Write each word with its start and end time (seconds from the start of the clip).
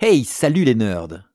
Hey, 0.00 0.24
salut 0.24 0.62
les 0.62 0.76
nerds 0.76 1.28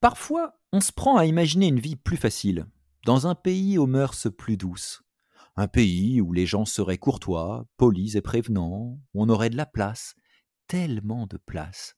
Parfois, 0.00 0.58
on 0.72 0.80
se 0.80 0.92
prend 0.92 1.18
à 1.18 1.26
imaginer 1.26 1.66
une 1.66 1.78
vie 1.78 1.94
plus 1.94 2.16
facile, 2.16 2.64
dans 3.04 3.26
un 3.26 3.34
pays 3.34 3.76
aux 3.76 3.86
mœurs 3.86 4.28
plus 4.34 4.56
douces. 4.56 5.02
Un 5.56 5.68
pays 5.68 6.22
où 6.22 6.32
les 6.32 6.46
gens 6.46 6.64
seraient 6.64 6.96
courtois, 6.96 7.66
polis 7.76 8.14
et 8.14 8.22
prévenants, 8.22 8.98
où 9.12 9.22
on 9.22 9.28
aurait 9.28 9.50
de 9.50 9.58
la 9.58 9.66
place, 9.66 10.14
tellement 10.68 11.26
de 11.26 11.36
place. 11.36 11.96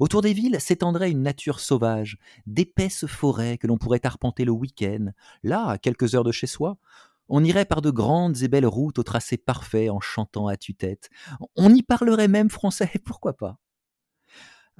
Autour 0.00 0.20
des 0.22 0.32
villes 0.32 0.60
s'étendrait 0.60 1.12
une 1.12 1.22
nature 1.22 1.60
sauvage, 1.60 2.18
d'épaisses 2.44 3.06
forêts 3.06 3.56
que 3.56 3.68
l'on 3.68 3.78
pourrait 3.78 4.04
arpenter 4.04 4.44
le 4.44 4.50
week-end. 4.50 5.12
Là, 5.44 5.68
à 5.68 5.78
quelques 5.78 6.16
heures 6.16 6.24
de 6.24 6.32
chez 6.32 6.48
soi, 6.48 6.76
on 7.28 7.44
irait 7.44 7.66
par 7.66 7.82
de 7.82 7.92
grandes 7.92 8.42
et 8.42 8.48
belles 8.48 8.66
routes 8.66 8.98
au 8.98 9.04
tracé 9.04 9.36
parfait 9.36 9.90
en 9.90 10.00
chantant 10.00 10.48
à 10.48 10.56
tue-tête. 10.56 11.08
On 11.54 11.72
y 11.72 11.84
parlerait 11.84 12.26
même 12.26 12.50
français, 12.50 12.90
pourquoi 13.04 13.36
pas? 13.36 13.60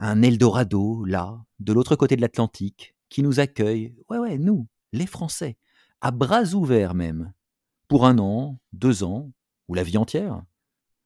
Un 0.03 0.21
Eldorado, 0.23 1.05
là, 1.05 1.45
de 1.61 1.73
l'autre 1.73 1.95
côté 1.95 2.16
de 2.16 2.20
l'Atlantique, 2.20 2.97
qui 3.09 3.23
nous 3.23 3.38
accueille, 3.38 3.95
ouais, 4.10 4.19
ouais, 4.19 4.37
nous, 4.37 4.66
les 4.93 5.06
Français, 5.06 5.56
à 6.01 6.10
bras 6.10 6.55
ouverts 6.55 6.95
même, 6.95 7.33
pour 7.87 8.05
un 8.05 8.19
an, 8.19 8.59
deux 8.73 9.05
ans, 9.05 9.30
ou 9.69 9.74
la 9.74 9.84
vie 9.84 9.96
entière. 9.96 10.43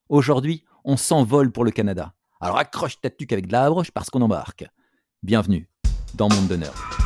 Aujourd'hui, 0.09 0.64
on 0.82 0.96
s'envole 0.96 1.52
pour 1.52 1.64
le 1.64 1.73
Canada. 1.73 2.14
Alors 2.40 2.56
accroche 2.56 2.98
ta 2.98 3.10
tuque 3.10 3.34
avec 3.34 3.48
de 3.48 3.52
la 3.52 3.68
broche 3.68 3.90
parce 3.90 4.09
qu'on 4.09 4.23
embarque. 4.23 4.64
Bienvenue 5.23 5.68
dans 6.15 6.30
Monde 6.30 6.48
d'honneur. 6.48 7.05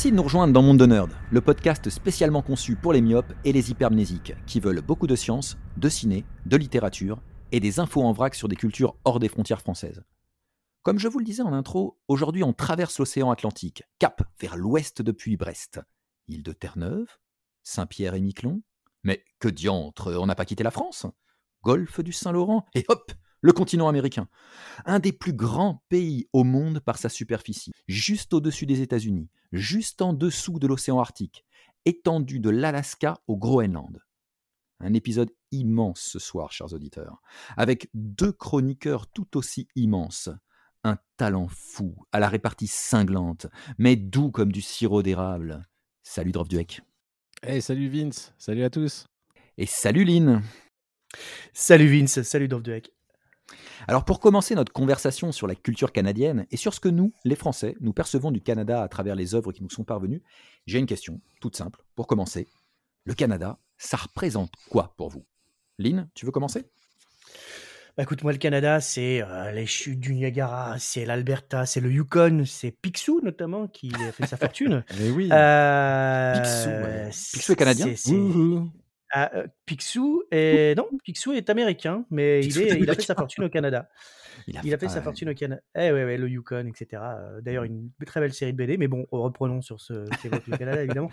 Merci 0.00 0.12
de 0.12 0.16
nous 0.16 0.22
rejoindre 0.22 0.54
dans 0.54 0.62
Monde 0.62 0.78
de 0.78 0.86
Nerd, 0.86 1.10
le 1.30 1.42
podcast 1.42 1.90
spécialement 1.90 2.40
conçu 2.40 2.74
pour 2.74 2.94
les 2.94 3.02
myopes 3.02 3.34
et 3.44 3.52
les 3.52 3.70
hypermnésiques, 3.70 4.32
qui 4.46 4.58
veulent 4.58 4.80
beaucoup 4.80 5.06
de 5.06 5.14
science, 5.14 5.58
de 5.76 5.90
ciné, 5.90 6.24
de 6.46 6.56
littérature 6.56 7.20
et 7.52 7.60
des 7.60 7.80
infos 7.80 8.02
en 8.02 8.12
vrac 8.12 8.34
sur 8.34 8.48
des 8.48 8.56
cultures 8.56 8.96
hors 9.04 9.20
des 9.20 9.28
frontières 9.28 9.60
françaises. 9.60 10.02
Comme 10.80 10.98
je 10.98 11.06
vous 11.06 11.18
le 11.18 11.26
disais 11.26 11.42
en 11.42 11.52
intro, 11.52 12.00
aujourd'hui 12.08 12.42
on 12.42 12.54
traverse 12.54 12.98
l'océan 12.98 13.30
Atlantique, 13.30 13.82
cap 13.98 14.22
vers 14.40 14.56
l'ouest 14.56 15.02
depuis 15.02 15.36
Brest. 15.36 15.82
Île 16.28 16.44
de 16.44 16.52
Terre-Neuve, 16.52 17.18
Saint-Pierre 17.62 18.14
et 18.14 18.22
Miquelon, 18.22 18.62
mais 19.02 19.22
que 19.38 19.48
diantre, 19.48 20.16
on 20.18 20.24
n'a 20.24 20.34
pas 20.34 20.46
quitté 20.46 20.64
la 20.64 20.70
France 20.70 21.04
Golfe 21.62 22.00
du 22.00 22.14
Saint-Laurent, 22.14 22.64
et 22.72 22.86
hop, 22.88 23.12
le 23.40 23.52
continent 23.52 23.88
américain. 23.88 24.28
Un 24.84 24.98
des 24.98 25.12
plus 25.12 25.32
grands 25.32 25.82
pays 25.88 26.28
au 26.32 26.44
monde 26.44 26.80
par 26.80 26.98
sa 26.98 27.08
superficie, 27.08 27.72
juste 27.88 28.34
au-dessus 28.34 28.66
des 28.66 28.80
États-Unis, 28.80 29.28
juste 29.52 30.02
en 30.02 30.12
dessous 30.12 30.58
de 30.58 30.66
l'océan 30.66 31.00
Arctique, 31.00 31.44
étendu 31.84 32.40
de 32.40 32.50
l'Alaska 32.50 33.18
au 33.26 33.36
Groenland. 33.36 34.00
Un 34.80 34.94
épisode 34.94 35.30
immense 35.52 36.00
ce 36.00 36.18
soir, 36.18 36.52
chers 36.52 36.72
auditeurs, 36.72 37.20
avec 37.56 37.88
deux 37.92 38.32
chroniqueurs 38.32 39.06
tout 39.08 39.36
aussi 39.36 39.68
immenses. 39.76 40.30
Un 40.82 40.96
talent 41.18 41.48
fou, 41.48 41.94
à 42.10 42.20
la 42.20 42.30
répartie 42.30 42.66
cinglante, 42.66 43.46
mais 43.76 43.96
doux 43.96 44.30
comme 44.30 44.50
du 44.50 44.62
sirop 44.62 45.02
d'érable. 45.02 45.68
Salut 46.02 46.32
Drovduek. 46.32 46.80
Hey, 47.42 47.60
salut 47.60 47.88
Vince, 47.88 48.32
salut 48.38 48.64
à 48.64 48.70
tous. 48.70 49.06
Et 49.58 49.66
salut 49.66 50.04
Lynn. 50.04 50.42
Salut 51.52 51.88
Vince, 51.88 52.22
salut 52.22 52.48
Drovduek. 52.48 52.90
Alors 53.88 54.04
pour 54.04 54.20
commencer 54.20 54.54
notre 54.54 54.72
conversation 54.72 55.32
sur 55.32 55.46
la 55.46 55.54
culture 55.54 55.92
canadienne 55.92 56.46
et 56.50 56.56
sur 56.56 56.74
ce 56.74 56.80
que 56.80 56.88
nous, 56.88 57.12
les 57.24 57.36
Français, 57.36 57.76
nous 57.80 57.92
percevons 57.92 58.30
du 58.30 58.40
Canada 58.40 58.82
à 58.82 58.88
travers 58.88 59.14
les 59.14 59.34
œuvres 59.34 59.52
qui 59.52 59.62
nous 59.62 59.70
sont 59.70 59.84
parvenues, 59.84 60.22
j'ai 60.66 60.78
une 60.78 60.86
question 60.86 61.20
toute 61.40 61.56
simple 61.56 61.82
pour 61.96 62.06
commencer. 62.06 62.48
Le 63.04 63.14
Canada, 63.14 63.58
ça 63.78 63.96
représente 63.96 64.52
quoi 64.70 64.94
pour 64.96 65.08
vous? 65.08 65.24
Lynn, 65.78 66.08
tu 66.14 66.26
veux 66.26 66.32
commencer? 66.32 66.66
Bah 67.96 68.04
écoute, 68.04 68.22
moi, 68.22 68.30
le 68.32 68.38
Canada, 68.38 68.80
c'est 68.80 69.20
euh, 69.22 69.50
les 69.50 69.66
chutes 69.66 69.98
du 69.98 70.14
Niagara, 70.14 70.76
c'est 70.78 71.04
l'Alberta, 71.04 71.66
c'est 71.66 71.80
le 71.80 71.90
Yukon, 71.90 72.44
c'est 72.46 72.70
Picsou 72.70 73.20
notamment 73.22 73.66
qui 73.66 73.92
a 73.94 74.12
fait 74.12 74.26
sa 74.26 74.36
fortune. 74.36 74.84
Mais 74.98 75.10
oui. 75.16 75.28
Euh, 75.32 76.34
Picsou, 76.34 76.68
ouais. 76.68 77.10
Picsou 77.32 77.52
est 77.52 77.56
canadien? 77.56 77.86
c'est- 77.86 77.96
c'est- 77.96 78.12
Ah, 79.12 79.30
euh, 79.34 79.46
Picsou 79.66 80.22
est 80.30 80.76
non, 80.76 80.88
Picsou 81.04 81.32
est 81.32 81.50
américain, 81.50 82.04
mais 82.10 82.40
il, 82.44 82.58
est 82.58 82.68
est, 82.68 82.80
il 82.80 82.88
a 82.90 82.94
fait 82.94 83.02
sa 83.02 83.14
fortune 83.14 83.44
au 83.44 83.48
Canada. 83.48 83.88
Il 84.46 84.58
Il 84.64 84.72
a 84.72 84.78
fait 84.78 84.88
sa 84.88 85.02
fortune 85.02 85.28
au 85.30 85.34
Canada. 85.34 85.60
Eh 85.74 85.90
ouais, 85.92 86.04
ouais, 86.04 86.16
le 86.16 86.28
Yukon, 86.28 86.66
etc. 86.66 87.02
Euh, 87.02 87.40
D'ailleurs, 87.40 87.64
une 87.64 87.90
très 88.06 88.20
belle 88.20 88.32
série 88.32 88.52
de 88.52 88.56
BD. 88.56 88.78
Mais 88.78 88.88
bon, 88.88 89.06
reprenons 89.10 89.60
sur 89.62 89.80
ce 89.80 90.08
qu'évoque 90.22 90.46
le 90.46 90.56
Canada, 90.56 90.82
évidemment. 90.82 91.10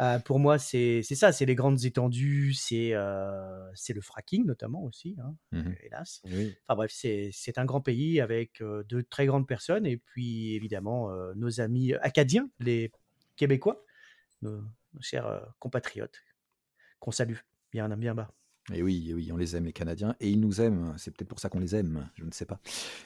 Euh, 0.00 0.18
pour 0.20 0.38
moi, 0.38 0.58
c'est 0.58 1.02
ça, 1.02 1.32
c'est 1.32 1.44
les 1.44 1.54
grandes 1.54 1.84
étendues, 1.84 2.54
c'est 2.54 2.94
euh, 2.94 3.68
c'est 3.74 3.92
le 3.92 4.00
fracking 4.00 4.46
notamment 4.46 4.82
aussi, 4.84 5.16
hein, 5.22 5.34
Mhm. 5.52 5.74
hélas. 5.84 6.22
Oui. 6.26 6.54
Enfin 6.66 6.76
bref, 6.76 6.90
c'est 6.94 7.28
c'est 7.32 7.58
un 7.58 7.64
grand 7.66 7.80
pays 7.82 8.20
avec 8.20 8.62
euh, 8.62 8.84
de 8.88 9.02
très 9.02 9.26
grandes 9.26 9.46
personnes 9.46 9.84
et 9.84 9.98
puis 9.98 10.54
évidemment 10.54 11.10
euh, 11.10 11.32
nos 11.36 11.60
amis 11.60 11.92
acadiens, 12.00 12.48
les 12.58 12.90
Québécois, 13.36 13.84
nos, 14.40 14.62
nos 14.94 15.00
chers 15.02 15.26
euh, 15.26 15.40
compatriotes, 15.58 16.16
qu'on 17.02 17.10
salue 17.10 17.36
bien, 17.72 17.88
bien 17.96 18.14
bas. 18.14 18.30
Et 18.72 18.80
oui, 18.82 19.10
et 19.10 19.14
oui, 19.14 19.32
on 19.32 19.36
les 19.36 19.56
aime 19.56 19.64
les 19.64 19.72
Canadiens 19.72 20.14
et 20.20 20.30
ils 20.30 20.40
nous 20.40 20.60
aiment. 20.60 20.94
C'est 20.96 21.10
peut-être 21.10 21.28
pour 21.28 21.40
ça 21.40 21.48
qu'on 21.48 21.58
les 21.58 21.74
aime. 21.74 22.08
Je 22.14 22.24
ne 22.24 22.30
sais 22.30 22.46
pas. 22.46 22.60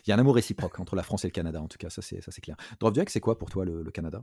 Il 0.06 0.10
y 0.10 0.12
a 0.12 0.16
un 0.16 0.18
amour 0.18 0.34
réciproque 0.34 0.78
entre 0.80 0.96
la 0.96 1.02
France 1.02 1.24
et 1.24 1.28
le 1.28 1.32
Canada, 1.32 1.62
en 1.62 1.68
tout 1.68 1.78
cas, 1.78 1.88
ça 1.88 2.02
c'est 2.02 2.20
ça 2.20 2.30
c'est 2.30 2.42
clair. 2.42 2.56
Drovduek, 2.78 3.08
c'est 3.08 3.20
quoi 3.20 3.38
pour 3.38 3.48
toi 3.50 3.64
le, 3.64 3.82
le 3.82 3.90
Canada? 3.90 4.22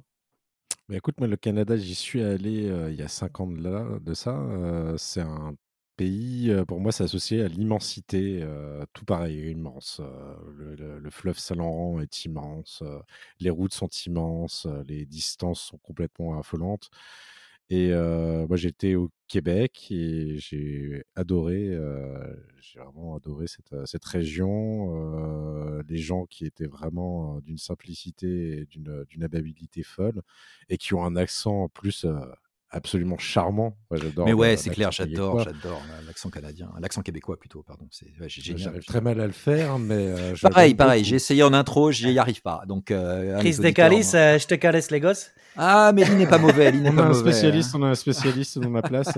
Bah, 0.89 0.95
écoute, 0.97 1.17
moi, 1.19 1.27
le 1.27 1.37
Canada, 1.37 1.77
j'y 1.77 1.95
suis 1.95 2.21
allé 2.21 2.67
euh, 2.69 2.91
il 2.91 2.97
y 2.97 3.01
a 3.01 3.07
cinq 3.07 3.39
ans 3.39 3.47
de, 3.47 3.61
là, 3.61 3.99
de 4.01 4.13
ça. 4.13 4.37
Euh, 4.37 4.97
c'est 4.97 5.21
un 5.21 5.55
pays, 5.95 6.49
euh, 6.51 6.65
pour 6.65 6.79
moi, 6.81 6.91
c'est 6.91 7.03
associé 7.05 7.41
à 7.43 7.47
l'immensité. 7.47 8.39
euh, 8.43 8.85
tout 8.93 9.05
pareil, 9.05 9.49
immense. 9.51 9.99
Euh, 10.01 10.35
le, 10.55 10.75
le- 10.75 10.99
le 10.99 11.09
fleuve 11.09 11.37
Saint-Laurent 11.39 11.99
est 12.01 12.25
immense. 12.25 12.81
euh, 12.81 12.99
les 13.39 13.49
routes 13.49 13.73
sont 13.73 13.87
immenses. 14.05 14.65
euh, 14.65 14.83
les 14.87 15.05
distances 15.05 15.61
sont 15.61 15.77
complètement 15.77 16.37
affolantes. 16.39 16.89
Et 17.69 17.91
euh, 17.91 18.45
moi, 18.47 18.57
j'étais 18.57 18.95
au 18.95 19.09
Québec 19.27 19.87
et 19.89 20.37
j'ai 20.37 21.03
adoré, 21.15 21.69
euh, 21.69 22.35
j'ai 22.59 22.79
vraiment 22.79 23.15
adoré 23.15 23.47
cette, 23.47 23.73
cette 23.85 24.05
région, 24.05 24.93
euh, 25.77 25.81
les 25.87 25.97
gens 25.97 26.25
qui 26.25 26.45
étaient 26.45 26.67
vraiment 26.67 27.39
d'une 27.41 27.57
simplicité 27.57 28.59
et 28.61 28.65
d'une 28.65 29.23
amabilité 29.23 29.81
folle 29.81 30.21
et 30.69 30.77
qui 30.77 30.93
ont 30.93 31.03
un 31.03 31.15
accent 31.15 31.63
en 31.63 31.69
plus 31.69 32.05
absolument 32.73 33.17
charmant. 33.17 33.77
J'adore 33.91 34.25
Mais 34.25 34.33
ouais, 34.33 34.57
c'est 34.57 34.69
clair, 34.71 34.91
j'adore, 34.91 35.39
j'adore 35.39 35.81
l'accent 36.05 36.29
canadien, 36.29 36.69
l'accent 36.79 37.01
québécois 37.01 37.37
plutôt, 37.39 37.63
pardon. 37.63 37.87
C'est 37.91 38.07
ouais. 38.19 38.27
J'arrive 38.27 38.83
très 38.83 38.99
mal 39.01 39.19
à 39.21 39.25
le 39.27 39.31
faire, 39.31 39.79
mais 39.79 40.07
euh, 40.09 40.33
Pareil, 40.41 40.73
pareil. 40.75 41.03
J'ai 41.03 41.15
essayé 41.15 41.43
en 41.43 41.53
intro, 41.53 41.91
j'y 41.91 42.17
arrive 42.19 42.41
pas. 42.41 42.63
Donc, 42.67 42.91
euh, 42.91 43.37
Chris 43.39 43.49
mes 43.49 43.51
de 43.55 43.59
auditeurs, 43.59 43.73
Calice, 43.89 44.13
moi- 44.13 44.21
euh, 44.21 44.39
je 44.39 44.47
te 44.47 44.55
caresse 44.55 44.91
les 44.91 44.99
gosses. 44.99 45.31
Ah, 45.55 45.91
mais 45.93 46.01
il 46.01 46.17
n'est 46.17 46.25
pas 46.27 46.39
mauvais, 46.39 46.69
il 46.73 46.81
n'est 46.81 46.89
On 46.89 46.93
a 46.93 46.95
pas 46.95 47.03
un 47.03 47.07
mauvais. 47.09 47.31
spécialiste, 47.31 47.75
on 47.75 47.83
a 47.83 47.87
un 47.87 47.95
spécialiste 47.95 48.57
dans 48.59 48.69
ma 48.71 48.81
place. 48.81 49.09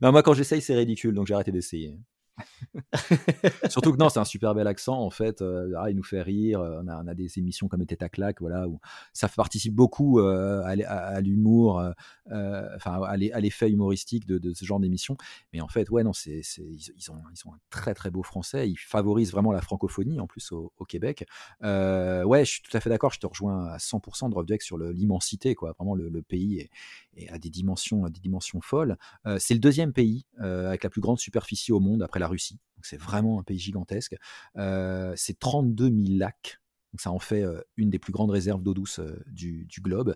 Non, 0.00 0.10
moi, 0.12 0.22
quand 0.22 0.34
j'essaye, 0.34 0.60
c'est 0.60 0.74
ridicule, 0.74 1.14
donc 1.14 1.26
j'ai 1.26 1.34
arrêté 1.34 1.52
d'essayer. 1.52 1.96
Surtout 3.68 3.92
que 3.92 3.98
non, 3.98 4.08
c'est 4.08 4.18
un 4.18 4.24
super 4.24 4.54
bel 4.54 4.66
accent 4.66 4.98
en 4.98 5.10
fait. 5.10 5.42
euh, 5.42 5.72
ah, 5.78 5.90
il 5.90 5.96
nous 5.96 6.02
fait 6.02 6.22
rire. 6.22 6.60
euh, 6.60 6.82
On 6.82 7.06
a, 7.06 7.14
des 7.14 7.38
émissions 7.38 7.68
comme 7.68 7.84
Tête 7.84 8.02
à 8.02 8.08
claque, 8.08 8.40
voilà, 8.40 8.68
où 8.68 8.80
ça 9.12 9.28
participe 9.28 9.74
beaucoup 9.74 10.20
euh, 10.20 10.62
à, 10.64 11.20
l'humour, 11.20 11.82
enfin 12.30 13.02
à 13.02 13.16
l'e- 13.16 13.34
à 13.34 13.40
l'effet 13.40 13.70
humoristique 13.70 14.26
de, 14.26 14.52
ce 14.54 14.64
genre 14.64 14.80
d'émission. 14.80 15.16
Mais 15.52 15.60
en 15.60 15.68
fait, 15.68 15.90
ouais, 15.90 16.02
non, 16.04 16.12
c'est, 16.12 16.42
ils, 16.58 16.92
ils 16.96 17.10
ont, 17.10 17.16
ils 17.34 17.48
ont 17.48 17.52
un 17.54 17.58
très 17.70 17.94
très 17.94 18.10
beau 18.10 18.22
français. 18.22 18.68
Ils 18.70 18.76
favorisent 18.76 19.32
vraiment 19.32 19.52
la 19.52 19.60
francophonie 19.60 20.20
en 20.20 20.26
plus 20.26 20.52
au, 20.52 20.72
Québec. 20.88 21.26
Ouais, 21.62 22.44
je 22.44 22.50
suis 22.50 22.62
tout 22.62 22.76
à 22.76 22.80
fait 22.80 22.90
d'accord. 22.90 23.12
Je 23.12 23.20
te 23.20 23.26
rejoins 23.26 23.66
à 23.66 23.78
100% 23.78 24.28
de 24.28 24.56
sur 24.60 24.78
l'immensité, 24.78 25.54
quoi. 25.54 25.72
Vraiment, 25.78 25.94
le, 25.94 26.08
le 26.08 26.22
pays 26.22 26.60
est, 26.60 26.70
est 27.16 27.28
à 27.30 27.38
des 27.38 27.50
dimensions, 27.50 28.04
à 28.04 28.10
des 28.10 28.20
dimensions 28.20 28.60
folles. 28.60 28.96
Euh, 29.26 29.38
c'est 29.38 29.54
le 29.54 29.60
deuxième 29.60 29.92
pays 29.92 30.26
euh, 30.40 30.68
avec 30.68 30.84
la 30.84 30.90
plus 30.90 31.00
grande 31.00 31.18
superficie 31.18 31.72
au 31.72 31.80
monde 31.80 32.02
après 32.02 32.20
la 32.20 32.28
Russie. 32.28 32.58
Donc 32.76 32.86
c'est 32.86 32.96
vraiment 32.96 33.40
un 33.40 33.42
pays 33.42 33.58
gigantesque. 33.58 34.16
Euh, 34.56 35.12
c'est 35.16 35.38
32 35.38 35.88
000 35.88 36.18
lacs. 36.18 36.60
Donc 36.92 37.00
ça 37.00 37.10
en 37.10 37.18
fait 37.18 37.42
une 37.78 37.88
des 37.88 37.98
plus 37.98 38.12
grandes 38.12 38.30
réserves 38.30 38.62
d'eau 38.62 38.74
douce 38.74 39.00
du, 39.26 39.64
du 39.64 39.80
globe. 39.80 40.14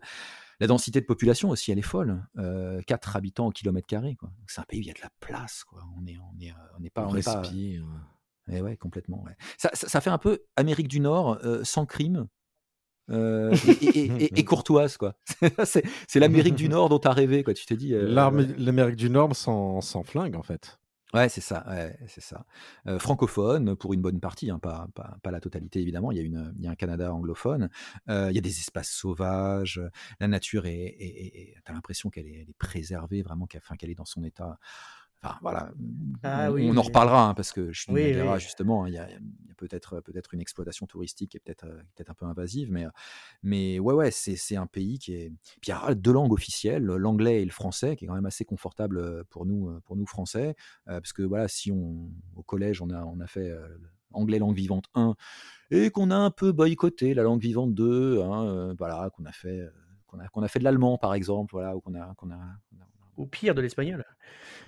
La 0.61 0.67
densité 0.67 1.01
de 1.01 1.07
population 1.07 1.49
aussi, 1.49 1.73
elle 1.73 1.79
est 1.79 1.83
folle. 1.83 2.23
4 2.87 3.17
habitants 3.17 3.47
au 3.47 3.51
kilomètre 3.51 3.87
carré. 3.87 4.15
C'est 4.47 4.61
un 4.61 4.65
pays 4.65 4.81
où 4.81 4.83
il 4.83 4.89
y 4.89 4.91
a 4.91 4.95
de 4.95 5.01
la 5.01 5.11
place. 5.21 5.65
Quoi. 5.65 5.83
On 5.97 6.07
est, 6.07 6.19
on 6.19 6.39
est, 6.39 6.53
on 6.79 6.85
est 6.85 6.91
pas. 6.91 7.07
On, 7.07 7.11
respire. 7.11 7.87
Eh 8.49 8.61
ouais, 8.61 8.77
complètement. 8.77 9.25
Ça, 9.57 9.71
ça, 9.73 10.03
fait 10.03 10.11
un 10.11 10.19
peu 10.19 10.45
Amérique 10.57 10.89
du 10.89 11.01
Nord 11.01 11.41
sans 11.63 11.87
crime. 11.87 12.29
et, 13.13 14.45
courtoise 14.45 14.97
quoi. 14.97 15.15
c'est 15.65 16.19
l'Amérique 16.21 16.57
du 16.57 16.69
Nord 16.69 16.89
dont 16.89 16.99
tu 16.99 17.09
as 17.09 17.13
rêvé 17.13 17.45
quoi. 17.45 17.55
Tu 17.55 17.67
t'es 17.67 17.77
dit. 17.77 17.95
L'Amérique 17.95 18.97
du 18.97 19.11
Nord 19.11 19.35
sans, 19.35 19.81
sans 19.81 20.03
flingue 20.03 20.37
en 20.37 20.43
fait. 20.43 20.79
Ouais, 21.15 21.29
c'est 21.29 21.41
ça, 21.41 21.65
ouais, 21.69 21.97
c'est 22.09 22.21
ça. 22.21 22.45
francophone 22.99 23.77
pour 23.77 23.95
une 23.95 24.03
bonne 24.03 24.19
partie, 24.19 24.51
hein, 24.51 24.59
pas, 24.59 24.89
pas, 24.95 25.17
pas, 25.23 25.31
la 25.31 25.41
totalité 25.41 25.81
évidemment. 25.81 26.11
Il 26.11 26.19
y 26.19 26.21
a, 26.21 26.25
une, 26.25 26.53
il 26.59 26.65
y 26.65 26.67
a 26.67 26.71
un 26.71 26.75
Canada 26.75 27.15
anglophone. 27.15 27.71
il 28.09 28.33
y 28.33 28.39
a 28.39 28.41
des 28.41 28.59
espaces 28.59 28.91
sauvages. 28.91 29.81
La 30.21 30.29
nature 30.29 30.67
est, 30.67 31.55
t'as 31.65 31.73
l'impression 31.73 32.11
qu'elle 32.11 32.27
est, 32.27 32.41
est, 32.41 32.57
préservée 32.59 33.23
vraiment, 33.23 33.47
qu'elle 33.47 33.91
est 33.91 33.95
dans 33.95 34.05
son 34.05 34.25
état 34.25 34.59
Enfin, 35.27 35.39
voilà, 35.43 35.71
ah 36.23 36.51
on, 36.53 36.77
en 36.77 36.83
reparlera 36.83 37.29
hein, 37.29 37.35
parce 37.35 37.53
que 37.53 37.73
je 37.73 37.83
suis 37.83 37.93
oui, 37.93 38.15
justement. 38.39 38.85
Hein, 38.85 38.89
il 38.89 38.95
y 38.95 38.99
a, 38.99 39.09
peut-être 39.57 40.01
peut-être 40.01 40.35
une 40.35 40.41
exploitation 40.41 40.87
touristique 40.87 41.31
qui 41.31 41.37
est 41.37 41.41
peut-être 41.41 41.67
peut-être 41.95 42.11
un 42.11 42.15
peu 42.15 42.27
invasive, 42.27 42.71
mais 42.71 42.87
mais 43.43 43.79
ouais 43.79 43.95
ouais 43.95 44.11
c'est 44.11 44.57
un 44.57 44.67
pays 44.67 44.99
qui 44.99 45.15
est. 45.15 45.33
Puis 45.61 45.69
il 45.69 45.71
y 45.71 45.73
a 45.73 45.95
deux 45.95 46.13
langues 46.13 46.33
officielles, 46.33 46.85
l'anglais 46.85 47.43
et 47.43 47.45
le 47.45 47.51
français, 47.51 47.97
qui 47.97 48.05
est 48.05 48.09
quand 48.09 48.15
même 48.15 48.27
assez 48.27 48.45
confortable 48.45 49.25
pour 49.25 49.47
nous 49.47 49.81
pour 49.85 49.97
nous 49.97 50.07
français, 50.07 50.55
parce 50.87 51.13
que 51.13 51.23
voilà 51.23 51.49
si 51.49 51.73
on 51.73 52.11
au 52.37 52.43
collège 52.43 52.81
on 52.83 52.91
a 52.91 53.05
on 53.05 53.21
a 53.21 53.27
fait 53.27 53.53
anglais 54.13 54.39
langue 54.39 54.57
vivante 54.57 54.87
1 54.95 55.15
et 55.71 55.91
qu'on 55.91 56.11
a 56.11 56.17
un 56.17 56.31
peu 56.31 56.53
boycotté 56.53 57.15
la 57.15 57.23
langue 57.23 57.41
vivante 57.41 57.75
2, 57.75 58.23
hein, 58.23 58.75
voilà 58.79 59.11
qu'on 59.11 59.25
a 59.25 59.33
fait 59.33 59.69
qu'on 60.07 60.21
a, 60.21 60.45
a 60.45 60.49
fait 60.49 60.59
de 60.59 60.65
l'allemand 60.65 60.99
par 60.99 61.15
exemple, 61.15 61.53
voilà 61.53 61.77
ou 61.77 61.81
qu'on 61.81 61.95
a 61.95 62.15
qu'on 62.15 62.31
a, 62.31 62.59
ou 63.17 63.27
pire 63.27 63.55
de 63.55 63.61
l'espagnol. 63.61 64.05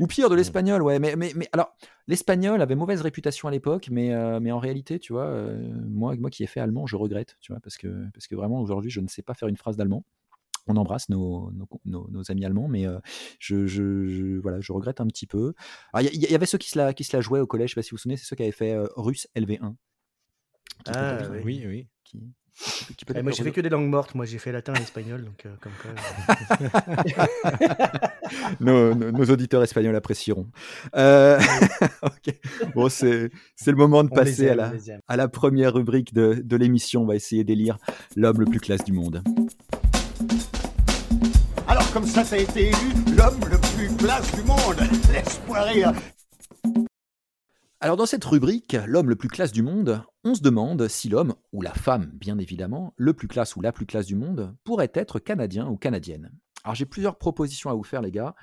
Ou 0.00 0.06
pire 0.06 0.28
de 0.28 0.34
mmh. 0.34 0.38
l'espagnol, 0.38 0.82
ouais. 0.82 0.98
Mais, 0.98 1.16
mais, 1.16 1.32
mais 1.34 1.48
alors, 1.52 1.76
l'espagnol 2.06 2.60
avait 2.62 2.74
mauvaise 2.74 3.00
réputation 3.00 3.48
à 3.48 3.50
l'époque, 3.50 3.88
mais, 3.90 4.14
euh, 4.14 4.40
mais 4.40 4.52
en 4.52 4.58
réalité, 4.58 4.98
tu 4.98 5.12
vois, 5.12 5.26
euh, 5.26 5.70
moi, 5.88 6.14
moi 6.16 6.30
qui 6.30 6.42
ai 6.44 6.46
fait 6.46 6.60
allemand, 6.60 6.86
je 6.86 6.96
regrette, 6.96 7.36
tu 7.40 7.52
vois, 7.52 7.60
parce 7.60 7.76
que, 7.76 8.06
parce 8.12 8.26
que 8.26 8.34
vraiment, 8.34 8.60
aujourd'hui, 8.60 8.90
je 8.90 9.00
ne 9.00 9.08
sais 9.08 9.22
pas 9.22 9.34
faire 9.34 9.48
une 9.48 9.56
phrase 9.56 9.76
d'allemand. 9.76 10.04
On 10.70 10.76
embrasse 10.76 11.08
nos, 11.08 11.50
nos, 11.86 12.08
nos, 12.10 12.30
amis 12.30 12.44
allemands, 12.44 12.68
mais 12.68 12.86
euh, 12.86 12.98
je, 13.38 13.66
je, 13.66 14.38
voilà, 14.38 14.60
je 14.60 14.70
regrette 14.72 15.00
un 15.00 15.06
petit 15.06 15.26
peu. 15.26 15.54
Il 15.98 16.30
y, 16.30 16.34
avait 16.34 16.44
ceux 16.44 16.58
qui 16.58 16.68
se, 16.68 16.76
la, 16.76 16.92
qui 16.92 17.04
se 17.04 17.16
la 17.16 17.22
jouaient 17.22 17.40
au 17.40 17.46
collège, 17.46 17.70
je 17.70 17.72
ne 17.72 17.74
sais 17.74 17.80
pas 17.80 17.82
si 17.82 17.90
vous 17.92 17.96
vous 17.96 18.02
souvenez, 18.02 18.16
c'est 18.18 18.26
ceux 18.26 18.36
qui 18.36 18.42
avaient 18.42 18.52
fait 18.52 18.76
russe 18.96 19.28
LV1. 19.34 19.74
Ah, 20.86 21.20
oui, 21.42 21.64
oui. 21.66 21.88
Qui, 22.04 22.20
eh, 23.14 23.22
moi, 23.22 23.32
j'ai 23.32 23.44
fait 23.44 23.52
que 23.52 23.60
des 23.60 23.68
langues 23.68 23.88
mortes. 23.88 24.14
Moi, 24.14 24.24
j'ai 24.24 24.38
fait 24.38 24.52
latin 24.52 24.74
et 24.74 24.82
espagnol. 24.82 25.24
Donc, 25.24 25.46
euh, 25.46 25.50
comme 25.60 25.72
quoi, 25.80 25.90
euh. 28.60 28.92
nos, 29.12 29.24
auditeurs 29.30 29.62
espagnols 29.62 29.96
apprécieront. 29.96 30.46
Euh... 30.96 31.38
Bon, 32.74 32.88
c'est 32.88 33.30
le 33.66 33.74
moment 33.74 34.04
de 34.04 34.10
passer 34.10 34.50
à, 34.50 34.54
la, 34.54 34.72
à 35.08 35.16
la 35.16 35.28
première 35.28 35.74
rubrique 35.74 36.12
de, 36.12 36.40
de 36.44 36.56
l'émission. 36.56 37.02
On 37.02 37.06
va 37.06 37.16
essayer 37.16 37.44
d'élire 37.44 37.78
l'homme 38.16 38.40
le 38.40 38.46
plus 38.46 38.60
classe 38.60 38.84
du 38.84 38.92
monde. 38.92 39.22
Alors, 41.66 41.90
comme 41.92 42.06
ça, 42.06 42.24
ça 42.24 42.36
a 42.36 42.38
été 42.38 42.68
élu 42.68 43.14
l'homme 43.16 43.40
le 43.50 43.58
plus 43.76 43.94
classe 43.96 44.34
du 44.34 44.42
monde. 44.42 44.76
Laisse-moi 45.12 45.60
rire. 45.62 45.92
Alors 47.80 47.96
dans 47.96 48.06
cette 48.06 48.24
rubrique, 48.24 48.76
l'homme 48.86 49.08
le 49.08 49.14
plus 49.14 49.28
classe 49.28 49.52
du 49.52 49.62
monde, 49.62 50.02
on 50.24 50.34
se 50.34 50.42
demande 50.42 50.88
si 50.88 51.08
l'homme, 51.08 51.36
ou 51.52 51.62
la 51.62 51.72
femme 51.72 52.10
bien 52.12 52.36
évidemment, 52.38 52.92
le 52.96 53.14
plus 53.14 53.28
classe 53.28 53.54
ou 53.54 53.60
la 53.60 53.70
plus 53.70 53.86
classe 53.86 54.06
du 54.06 54.16
monde, 54.16 54.56
pourrait 54.64 54.90
être 54.94 55.20
canadien 55.20 55.68
ou 55.68 55.76
canadienne. 55.76 56.32
Alors 56.64 56.74
j'ai 56.74 56.86
plusieurs 56.86 57.18
propositions 57.18 57.70
à 57.70 57.74
vous 57.74 57.84
faire 57.84 58.02
les 58.02 58.10
gars. 58.10 58.34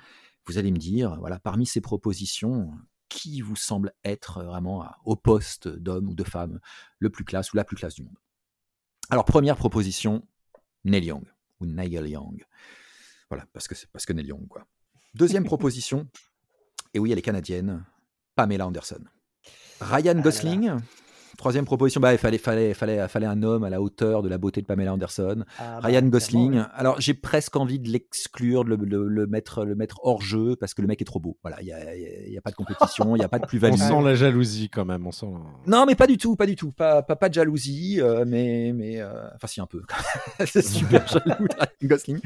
Vous 0.46 0.56
allez 0.56 0.70
me 0.70 0.78
dire, 0.78 1.16
voilà, 1.20 1.38
parmi 1.38 1.66
ces 1.66 1.82
propositions, 1.82 2.72
qui 3.10 3.42
vous 3.42 3.56
semble 3.56 3.92
être 4.04 4.42
vraiment 4.42 4.86
au 5.04 5.16
poste 5.16 5.68
d'homme 5.68 6.08
ou 6.08 6.14
de 6.14 6.24
femme 6.24 6.58
le 6.98 7.10
plus 7.10 7.24
classe 7.24 7.52
ou 7.52 7.56
la 7.56 7.64
plus 7.64 7.76
classe 7.76 7.94
du 7.94 8.04
monde? 8.04 8.16
Alors 9.10 9.26
première 9.26 9.56
proposition, 9.56 10.26
Neil 10.84 11.04
Young 11.04 11.24
ou 11.60 11.66
Nigel 11.66 12.08
Young. 12.08 12.42
Voilà, 13.28 13.44
parce 13.52 13.68
que 13.68 13.74
c'est 13.74 13.90
parce 13.92 14.06
que 14.06 14.14
Neil 14.14 14.28
Young 14.28 14.48
quoi. 14.48 14.66
Deuxième 15.14 15.44
proposition, 15.52 16.08
et 16.94 16.98
oui 16.98 17.12
elle 17.12 17.18
est 17.18 17.22
canadienne, 17.22 17.84
Pamela 18.34 18.66
Anderson. 18.66 19.04
Ryan 19.80 20.14
ah 20.18 20.22
Gosling. 20.22 20.72
Troisième 21.36 21.66
proposition, 21.66 22.00
bah, 22.00 22.14
il 22.14 22.18
fallait, 22.18 22.38
fallait, 22.38 22.72
fallait, 22.72 23.06
fallait 23.08 23.26
un 23.26 23.42
homme 23.42 23.62
à 23.64 23.68
la 23.68 23.82
hauteur 23.82 24.22
de 24.22 24.28
la 24.28 24.38
beauté 24.38 24.62
de 24.62 24.66
Pamela 24.66 24.94
Anderson. 24.94 25.44
Ah, 25.58 25.80
bah, 25.82 25.88
Ryan 25.88 26.06
Gosling. 26.08 26.64
Alors, 26.72 26.98
j'ai 26.98 27.12
presque 27.12 27.56
envie 27.56 27.78
de 27.78 27.90
l'exclure, 27.90 28.64
de 28.64 28.74
le, 28.74 29.26
mettre, 29.26 29.64
le 29.64 29.74
mettre 29.74 30.00
hors 30.02 30.22
jeu 30.22 30.56
parce 30.56 30.72
que 30.72 30.80
le 30.80 30.88
mec 30.88 31.02
est 31.02 31.04
trop 31.04 31.20
beau. 31.20 31.36
Voilà, 31.42 31.60
il 31.60 31.66
n'y 31.66 31.72
a, 31.72 31.94
y 31.94 32.38
a, 32.38 32.40
pas 32.40 32.50
de 32.50 32.56
compétition, 32.56 33.16
il 33.16 33.18
n'y 33.18 33.24
a 33.24 33.28
pas 33.28 33.38
de 33.38 33.46
plus-value. 33.46 33.74
On 33.74 33.76
sent 33.76 34.02
la 34.02 34.14
jalousie 34.14 34.70
quand 34.70 34.86
même. 34.86 35.06
On 35.06 35.12
sent... 35.12 35.26
Non, 35.66 35.84
mais 35.84 35.94
pas 35.94 36.06
du 36.06 36.16
tout, 36.16 36.36
pas 36.36 36.46
du 36.46 36.56
tout. 36.56 36.72
Pas, 36.72 37.02
pas, 37.02 37.16
pas 37.16 37.28
de 37.28 37.34
jalousie, 37.34 38.00
euh, 38.00 38.24
mais, 38.26 38.72
mais 38.74 39.02
euh, 39.02 39.28
enfin, 39.34 39.46
si 39.46 39.60
un 39.60 39.66
peu. 39.66 39.82
C'est 40.46 40.62
super 40.62 41.06
jaloux, 41.08 41.46
Ryan 41.58 41.68
Gosling. 41.82 42.20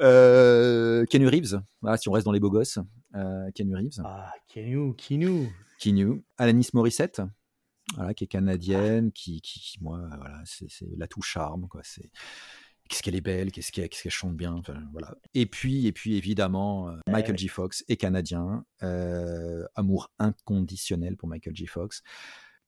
euh, 0.00 1.04
Keanu 1.06 1.28
Reeves, 1.28 1.60
voilà, 1.82 1.96
si 1.98 2.08
on 2.08 2.12
reste 2.12 2.26
dans 2.26 2.32
les 2.32 2.40
beaux 2.40 2.50
gosses. 2.50 2.80
Euh, 3.14 3.48
Keanu 3.54 3.76
Reeves. 3.76 4.02
Ah, 4.04 4.32
Keanu, 4.48 5.48
Keanu. 5.80 6.06
Keanu. 6.06 6.24
Alanis 6.38 6.68
Morissette 6.74 7.22
voilà, 7.96 8.14
qui 8.14 8.24
est 8.24 8.28
canadienne, 8.28 9.12
qui, 9.12 9.40
qui, 9.40 9.76
moi, 9.80 10.00
voilà, 10.16 10.40
c'est 10.44 10.68
la 10.96 11.06
tout 11.06 11.22
charme, 11.22 11.68
quoi. 11.68 11.80
C'est 11.84 12.10
qu'est-ce 12.88 13.02
qu'elle 13.02 13.14
est 13.14 13.20
belle, 13.20 13.52
qu'est-ce 13.52 13.72
qu'elle 13.72 14.10
chante 14.10 14.36
bien, 14.36 14.62
voilà. 14.92 15.14
Et 15.34 15.46
puis, 15.46 15.86
et 15.86 15.92
puis 15.92 16.16
évidemment, 16.16 16.88
euh, 16.88 16.96
Michael 17.08 17.38
J. 17.38 17.48
Fox 17.48 17.84
est 17.88 17.96
canadien, 17.96 18.64
euh, 18.82 19.64
amour 19.74 20.10
inconditionnel 20.18 21.16
pour 21.16 21.28
Michael 21.28 21.56
J. 21.56 21.66
Fox. 21.66 22.02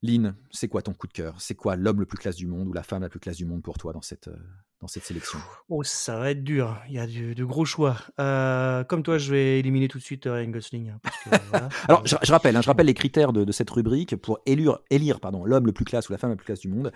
Lynn, 0.02 0.34
c'est 0.50 0.66
quoi 0.66 0.82
ton 0.82 0.94
coup 0.94 1.06
de 1.06 1.12
cœur? 1.12 1.40
C'est 1.40 1.54
quoi 1.54 1.76
l'homme 1.76 2.00
le 2.00 2.06
plus 2.06 2.18
classe 2.18 2.36
du 2.36 2.48
monde 2.48 2.66
ou 2.68 2.72
la 2.72 2.82
femme 2.82 3.02
la 3.02 3.08
plus 3.08 3.20
classe 3.20 3.36
du 3.36 3.46
monde 3.46 3.62
pour 3.62 3.78
toi 3.78 3.92
dans 3.92 4.02
cette, 4.02 4.28
euh, 4.28 4.36
dans 4.82 4.88
cette 4.88 5.04
sélection? 5.04 5.38
Oh, 5.68 5.84
ça 5.84 6.18
va 6.18 6.32
être 6.32 6.42
dur. 6.42 6.76
Il 6.88 6.94
y 6.94 6.98
a 6.98 7.06
de, 7.06 7.44
gros 7.44 7.64
choix. 7.64 7.96
Euh, 8.18 8.82
comme 8.84 9.04
toi, 9.04 9.16
je 9.16 9.30
vais 9.30 9.60
éliminer 9.60 9.86
tout 9.86 9.98
de 9.98 10.02
suite 10.02 10.26
euh, 10.26 10.34
Ryan 10.34 10.50
Gosling. 10.50 10.90
Hein, 10.90 11.68
Alors, 11.88 12.04
je, 12.04 12.32
rappelle, 12.32 12.56
hein, 12.56 12.62
je 12.62 12.66
rappelle 12.66 12.86
les 12.86 12.94
critères 12.94 13.32
de, 13.32 13.50
cette 13.52 13.70
rubrique 13.70 14.16
pour 14.16 14.40
élire, 14.44 14.80
élire 14.90 15.20
pardon, 15.20 15.44
l'homme 15.44 15.66
le 15.66 15.72
plus 15.72 15.84
classe 15.84 16.08
ou 16.08 16.12
la 16.12 16.18
femme 16.18 16.30
la 16.30 16.36
plus 16.36 16.46
classe 16.46 16.60
du 16.60 16.68
monde. 16.68 16.92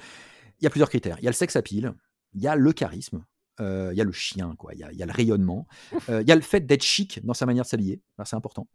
Il 0.61 0.65
y 0.65 0.67
a 0.67 0.71
plusieurs 0.71 0.89
critères. 0.91 1.17
Il 1.21 1.25
y 1.25 1.29
a 1.29 1.31
le 1.31 1.37
sexe 1.37 1.55
à 1.55 1.63
pile, 1.63 1.95
il 2.35 2.43
y 2.43 2.49
a 2.49 2.57
le 2.57 2.73
charisme, 2.73 3.25
il 3.59 3.95
y 3.95 4.01
a 4.01 4.05
le 4.05 4.13
chien, 4.13 4.55
quoi. 4.57 4.75
Il 4.75 4.81
y 4.81 5.03
a, 5.03 5.07
le 5.07 5.13
rayonnement. 5.13 5.67
Il 6.09 6.27
y 6.27 6.33
a 6.33 6.35
le 6.35 6.43
fait 6.43 6.61
d'être 6.61 6.83
chic 6.83 7.25
dans 7.25 7.35
sa 7.35 7.47
manière 7.47 7.65
de 7.65 7.69
s'habiller. 7.69 8.01
C'est 8.25 8.37
important. 8.37 8.69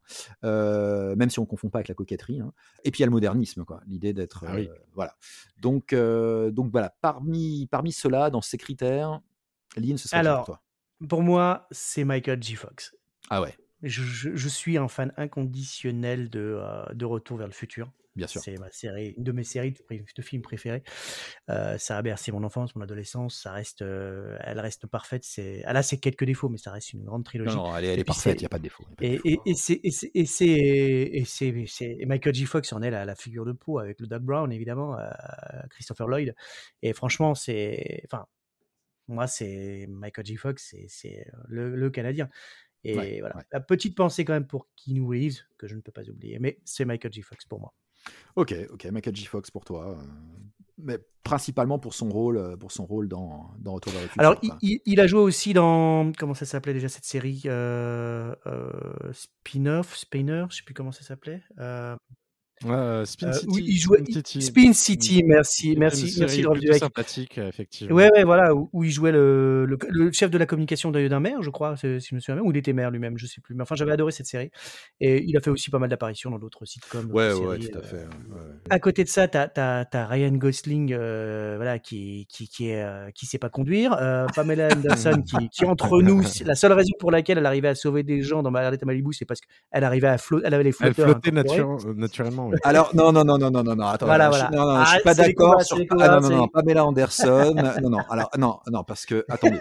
même 0.44 1.30
si 1.30 1.40
on 1.40 1.44
ne 1.44 1.48
confond 1.48 1.70
pas 1.70 1.80
avec 1.80 1.88
la 1.88 1.96
coquetterie. 1.96 2.40
Hein. 2.40 2.54
Et 2.84 2.92
puis 2.92 3.00
il 3.00 3.02
y 3.02 3.04
a 3.04 3.08
le 3.08 3.12
modernisme, 3.12 3.66
quoi. 3.66 3.82
L'idée 3.86 4.14
d'être. 4.14 4.46
Ah 4.48 4.58
voilà. 4.94 5.16
Donc, 5.60 5.94
donc 5.94 6.72
voilà. 6.72 6.96
Parmi, 7.02 7.68
parmi 7.70 7.92
ceux-là, 7.92 8.30
dans 8.30 8.42
ces 8.42 8.58
critères, 8.58 9.22
Lynn, 9.78 9.98
ce 9.98 10.08
serait 10.08 10.20
Alors, 10.20 10.46
pour 10.46 10.46
toi? 10.46 10.62
Pour 11.08 11.24
moi, 11.24 11.68
c'est 11.72 12.04
Michael 12.04 12.42
J. 12.42 12.56
Fox. 12.56 12.96
Ah 13.30 13.42
ouais. 13.42 13.58
Je, 13.82 14.48
suis 14.48 14.78
un 14.78 14.88
fan 14.88 15.12
inconditionnel 15.18 16.30
de, 16.30 16.60
de 16.94 17.06
Retour 17.06 17.38
vers 17.38 17.48
le 17.48 17.54
futur. 17.54 17.92
Bien 18.16 18.28
sûr. 18.28 18.42
C'est 18.42 18.58
ma 18.58 18.70
série, 18.72 19.14
une 19.18 19.24
de 19.24 19.32
mes 19.32 19.44
séries 19.44 19.74
de, 19.90 20.22
films 20.22 20.42
préférées. 20.42 20.84
Euh, 21.50 21.78
ça 21.78 21.98
a 21.98 22.02
bercé 22.02 22.32
mon 22.32 22.44
enfance, 22.44 22.76
mon 22.76 22.82
adolescence. 22.82 23.40
Ça 23.42 23.54
reste, 23.54 23.82
euh, 23.84 24.38
elle 24.42 24.60
reste 24.60 24.86
parfaite. 24.88 25.24
C'est, 25.24 25.64
elle 25.66 25.78
a 25.78 25.84
ses 25.84 25.98
quelques 25.98 26.26
défauts, 26.26 26.50
mais 26.50 26.58
ça 26.58 26.72
reste 26.72 26.92
une 26.92 27.06
grande 27.06 27.24
trilogie. 27.24 27.56
Non, 27.56 27.76
elle 27.76 27.86
est, 27.86 28.04
parfaite. 28.04 28.40
Il 28.40 28.44
n'y 28.44 28.48
a 28.48 28.50
pas 28.50 28.58
de 28.58 28.64
défaut. 28.64 28.86
Et, 29.02 29.20
c'est, 29.56 29.80
et 29.84 31.26
c'est, 31.26 32.06
Michael 32.06 32.36
J. 32.36 32.46
Fox 32.46 32.74
en 32.74 32.82
est 32.82 32.92
la, 32.92 33.06
la, 33.06 33.16
figure 33.16 33.46
de 33.46 33.54
peau 33.54 33.80
avec 33.80 34.00
le 34.02 34.08
Doug 34.08 34.24
Brown 34.24 34.52
évidemment, 34.52 35.00
euh, 35.00 35.08
Christopher 35.70 36.08
Lloyd. 36.08 36.36
Et 36.82 36.92
franchement, 36.94 37.34
c'est, 37.34 38.02
enfin, 38.06 38.26
moi, 39.08 39.28
c'est 39.28 39.86
Michael 39.88 40.26
J. 40.26 40.36
Fox, 40.36 40.76
c'est, 40.88 41.26
le, 41.48 41.76
le 41.76 41.90
Canadien. 41.90 42.30
Et 42.84 43.20
voilà. 43.22 43.36
La 43.52 43.60
petite 43.60 43.96
pensée 43.96 44.26
quand 44.26 44.34
même 44.34 44.48
pour 44.48 44.68
Keanu 44.76 45.04
Reeves, 45.04 45.42
que 45.58 45.68
je 45.68 45.76
ne 45.76 45.82
peux 45.82 45.92
pas 45.92 46.08
oublier, 46.10 46.40
mais 46.40 46.60
c'est 46.66 46.84
Michael 46.84 47.14
J. 47.14 47.22
Fox 47.22 47.46
pour 47.46 47.60
moi. 47.60 47.74
Ok, 48.36 48.56
ok, 48.72 48.86
Michael 48.86 49.16
J. 49.16 49.26
Fox 49.26 49.52
pour 49.52 49.66
toi. 49.66 49.90
Euh, 49.90 50.04
mais 50.78 51.00
principalement 51.24 51.78
pour 51.78 51.94
son 51.94 52.10
rôle, 52.10 52.38
euh, 52.38 52.58
pour 52.58 52.72
son 52.72 52.86
rôle 52.86 53.08
dans, 53.08 53.52
dans 53.60 53.74
Retour 53.74 53.94
vers 53.94 54.02
le 54.02 54.08
futur. 54.08 54.22
Alors, 54.22 54.36
il, 54.62 55.00
a 55.00 55.08
joué 55.08 55.20
aussi 55.20 55.54
dans. 55.54 56.12
Comment 56.18 56.34
ça 56.34 56.46
s'appelait 56.46 56.74
déjà 56.74 56.90
cette 56.90 57.06
série 57.06 57.44
euh, 57.46 58.34
Spin-off, 59.14 59.96
Spinner, 59.96 60.46
je 60.50 60.58
sais 60.58 60.64
plus 60.64 60.74
comment 60.74 60.92
ça 60.92 61.04
s'appelait. 61.04 61.44
Ouais, 62.66 63.04
Spin 63.06 63.28
Euh, 63.30 63.34
il 63.58 63.78
jouait 63.80 64.00
Spin 64.00 64.14
City. 64.14 64.42
Spin 64.42 64.74
City, 64.74 65.24
merci, 65.24 65.62
C'était 65.70 65.80
merci, 65.80 66.16
merci 66.20 66.36
plutôt 66.42 66.54
Duek. 66.56 66.76
sympathique, 66.76 67.38
effectivement. 67.38 67.96
Ouais, 67.96 68.10
ouais, 68.14 68.24
voilà, 68.24 68.54
où, 68.54 68.70
où 68.74 68.84
il 68.84 68.92
jouait 68.92 69.12
le, 69.12 69.66
le, 69.66 69.78
le 69.90 70.12
chef 70.12 70.30
de 70.30 70.38
la 70.38 70.46
communication 70.46 70.92
d'un 70.92 71.08
d'un 71.08 71.20
maire, 71.20 71.42
je 71.42 71.50
crois, 71.50 71.76
si 71.78 71.88
je 72.00 72.16
me 72.16 72.20
souviens 72.20 72.36
bien, 72.36 72.44
ou 72.44 72.52
il 72.52 72.58
était 72.58 72.74
maire 72.74 72.92
lui-même, 72.92 73.18
je 73.18 73.26
sais 73.26 73.42
plus. 73.42 73.56
Mais 73.56 73.64
enfin, 73.64 73.76
j'avais 73.76 73.92
adoré 73.94 74.12
cette 74.12 74.28
série. 74.28 74.52
Et 75.00 75.24
il 75.26 75.36
a 75.36 75.40
fait 75.42 75.50
aussi 75.50 75.70
pas 75.72 75.80
mal 75.80 75.90
d'apparitions 75.90 76.30
dans 76.30 76.38
d'autres 76.40 76.66
sitcoms. 76.66 77.10
Ouais, 77.12 77.34
ouais, 77.34 77.58
séries, 77.58 77.70
tout 77.72 77.78
à 77.78 77.82
euh. 77.82 77.84
fait. 77.84 77.96
ouais. 77.98 78.42
À 78.70 78.80
côté 78.80 79.04
de 79.04 79.10
ça, 79.10 79.28
t'as 79.28 79.50
as, 79.56 80.06
Ryan 80.08 80.32
Gosling, 80.34 80.94
euh, 80.94 81.54
voilà, 81.56 81.80
qui 81.80 82.28
qui 82.30 82.48
qui 82.48 82.70
est 82.70 82.86
qui 83.16 83.26
sait 83.26 83.40
pas 83.40 83.50
conduire. 83.50 83.98
Pamela 84.36 84.68
Anderson, 84.72 85.22
qui, 85.26 85.50
qui 85.50 85.66
entre 85.66 86.02
nous, 86.02 86.22
la 86.46 86.56
seule 86.56 86.74
raison 86.74 86.92
pour 87.00 87.12
laquelle 87.12 87.38
elle 87.40 87.46
arrivait 87.46 87.70
à 87.70 87.76
sauver 87.76 88.04
des 88.04 88.22
gens 88.22 88.44
dans 88.44 88.52
Margaret 88.52 88.78
à 88.82 88.86
Malibu, 88.86 89.14
c'est 89.14 89.26
parce 89.26 89.40
qu'elle 89.42 89.84
arrivait 89.84 90.08
à 90.08 90.18
flotter, 90.18 90.46
elle 90.48 90.54
avait 90.54 90.64
les 90.64 90.70
Elle 90.70 90.94
flotteurs. 90.94 91.06
flottait 91.12 91.32
nature- 91.32 91.78
euh, 91.88 91.94
naturellement. 91.96 92.51
Alors, 92.64 92.96
non, 92.96 93.12
non, 93.12 93.24
non, 93.24 93.38
non, 93.38 93.52
non, 93.52 93.64
non, 93.64 93.76
non, 93.76 93.86
attends, 93.88 94.06
Voilà, 94.06 94.26
je, 94.32 94.38
voilà. 94.38 94.50
non, 94.52 94.66
non, 94.66 94.76
je 94.76 94.82
Ah, 94.82 94.94
suis 94.94 95.04
pas 95.04 95.14
d'accord 95.16 95.62
sur. 95.62 95.78
Ah, 96.00 96.08
non, 96.10 96.22
non, 96.22 96.30
non, 96.38 96.48
Pamela 96.48 96.86
Anderson. 96.86 97.54
non, 97.82 97.90
non, 97.90 98.00
alors, 98.10 98.30
non, 98.38 98.60
non, 98.72 98.84
parce 98.84 99.06
que, 99.06 99.26
attendez. 99.30 99.60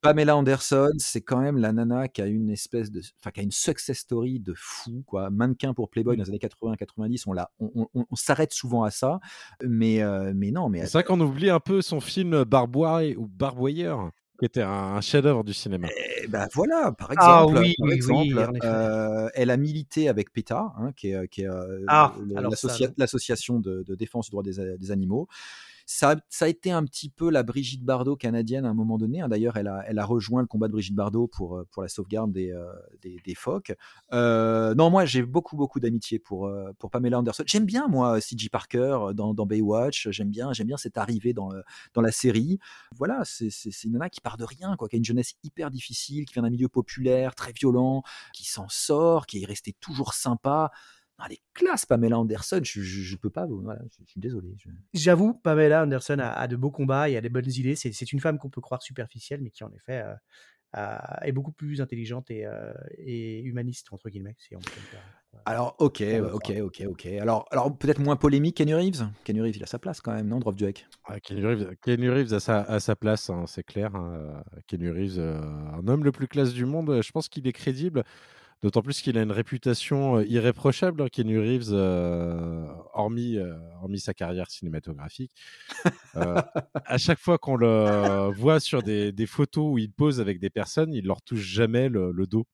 Pamela 0.00 0.36
Anderson, 0.36 0.90
c'est 0.98 1.20
quand 1.20 1.38
même 1.38 1.58
la 1.58 1.72
nana 1.72 2.08
qui 2.08 2.22
a 2.22 2.26
une 2.26 2.50
espèce 2.50 2.90
de, 2.90 3.00
enfin, 3.20 3.30
qui 3.30 3.38
a 3.38 3.44
une 3.44 3.52
success 3.52 3.98
story 3.98 4.40
de 4.40 4.52
fou, 4.56 5.04
quoi. 5.06 5.30
Mannequin 5.30 5.74
pour 5.74 5.90
Playboy 5.90 6.16
dans 6.16 6.24
les 6.24 6.28
années 6.28 6.40
80-90, 6.40 7.22
on, 7.28 7.32
l'a- 7.32 7.52
on, 7.60 7.70
on- 7.76 7.86
on- 7.94 8.04
on 8.10 8.16
s'arrête 8.16 8.52
souvent 8.52 8.82
à 8.82 8.90
ça, 8.90 9.20
mais, 9.64 10.02
euh, 10.02 10.32
mais 10.34 10.50
non, 10.50 10.68
mais 10.68 10.80
C'est 10.86 10.92
vrai 10.94 11.04
qu'on 11.04 11.20
oublie 11.20 11.50
un 11.50 11.60
peu 11.60 11.82
son 11.82 12.00
film 12.00 12.42
Barboire 12.42 13.02
ou 13.16 13.28
Barboyeur, 13.28 14.10
qui 14.42 14.46
était 14.46 14.62
un, 14.62 14.96
un 14.96 15.00
chef-d'œuvre 15.00 15.44
du 15.44 15.54
cinéma. 15.54 15.86
Eh 16.20 16.26
ben 16.26 16.48
voilà, 16.52 16.90
par 16.90 17.10
Ah 17.16 17.44
exemple, 17.44 17.60
oui, 17.62 17.74
par 17.78 17.88
oui, 17.88 17.94
exemple, 17.94 18.58
euh, 18.64 19.28
elle 19.34 19.50
a 19.50 19.56
milité 19.56 20.08
avec 20.08 20.32
PETA, 20.32 20.72
hein, 20.76 20.90
qui 20.96 21.12
est, 21.12 21.28
qui 21.28 21.42
est, 21.42 21.48
euh, 21.48 21.84
Ah, 21.86 22.12
l'association 22.96 23.60
de, 23.60 23.84
de 23.86 23.94
défense 23.94 24.26
du 24.26 24.30
droit 24.32 24.42
des 24.42 24.90
animaux. 24.90 25.28
Ça, 25.86 26.16
a 26.40 26.48
été 26.48 26.70
un 26.70 26.84
petit 26.84 27.08
peu 27.08 27.30
la 27.30 27.42
Brigitte 27.42 27.84
Bardot 27.84 28.16
canadienne 28.16 28.64
à 28.64 28.68
un 28.68 28.74
moment 28.74 28.98
donné. 28.98 29.20
hein. 29.20 29.28
D'ailleurs, 29.28 29.56
elle 29.56 29.68
a, 29.68 30.04
rejoint 30.04 30.40
le 30.40 30.46
combat 30.46 30.68
de 30.68 30.72
Brigitte 30.72 30.94
Bardot 30.94 31.26
pour, 31.26 31.56
euh, 31.56 31.66
la 31.76 31.88
sauvegarde 31.88 32.32
des, 32.32 32.50
euh, 32.50 33.34
phoques. 33.34 33.74
Euh, 34.12 34.74
non, 34.74 34.90
moi, 34.90 35.04
j'ai 35.04 35.22
beaucoup, 35.22 35.56
beaucoup 35.56 35.80
d'amitié 35.80 36.18
pour, 36.18 36.50
Pamela 36.90 37.18
Anderson. 37.18 37.44
J'aime 37.46 37.64
bien, 37.64 37.88
moi, 37.88 38.20
C.J. 38.20 38.48
Parker 38.48 38.98
dans, 39.14 39.46
Baywatch. 39.46 40.08
J'aime 40.10 40.30
bien, 40.30 40.50
bien 40.52 40.76
cette 40.76 40.98
arrivée 40.98 41.32
dans, 41.32 41.50
dans 41.94 42.02
la 42.02 42.12
série. 42.12 42.58
Voilà, 42.96 43.22
c'est 43.24 43.48
une 43.84 43.92
nana 43.92 44.10
qui 44.10 44.20
part 44.20 44.36
de 44.36 44.44
rien, 44.44 44.76
quoi, 44.76 44.88
qui 44.88 44.96
a 44.96 44.98
une 44.98 45.04
jeunesse 45.04 45.34
hyper 45.42 45.70
difficile, 45.70 46.24
qui 46.24 46.34
vient 46.34 46.42
d'un 46.42 46.50
milieu 46.50 46.68
populaire, 46.68 47.34
très 47.34 47.52
violent, 47.52 48.02
qui 48.32 48.44
s'en 48.44 48.68
sort, 48.68 49.26
qui 49.26 49.42
est 49.42 49.46
restée 49.46 49.74
toujours 49.80 50.14
sympa. 50.14 50.70
Non, 51.18 51.26
elle 51.26 51.34
est 51.34 51.42
classe, 51.54 51.86
Pamela 51.86 52.18
Anderson. 52.18 52.60
Je, 52.62 52.80
je, 52.82 53.02
je 53.02 53.16
peux 53.16 53.30
pas, 53.30 53.46
voilà, 53.46 53.80
je, 53.90 53.98
je 54.04 54.10
suis 54.10 54.20
désolé. 54.20 54.48
je- 54.58 54.68
J'avoue, 54.94 55.34
Pamela 55.34 55.82
Anderson 55.82 56.18
a, 56.18 56.28
a 56.30 56.48
de 56.48 56.56
beaux 56.56 56.70
combats 56.70 57.08
et 57.08 57.16
a 57.16 57.20
des 57.20 57.28
bonnes 57.28 57.50
idées. 57.50 57.76
C'est 57.76 58.12
une 58.12 58.20
femme 58.20 58.38
qu'on 58.38 58.50
peut 58.50 58.60
croire 58.60 58.82
superficielle, 58.82 59.40
mais 59.42 59.50
qui 59.50 59.64
en 59.64 59.72
effet 59.72 60.02
euh, 60.02 60.14
a- 60.72 61.26
est 61.26 61.32
beaucoup 61.32 61.52
plus 61.52 61.80
intelligente 61.80 62.30
et, 62.30 62.46
euh, 62.46 62.72
et 62.98 63.40
humaniste, 63.42 63.88
entre 63.92 64.08
guillemets. 64.10 64.36
si 64.38 64.56
on 64.56 64.60
peut 64.60 64.80
le 64.80 64.86
faire. 64.86 65.04
Alors, 65.44 65.74
ok, 65.80 66.02
ok, 66.34 66.52
ok, 66.62 66.82
ok. 66.88 67.06
Alors, 67.20 67.46
alors 67.50 67.76
peut-être 67.76 67.98
moins 67.98 68.14
polémique, 68.16 68.56
Kenny 68.58 68.74
Reeves? 68.74 69.08
Kenny 69.24 69.40
Reeves, 69.40 69.56
il 69.56 69.62
a 69.64 69.66
sa 69.66 69.78
place 69.80 70.00
quand 70.00 70.12
même, 70.12 70.28
non, 70.28 70.38
Drop 70.38 70.54
Duek 70.54 70.86
Ah, 71.04 71.18
Keanu 71.18 72.10
Reeves, 72.10 72.32
a 72.32 72.38
sa, 72.38 72.60
a 72.62 72.78
sa 72.78 72.94
place, 72.94 73.28
hein, 73.28 73.44
c'est 73.48 73.64
clair. 73.64 73.94
hein, 73.96 74.12
euh, 74.14 74.60
Keanu 74.68 74.90
Reeves, 74.92 75.18
euh, 75.18 75.40
un 75.40 75.86
homme 75.88 76.04
le 76.04 76.12
plus 76.12 76.28
classe 76.28 76.52
du 76.52 76.64
monde, 76.64 76.90
euh, 76.90 77.02
je 77.02 77.10
pense 77.10 77.28
qu'il 77.28 77.46
est 77.48 77.52
crédible, 77.52 78.04
d'autant 78.62 78.82
plus 78.82 79.00
qu'il 79.00 79.18
a 79.18 79.22
une 79.22 79.32
réputation 79.32 80.18
euh, 80.18 80.24
irréprochable, 80.26 81.02
hein, 81.02 81.08
Keanu 81.10 81.38
Reeves, 81.40 81.70
euh, 81.72 82.64
hormis, 82.94 83.36
euh, 83.36 83.54
hormis 83.80 84.00
sa 84.00 84.14
carrière 84.14 84.48
cinématographique. 84.50 85.32
Euh, 86.16 86.40
à 86.86 86.98
chaque 86.98 87.18
fois 87.18 87.38
qu'on 87.38 87.56
le 87.56 88.30
voit 88.32 88.60
sur 88.60 88.82
des, 88.82 89.12
des 89.12 89.26
photos 89.26 89.64
où 89.72 89.78
il 89.78 89.92
pose 89.92 90.20
avec 90.20 90.38
des 90.38 90.50
personnes, 90.50 90.94
il 90.94 91.06
leur 91.06 91.22
touche 91.22 91.40
jamais 91.40 91.88
le, 91.88 92.12
le 92.12 92.26
dos. 92.26 92.46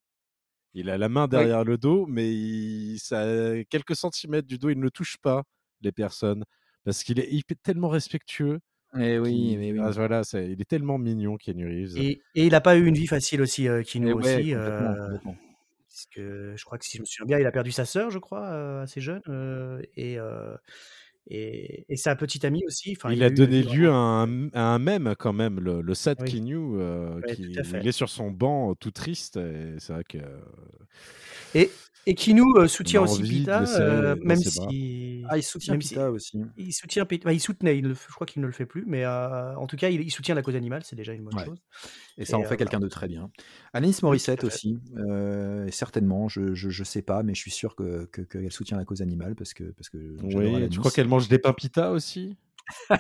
Il 0.74 0.90
a 0.90 0.98
la 0.98 1.08
main 1.08 1.28
derrière 1.28 1.64
le 1.64 1.76
dos, 1.76 2.06
mais 2.06 2.32
il, 2.32 2.98
ça, 2.98 3.24
quelques 3.68 3.96
centimètres 3.96 4.46
du 4.46 4.58
dos, 4.58 4.70
il 4.70 4.78
ne 4.78 4.88
touche 4.88 5.16
pas 5.16 5.42
les 5.80 5.92
personnes 5.92 6.44
parce 6.84 7.02
qu'il 7.04 7.18
est, 7.20 7.28
il 7.30 7.38
est 7.48 7.62
tellement 7.62 7.88
respectueux. 7.88 8.60
Eh 8.98 9.18
oui, 9.18 9.56
mais 9.58 9.72
oui. 9.72 9.80
ah, 9.82 9.90
voilà, 9.90 10.22
il 10.34 10.60
est 10.60 10.68
tellement 10.68 10.96
mignon, 10.96 11.36
Keanu 11.36 11.66
Reeves. 11.66 11.98
Et, 11.98 12.22
et 12.34 12.46
il 12.46 12.52
n'a 12.52 12.62
pas 12.62 12.76
eu 12.78 12.86
une 12.86 12.94
vie 12.94 13.06
facile 13.06 13.42
aussi, 13.42 13.66
Keanu 13.86 14.10
Eh 14.10 14.12
ouais, 14.14 14.36
aussi. 14.36 14.52
complètement, 14.52 14.94
complètement. 14.94 15.36
Parce 15.98 16.06
que 16.14 16.54
je 16.56 16.64
crois 16.64 16.78
que 16.78 16.84
si 16.84 16.96
je 16.96 17.02
me 17.02 17.06
souviens 17.06 17.26
bien, 17.26 17.38
il 17.40 17.46
a 17.46 17.50
perdu 17.50 17.72
sa 17.72 17.84
sœur, 17.84 18.10
je 18.10 18.20
crois, 18.20 18.82
assez 18.82 19.00
jeune, 19.00 19.20
et, 19.96 20.16
et, 21.26 21.84
et 21.88 21.96
sa 21.96 22.14
petite 22.14 22.44
amie 22.44 22.62
aussi. 22.66 22.94
Enfin, 22.96 23.12
il 23.12 23.22
a 23.24 23.26
eu 23.26 23.34
donné 23.34 23.64
lieu 23.64 23.90
à 23.90 23.94
un, 23.94 24.48
à 24.50 24.62
un 24.62 24.78
mème 24.78 25.14
quand 25.18 25.32
même, 25.32 25.58
le, 25.58 25.82
le 25.82 25.94
sad 25.94 26.18
Oui. 26.20 26.40
Ouais, 26.40 27.34
qui, 27.34 27.42
il 27.42 27.88
est 27.88 27.92
sur 27.92 28.08
son 28.08 28.30
banc 28.30 28.76
tout 28.76 28.92
triste. 28.92 29.38
Et 29.38 29.74
c'est 29.78 29.92
vrai 29.92 30.04
que 30.04 30.18
Et, 31.54 31.70
et 32.10 32.14
Keanu 32.14 32.42
euh, 32.56 32.66
soutient 32.68 33.02
aussi 33.02 33.22
Pita, 33.22 33.62
euh, 33.80 34.14
dans 34.16 34.24
même 34.24 34.36
si. 34.38 35.24
Ah, 35.28 35.36
il 35.36 35.42
soutient 35.42 35.74
même 35.74 35.82
si- 35.82 35.90
Pita 35.90 36.10
aussi. 36.10 36.40
Il 36.56 36.72
soutient, 36.72 37.04
Pita- 37.04 37.24
bah, 37.24 37.32
il 37.32 37.40
soutenait, 37.40 37.76
il 37.78 37.84
le 37.86 37.94
f- 37.94 38.06
je 38.08 38.14
crois 38.14 38.26
qu'il 38.26 38.40
ne 38.40 38.46
le 38.46 38.52
fait 38.52 38.64
plus, 38.66 38.84
mais 38.86 39.04
euh, 39.04 39.54
en 39.56 39.66
tout 39.66 39.76
cas, 39.76 39.90
il, 39.90 40.00
il 40.00 40.10
soutient 40.10 40.34
la 40.34 40.42
cause 40.42 40.56
animale, 40.56 40.82
c'est 40.84 40.96
déjà 40.96 41.12
une 41.12 41.22
bonne 41.24 41.34
Ouais. 41.36 41.44
chose. 41.44 41.58
Et 42.16 42.24
ça 42.24 42.36
Et, 42.36 42.40
en 42.40 42.44
fait 42.44 42.54
euh, 42.54 42.56
quelqu'un 42.56 42.80
de 42.80 42.88
très 42.88 43.08
bien. 43.08 43.30
Alanis 43.74 43.98
Morissette 44.02 44.42
aussi, 44.44 44.78
euh, 44.96 45.68
certainement, 45.70 46.28
je, 46.28 46.54
je, 46.54 46.70
je 46.70 46.84
sais 46.84 47.02
pas, 47.02 47.22
mais 47.22 47.34
je 47.34 47.40
suis 47.40 47.50
sûr 47.50 47.76
que, 47.76 48.06
que- 48.06 48.22
qu'elle 48.22 48.50
soutient 48.52 48.76
la 48.78 48.84
cause 48.84 49.02
animale 49.02 49.34
parce 49.34 49.52
que, 49.52 49.64
parce 49.64 49.90
que 49.90 49.98
oui, 50.22 50.68
tu 50.70 50.78
crois 50.78 50.90
qu'elle 50.90 51.08
mange 51.08 51.28
des 51.28 51.38
pains 51.38 51.52
pita 51.52 51.90
aussi? 51.90 52.36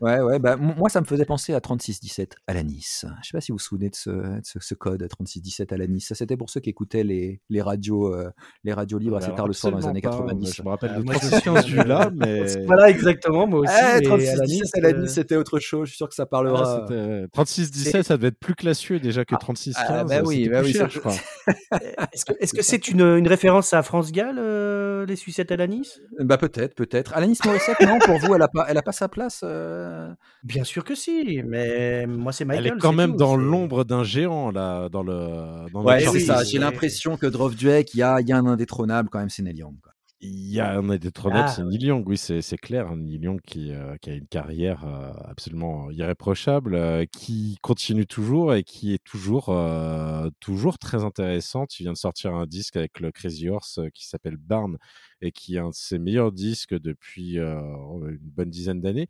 Ouais, 0.00 0.20
ouais, 0.20 0.38
bah, 0.38 0.56
moi 0.56 0.90
ça 0.90 1.00
me 1.00 1.06
faisait 1.06 1.24
penser 1.24 1.54
à 1.54 1.60
3617 1.62 2.36
Alanis. 2.46 3.00
Je 3.22 3.28
sais 3.28 3.32
pas 3.32 3.40
si 3.40 3.50
vous 3.50 3.56
vous 3.56 3.64
souvenez 3.64 3.88
de 3.88 3.94
ce, 3.94 4.10
de 4.10 4.40
ce, 4.44 4.58
ce 4.60 4.74
code 4.74 5.06
3617 5.08 5.72
Alanis. 5.72 6.02
Ça 6.02 6.14
c'était 6.14 6.36
pour 6.36 6.50
ceux 6.50 6.60
qui 6.60 6.68
écoutaient 6.68 7.02
les, 7.02 7.40
les 7.48 7.62
radios, 7.62 8.14
euh, 8.14 8.30
les 8.62 8.74
radios 8.74 8.98
libres 8.98 9.16
assez 9.16 9.34
tard 9.34 9.46
le 9.46 9.54
soir 9.54 9.72
dans 9.72 9.78
les 9.78 9.86
années 9.86 10.02
pas. 10.02 10.10
90. 10.10 10.54
Je 10.54 10.62
me 10.62 10.68
rappelle 10.68 10.92
Ah, 10.94 10.98
de 10.98 11.02
moi, 11.04 11.14
je 11.14 11.24
me 11.26 11.30
3615 11.40 11.64
du 11.64 11.76
là, 11.88 12.10
mais. 12.14 12.42
Voilà, 12.66 12.90
exactement, 12.90 13.46
moi 13.46 13.60
aussi. 13.60 13.72
Eh, 13.74 13.94
mais 13.94 14.02
3617 14.02 14.38
Alanis, 14.38 14.62
Alanis, 14.74 15.04
euh, 15.04 15.06
c'était 15.06 15.36
autre 15.36 15.58
chose. 15.60 15.86
Je 15.86 15.90
suis 15.92 15.96
sûr 15.96 16.08
que 16.10 16.14
ça 16.14 16.24
Ah, 16.24 16.26
parlera. 16.26 16.86
c'était- 16.86 17.26
36-17, 17.32 18.02
ça 18.02 18.16
devait 18.18 18.28
être 18.28 18.38
plus 18.38 18.54
classieux 18.54 19.00
déjà 19.00 19.24
que 19.24 19.34
Ah, 19.34 19.38
36-15. 19.38 19.74
ah, 19.88 20.04
bah 20.04 20.20
oui, 20.26 20.46
bah 20.50 20.60
oui, 20.62 20.74
cher, 20.74 20.90
je 20.90 20.98
crois. 20.98 21.14
Est-ce 22.12 22.52
que 22.52 22.62
c'est 22.62 22.88
une, 22.88 23.00
une 23.00 23.28
référence 23.28 23.72
à 23.72 23.82
France 23.82 24.12
Gall, 24.12 24.36
euh, 24.38 25.06
les 25.06 25.16
sucettes 25.16 25.52
Alanis? 25.52 25.88
Bah 26.20 26.36
peut-être, 26.36 26.74
peut-être. 26.74 27.14
Alanis 27.42 27.58
Morissette, 27.68 27.80
non, 27.86 27.98
pour 27.98 28.18
vous, 28.18 28.34
elle 28.34 28.42
a 28.42 28.48
pas, 28.48 28.66
elle 28.68 28.78
a 28.78 28.82
pas 28.82 28.92
sa 28.92 29.08
place. 29.08 29.40
euh, 29.44 30.12
Bien 30.42 30.64
sûr 30.64 30.84
que 30.84 30.94
si, 30.94 31.42
mais 31.44 32.06
moi 32.06 32.32
c'est 32.32 32.44
Michael. 32.44 32.66
Elle 32.66 32.72
est 32.74 32.80
quand 32.80 32.92
même 32.92 33.12
tout, 33.12 33.16
dans 33.16 33.36
l'ombre 33.36 33.84
d'un 33.84 34.04
géant, 34.04 34.50
là, 34.50 34.88
dans 34.88 35.02
le. 35.02 35.70
Dans 35.72 35.82
Ouais, 35.84 36.00
c'est 36.00 36.20
ça. 36.20 36.44
J'ai 36.44 36.58
l'impression 36.58 37.16
que 37.16 37.26
Drove 37.26 37.54
Duek, 37.56 37.94
il 37.94 37.98
y 37.98 38.02
a, 38.02 38.20
il 38.20 38.28
y 38.28 38.32
a 38.32 38.36
un 38.36 38.46
indétrônable 38.46 39.08
quand 39.10 39.18
même, 39.18 39.30
c'est 39.30 39.42
Neil 39.42 39.56
Young. 39.58 39.74
quoi. 39.82 39.92
Il 40.20 40.50
y 40.50 40.60
a 40.60 40.70
un 40.78 40.88
indétrônable, 40.88 41.46
Ah, 41.46 41.48
c'est 41.48 41.62
Neil 41.62 41.84
Young, 41.84 42.08
oui, 42.08 42.16
c'est 42.16 42.40
clair. 42.56 42.96
Neil 42.96 43.18
Young 43.20 43.38
qui, 43.42 43.72
euh, 43.72 43.96
qui 44.00 44.08
a 44.08 44.14
une 44.14 44.26
carrière 44.26 44.84
euh, 44.86 45.12
absolument 45.26 45.90
irréprochable, 45.90 46.74
euh, 46.74 47.04
qui 47.04 47.58
continue 47.60 48.06
toujours 48.06 48.54
et 48.54 48.64
qui 48.64 48.94
est 48.94 49.04
toujours, 49.04 49.50
euh, 49.50 50.30
toujours 50.40 50.78
très 50.78 51.04
intéressante. 51.04 51.78
Il 51.78 51.82
vient 51.82 51.92
de 51.92 51.98
sortir 51.98 52.34
un 52.34 52.46
disque 52.46 52.76
avec 52.76 52.98
le 53.00 53.12
Crazy 53.12 53.50
Horse 53.50 53.76
euh, 53.78 53.90
qui 53.92 54.06
s'appelle 54.08 54.38
Barn 54.38 54.78
et 55.20 55.32
qui 55.32 55.56
est 55.56 55.58
un 55.58 55.68
de 55.68 55.74
ses 55.74 55.98
meilleurs 55.98 56.32
disques 56.32 56.74
depuis 56.74 57.38
euh, 57.38 57.60
une 58.08 58.18
bonne 58.22 58.48
dizaine 58.50 58.80
d'années. 58.80 59.08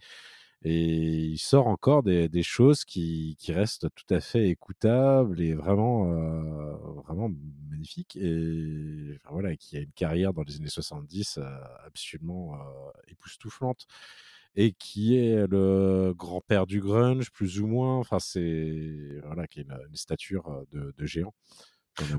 Et 0.62 1.26
il 1.26 1.38
sort 1.38 1.66
encore 1.68 2.02
des, 2.02 2.42
choses 2.42 2.84
qui, 2.84 3.36
restent 3.48 3.88
tout 3.94 4.14
à 4.14 4.20
fait 4.20 4.48
écoutables 4.48 5.40
et 5.40 5.54
vraiment, 5.54 6.10
euh, 6.12 6.72
vraiment 7.04 7.30
magnifiques. 7.68 8.16
Et 8.16 9.18
voilà, 9.30 9.56
qui 9.56 9.76
a 9.76 9.80
une 9.80 9.92
carrière 9.92 10.32
dans 10.32 10.42
les 10.42 10.56
années 10.56 10.68
70 10.68 11.38
euh, 11.38 11.44
absolument 11.86 12.54
euh, 12.54 12.90
époustouflante. 13.08 13.86
Et 14.56 14.72
qui 14.72 15.16
est 15.16 15.46
le 15.46 16.14
grand-père 16.16 16.66
du 16.66 16.80
grunge, 16.80 17.30
plus 17.30 17.60
ou 17.60 17.66
moins. 17.66 17.98
Enfin, 17.98 18.18
c'est. 18.18 19.20
Voilà, 19.24 19.46
qui 19.46 19.60
est 19.60 19.64
une, 19.64 19.94
stature 19.94 20.64
de 20.72 21.06
géant. 21.06 21.34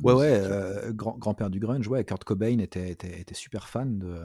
Ouais, 0.03 0.13
ouais, 0.13 0.39
euh, 0.41 0.91
grand, 0.91 1.17
grand-père 1.17 1.49
du 1.49 1.59
grunge, 1.59 1.87
ouais, 1.87 2.03
Kurt 2.03 2.23
Cobain 2.23 2.57
était, 2.59 2.89
était, 2.91 3.19
était 3.19 3.35
super 3.35 3.67
fan 3.67 3.99
de, 3.99 4.17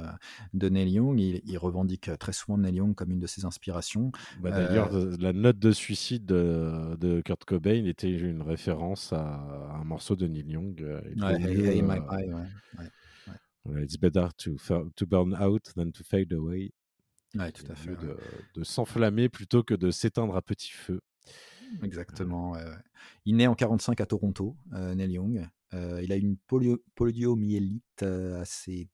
de 0.54 0.68
Neil 0.68 0.90
Young. 0.90 1.18
Il, 1.20 1.42
il 1.44 1.58
revendique 1.58 2.10
très 2.18 2.32
souvent 2.32 2.58
Neil 2.58 2.76
Young 2.76 2.94
comme 2.94 3.10
une 3.10 3.20
de 3.20 3.26
ses 3.26 3.44
inspirations. 3.44 4.12
Bah, 4.40 4.50
D'ailleurs, 4.50 4.94
euh, 4.96 5.14
la 5.20 5.32
note 5.32 5.58
de 5.58 5.72
suicide 5.72 6.24
de, 6.24 6.96
de 6.98 7.20
Kurt 7.20 7.44
Cobain 7.44 7.84
était 7.84 8.10
une 8.10 8.42
référence 8.42 9.12
à, 9.12 9.40
un 9.80 9.84
morceau 9.84 10.16
de 10.16 10.26
Neil 10.26 10.50
Young. 10.50 10.80
euh, 10.82 11.00
il 11.14 11.22
Ouais, 11.22 11.38
vaut 11.38 11.48
Hey, 11.48 11.56
mieux, 11.56 11.66
Hey, 11.66 11.82
My 11.82 11.90
euh, 11.90 12.00
Pie, 12.00 12.32
ouais. 12.32 12.34
ouais. 12.78 13.34
voilà, 13.64 13.82
It's 13.82 13.96
better 13.98 14.28
to, 14.38 14.56
burn 15.06 15.34
out 15.34 15.62
than 15.76 15.90
to 15.90 16.02
fade 16.04 16.32
away. 16.32 16.72
Ouais, 17.34 17.50
tout 17.52 17.64
à 17.70 17.74
fait. 17.74 17.90
de 18.54 18.64
s'enflammer 18.64 19.28
plutôt 19.28 19.62
que 19.62 19.74
de 19.74 19.90
s'éteindre 19.90 20.36
à 20.36 20.42
petit 20.42 20.70
feu. 20.72 21.00
Exactement. 21.82 22.56
Il 23.24 23.36
naît 23.36 23.46
en 23.46 23.54
45 23.54 24.00
à 24.00 24.06
Toronto, 24.06 24.56
euh, 24.72 24.94
Neil 24.94 25.12
Young. 25.12 25.48
Euh, 25.74 26.00
il 26.02 26.12
a 26.12 26.16
une 26.16 26.36
polio- 26.48 26.82
poliomyélite 26.94 28.02
euh, 28.02 28.40
assez 28.40 28.88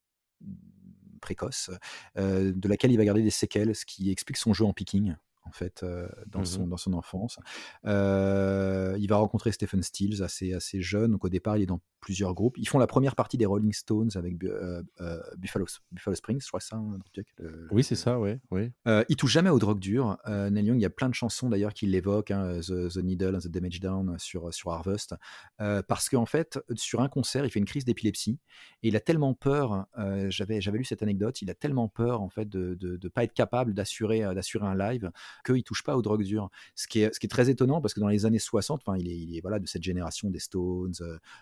précoce, 1.21 1.71
de 2.17 2.69
laquelle 2.69 2.93
il 2.93 2.97
va 2.97 3.05
garder 3.05 3.23
des 3.23 3.31
séquelles, 3.31 3.75
ce 3.75 3.85
qui 3.85 4.11
explique 4.11 4.37
son 4.37 4.55
jeu 4.55 4.65
en 4.65 4.73
picking 4.73 5.17
en 5.49 5.53
fait, 5.53 5.85
dans, 6.27 6.41
Mmh 6.41 6.45
son, 6.45 6.67
dans 6.67 6.77
son 6.77 6.93
enfance. 6.95 7.39
il 7.85 9.07
va 9.09 9.17
rencontrer 9.17 9.53
Stephen 9.53 9.83
Stills 9.83 10.23
assez, 10.23 10.53
assez 10.55 10.81
jeune, 10.81 11.13
donc 11.13 11.25
au 11.25 11.29
départ, 11.29 11.57
il 11.57 11.63
est 11.63 11.67
dans 11.67 11.81
plusieurs 12.01 12.35
groupes. 12.35 12.57
Ils 12.59 12.69
font 12.69 12.79
la 12.79 12.87
première 12.87 13.17
partie 13.17 13.37
des 13.37 13.47
Rolling 13.47 13.73
Stones 13.73 14.11
avec 14.15 14.39
Buffalo, 15.37 15.67
Buffalo 15.93 16.15
Springs, 16.15 16.41
je 16.43 16.49
crois 16.49 16.61
ça. 16.61 16.77
Hein, 16.77 16.99
oui, 17.71 17.83
c'est 17.83 17.97
ça, 17.97 18.19
oui. 18.19 18.33
oui. 18.51 18.71
il 19.09 19.17
touche 19.17 19.33
jamais 19.33 19.51
aux 19.51 19.59
drogues 19.59 19.81
dures. 19.81 20.19
Neil 20.27 20.67
Young, 20.67 20.79
il 20.79 20.83
y 20.83 20.87
a 20.87 20.91
plein 20.91 21.09
de 21.09 21.15
chansons 21.15 21.49
d'ailleurs 21.49 21.75
qui 21.75 21.87
l'évoquent, 21.87 22.31
hein, 22.31 22.61
the, 22.61 22.97
Needle 22.99 23.37
and 23.37 23.41
the 23.41 23.49
Damage 23.49 23.81
Down 23.81 24.19
sur, 24.19 24.53
sur 24.55 24.71
Harvest, 24.73 25.15
parce 25.59 26.09
qu'en 26.09 26.27
fait, 26.27 26.59
sur 26.75 27.01
un 27.01 27.09
concert, 27.09 27.45
il 27.45 27.51
fait 27.51 27.59
une 27.59 27.65
crise 27.65 27.85
d'épilepsie 27.85 28.39
et 28.83 28.89
il 28.89 28.97
a 28.97 29.01
tellement 29.01 29.35
peur, 29.35 29.87
j'avais, 30.29 30.61
j'avais 30.61 30.79
lu 30.79 30.85
cette 30.85 31.03
anecdote, 31.03 31.43
il 31.43 31.51
a 31.51 31.55
tellement 31.55 31.89
peur 31.89 32.21
en 32.21 32.29
fait 32.29 32.49
de 32.49 32.79
ne 32.81 33.09
pas 33.09 33.25
être 33.25 33.35
capable 33.35 33.75
d'assurer, 33.75 34.21
d'assurer 34.35 34.67
un 34.67 34.77
live 34.77 35.11
qu'il 35.45 35.63
touche 35.63 35.83
pas 35.83 35.97
aux 35.97 36.03
drogues 36.03 36.25
dures. 36.25 36.51
Ce 36.75 36.87
qui, 36.87 37.01
est, 37.01 37.15
ce 37.15 37.21
qui 37.21 37.27
est 37.27 37.31
très 37.31 37.51
étonnant 37.51 37.81
parce 37.81 37.95
que 37.95 38.01
dans 38.01 38.09
les 38.09 38.27
années 38.27 38.39
60, 38.39 38.83
il 38.99 39.09
est, 39.09 39.17
il 39.17 39.37
est 39.37 39.41
voilà, 39.41 39.59
de 39.59 39.67
cette 39.67 39.83
génération 39.83 40.31
des 40.31 40.39
Stones, 40.39 40.95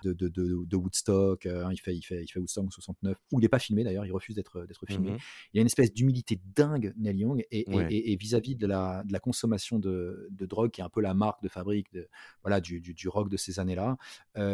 de, 0.04 0.12
de, 0.12 0.28
de, 0.28 0.76
Woodstock, 0.76 1.46
hein, 1.46 1.70
il, 1.72 1.78
fait, 1.78 1.94
il, 1.94 2.02
fait, 2.02 2.22
il 2.22 2.28
fait 2.28 2.38
Woodstock 2.38 2.66
en 2.66 2.70
69, 2.70 3.16
où 3.32 3.38
il 3.38 3.42
n'est 3.42 3.48
pas 3.48 3.58
filmé 3.58 3.84
d'ailleurs, 3.84 4.06
il 4.06 4.12
refuse 4.12 4.36
d'être 4.36 4.66
filmé. 4.86 5.12
Mmh 5.12 5.18
Il 5.52 5.58
a 5.58 5.60
une 5.60 5.66
espèce 5.66 5.92
d'humilité 5.92 6.40
dingue, 6.54 6.92
Neil 6.96 7.18
Young, 7.18 7.44
et 7.50 8.16
vis-à-vis 8.16 8.56
de, 8.56 8.66
la, 8.66 9.02
de 9.04 9.12
la 9.12 9.20
consommation 9.20 9.78
de, 9.78 10.28
de, 10.30 10.46
drogue, 10.46 10.70
qui 10.70 10.80
est 10.80 10.84
un 10.84 10.88
peu 10.88 11.00
la 11.00 11.14
marque 11.14 11.42
de 11.42 11.48
fabrique 11.48 11.92
de, 11.92 12.08
voilà, 12.42 12.60
du, 12.60 12.80
du, 12.80 12.94
du 12.94 13.08
rock 13.08 13.28
de 13.28 13.36
ces 13.36 13.60
années-là, 13.60 13.96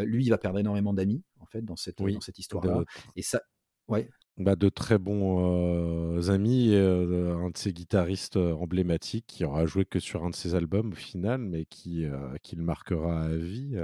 lui, 0.04 0.24
il 0.24 0.30
va 0.30 0.38
perdre 0.38 0.58
énormément 0.58 0.94
d'amis 0.94 1.22
en 1.40 1.46
fait 1.46 1.62
dans 1.62 1.76
cette, 1.76 1.98
dans 1.98 2.20
cette 2.20 2.38
histoire-là. 2.38 2.84
Et 3.16 3.22
ça, 3.22 3.42
ouais. 3.88 4.08
Bah, 4.38 4.56
de 4.56 4.70
très 4.70 4.98
bons 4.98 6.30
amis, 6.30 6.74
un 6.74 7.50
de 7.50 7.56
ses 7.56 7.72
guitaristes 7.72 8.36
emblématiques 8.36 9.26
qui 9.26 9.44
aura 9.44 9.66
joué 9.66 9.84
que 9.84 10.00
sur 10.00 10.24
un 10.24 10.30
de 10.30 10.34
ses 10.34 10.54
albums 10.54 10.92
au 10.92 10.96
final, 10.96 11.38
mais 11.38 11.66
qui, 11.66 12.06
qui 12.42 12.56
le 12.56 12.62
marquera 12.62 13.24
à 13.24 13.36
vie 13.36 13.76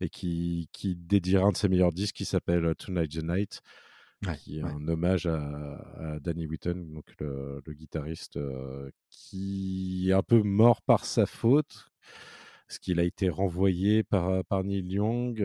et 0.00 0.10
qui, 0.10 0.68
qui 0.72 0.96
dédiera 0.96 1.46
un 1.46 1.52
de 1.52 1.56
ses 1.56 1.68
meilleurs 1.68 1.92
disques 1.92 2.16
qui 2.16 2.26
s'appelle 2.26 2.74
Tonight 2.76 3.10
the 3.10 3.22
Night, 3.24 3.62
qui 4.38 4.58
est 4.58 4.62
un 4.62 4.86
hommage 4.86 5.26
à, 5.26 6.18
Danny 6.20 6.46
Whitten, 6.46 6.92
donc 6.92 7.06
le, 7.18 7.62
le 7.64 7.72
guitariste 7.72 8.38
qui 9.08 10.08
est 10.10 10.12
un 10.12 10.22
peu 10.22 10.42
mort 10.42 10.82
par 10.82 11.06
sa 11.06 11.24
faute, 11.24 11.88
parce 12.68 12.78
qu'il 12.78 13.00
a 13.00 13.04
été 13.04 13.30
renvoyé 13.30 14.02
par, 14.02 14.44
par 14.44 14.62
Neil 14.62 14.86
Young 14.86 15.42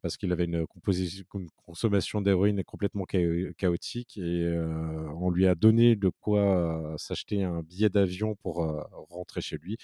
parce 0.00 0.16
qu'il 0.16 0.32
avait 0.32 0.46
une, 0.46 0.64
consommation 1.66 2.22
d'héroïne 2.22 2.64
complètement 2.64 3.04
chaotique 3.04 4.16
et 4.16 4.58
on 5.14 5.30
lui 5.30 5.46
a 5.46 5.54
donné 5.54 5.94
de 5.94 6.08
quoi 6.08 6.94
s'acheter 6.96 7.44
un 7.44 7.62
billet 7.62 7.90
d'avion 7.90 8.34
pour 8.36 8.66
rentrer 9.10 9.42
chez 9.42 9.58
lui. 9.58 9.76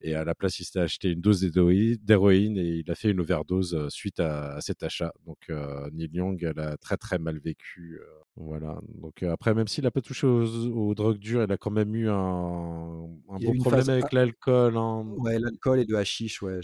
Et 0.00 0.14
à 0.14 0.24
la 0.24 0.34
place, 0.34 0.60
il 0.60 0.64
s'est 0.64 0.80
acheté 0.80 1.10
une 1.10 1.20
dose 1.20 1.40
d'héroïne 1.40 2.58
et 2.58 2.76
il 2.76 2.90
a 2.90 2.94
fait 2.94 3.10
une 3.10 3.20
overdose 3.20 3.88
suite 3.88 4.20
à, 4.20 4.60
cet 4.60 4.84
achat. 4.84 5.12
Donc 5.26 5.48
Neil 5.92 6.10
Young, 6.12 6.42
elle 6.44 6.60
a 6.60 6.76
très 6.76 6.96
très 6.96 7.18
mal 7.18 7.38
vécu. 7.38 7.98
Voilà. 8.36 8.80
Donc 9.00 9.22
après, 9.22 9.54
même 9.54 9.68
s'il 9.68 9.84
n'a 9.84 9.92
pas 9.92 10.00
touché 10.00 10.26
aux, 10.26 10.94
drogues 10.94 11.18
dures, 11.18 11.44
il 11.44 11.52
a 11.52 11.56
quand 11.56 11.70
même 11.70 11.94
eu 11.94 12.08
un, 12.08 12.14
un 12.14 13.38
bon 13.38 13.56
problème 13.58 13.88
avec 13.88 14.12
l'alcool. 14.12 14.76
Hein. 14.76 15.06
Ouais, 15.18 15.38
l'alcool 15.38 15.80
et 15.80 15.84
le 15.84 15.96
hashish, 15.96 16.42
ouais. 16.42 16.60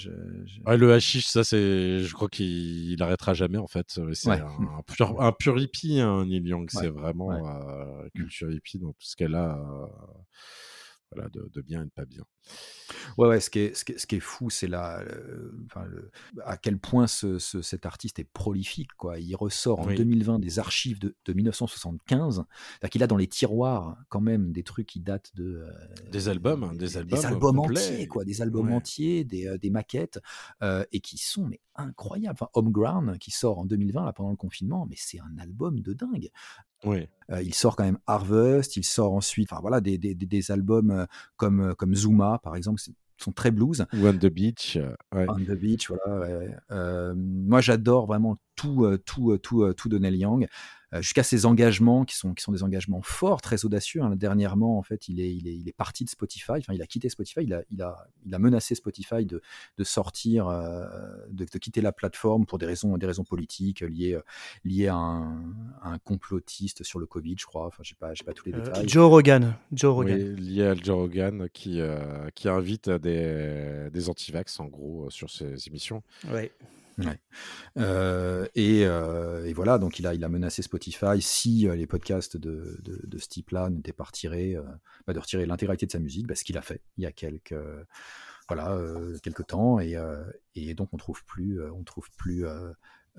le 0.66 0.92
hashish, 0.92 1.26
ça 1.26 1.44
c'est, 1.44 2.00
je 2.00 2.12
crois 2.12 2.28
qu'il 2.28 3.00
arrêtera 3.00 3.34
jamais 3.34 3.58
en 3.58 3.68
fait. 3.68 3.86
C'est 4.14 4.30
un, 4.30 4.82
pur, 4.86 5.20
un 5.20 5.32
pur 5.32 5.58
hippie, 5.60 6.00
hein, 6.00 6.26
Neil 6.26 6.42
Young. 6.42 6.68
C'est 6.70 6.88
vraiment 6.88 7.30
culture 8.14 8.50
hippie, 8.50 8.78
donc 8.80 8.96
tout 8.98 9.06
ce 9.06 9.14
qu'elle 9.14 9.36
a 9.36 9.56
voilà, 11.12 11.28
de, 11.30 11.60
bien 11.62 11.82
et 11.82 11.84
de 11.84 11.90
pas 11.90 12.04
bien. 12.04 12.24
Ouais, 13.18 13.28
ouais 13.28 13.40
ce, 13.40 13.50
qui 13.50 13.60
est, 13.60 13.74
ce, 13.76 13.84
qui 13.84 13.92
est, 13.92 13.98
ce 13.98 14.06
qui 14.06 14.16
est 14.16 14.20
fou, 14.20 14.50
c'est 14.50 14.68
enfin, 14.74 15.86
à 16.44 16.56
quel 16.56 16.78
point 16.78 17.06
ce, 17.06 17.38
cet 17.38 17.86
artiste 17.86 18.18
est 18.18 18.28
prolifique. 18.32 18.92
Quoi. 18.96 19.18
Il 19.18 19.34
ressort 19.34 19.80
en 19.80 19.86
2020 19.86 20.38
des 20.38 20.58
archives 20.58 20.98
de, 20.98 21.16
de 21.24 21.32
1975. 21.32 22.44
qu'il 22.90 23.02
a 23.02 23.06
dans 23.06 23.16
les 23.16 23.26
tiroirs 23.26 23.96
quand 24.08 24.20
même 24.20 24.52
des 24.52 24.62
trucs 24.62 24.86
qui 24.86 25.00
datent 25.00 25.34
de. 25.34 25.66
des 26.10 26.28
albums, 26.28 26.64
hein, 26.64 26.74
des, 26.74 26.96
albums. 26.96 27.18
Des 27.18 27.26
albums 27.26 27.58
entiers, 27.58 28.06
quoi, 28.06 28.24
des 28.24 28.42
albums 28.42 28.72
entiers, 28.72 29.24
des, 29.24 29.58
des 29.58 29.70
maquettes, 29.70 30.20
et 30.62 31.00
qui 31.00 31.18
sont 31.18 31.46
mais, 31.46 31.60
incroyables. 31.74 32.36
Enfin, 32.40 32.48
Homeground, 32.54 33.18
qui 33.18 33.30
sort 33.30 33.58
en 33.58 33.64
2020 33.66 34.04
là, 34.04 34.12
pendant 34.12 34.30
le 34.30 34.36
confinement, 34.36 34.86
mais 34.88 34.96
c'est 34.98 35.20
un 35.20 35.38
album 35.38 35.80
de 35.80 35.92
dingue. 35.92 36.30
Oui. 36.84 37.08
il 37.42 37.54
sort 37.54 37.76
quand 37.76 37.84
même 37.84 37.98
Harvest, 38.06 38.76
il 38.76 38.84
sort 38.84 39.12
ensuite, 39.12 39.52
enfin 39.52 39.60
voilà, 39.60 39.80
des, 39.80 39.98
des, 39.98 40.14
des 40.14 40.50
albums 40.50 41.06
comme, 41.36 41.74
comme 41.76 41.94
Zuma, 41.94 42.40
par 42.42 42.56
exemple, 42.56 42.80
sont 43.16 43.32
très 43.32 43.50
blues. 43.50 43.84
Ou 43.92 44.06
On 44.06 44.12
the 44.12 44.26
Beach. 44.26 44.78
On 45.12 45.34
the 45.36 45.52
Beach, 45.52 45.90
voilà. 45.90 47.14
moi, 47.14 47.60
j'adore 47.60 48.06
vraiment 48.06 48.38
tout, 48.56 48.86
tout, 49.04 49.36
tout, 49.38 49.72
tout 49.74 49.88
de 49.88 49.98
Neil 49.98 50.16
Young. 50.16 50.48
Euh, 50.92 51.02
jusqu'à 51.02 51.22
ses 51.22 51.46
engagements 51.46 52.04
qui 52.04 52.16
sont, 52.16 52.34
qui 52.34 52.42
sont 52.42 52.50
des 52.50 52.64
engagements 52.64 53.02
forts, 53.02 53.40
très 53.40 53.64
audacieux. 53.64 54.02
Hein. 54.02 54.16
Dernièrement, 54.16 54.76
en 54.76 54.82
fait, 54.82 55.08
il 55.08 55.20
est, 55.20 55.32
il, 55.32 55.46
est, 55.46 55.54
il 55.54 55.68
est 55.68 55.76
parti 55.76 56.04
de 56.04 56.10
Spotify, 56.10 56.52
enfin, 56.58 56.72
il 56.72 56.82
a 56.82 56.86
quitté 56.86 57.08
Spotify, 57.08 57.42
il 57.42 57.54
a, 57.54 57.62
il 57.70 57.80
a, 57.80 58.08
il 58.26 58.34
a 58.34 58.38
menacé 58.40 58.74
Spotify 58.74 59.24
de, 59.24 59.40
de 59.78 59.84
sortir, 59.84 60.48
euh, 60.48 60.86
de, 61.30 61.44
de, 61.44 61.58
quitter 61.58 61.80
la 61.80 61.92
plateforme 61.92 62.44
pour 62.44 62.58
des 62.58 62.66
raisons, 62.66 62.98
des 62.98 63.06
raisons 63.06 63.22
politiques 63.22 63.82
liées, 63.82 64.18
liées 64.64 64.88
à 64.88 64.96
un, 64.96 65.54
un 65.82 65.98
complotiste 65.98 66.82
sur 66.82 66.98
le 66.98 67.06
Covid, 67.06 67.36
je 67.38 67.46
crois. 67.46 67.66
Enfin, 67.66 67.84
je 67.84 67.92
n'ai 67.92 67.98
pas, 67.98 68.12
pas 68.26 68.32
tous 68.32 68.46
les 68.46 68.54
euh, 68.54 68.60
détails. 68.60 68.88
Joe 68.88 69.08
Rogan. 69.08 69.54
Joe 69.72 69.94
Rogan. 69.94 70.18
Oui, 70.18 70.40
lié 70.40 70.64
à 70.64 70.74
Joe 70.74 70.96
Rogan 70.96 71.48
qui, 71.52 71.80
qui 72.34 72.48
invite 72.48 72.90
des, 72.90 73.88
des 73.92 74.08
antivax, 74.08 74.58
en 74.58 74.66
gros, 74.66 75.08
sur 75.10 75.30
ses 75.30 75.68
émissions. 75.68 76.02
Ouais. 76.28 76.50
Euh, 77.78 78.46
euh, 78.56 79.44
et, 79.44 79.52
voilà, 79.52 79.78
donc 79.78 79.98
il 79.98 80.06
a, 80.06 80.28
menacé 80.28 80.62
Spotify 80.62 81.20
si 81.20 81.68
euh, 81.68 81.74
les 81.74 81.86
podcasts 81.86 82.36
de, 82.36 82.80
ce 83.18 83.28
type-là 83.28 83.70
n'étaient 83.70 83.92
pas 83.92 84.04
retirés, 84.04 84.56
bah, 85.06 85.12
de 85.12 85.18
retirer 85.18 85.46
l'intégralité 85.46 85.86
de 85.86 85.92
sa 85.92 85.98
musique, 85.98 86.26
bah, 86.26 86.34
ce 86.34 86.44
qu'il 86.44 86.58
a 86.58 86.62
fait 86.62 86.82
il 86.96 87.04
y 87.04 87.06
a 87.06 87.12
quelques, 87.12 87.54
voilà, 88.48 88.78
quelques 89.22 89.46
temps, 89.46 89.78
et, 89.80 89.94
donc 90.74 90.90
on 90.92 90.96
trouve 90.96 91.24
plus, 91.24 91.60
on 91.70 91.84
trouve 91.84 92.08
plus 92.16 92.44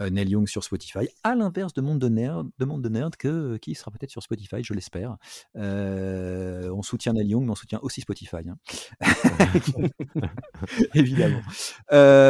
Neil 0.10 0.30
Young 0.30 0.48
sur 0.48 0.64
Spotify, 0.64 1.08
à 1.24 1.36
l'inverse 1.36 1.74
de 1.74 1.82
Monde 1.82 2.00
de 2.00 2.10
Nerd, 2.10 2.50
de 2.58 2.66
Monde 2.66 2.82
de 2.82 2.90
Nerd 2.90 3.16
que, 3.16 3.28
euh, 3.28 3.58
qui 3.58 3.76
sera 3.76 3.92
peut-être 3.92 4.10
sur 4.10 4.24
Spotify, 4.24 4.64
je 4.64 4.74
l'espère. 4.74 5.18
Euh, 5.56 6.70
on 6.72 6.82
soutient 6.82 7.14
Neil 7.14 7.28
Young, 7.28 7.44
mais 7.44 7.52
on 7.52 7.56
soutient 7.56 7.80
aussi 7.82 8.02
Spotify. 8.02 8.38
Hein. 8.48 8.58
Évidemment. 10.96 11.42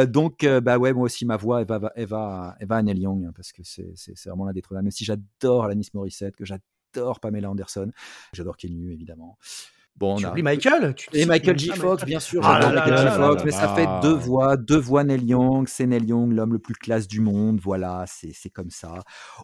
donc, 0.06 0.44
bah 0.44 0.78
ouais, 0.78 0.92
moi 0.92 1.04
aussi, 1.04 1.24
ma 1.24 1.36
voix, 1.36 1.60
elle 1.60 1.66
va, 1.66 1.78
va, 1.78 2.56
va 2.60 2.76
à 2.76 2.82
Neil 2.82 2.98
Young, 3.00 3.24
hein, 3.24 3.32
parce 3.34 3.52
que 3.52 3.62
c'est 3.62 4.26
vraiment 4.26 4.44
l'un 4.44 4.52
des 4.52 4.62
trucs. 4.62 4.78
Même 4.78 4.90
si 4.90 5.04
j'adore 5.04 5.64
Alanis 5.64 5.88
Morissette, 5.94 6.36
que 6.36 6.44
j'adore 6.44 7.20
Pamela 7.20 7.50
Anderson, 7.50 7.90
j'adore 8.32 8.56
Kenny, 8.56 8.92
évidemment. 8.92 9.38
Bon, 9.96 10.16
tu 10.16 10.26
oublies 10.26 10.42
Michael 10.42 10.94
Et 11.12 11.26
Michael 11.26 11.58
J. 11.58 11.70
Fox, 11.70 12.04
bien 12.04 12.18
sûr. 12.18 12.40
Ah 12.44 12.58
Michael 12.72 12.96
J. 12.98 13.16
Fox, 13.16 13.44
mais 13.44 13.50
ça 13.50 13.74
fait 13.74 13.86
deux 14.02 14.14
voix, 14.14 14.56
deux 14.56 14.78
voix 14.78 15.04
Neil 15.04 15.24
Young. 15.24 15.68
C'est 15.68 15.86
Neil 15.86 16.04
Young, 16.06 16.32
l'homme 16.32 16.52
le 16.52 16.58
plus 16.58 16.74
classe 16.74 17.06
du 17.06 17.20
monde. 17.20 17.60
Voilà, 17.62 18.04
c'est 18.06 18.50
comme 18.50 18.70
ça. 18.70 18.94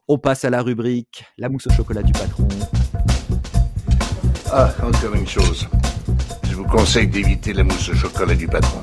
On 0.09 0.19
passe 0.19 0.45
à 0.45 0.51
la 0.51 0.63
rubrique 0.63 1.25
La 1.37 1.49
mousse 1.49 1.67
au 1.67 1.71
chocolat 1.71 2.03
du 2.03 2.13
patron. 2.13 2.49
Ah, 4.51 4.73
encore 4.83 5.15
une 5.15 5.27
chose. 5.27 5.69
Je 6.45 6.55
vous 6.55 6.65
conseille 6.65 7.07
d'éviter 7.07 7.53
la 7.53 7.65
mousse 7.65 7.91
au 7.91 7.95
chocolat 7.95 8.35
du 8.35 8.49
patron. 8.49 8.81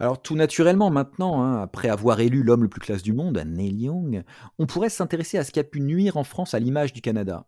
Alors 0.00 0.20
tout 0.20 0.34
naturellement 0.34 0.90
maintenant, 0.90 1.42
hein, 1.42 1.60
après 1.60 1.90
avoir 1.90 2.20
élu 2.20 2.42
l'homme 2.42 2.62
le 2.62 2.68
plus 2.70 2.80
classe 2.80 3.02
du 3.02 3.12
monde, 3.12 3.42
Neil 3.46 3.82
Young, 3.82 4.24
on 4.58 4.64
pourrait 4.64 4.88
s'intéresser 4.88 5.36
à 5.36 5.44
ce 5.44 5.52
qui 5.52 5.60
a 5.60 5.64
pu 5.64 5.80
nuire 5.82 6.16
en 6.16 6.24
France 6.24 6.54
à 6.54 6.58
l'image 6.58 6.94
du 6.94 7.02
Canada. 7.02 7.46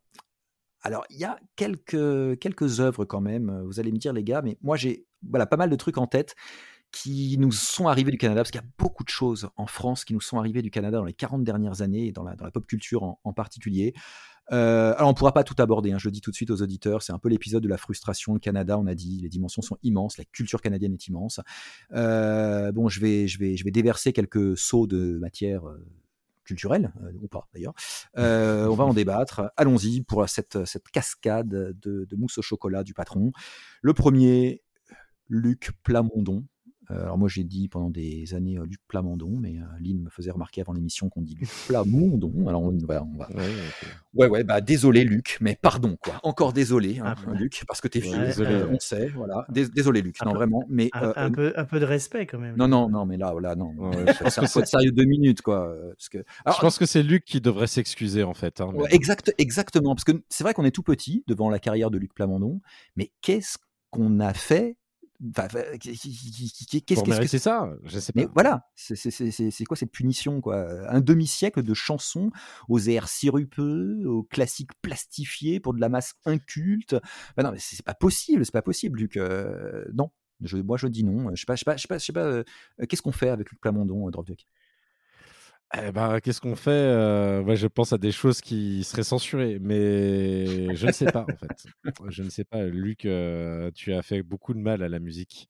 Alors, 0.83 1.05
il 1.11 1.19
y 1.19 1.25
a 1.25 1.39
quelques, 1.57 2.39
quelques 2.39 2.81
œuvres 2.81 3.05
quand 3.05 3.21
même, 3.21 3.63
vous 3.67 3.81
allez 3.81 3.93
me 3.93 3.99
dire 3.99 4.13
les 4.13 4.25
gars, 4.25 4.43
mais 4.43 4.59
moi 4.63 4.77
j'ai 4.77 5.07
voilà, 5.29 5.47
pas 5.47 5.57
mal 5.57 5.71
de 5.71 5.77
trucs 5.77 5.99
en 5.99 6.07
tête 6.07 6.35
qui 6.93 7.37
nous 7.39 7.53
sont 7.53 7.89
arrivés 7.89 8.11
du 8.11 8.19
Canada, 8.19 8.43
parce 8.43 8.51
qu'il 8.51 8.61
y 8.61 8.65
a 8.65 8.69
beaucoup 8.79 9.03
de 9.03 9.09
choses 9.09 9.49
en 9.57 9.67
France 9.67 10.05
qui 10.05 10.13
nous 10.13 10.21
sont 10.21 10.39
arrivées 10.39 10.61
du 10.63 10.71
Canada 10.71 10.99
dans 10.99 11.05
les 11.05 11.15
40 11.15 11.43
dernières 11.43 11.81
années, 11.81 12.09
et 12.09 12.13
dans 12.13 12.23
la, 12.23 12.37
dans 12.37 12.45
la 12.45 12.51
pop 12.51 12.67
culture 12.67 13.03
en, 13.03 13.33
particulier. 13.33 13.95
Euh, 14.51 14.93
alors 14.97 15.09
on 15.09 15.13
ne 15.13 15.17
pourra 15.17 15.33
pas 15.33 15.45
tout 15.45 15.55
aborder, 15.59 15.93
hein, 15.93 15.99
je 15.99 16.09
le 16.09 16.13
dis 16.13 16.21
tout 16.21 16.31
de 16.31 16.37
suite 16.37 16.51
aux 16.51 16.61
auditeurs, 16.61 17.03
c'est 17.03 17.13
un 17.13 17.19
peu 17.19 17.29
l'épisode 17.29 17.63
de 17.63 17.69
la 17.69 17.79
frustration. 17.79 18.35
Le 18.35 18.41
Canada, 18.41 18.79
on 18.79 18.87
a 18.87 18.95
dit, 18.95 19.21
les 19.23 19.31
dimensions 19.31 19.63
sont 19.63 19.79
immenses, 19.83 20.19
la 20.19 20.25
culture 20.25 20.61
canadienne 20.61 20.93
est 20.93 21.07
immense. 21.07 21.41
Euh, 21.93 22.73
bon, 22.73 22.89
je 22.89 23.01
vais, 23.01 23.27
je, 23.27 23.39
vais, 23.39 23.57
je 23.57 23.65
vais 23.65 23.71
déverser 23.71 24.13
quelques 24.13 24.59
sauts 24.59 24.87
de 24.87 25.19
matière 25.19 25.63
euh, 26.43 26.45
culturel, 26.45 26.93
euh, 27.03 27.13
ou 27.21 27.29
pas 27.29 27.49
d'ailleurs. 27.55 27.75
Euh, 28.19 28.67
on 28.67 28.75
va 28.75 28.85
en 28.85 28.95
débattre. 28.95 29.53
Allons-y 29.57 30.03
pour 30.03 30.29
cette, 30.29 30.65
cette 30.65 30.89
cascade 30.89 31.49
de, 31.49 32.17
mousse 32.17 32.39
au 32.39 32.43
chocolat 32.43 32.83
du 32.83 32.95
patron. 32.95 33.33
Le 33.81 33.95
premier, 33.95 34.63
Luc 35.29 35.73
Plamondon. 35.83 36.45
Euh, 36.91 37.03
alors 37.05 37.17
moi 37.17 37.29
j'ai 37.29 37.45
dit 37.45 37.69
pendant 37.69 37.91
des 37.91 38.35
années 38.35 38.59
euh, 38.59 38.65
Luc 38.67 38.81
Plamondon, 38.89 39.31
mais 39.41 39.57
euh, 39.59 39.63
Lynn 39.81 40.03
me 40.03 40.11
faisait 40.11 40.33
remarquer 40.33 40.61
avant 40.63 40.73
l'émission 40.73 41.09
qu'on 41.09 41.23
dit 41.23 41.37
Luc 41.37 41.49
Plamondon. 41.69 42.49
Alors 42.49 42.63
on 42.63 42.77
va, 42.79 43.05
on 43.05 43.17
va... 43.17 43.29
Ouais. 43.31 43.49
Ouais, 44.15 44.29
ouais, 44.29 44.45
bah 44.45 44.61
désolé 44.61 45.05
Luc, 45.05 45.39
mais 45.41 45.57
pardon 45.61 45.97
quoi. 46.03 46.21
Encore 46.23 46.53
désolé, 46.53 46.99
hein, 46.99 47.15
Ah, 47.27 47.33
Luc, 47.35 47.63
parce 47.67 47.81
que 47.81 47.89
t'es 47.89 48.01
Ouais, 48.03 48.09
vieux, 48.09 48.27
désolé, 48.27 48.55
euh, 48.55 48.67
ouais. 48.67 48.75
on 48.75 48.81
sait, 48.81 49.07
voilà. 49.09 49.47
Dés- 49.49 49.69
Désolé 49.71 50.03
Luc, 50.03 50.17
Un 50.21 50.27
non 50.27 50.33
peu- 50.33 50.39
vraiment, 50.39 50.65
mais 50.69 50.91
Un, 50.93 51.03
euh, 51.05 51.13
un 51.17 51.31
peu, 51.31 51.53
un 51.57 51.65
peu 51.65 51.79
de 51.81 51.85
respect 51.85 52.27
quand 52.27 52.39
même. 52.39 52.57
non, 52.57 52.69
non, 52.69 52.89
non, 52.89 53.07
mais 53.07 53.17
là, 53.17 53.33
là, 53.41 53.55
non. 53.55 53.73
Ouais, 53.79 53.97
ouais, 53.97 54.13
je 54.13 54.19
pense 54.25 54.35
c'est 54.35 54.41
que 54.41 54.45
un 54.47 54.49
peu 54.53 54.61
de 54.63 54.67
sérieux 54.67 54.93
deux 54.93 55.05
minutes, 55.05 55.41
quoi. 55.41 55.75
Parce 55.97 56.09
que... 56.09 56.19
Alors, 56.45 56.57
Je 56.57 56.61
pense 56.63 56.79
que 56.79 56.85
c'est 56.87 57.03
Luc 57.03 57.25
qui 57.25 57.41
devrait 57.41 57.67
s'excuser 57.69 58.23
en 58.25 58.35
fait. 58.35 58.61
hein, 58.61 58.71
mais 58.73 58.81
ouais, 58.81 58.89
exact, 58.95 59.33
exactement, 59.39 59.95
parce 59.95 60.05
que 60.05 60.13
c'est 60.29 60.45
vrai 60.45 60.53
qu'on 60.53 60.65
est 60.65 60.73
tout 60.73 60.83
petit 60.83 61.25
devant 61.27 61.49
la 61.49 61.59
carrière 61.59 61.91
de 61.91 61.99
Luc 61.99 62.13
Plamondon, 62.13 62.61
mais 62.97 63.13
qu'est-ce 63.23 63.57
qu'on 63.91 64.21
a 64.21 64.35
fait 64.35 64.77
Enfin, 65.37 65.47
qu'est-ce 65.79 67.03
que 67.05 67.09
mériter 67.11 67.39
ça, 67.39 67.71
je 67.85 67.99
sais 68.01 68.13
mais 68.17 68.27
pas. 68.27 68.33
voilà, 68.35 68.67
c'est 68.75 68.97
c'est- 68.97 69.11
c'est- 69.11 69.31
c'est- 69.31 69.51
c'est 69.51 69.65
quoi 69.65 69.77
cette 69.77 69.93
punition 69.93 70.41
quoi? 70.41 70.67
Un 70.91 71.01
demi-siècle 71.01 71.63
de 71.63 71.75
chansons 71.75 72.31
aux 72.69 72.81
airs 72.81 73.09
sirupeux, 73.09 74.03
aux 74.07 74.25
classiques 74.25 74.73
plastifiés 74.83 75.61
pour 75.61 75.75
de 75.75 75.81
la 75.81 75.89
masse 75.89 76.15
inculte. 76.25 76.97
Bah 77.37 77.43
non, 77.45 77.53
mais 77.53 77.59
c'est 77.59 77.77
c'est 77.77 77.85
pas 77.85 77.95
possible, 77.95 78.45
c'est 78.45 78.53
pas 78.53 78.63
possible, 78.63 78.99
Luc. 78.99 79.17
euh, 79.17 79.85
non, 79.95 80.11
je, 80.41 80.57
moi 80.59 80.77
je 80.77 80.89
dis 80.89 81.05
non. 81.05 81.31
Je 81.35 81.41
sais 81.41 81.47
pas, 81.47 81.55
je 81.55 81.61
sais 81.61 81.65
pas, 81.65 81.77
je 81.77 81.83
sais 81.83 81.89
pas, 81.89 81.99
je 81.99 82.05
sais 82.05 82.13
pas. 82.13 82.25
euh, 82.25 82.45
Qu'est-ce 82.89 83.03
qu'on 83.03 83.13
fait 83.13 83.29
avec 83.29 83.51
Luc 83.51 83.61
Plamondon, 83.61 84.09
euh, 84.09 84.11
Eh 85.75 85.91
ben, 85.91 86.21
qu'est-ce 86.21 86.41
qu'on 86.41 86.55
fait 86.57 86.71
Euh, 86.71 87.43
ouais, 87.43 87.57
Je 87.57 87.67
pense 87.67 87.93
à 87.95 87.99
des 87.99 88.13
choses 88.13 88.41
qui 88.43 88.85
seraient 88.85 89.03
censurées, 89.05 89.59
mais 89.61 90.75
je 90.77 90.87
ne 90.87 90.93
sais 90.93 91.07
pas 91.07 91.23
en 91.29 91.37
fait. 91.37 91.67
Je 92.11 92.23
ne 92.23 92.29
sais 92.29 92.45
pas. 92.45 92.65
Luc, 92.65 93.07
euh, 93.07 93.71
tu 93.75 93.93
as 93.95 94.03
fait 94.03 94.23
beaucoup 94.23 94.53
de 94.53 94.59
mal 94.59 94.83
à 94.83 94.89
la 94.89 94.99
musique. 94.99 95.49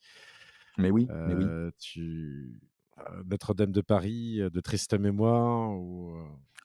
Mais 0.79 0.91
oui, 0.91 1.09
mais 1.11 1.35
oui. 1.35 1.45
Euh, 1.45 1.71
tu... 1.81 2.61
euh, 2.99 3.23
Notre-Dame 3.31 3.73
de 3.73 3.81
Paris, 3.81 4.41
de 4.53 4.61
triste 4.61 4.99
mémoire, 4.99 5.71
ou 5.73 6.15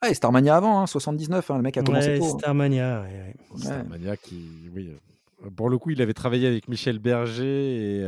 Ah, 0.02 0.10
et 0.10 0.14
Starmania 0.14 0.56
avant, 0.56 0.80
hein, 0.80 0.86
79, 0.88 1.50
hein, 1.52 1.58
le 1.58 1.64
mec 1.64 1.78
a 1.78 1.82
commencé 1.84 2.10
Ouais, 2.10 2.20
tôt. 2.20 2.26
hein. 2.26 2.38
Starmania. 2.40 3.02
ouais, 3.02 3.34
ouais. 3.56 3.60
Starmania 3.60 4.18
qui, 4.18 4.70
oui, 4.74 4.92
pour 5.56 5.70
le 5.70 5.78
coup, 5.80 5.90
il 5.90 6.02
avait 6.02 6.14
travaillé 6.14 6.48
avec 6.48 6.68
Michel 6.68 7.00
Berger 7.00 7.98
et. 8.02 8.04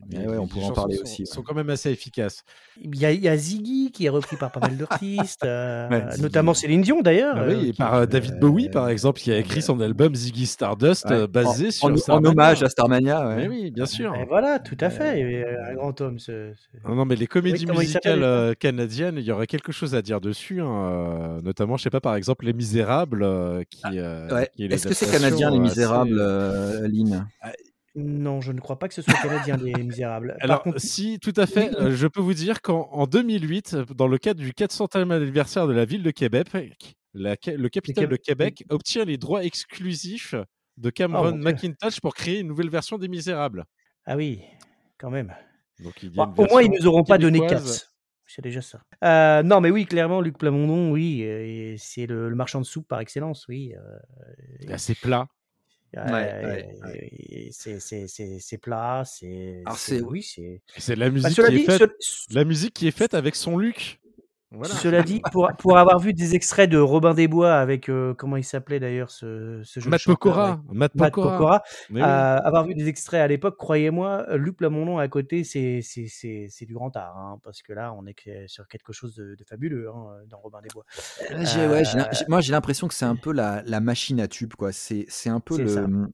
Euh, 0.00 0.04
Eh 0.12 0.26
ouais, 0.28 0.36
on 0.38 0.42
les 0.42 0.48
pourrait 0.48 0.64
en 0.66 0.72
parler 0.72 0.96
sont- 0.96 1.02
aussi, 1.02 1.22
ouais. 1.22 1.26
Sont 1.26 1.42
quand 1.42 1.54
même 1.54 1.70
assez 1.70 1.90
efficaces. 1.90 2.44
Il 2.80 2.94
y, 2.96 3.04
a, 3.04 3.10
il 3.12 3.20
y 3.20 3.28
a 3.28 3.36
Ziggy 3.36 3.90
qui 3.92 4.06
est 4.06 4.08
repris 4.08 4.36
par 4.36 4.52
pas 4.52 4.60
mal 4.60 4.76
d'artistes, 4.76 5.42
euh, 5.44 5.88
Ouais, 5.88 6.04
notamment 6.20 6.54
Céline 6.54 6.82
Dion 6.82 7.00
d'ailleurs. 7.02 7.34
Ah 7.36 7.42
euh, 7.42 7.56
oui, 7.58 7.68
et 7.70 7.72
par 7.72 7.94
euh, 7.94 8.06
David 8.06 8.38
Bowie, 8.38 8.68
par 8.70 8.88
exemple, 8.88 9.20
qui 9.20 9.32
a 9.32 9.38
écrit 9.38 9.60
son 9.62 9.80
album 9.80 10.14
Ziggy 10.14 10.46
Stardust, 10.46 11.06
Ouais. 11.06 11.12
euh, 11.16 11.26
basé 11.26 11.68
en, 11.68 11.70
sur 11.72 11.86
en- 11.88 11.92
en 11.92 11.96
Starmania. 11.96 12.30
hommage 12.30 12.62
à 12.62 12.68
Starmania. 12.68 13.26
Ouais. 13.28 13.36
Mais 13.36 13.48
oui, 13.48 13.70
bien 13.72 13.86
sûr. 13.86 14.14
Et 14.14 14.24
voilà, 14.26 14.58
tout 14.60 14.76
à 14.80 14.90
fait. 14.90 15.18
et, 15.20 15.44
euh, 15.44 15.70
un 15.70 15.74
grand 15.74 16.00
homme. 16.00 16.18
Ce, 16.18 16.52
ce- 16.54 16.88
Non, 16.88 16.94
non, 16.94 17.04
mais 17.04 17.16
les 17.16 17.26
comédies 17.26 17.66
musicales 17.66 18.22
euh, 18.22 18.54
canadiennes, 18.54 19.16
il 19.18 19.24
y 19.24 19.32
aurait 19.32 19.46
quelque 19.48 19.72
chose 19.72 19.94
à 19.94 20.02
dire 20.02 20.20
dessus. 20.20 20.60
hein, 20.60 20.66
euh, 20.68 21.40
notamment, 21.42 21.76
je 21.76 21.82
sais 21.82 21.90
pas, 21.90 22.00
par 22.00 22.14
exemple, 22.14 22.44
Les 22.46 22.52
Misérables, 22.52 23.22
euh, 23.24 23.62
qui, 23.68 23.82
euh, 23.98 24.28
Ouais. 24.32 24.50
qui 24.54 24.64
est 24.64 24.72
Est-ce 24.72 24.86
que 24.86 24.94
c'est 24.94 25.10
canadien, 25.10 25.50
Les 25.50 25.56
euh, 25.58 25.60
Misérables, 25.60 26.18
euh, 26.20 26.86
Lynn? 26.88 27.26
Non, 27.98 28.40
je 28.40 28.52
ne 28.52 28.60
crois 28.60 28.78
pas 28.78 28.86
que 28.88 28.94
ce 28.94 29.02
soit 29.02 29.14
canadien, 29.14 29.56
les 29.56 29.72
Misérables. 29.82 30.36
Par 30.40 30.44
Alors, 30.50 30.62
contre, 30.62 30.78
si, 30.80 31.18
tout 31.18 31.32
à 31.36 31.46
fait. 31.46 31.74
Euh, 31.80 31.94
je 31.96 32.06
peux 32.06 32.20
vous 32.20 32.34
dire 32.34 32.62
qu'en 32.62 32.88
en 32.92 33.06
2008, 33.06 33.76
dans 33.96 34.06
le 34.06 34.18
cadre 34.18 34.40
du 34.40 34.52
400e 34.52 35.10
anniversaire 35.10 35.66
de 35.66 35.72
la 35.72 35.84
ville 35.84 36.02
de 36.02 36.10
Québec, 36.10 36.48
la 37.14 37.30
le 37.46 37.68
capitale 37.68 38.04
Québec- 38.04 38.10
de 38.10 38.16
Québec 38.16 38.64
obtient 38.70 39.04
les 39.04 39.16
droits 39.16 39.44
exclusifs 39.44 40.34
de 40.76 40.88
Oh, 40.88 40.92
Cameron. 40.92 41.36
McIntosh 41.36 42.00
pour 42.00 42.14
créer 42.14 42.40
une 42.40 42.46
nouvelle 42.48 42.70
version 42.70 42.98
des 42.98 43.08
Misérables. 43.08 43.64
ah 44.06 44.16
oui, 44.16 44.40
quand 44.98 45.10
même. 45.10 45.34
Donc, 45.82 46.02
il 46.02 46.14
y 46.14 46.20
a 46.20 46.26
Bon, 46.26 46.32
une 46.44 46.48
au 46.48 46.50
moins, 46.52 46.62
ils 46.62 46.70
version 46.70 46.84
nous 46.84 46.88
auront 46.88 47.04
pas 47.04 47.18
donné 47.18 47.38
québécoise. 47.40 47.78
4. 47.80 47.92
C'est 48.30 48.42
déjà 48.42 48.60
ça. 48.60 48.82
Euh, 49.04 49.42
non, 49.42 49.60
mais 49.62 49.70
oui, 49.70 49.86
clairement, 49.86 50.20
Luc 50.20 50.36
Plamondon, 50.36 50.90
oui, 50.92 51.22
euh, 51.24 51.74
c'est 51.78 52.04
le, 52.06 52.28
le 52.28 52.34
marchand 52.36 52.60
de 52.60 52.66
soupe 52.66 52.86
par 52.86 53.00
excellence, 53.00 53.46
oui. 53.48 53.72
euh, 53.74 54.72
Assez 54.72 54.94
plat. 54.94 55.26
Ouais, 55.96 56.68
c'est- 57.52 57.80
c'est 57.80 58.06
c'est- 58.08 58.38
c'est 58.40 58.58
plat, 58.58 59.04
c'est. 59.06 59.62
Oui, 60.02 60.22
c'est. 60.22 60.60
C'est 60.76 60.96
la 60.96 61.06
Bah, 61.08 61.12
musique 61.14 61.34
qui 61.46 61.54
est 61.56 61.78
faite. 61.78 61.92
La 62.30 62.44
musique 62.44 62.74
qui 62.74 62.88
est 62.88 62.96
faite 62.96 63.14
avec 63.14 63.34
son 63.34 63.56
Luc. 63.58 63.98
Voilà. 64.50 64.72
cela 64.74 65.02
dit, 65.02 65.20
pour, 65.30 65.50
pour 65.58 65.76
avoir 65.76 65.98
vu 65.98 66.14
des 66.14 66.34
extraits 66.34 66.70
de 66.70 66.78
Robin 66.78 67.12
des 67.12 67.28
Bois 67.28 67.54
avec. 67.54 67.90
euh, 67.90 68.14
comment 68.14 68.36
il 68.38 68.44
s'appelait 68.44 68.80
d'ailleurs 68.80 69.10
ce, 69.10 69.60
ce 69.62 69.78
jeune 69.78 69.90
Matt 69.90 70.00
chanteur, 70.00 70.16
Pokora. 70.18 70.60
Matt 70.72 70.94
Matt 70.94 71.12
Pokora. 71.12 71.36
Pokora. 71.36 71.62
Mais 71.90 72.00
oui. 72.00 72.06
Euh, 72.08 72.38
avoir 72.38 72.64
vu 72.64 72.74
des 72.74 72.88
extraits 72.88 73.20
à 73.20 73.26
l'époque, 73.26 73.56
croyez-moi, 73.58 74.24
Luc 74.36 74.56
Plamondon 74.56 74.96
à 74.96 75.06
côté, 75.08 75.44
c'est 75.44 75.80
c'est- 75.82 76.06
c'est- 76.08 76.46
c'est 76.48 76.64
du 76.64 76.72
grand 76.72 76.96
art, 76.96 77.16
hein, 77.18 77.38
parce 77.44 77.60
que 77.60 77.74
là, 77.74 77.92
on 77.94 78.06
est 78.06 78.14
sur 78.46 78.66
quelque 78.68 78.92
chose 78.94 79.14
de, 79.16 79.34
de 79.34 79.44
fabuleux 79.44 79.90
hein, 79.90 80.16
dans 80.30 80.38
Robin 80.38 80.60
des 80.62 80.68
Bois. 80.72 80.84
Euh, 81.30 81.44
j'ai- 81.44 81.66
ouais, 81.68 81.84
j'ai 81.84 81.98
l'im- 81.98 82.04
Euh, 82.04 82.12
j'ai- 82.12 82.24
moi, 82.28 82.40
j'ai 82.40 82.52
l'impression 82.52 82.88
que 82.88 82.94
c'est 82.94 83.04
un 83.04 83.16
peu 83.16 83.32
la, 83.32 83.62
la 83.66 83.80
machine 83.80 84.18
à 84.18 84.28
tube, 84.28 84.54
quoi. 84.54 84.72
C'est 84.72 85.04
c'est 85.08 85.28
un 85.28 85.40
peu 85.40 85.56
C'est 85.56 85.68
ça. 85.68 85.80
le. 85.82 86.06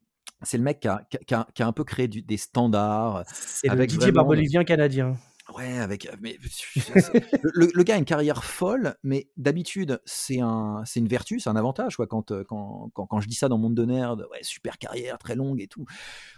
C'est 0.42 0.58
le 0.58 0.64
mec 0.64 0.80
qui 0.80 0.88
a, 0.88 1.02
qui 1.08 1.34
a- 1.34 1.46
qui 1.54 1.62
a 1.62 1.66
un 1.66 1.72
peu 1.72 1.84
créé 1.84 2.08
du- 2.08 2.20
des 2.20 2.36
standards. 2.36 3.22
C'est 3.32 3.68
le 3.68 3.72
avec 3.74 3.90
Didier 3.90 4.10
Barbelivien 4.12 4.64
canadien. 4.64 5.16
Ouais, 5.54 5.78
avec. 5.78 6.08
Mais, 6.22 6.38
le, 7.42 7.82
gars 7.82 7.96
a 7.96 7.98
une 7.98 8.06
carrière 8.06 8.44
folle, 8.44 8.96
mais 9.02 9.28
d'habitude, 9.36 10.00
c'est 10.06 10.40
un, 10.40 10.82
c'est 10.86 11.00
une 11.00 11.06
vertu, 11.06 11.38
c'est 11.38 11.50
un 11.50 11.56
avantage. 11.56 11.96
Quand, 12.08 12.30
euh, 12.30 12.44
quand, 12.44 12.90
quand, 12.94 13.06
quand 13.06 13.20
je 13.20 13.28
dis 13.28 13.34
ça 13.34 13.48
dans 13.50 13.58
monde 13.58 13.74
de 13.74 13.84
nerd, 13.84 14.26
ouais, 14.32 14.38
super 14.42 14.78
carrière, 14.78 15.18
très 15.18 15.34
longue 15.34 15.60
et 15.60 15.66
tout, 15.66 15.84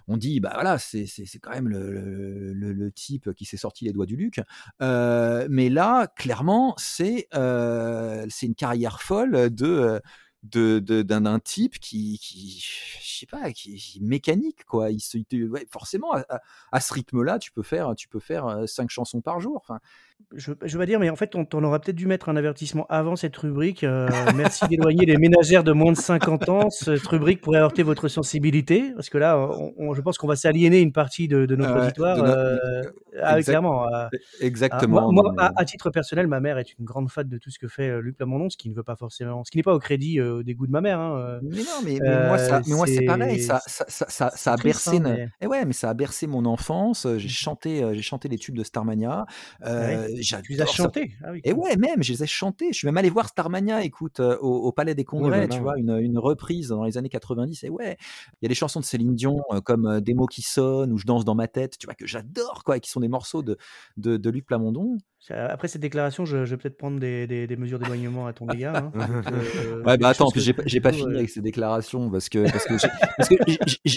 on 0.08 0.16
dit, 0.16 0.40
bah 0.40 0.50
voilà, 0.54 0.78
c'est, 0.78 1.06
c'est, 1.06 1.24
c'est 1.24 1.38
quand 1.38 1.52
même 1.52 1.68
le- 1.68 2.52
le 2.52 2.92
type 2.92 3.32
qui 3.34 3.44
s'est 3.44 3.56
sorti 3.56 3.84
les 3.84 3.92
doigts 3.92 4.06
du 4.06 4.16
Luc. 4.16 4.40
Euh, 4.82 5.46
mais 5.50 5.68
là, 5.68 6.08
clairement, 6.08 6.74
c'est, 6.76 7.28
euh, 7.34 8.26
c'est 8.28 8.46
une 8.46 8.54
carrière 8.56 9.00
folle 9.02 9.50
de. 9.54 10.00
Euh, 10.56 10.80
de, 10.80 10.80
de- 10.80 11.02
d'un, 11.02 11.22
d'un 11.22 11.38
type 11.40 11.78
qui, 11.78 12.18
qui 12.18 12.60
je 12.60 13.18
sais 13.20 13.26
pas 13.26 13.52
qui, 13.52 13.74
est 13.74 14.00
mécanique 14.00 14.64
quoi. 14.64 14.90
Il 14.90 15.00
se, 15.00 15.18
forcément 15.70 16.14
à, 16.72 16.80
ce 16.80 16.94
rythme 16.94 17.22
là 17.22 17.38
tu 17.38 17.52
peux 17.52 17.62
faire 17.62 17.94
tu 17.96 18.08
peux 18.08 18.20
faire 18.20 18.46
euh, 18.46 18.66
cinq 18.66 18.90
chansons 18.90 19.20
par 19.20 19.40
jour 19.40 19.66
Je, 20.34 20.76
vais 20.76 20.86
dire, 20.86 20.98
mais 20.98 21.08
en 21.08 21.16
fait, 21.16 21.34
on, 21.36 21.46
on 21.54 21.64
aurait 21.64 21.78
peut-être 21.78 21.96
dû 21.96 22.06
mettre 22.06 22.28
un 22.28 22.36
avertissement 22.36 22.84
avant 22.88 23.16
cette 23.16 23.36
rubrique. 23.36 23.84
euh, 23.84 24.08
merci 24.34 24.64
d'éloigner 24.68 25.06
les 25.06 25.16
ménagères 25.18 25.62
de 25.64 25.72
moins 25.72 25.92
de 25.92 25.96
50 25.96 26.48
ans. 26.48 26.68
Cette 26.70 27.06
rubrique 27.06 27.40
pourrait 27.40 27.60
heurter 27.60 27.82
votre 27.84 28.08
sensibilité, 28.08 28.92
parce 28.96 29.08
que 29.08 29.18
là, 29.18 29.38
on- 29.38 29.72
on- 29.78 29.94
je 29.94 30.00
pense 30.02 30.18
qu'on 30.18 30.26
va 30.26 30.36
s'aliéner 30.36 30.80
une 30.80 30.92
partie 30.92 31.28
de, 31.28 31.46
de 31.46 31.54
notre 31.56 31.78
auditoire. 31.84 32.16
de 32.16 32.22
notre- 32.22 32.36
euh, 32.36 32.82
exact- 33.36 33.44
clairement. 33.44 33.86
exactement 34.40 34.92
moi, 34.92 35.00
non, 35.02 35.12
moi, 35.12 35.32
mais- 35.36 35.42
à, 35.44 35.52
à 35.56 35.64
titre 35.64 35.90
personnel, 35.90 36.26
ma 36.26 36.40
mère 36.40 36.58
est 36.58 36.76
une 36.78 36.84
grande 36.84 37.08
fan 37.10 37.28
de 37.28 37.38
tout 37.38 37.50
ce 37.50 37.58
que 37.58 37.68
fait 37.68 37.88
euh, 37.88 38.00
Luc 38.00 38.16
Plamondon, 38.16 38.50
ce 38.50 38.56
qui 38.56 38.68
ne 38.68 38.74
veut 38.74 38.82
pas 38.82 38.96
forcément, 38.96 39.44
ce 39.44 39.50
qui 39.50 39.56
n'est 39.58 39.62
pas 39.62 39.74
au 39.74 39.78
crédit 39.78 40.18
euh, 40.20 40.42
des 40.42 40.54
goûts 40.54 40.66
de 40.66 40.72
ma 40.72 40.80
mère. 40.80 40.98
hein. 40.98 41.38
Mais 41.42 41.58
non, 41.58 41.64
mais, 41.84 41.98
mais 42.02 42.26
moi, 42.26 42.38
ça, 42.38 42.60
mais 42.66 42.74
moi, 42.74 42.86
c'est 42.86 43.04
pareil. 43.04 43.40
Ça, 43.40 44.52
a 44.52 44.56
bercé. 44.56 44.96
hein, 44.96 45.00
mais- 45.02 45.28
Eh 45.40 45.46
ouais, 45.46 45.64
mais 45.64 45.72
ça 45.72 45.88
a 45.88 45.94
bercé 45.94 46.26
mon 46.26 46.44
enfance. 46.46 47.06
J'ai 47.16 47.28
chanté, 47.28 47.82
euh, 47.82 47.94
j'ai 47.94 48.02
chanté 48.02 48.28
les 48.28 48.38
tubes 48.38 48.56
de 48.56 48.64
Starmania. 48.64 49.24
Tu 50.42 50.52
les 50.52 50.60
as 50.60 50.66
j'adore 50.66 50.68
ça. 50.68 50.82
chantés? 50.84 51.12
Ah 51.24 51.32
oui, 51.32 51.40
Et 51.44 51.52
ouais, 51.52 51.76
même, 51.76 52.02
je 52.02 52.12
les 52.12 52.22
ai 52.22 52.26
chantés. 52.26 52.68
Je 52.72 52.78
suis 52.78 52.86
même 52.86 52.96
allé 52.96 53.10
voir 53.10 53.28
Starmania, 53.28 53.82
écoute, 53.84 54.20
euh, 54.20 54.36
au, 54.40 54.56
au 54.66 54.72
Palais 54.72 54.94
des 54.94 55.04
Congrès, 55.04 55.40
là 55.40 55.48
tu 55.48 55.60
vois, 55.60 55.78
une, 55.78 55.98
une 55.98 56.18
reprise 56.18 56.68
dans 56.68 56.84
les 56.84 56.98
années 56.98 57.08
90. 57.08 57.64
Et 57.64 57.70
ouais, 57.70 57.96
il 58.40 58.44
y 58.44 58.46
a 58.46 58.48
des 58.48 58.54
chansons 58.54 58.80
de 58.80 58.84
Céline 58.84 59.14
Dion 59.14 59.40
euh, 59.52 59.60
comme 59.60 59.86
euh, 59.86 60.00
Des 60.00 60.14
mots 60.14 60.26
qui 60.26 60.42
sonnent 60.42 60.92
ou 60.92 60.98
Je 60.98 61.06
danse 61.06 61.24
dans 61.24 61.34
ma 61.34 61.48
tête, 61.48 61.78
tu 61.78 61.86
vois, 61.86 61.94
que 61.94 62.06
j'adore, 62.06 62.62
quoi, 62.64 62.76
et 62.76 62.80
qui 62.80 62.90
sont 62.90 63.00
des 63.00 63.08
morceaux 63.08 63.42
de, 63.42 63.56
de, 63.96 64.16
de 64.16 64.30
Luc 64.30 64.46
Plamondon. 64.46 64.98
Après 65.30 65.68
cette 65.68 65.80
déclaration, 65.82 66.24
je, 66.24 66.44
je 66.44 66.50
vais 66.50 66.56
peut-être 66.56 66.76
prendre 66.76 66.98
des, 67.00 67.26
des- 67.26 67.46
des 67.46 67.56
mesures 67.56 67.78
d'éloignement 67.78 68.26
à 68.26 68.32
ton 68.32 68.48
égard. 68.48 68.76
hein. 68.76 68.92
Donc, 68.94 69.26
euh, 69.32 69.82
Ouais, 69.84 69.96
bah 69.98 70.08
attends, 70.08 70.24
choses 70.26 70.32
parce 70.32 70.32
que 70.34 70.40
j'ai 70.68 70.78
que- 70.78 70.82
pas- 70.82 70.92
fini 70.92 71.12
euh, 71.12 71.16
avec 71.18 71.30
ces 71.30 71.40
déclarations 71.40 72.10
parce 72.10 72.28
que 72.28 72.50
parce 72.50 72.64
que 72.64 72.74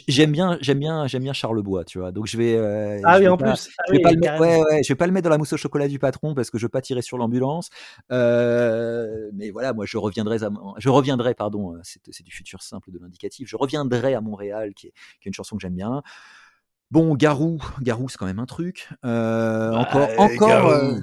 j'aime 0.08 0.32
bien 0.32 0.58
j'aime 0.62 0.80
bien 0.80 1.08
j'aime 1.08 1.24
bien 1.24 1.34
Charlebois, 1.34 1.84
tu 1.86 2.00
vois. 2.00 2.12
Donc 2.12 2.28
je 2.28 2.38
vais 2.38 2.56
euh, 2.56 3.00
Ah 3.04 3.13
je 3.13 3.18
oui, 3.20 3.24
vais 3.26 3.30
en 3.30 3.38
pas- 3.38 3.54
plus. 3.54 3.70
Ah 3.78 3.84
je 3.88 3.92
vais 3.94 3.98
oui, 3.98 4.04
pas 4.04 4.12
le 4.12 4.39
ouais, 4.42 4.62
ouais, 4.63 4.84
je 4.84 4.89
vais 4.89 4.96
pas 4.98 5.06
le 5.08 5.12
mettre 5.13 5.24
dans 5.26 5.30
la 5.30 5.38
mousse 5.38 5.54
au 5.54 5.58
chocolat 5.58 5.88
du 5.88 6.00
patron 6.00 6.34
parce 6.34 6.50
que 6.50 6.58
je 6.58 6.65
veux 6.65 6.70
pas 6.70 6.82
tirer 6.82 7.02
sur 7.02 7.18
l'ambulance. 7.18 7.70
Euh, 8.12 9.30
mais 9.34 9.50
voilà, 9.52 9.74
moi 9.74 9.86
je 9.86 9.98
reviendrai 9.98 10.44
à 10.44 10.50
je 10.78 10.89
reviendrai 10.89 11.34
pardon, 11.34 11.76
euh, 11.76 11.80
c'est 11.84 12.00
c'est 12.12 12.24
du 12.24 12.32
futur 12.32 12.62
simple 12.62 12.92
de 12.92 13.00
l'indicatif. 13.00 13.48
Je 13.50 13.56
reviendrai 13.56 14.13
à 14.13 14.22
Montréal 14.22 14.74
qui 14.74 14.88
est, 14.88 14.94
qui 15.22 15.28
est 15.28 15.30
une 15.30 15.34
chanson 15.34 15.56
que 15.56 15.62
j'aime 15.62 15.76
bien. 15.76 16.02
Bon, 16.91 17.13
Garou, 17.13 17.62
Garou 17.84 18.10
c'est 18.10 18.17
quand 18.17 18.25
même 18.25 18.39
un 18.39 18.47
truc. 18.47 18.89
Euh, 19.06 19.71
encore 19.73 20.10
Ouais, 20.10 20.17
encore 20.17 20.69
euh, 20.71 20.95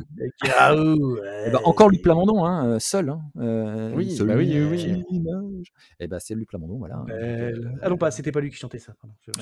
Garou, 0.43 1.17
eh 1.47 1.51
ben, 1.51 1.61
encore 1.63 1.91
Luc 1.91 2.03
Plamondon, 2.03 2.45
hein, 2.45 2.67
euh, 2.67 2.79
seul. 2.81 3.09
Hein, 3.11 3.21
euh, 3.39 3.93
Oui, 3.95 4.11
celui 4.17 4.29
bah 4.33 4.37
oui, 4.37 4.53
oui, 4.53 5.05
oui. 5.09 5.21
nage. 5.21 5.73
Eh 6.01 6.09
ben, 6.09 6.19
c'est 6.19 6.35
Luc 6.35 6.49
Plamondon, 6.49 6.79
voilà. 6.79 7.05
Belle. 7.07 7.79
Ah 7.83 7.89
non, 7.89 7.97
pas, 7.97 8.11
c'était 8.11 8.33
pas 8.33 8.41
lui 8.41 8.51
qui 8.51 8.57
chantait 8.57 8.81
ça. 8.81 8.95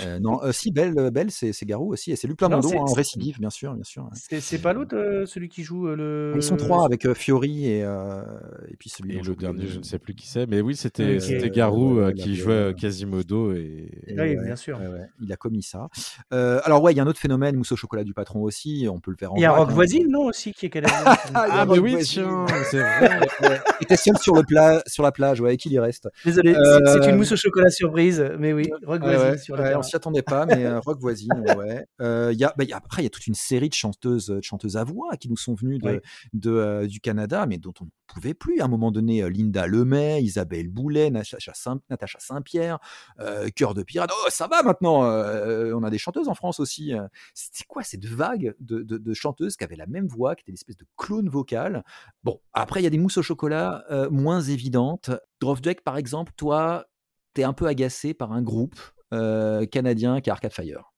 Euh, 0.05 0.19
non, 0.19 0.43
euh, 0.43 0.53
si, 0.53 0.71
Belle, 0.71 0.99
euh, 0.99 1.11
Belle 1.11 1.31
c'est 1.31 1.55
c'est 1.55 1.65
Garou 1.65 1.91
aussi. 1.95 2.13
Et 2.13 2.17
c'est 2.17 2.29
Luc 2.29 2.39
Non, 2.43 2.49
Plamondon 2.49 2.69
c'est- 2.69 2.77
hein, 2.77 2.83
en 2.89 2.93
récidive, 2.93 3.39
bien 3.41 3.49
sûr. 3.49 3.73
Bien 3.73 3.85
sûr 3.85 4.03
ouais. 4.05 4.11
C'est 4.13 4.41
c'est 4.41 4.59
pas 4.59 4.75
l'autre, 4.75 4.95
euh, 4.95 5.25
celui 5.25 5.49
qui 5.49 5.63
joue 5.63 5.89
euh, 5.89 5.97
le. 5.97 6.33
Ils 6.37 6.43
sont 6.43 6.59
trois 6.59 6.85
avec 6.85 7.07
euh, 7.07 7.15
Fiori 7.15 7.69
et, 7.71 7.83
euh, 7.85 8.23
et 8.69 8.77
puis 8.77 8.91
celui 8.91 9.17
Et 9.17 9.23
le 9.23 9.35
dernier, 9.35 9.67
je 9.67 9.79
ne 9.79 9.83
sais 9.83 9.99
plus 9.99 10.15
qui 10.15 10.27
c'est, 10.27 10.47
mais 10.47 10.61
oui, 10.61 10.77
c'était 10.77 11.21
c'était 11.21 11.47
Euh, 11.47 11.51
Garou 11.51 12.01
euh, 12.01 12.13
qui 12.13 12.35
jouait 12.37 12.53
euh, 12.53 12.69
euh, 12.69 12.73
Quasimodo 12.75 13.53
et, 13.55 13.89
Et 14.09 14.21
Oui, 14.21 14.37
bien 14.45 14.57
sûr. 14.57 14.79
il 15.23 15.33
a 15.33 15.37
commis 15.37 15.63
ça. 15.63 15.89
Euh, 16.35 16.61
alors 16.65 16.83
ouais, 16.83 16.93
il 16.93 16.97
y 16.97 17.01
a 17.01 17.03
un 17.03 17.07
autre 17.07 17.21
phénomène, 17.21 17.57
mousse 17.57 17.73
au 17.73 17.77
chocolat 17.77 18.03
du 18.05 18.13
patron 18.13 18.43
aussi, 18.43 18.87
on 18.91 18.99
peut 19.01 19.11
le 19.13 19.17
faire 19.17 19.33
en 19.33 19.37
Il 19.37 19.41
y 19.43 19.45
a 19.45 19.53
Rock 19.53 19.69
hein. 19.71 19.75
Voisine, 19.75 20.09
non, 20.11 20.27
aussi, 20.27 20.53
qui 20.53 20.67
est 20.67 20.71
canadien. 20.71 20.97
Ah, 21.35 21.47
Ah, 21.51 21.67
mais 21.67 21.79
oui, 21.79 21.97
tiens, 22.03 22.45
c'est 22.71 22.79
vrai. 22.81 23.21
Ouais. 23.43 23.61
Il 23.81 23.85
était 23.85 23.97
seul 23.97 24.19
sur, 24.19 24.35
le 24.35 24.43
pla- 24.43 24.83
sur 24.87 25.03
la 25.03 25.13
plage, 25.13 25.41
ouais, 25.41 25.57
qu'il 25.57 25.73
y 25.73 25.79
reste. 25.79 26.09
Désolé, 26.25 26.55
c'est- 26.55 26.59
Euh, 26.61 27.03
c'est 27.03 27.11
une 27.11 27.17
mousse 27.17 27.33
au 27.33 27.37
chocolat 27.37 27.71
surprise, 27.71 28.25
mais 28.39 28.53
oui, 28.53 28.69
Rock 28.85 29.03
Voisine 29.03 29.21
ouais, 29.31 29.39
sur 29.39 29.55
ouais, 29.55 29.63
terrain. 29.63 29.79
on 29.79 29.83
s'y 29.83 29.97
attendait 29.97 30.23
pas, 30.23 30.45
mais 30.47 30.65
euh, 30.67 30.81
rock 30.81 30.99
voisine, 31.01 31.31
ouais. 31.57 31.87
Euh, 32.01 32.31
il 32.33 32.39
y 32.39 32.45
a, 32.45 32.53
bah, 32.59 32.65
y 32.65 32.73
a- 32.73 32.77
après, 32.79 33.03
il 33.03 33.05
y 33.05 33.07
a 33.07 33.11
toute 33.11 33.27
une 33.27 33.35
série 33.35 33.69
de 33.69 33.75
chanteuses, 33.75 34.27
de 34.27 34.43
chanteuses 34.43 34.77
à 34.77 34.85
voix 34.85 35.17
qui 35.19 35.29
nous 35.29 35.37
sont 35.37 35.55
venues 35.55 35.79
de, 35.79 35.85
Ouais. 35.87 36.01
de, 36.33 36.51
euh, 36.51 36.87
du 36.87 37.01
Canada, 37.01 37.47
mais 37.47 37.59
dont 37.59 37.73
on 37.81 37.85
ne 37.85 37.91
pouvait 38.07 38.35
plus. 38.35 38.61
À 38.61 38.65
un 38.65 38.69
moment 38.69 38.91
donné, 38.91 39.29
Linda 39.31 39.67
Lemay, 39.67 40.23
Isabelle 40.23 40.69
Boulet, 40.69 41.11
Natacha, 41.11 41.53
Saint- 41.55 41.81
Natacha 41.91 42.19
Saint-Pierre, 42.21 42.79
euh, 43.21 43.49
Cœur 43.55 43.75
de 43.75 43.83
Pirate. 43.83 44.11
Oh, 44.13 44.27
ça 44.31 44.47
va 44.47 44.63
maintenant. 44.63 45.05
euh, 45.05 45.73
on 45.75 45.83
a 45.83 45.91
des 45.91 45.99
chanteuses 45.99 46.24
en 46.29 46.35
France 46.35 46.61
aussi. 46.61 46.95
euh. 46.95 47.07
C'était 47.35 47.65
quoi 47.67 47.83
cette 47.83 48.05
vague 48.05 48.55
de, 48.61 49.15
chanteuses 49.15 49.57
qui 49.57 49.65
avaient 49.65 49.77
la 49.77 49.87
même 49.87 50.07
voix, 50.07 50.35
qui 50.35 50.43
étaient 50.43 50.51
une 50.51 50.57
espèce 50.57 50.77
de 50.77 50.87
clone 50.97 51.29
vocal? 51.29 51.85
Bon, 52.23 52.41
après, 52.53 52.81
il 52.81 52.85
y 52.85 52.87
a 52.87 52.91
des 52.91 52.99
mousses 52.99 53.19
au 53.19 53.23
chocolat 53.23 53.85
euh, 53.91 54.11
moins 54.11 54.41
évidentes. 54.41 55.11
Drovdek, 55.41 55.83
par 55.83 55.97
exemple, 55.97 56.33
toi, 56.37 56.87
t'es 57.35 57.45
un 57.45 57.53
peu 57.53 57.67
agacé 57.67 58.15
par 58.15 58.33
un 58.33 58.43
groupe 58.43 58.79
euh, 59.13 59.67
canadien 59.67 60.21
qui 60.21 60.31
est 60.31 60.33
Arcade 60.33 60.53
Fire. 60.53 60.93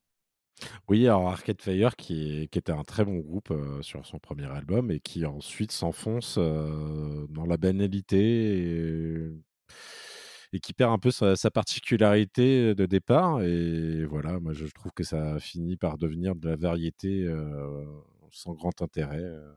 Oui, 0.88 1.06
alors 1.06 1.28
Arcade 1.28 1.60
Fire, 1.60 1.96
qui, 1.96 2.42
était 2.42 2.72
un 2.72 2.84
très 2.84 3.04
bon 3.04 3.18
groupe 3.18 3.52
sur 3.82 4.06
son 4.06 4.18
premier 4.18 4.46
album 4.46 4.90
et 4.90 5.00
qui 5.00 5.26
ensuite 5.26 5.72
s'enfonce 5.72 6.38
dans 6.38 7.44
la 7.46 7.56
banalité 7.58 8.58
et, 8.58 9.32
et 10.56 10.60
qui 10.60 10.72
perd 10.72 10.92
un 10.92 10.98
peu 10.98 11.10
sa, 11.10 11.36
sa 11.36 11.50
particularité 11.50 12.74
de 12.74 12.86
départ. 12.86 13.42
Et 13.42 14.04
voilà, 14.06 14.40
moi 14.40 14.52
je 14.52 14.66
trouve 14.66 14.92
que 14.92 15.04
ça 15.04 15.34
a 15.34 15.38
fini 15.38 15.76
par 15.76 15.98
devenir 15.98 16.34
de 16.34 16.48
la 16.48 16.56
variété 16.56 17.24
euh, 17.26 17.84
sans 18.32 18.54
grand 18.54 18.80
intérêt 18.82 19.22
euh, 19.22 19.52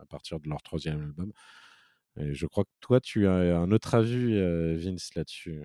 à 0.00 0.06
partir 0.06 0.40
de 0.40 0.48
leur 0.48 0.62
troisième 0.62 1.00
album. 1.02 1.32
Et 2.20 2.34
je 2.34 2.46
crois 2.46 2.64
que 2.64 2.70
toi, 2.80 3.00
tu 3.00 3.26
as 3.28 3.58
un 3.58 3.70
autre 3.70 3.94
avis, 3.94 4.34
Vince, 4.76 5.14
là-dessus. 5.14 5.62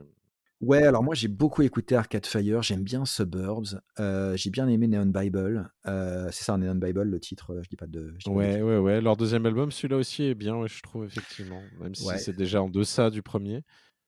Ouais, 0.61 0.83
alors 0.83 1.03
moi 1.03 1.13
j'ai 1.13 1.27
beaucoup 1.27 1.61
écouté 1.61 1.93
Arcade 1.95 2.25
Fire, 2.25 2.61
j'aime 2.61 2.83
bien 2.83 3.03
Suburbs, 3.05 3.81
euh, 3.99 4.37
j'ai 4.37 4.49
bien 4.49 4.69
aimé 4.69 4.87
Neon 4.87 5.07
Bible, 5.07 5.69
euh, 5.87 6.29
c'est 6.31 6.45
ça 6.45 6.57
Neon 6.57 6.75
Bible 6.75 7.03
le 7.03 7.19
titre, 7.19 7.59
je 7.61 7.67
dis 7.67 7.75
pas 7.75 7.87
de... 7.87 8.11
dis 8.17 8.29
pas 8.29 8.35
de 8.37 8.37
Ouais, 8.37 8.45
bêtises. 8.47 8.63
ouais, 8.63 8.77
ouais. 8.77 9.01
Leur 9.01 9.17
deuxième 9.17 9.45
album, 9.45 9.71
celui-là 9.73 9.97
aussi 9.97 10.23
est 10.23 10.35
bien, 10.35 10.55
ouais, 10.55 10.69
je 10.69 10.81
trouve, 10.81 11.03
effectivement. 11.03 11.61
Même 11.81 11.95
si 11.95 12.05
Ouais. 12.07 12.17
c'est 12.17 12.33
déjà 12.33 12.61
en 12.61 12.69
deçà 12.69 13.09
du 13.09 13.21
premier. 13.21 13.63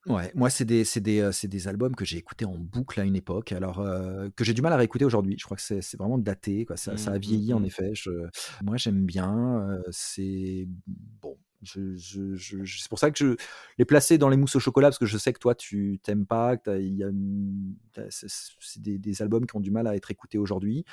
Ouais, 0.06 0.30
moi 0.36 0.50
c'est 0.50 0.64
des, 0.64 0.84
c'est 0.84 1.00
des, 1.00 1.18
euh, 1.20 1.32
c'est 1.32 1.48
des 1.48 1.66
albums 1.66 1.96
que 1.96 2.04
j'ai 2.04 2.16
écoutés 2.18 2.44
en 2.44 2.56
boucle 2.56 3.00
à 3.00 3.04
une 3.04 3.16
époque, 3.16 3.50
alors 3.50 3.80
euh, 3.80 4.28
que 4.36 4.44
j'ai 4.44 4.54
du 4.54 4.62
mal 4.62 4.72
à 4.72 4.76
réécouter 4.76 5.04
aujourd'hui. 5.04 5.34
Je 5.36 5.44
crois 5.44 5.56
que 5.56 5.62
c'est 5.64 5.82
c'est 5.82 5.96
vraiment 5.96 6.16
daté, 6.18 6.64
quoi. 6.64 6.76
Ça, 6.76 6.96
ça 6.96 7.10
a 7.12 7.18
Mm, 7.18 7.18
mm, 7.18 7.18
vieilli 7.18 7.52
en 7.52 7.60
mm. 7.60 7.64
effet. 7.64 7.90
Je- 7.94 8.28
moi 8.62 8.76
j'aime 8.76 9.04
bien. 9.04 9.68
euh, 9.68 9.82
c'est 9.90 10.68
bon. 10.86 11.36
Je, 11.62 11.96
je- 11.96 12.36
je- 12.36 12.62
je- 12.64 12.78
c'est 12.82 12.88
pour 12.88 13.00
ça 13.00 13.10
que 13.10 13.18
je 13.18 13.34
les 13.78 13.84
placer 13.84 14.16
dans 14.18 14.28
les 14.28 14.36
mousses 14.36 14.54
au 14.54 14.60
chocolat 14.60 14.88
parce 14.88 14.98
que 14.98 15.06
je 15.06 15.18
sais 15.18 15.32
que 15.32 15.40
toi 15.40 15.56
tu 15.56 15.98
t'aimes 16.04 16.26
pas. 16.26 16.56
que 16.56 16.62
t'as- 16.64 16.78
il 16.78 16.94
y 16.96 17.02
a 17.02 17.08
une- 17.08 17.74
t'as- 17.92 18.08
c'est 18.10 18.28
c'est 18.60 18.80
des, 18.82 18.98
des 18.98 19.22
albums 19.22 19.44
qui 19.46 19.56
ont 19.56 19.60
du 19.60 19.72
mal 19.72 19.88
à 19.88 19.96
être 19.96 20.10
écoutés 20.12 20.38
aujourd'hui. 20.38 20.84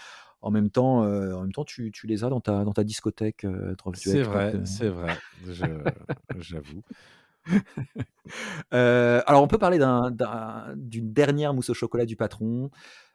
En 0.42 0.50
même 0.52 0.70
temps, 0.72 1.04
euh, 1.04 1.34
en 1.36 1.42
même 1.42 1.52
temps, 1.54 1.64
tu, 1.66 1.92
tu 1.92 2.08
les 2.08 2.24
as 2.24 2.30
dans 2.30 2.42
ta 2.42 2.64
dans 2.66 2.74
ta 2.74 2.84
discothèque. 2.84 3.46
euh, 3.46 3.76
Drop 3.76 3.96
C'est 3.96 4.24
quoi, 4.24 4.46
vrai, 4.50 4.54
c'est 4.66 4.90
vrai. 4.90 5.16
je- 5.48 5.84
J'avoue. 6.40 6.84
Euh, 8.74 9.22
alors, 9.28 9.44
on 9.44 9.48
peut 9.48 9.58
parler 9.58 9.78
d'un- 9.78 10.10
d'un- 10.10 10.74
d'une 10.76 11.12
dernière 11.14 11.54
mousse 11.54 11.70
au 11.70 11.74
chocolat 11.74 12.06
du 12.06 12.16
patron. 12.16 12.72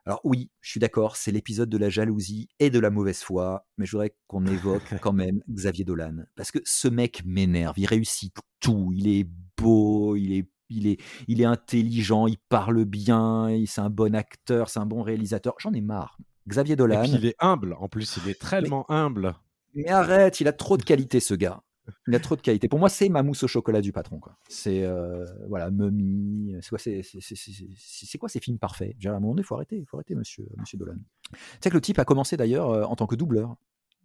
Alors 0.06 0.20
oui, 0.24 0.50
je 0.60 0.70
suis 0.70 0.80
d'accord, 0.80 1.16
c'est 1.16 1.32
l'épisode 1.32 1.68
de 1.68 1.76
la 1.78 1.90
jalousie 1.90 2.48
et 2.60 2.70
de 2.70 2.78
la 2.78 2.90
mauvaise 2.90 3.20
foi, 3.22 3.66
mais 3.76 3.84
je 3.86 3.92
voudrais 3.92 4.14
qu'on 4.26 4.46
évoque 4.46 4.82
quand 5.02 5.12
même 5.12 5.42
Xavier 5.50 5.84
Dolan, 5.84 6.24
parce 6.36 6.50
que 6.50 6.60
ce 6.64 6.88
mec 6.88 7.22
m'énerve, 7.26 7.74
il 7.78 7.86
réussit 7.86 8.32
tout, 8.60 8.90
il 8.94 9.08
est 9.08 9.26
beau, 9.56 10.14
il 10.16 10.32
est, 10.32 10.48
il 10.70 10.86
est, 10.86 11.00
il 11.26 11.40
est 11.40 11.46
intelligent, 11.46 12.26
il 12.26 12.38
parle 12.38 12.84
bien, 12.84 13.48
c'est 13.66 13.80
un 13.80 13.90
bon 13.90 14.14
acteur, 14.14 14.68
c'est 14.70 14.78
un 14.80 14.86
bon 14.86 15.02
réalisateur, 15.02 15.54
j'en 15.58 15.72
ai 15.72 15.80
marre. 15.80 16.16
Xavier 16.48 16.74
Et 16.74 16.76
Dolan, 16.76 17.02
puis 17.02 17.12
il 17.14 17.26
est 17.26 17.36
humble, 17.40 17.74
en 17.78 17.88
plus, 17.88 18.18
il 18.24 18.30
est 18.30 18.40
tellement 18.40 18.90
humble. 18.90 19.34
mais 19.74 19.88
arrête, 19.88 20.40
il 20.40 20.48
a 20.48 20.52
trop 20.52 20.76
de 20.78 20.84
qualité 20.84 21.20
ce 21.20 21.34
gars. 21.34 21.62
Il 22.06 22.14
a 22.14 22.20
trop 22.20 22.36
de 22.36 22.40
qualité. 22.40 22.68
Pour 22.68 22.78
moi, 22.78 22.88
c'est 22.88 23.08
ma 23.08 23.22
mousse 23.22 23.42
au 23.44 23.48
chocolat 23.48 23.80
du 23.80 23.92
patron. 23.92 24.20
C'est 24.48 24.82
euh, 24.84 25.24
voilà, 25.48 25.70
Mummy. 25.70 26.56
C'est 26.60 26.68
quoi, 26.70 26.78
c'est, 26.78 28.18
quoi 28.18 28.28
ces 28.28 28.40
films 28.40 28.58
parfaits? 28.58 28.96
Dire, 28.96 29.12
À 29.12 29.16
un 29.16 29.20
moment 29.20 29.32
donné, 29.32 29.42
il 29.42 29.44
faut 29.44 29.54
arrêter, 29.54 29.84
faut 29.86 29.96
arrêter, 29.96 30.14
monsieur, 30.14 30.46
monsieur 30.56 30.78
Dolan. 30.78 30.96
Tu 31.32 31.38
sais 31.62 31.70
que 31.70 31.74
le 31.74 31.80
type 31.80 31.98
a 31.98 32.04
commencé 32.04 32.36
d'ailleurs 32.36 32.70
euh, 32.70 32.84
en 32.84 32.96
tant 32.96 33.06
que 33.06 33.14
doubleur. 33.14 33.56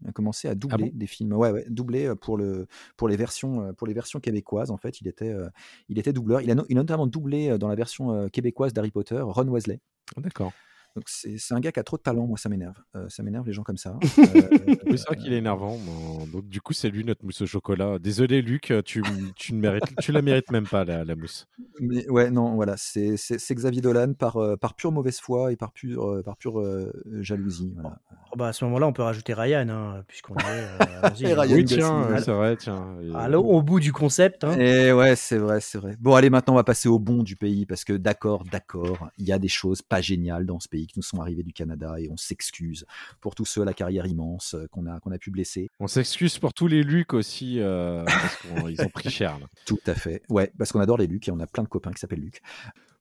Il 0.01 0.09
a 0.09 0.11
commencé 0.11 0.47
à 0.47 0.55
doubler 0.55 0.91
bon? 0.91 0.97
des 0.97 1.07
films. 1.07 1.33
Ouais, 1.33 1.51
ouais, 1.51 1.65
doubler 1.69 2.07
euh, 2.07 2.15
pour 2.15 2.37
le 2.37 2.67
pour 2.97 3.07
les 3.07 3.15
versions 3.15 3.73
pour 3.75 3.87
les 3.87 3.93
versions 3.93 4.19
québécoises. 4.19 4.71
En 4.71 4.77
fait, 4.77 4.99
il 4.99 5.07
était 5.07 5.29
euh, 5.31 5.49
il 5.87 5.97
était 5.99 6.13
doubleur. 6.13 6.41
Il 6.41 6.51
a, 6.51 6.55
no- 6.55 6.65
il 6.69 6.77
a 6.77 6.81
notamment 6.81 7.07
doublé 7.07 7.57
dans 7.57 7.67
la 7.67 7.75
version 7.75 8.27
québécoise 8.29 8.73
d'Harry 8.73 8.91
Potter 8.91 9.19
Ron 9.21 9.47
Weasley. 9.47 9.79
D'accord. 10.17 10.51
Donc 10.95 11.05
c'est 11.07 11.53
un 11.53 11.59
gars 11.59 11.71
qui 11.71 11.79
a 11.79 11.83
trop 11.83 11.97
de 11.97 12.01
talent. 12.03 12.27
Moi, 12.27 12.37
ça 12.37 12.49
m'énerve. 12.49 12.75
Euh, 12.95 13.07
ça 13.09 13.23
m'énerve 13.23 13.45
les 13.47 13.53
gens 13.53 13.63
comme 13.63 13.77
ça. 13.77 13.97
Euh, 14.35 14.75
Oui, 14.85 14.97
c'est 14.97 15.07
vrai 15.07 15.15
qu'il 15.17 15.33
est 15.33 15.37
énervant. 15.37 15.77
bon, 15.77 16.25
Donc, 16.27 16.47
du 16.47 16.61
coup, 16.61 16.73
c'est 16.73 16.89
lui 16.89 17.03
notre 17.03 17.23
mousse 17.25 17.41
au 17.41 17.45
chocolat. 17.45 17.99
Désolé, 17.99 18.41
Luc, 18.41 18.73
tu, 18.85 19.03
tu, 19.35 19.53
ne 19.53 19.59
mérites, 19.59 19.83
tu 20.01 20.11
la 20.11 20.21
mérites 20.21 20.51
même 20.51 20.67
pas, 20.67 20.83
la, 20.85 21.03
la 21.03 21.15
mousse. 21.15 21.47
Mais 21.79 22.07
ouais, 22.09 22.29
non, 22.31 22.55
voilà, 22.55 22.75
c'est 22.77 23.15
Xavier 23.51 23.81
Dolan 23.81 24.13
par, 24.13 24.37
euh, 24.37 24.55
par 24.55 24.75
pure 24.75 24.91
mauvaise 24.91 25.19
foi 25.19 25.51
et 25.51 25.55
par 25.55 25.71
pure, 25.71 26.09
euh, 26.09 26.23
par 26.23 26.37
pure 26.37 26.59
euh, 26.59 26.91
jalousie. 27.21 27.71
Voilà. 27.75 27.99
Oh, 28.31 28.35
bah, 28.37 28.47
à 28.47 28.53
ce 28.53 28.65
moment-là, 28.65 28.87
on 28.87 28.93
peut 28.93 29.03
rajouter 29.03 29.33
Ryan, 29.33 29.67
hein, 29.69 30.03
puisqu'on 30.07 30.35
est. 30.35 30.43
euh, 30.45 31.09
Et 31.21 31.31
hein. 31.31 31.41
Ryan 31.41 31.55
Oui, 31.55 31.65
tiens, 31.65 32.17
c'est 32.19 32.31
vrai, 32.31 32.55
tiens. 32.57 32.97
Allô, 33.15 33.41
au 33.43 33.61
bout 33.61 33.79
du 33.79 33.91
concept. 33.93 34.43
Hein. 34.43 34.57
Et 34.59 34.91
ouais, 34.91 35.15
c'est 35.15 35.37
vrai, 35.37 35.59
c'est 35.61 35.77
vrai. 35.77 35.95
Bon, 35.99 36.15
allez, 36.15 36.29
maintenant, 36.29 36.53
on 36.53 36.57
va 36.57 36.63
passer 36.63 36.87
au 36.89 36.99
bon 36.99 37.23
du 37.23 37.35
pays 37.35 37.65
parce 37.65 37.83
que 37.83 37.93
d'accord, 37.93 38.43
d'accord, 38.51 39.09
il 39.17 39.25
y 39.27 39.31
a 39.31 39.39
des 39.39 39.47
choses 39.49 39.81
pas 39.81 40.01
géniales 40.01 40.45
dans 40.45 40.59
ce 40.59 40.67
pays 40.67 40.82
qui 40.87 40.97
nous 40.97 41.03
sont 41.03 41.19
arrivées 41.19 41.43
du 41.43 41.53
Canada 41.53 41.95
et 41.99 42.09
on 42.09 42.17
s'excuse 42.17 42.85
pour 43.21 43.35
tous 43.35 43.45
ceux 43.45 43.61
à 43.61 43.65
la 43.65 43.73
carrière 43.73 44.05
immense 44.05 44.55
euh, 44.55 44.67
qu'on 44.67 44.85
a, 44.85 44.99
qu'on 44.99 45.11
a 45.11 45.17
pu 45.17 45.31
blesser. 45.31 45.69
On 45.79 45.87
s'excuse 45.87 46.39
pour 46.39 46.53
tous 46.53 46.67
les 46.67 46.83
Luc 46.83 47.13
aussi, 47.13 47.59
euh, 47.59 48.03
parce 48.05 48.37
qu'ils 48.37 48.81
ont 48.81 48.89
pris 48.89 49.09
cher. 49.09 49.39
là. 49.39 49.47
Tout 49.65 49.79
à 49.85 49.95
fait. 49.95 50.23
Ouais, 50.29 50.51
parce 50.57 50.71
qu'on 50.71 50.79
adore 50.79 50.97
les 50.97 51.07
Luc 51.07 51.27
et 51.27 51.31
on 51.31 51.39
a 51.39 51.47
plein 51.47 51.63
de 51.63 51.69
copains 51.69 51.91
qui 51.91 51.99
s'appellent 51.99 52.21
Luc. 52.21 52.41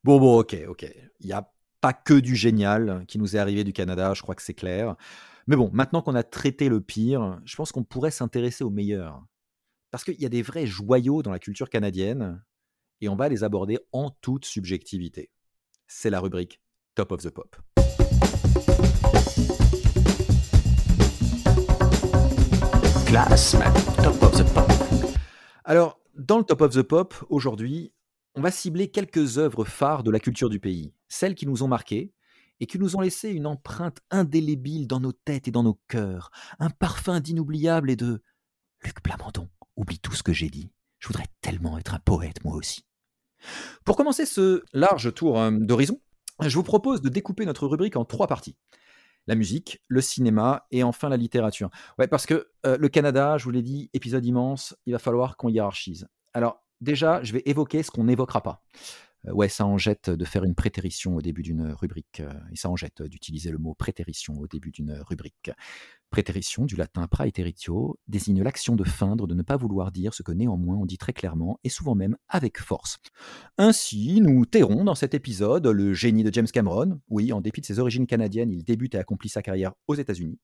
Bon, 0.05 0.19
bon, 0.19 0.39
ok, 0.41 0.57
ok. 0.69 0.87
Il 1.21 1.27
n'y 1.27 1.33
a 1.33 1.51
pas 1.81 1.93
que 1.93 2.15
du 2.15 2.37
génial 2.37 3.05
qui 3.09 3.19
nous 3.19 3.37
est 3.37 3.39
arrivé 3.39 3.65
du 3.65 3.73
Canada, 3.73 4.15
je 4.15 4.23
crois 4.23 4.35
que 4.35 4.43
c'est 4.43 4.55
clair. 4.55 4.97
Mais 5.47 5.57
bon, 5.57 5.71
maintenant 5.73 6.03
qu'on 6.03 6.15
a 6.15 6.23
traité 6.23 6.69
le 6.69 6.81
pire, 6.81 7.41
je 7.45 7.57
pense 7.57 7.73
qu'on 7.73 7.85
pourrait 7.85 8.11
s'intéresser 8.11 8.65
au 8.65 8.71
meilleur. 8.71 9.25
Parce 9.91 10.05
qu'il 10.05 10.21
y 10.21 10.25
a 10.25 10.29
des 10.29 10.43
vrais 10.43 10.67
joyaux 10.67 11.23
dans 11.23 11.33
la 11.33 11.39
culture 11.39 11.69
canadienne 11.69 12.43
et 13.01 13.09
on 13.09 13.17
va 13.17 13.29
les 13.29 13.45
aborder 13.45 13.79
en 13.93 14.11
toute 14.11 14.45
subjectivité. 14.45 15.31
C'est 15.87 16.11
la 16.11 16.21
rubrique 16.21 16.61
Top 16.95 17.13
of 17.13 17.23
the 17.23 17.31
Pop. 17.31 17.57
Alors, 25.65 26.01
dans 26.17 26.39
le 26.39 26.45
Top 26.45 26.61
of 26.63 26.75
the 26.75 26.83
Pop, 26.83 27.15
aujourd'hui, 27.29 27.93
on 28.35 28.41
va 28.41 28.51
cibler 28.51 28.91
quelques 28.91 29.39
œuvres 29.39 29.65
phares 29.65 30.03
de 30.03 30.11
la 30.11 30.19
culture 30.19 30.49
du 30.49 30.61
pays, 30.61 30.95
celles 31.09 31.35
qui 31.35 31.47
nous 31.47 31.63
ont 31.63 31.69
marqués 31.69 32.13
et 32.61 32.67
qui 32.67 32.79
nous 32.79 32.97
ont 32.97 33.01
laissé 33.01 33.31
une 33.31 33.47
empreinte 33.47 33.99
indélébile 34.11 34.87
dans 34.87 35.01
nos 35.01 35.13
têtes 35.13 35.49
et 35.49 35.51
dans 35.51 35.63
nos 35.63 35.81
cœurs, 35.89 36.31
un 36.59 36.71
parfum 36.71 37.21
d'inoubliable 37.21 37.91
et 37.91 37.97
de 37.97 38.23
Luc 38.83 39.03
Plamondon, 39.03 39.49
oublie 39.77 39.99
tout 39.99 40.15
ce 40.15 40.23
que 40.23 40.33
j'ai 40.33 40.49
dit. 40.49 40.71
Je 40.99 41.09
voudrais 41.09 41.27
tellement 41.41 41.79
être 41.79 41.95
un 41.95 41.99
poète, 41.99 42.43
moi 42.45 42.55
aussi. 42.55 42.85
Pour 43.85 43.97
commencer 43.97 44.27
ce 44.27 44.63
large 44.73 45.13
tour 45.15 45.41
euh, 45.41 45.51
d'horizon, 45.51 46.01
je 46.41 46.55
vous 46.55 46.63
propose 46.63 47.03
de 47.03 47.09
découper 47.09 47.45
notre 47.45 47.67
rubrique 47.67 47.97
en 47.97 48.05
trois 48.05 48.27
parties. 48.27 48.57
La 49.27 49.35
musique, 49.35 49.81
le 49.89 50.01
cinéma 50.01 50.67
et 50.71 50.83
enfin 50.83 51.09
la 51.09 51.17
littérature. 51.17 51.71
Ouais, 51.99 52.09
parce 52.09 52.27
que 52.27 52.49
euh, 52.67 52.77
le 52.79 52.89
Canada, 52.89 53.39
je 53.39 53.45
vous 53.45 53.51
l'ai 53.51 53.63
dit, 53.63 53.91
épisode 53.93 54.25
immense, 54.25 54.77
il 54.87 54.93
va 54.93 54.99
falloir 54.99 55.37
qu'on 55.37 55.49
hiérarchise. 55.49 56.09
Alors, 56.35 56.63
déjà, 56.81 57.23
je 57.23 57.33
vais 57.33 57.43
évoquer 57.47 57.83
ce 57.83 57.91
qu'on 57.91 58.05
n'évoquera 58.05 58.43
pas. 58.43 58.63
Euh, 59.27 59.33
ouais, 59.33 59.49
ça 59.49 59.67
en 59.67 59.79
jette 59.79 60.11
de 60.11 60.25
faire 60.25 60.45
une 60.45 60.55
prétérition 60.55 61.17
au 61.17 61.23
début 61.23 61.43
d'une 61.43 61.73
rubrique, 61.73 62.21
euh, 62.21 62.33
et 62.51 62.57
ça 62.57 62.69
en 62.71 62.77
jette 62.77 63.03
d'utiliser 63.03 63.51
le 63.51 63.59
mot 63.59 63.75
prétérition 63.75 64.39
au 64.39 64.47
début 64.47 64.71
d'une 64.71 64.93
rubrique. 65.09 65.51
Prétérition, 66.11 66.67
du 66.67 66.77
latin 66.77 67.07
praeteritio, 67.07 67.99
désigne 68.07 68.43
l'action 68.43 68.77
de 68.77 68.85
feindre, 68.85 69.27
de 69.27 69.35
ne 69.35 69.43
pas 69.43 69.57
vouloir 69.57 69.93
dire 69.93 70.13
ce 70.13 70.23
que 70.23 70.33
néanmoins 70.33 70.77
on 70.77 70.87
dit 70.87 70.99
très 70.99 71.13
clairement, 71.13 71.59
et 71.65 71.69
souvent 71.69 71.95
même 71.95 72.17
avec 72.29 72.59
force. 72.59 72.99
Ainsi, 73.59 74.21
nous 74.21 74.45
tairons 74.45 74.85
dans 74.85 74.95
cet 74.95 75.15
épisode 75.15 75.67
le 75.67 75.95
génie 75.95 76.25
de 76.25 76.33
James 76.33 76.47
Cameron. 76.47 77.01
Oui, 77.09 77.33
en 77.33 77.41
dépit 77.41 77.61
de 77.61 77.67
ses 77.67 77.79
origines 77.79 78.07
canadiennes, 78.07 78.51
il 78.51 78.65
débute 78.65 78.95
et 78.95 78.99
accomplit 78.99 79.29
sa 79.29 79.43
carrière 79.43 79.73
aux 79.87 79.95
États-Unis. 79.95 80.39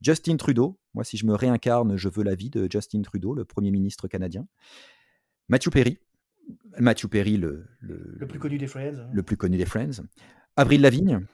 Justin 0.00 0.36
Trudeau, 0.36 0.78
moi 0.92 1.04
si 1.04 1.16
je 1.16 1.24
me 1.24 1.34
réincarne, 1.34 1.96
je 1.96 2.08
veux 2.08 2.22
la 2.22 2.34
vie 2.34 2.50
de 2.50 2.68
Justin 2.70 3.02
Trudeau, 3.02 3.34
le 3.34 3.44
Premier 3.44 3.70
ministre 3.70 4.08
canadien. 4.08 4.46
Matthew 5.48 5.70
Perry, 5.70 5.98
Matthew 6.78 7.06
Perry, 7.08 7.36
le, 7.36 7.66
le, 7.80 8.16
Le 8.18 8.26
plus 8.26 8.38
connu 8.38 8.58
des 8.58 8.66
Friends. 8.66 8.98
hein. 9.00 9.10
le 9.12 9.22
plus 9.22 9.36
connu 9.36 9.56
des 9.56 9.64
Friends. 9.66 10.02
Avril 10.56 10.80
Lavigne, 10.80 11.26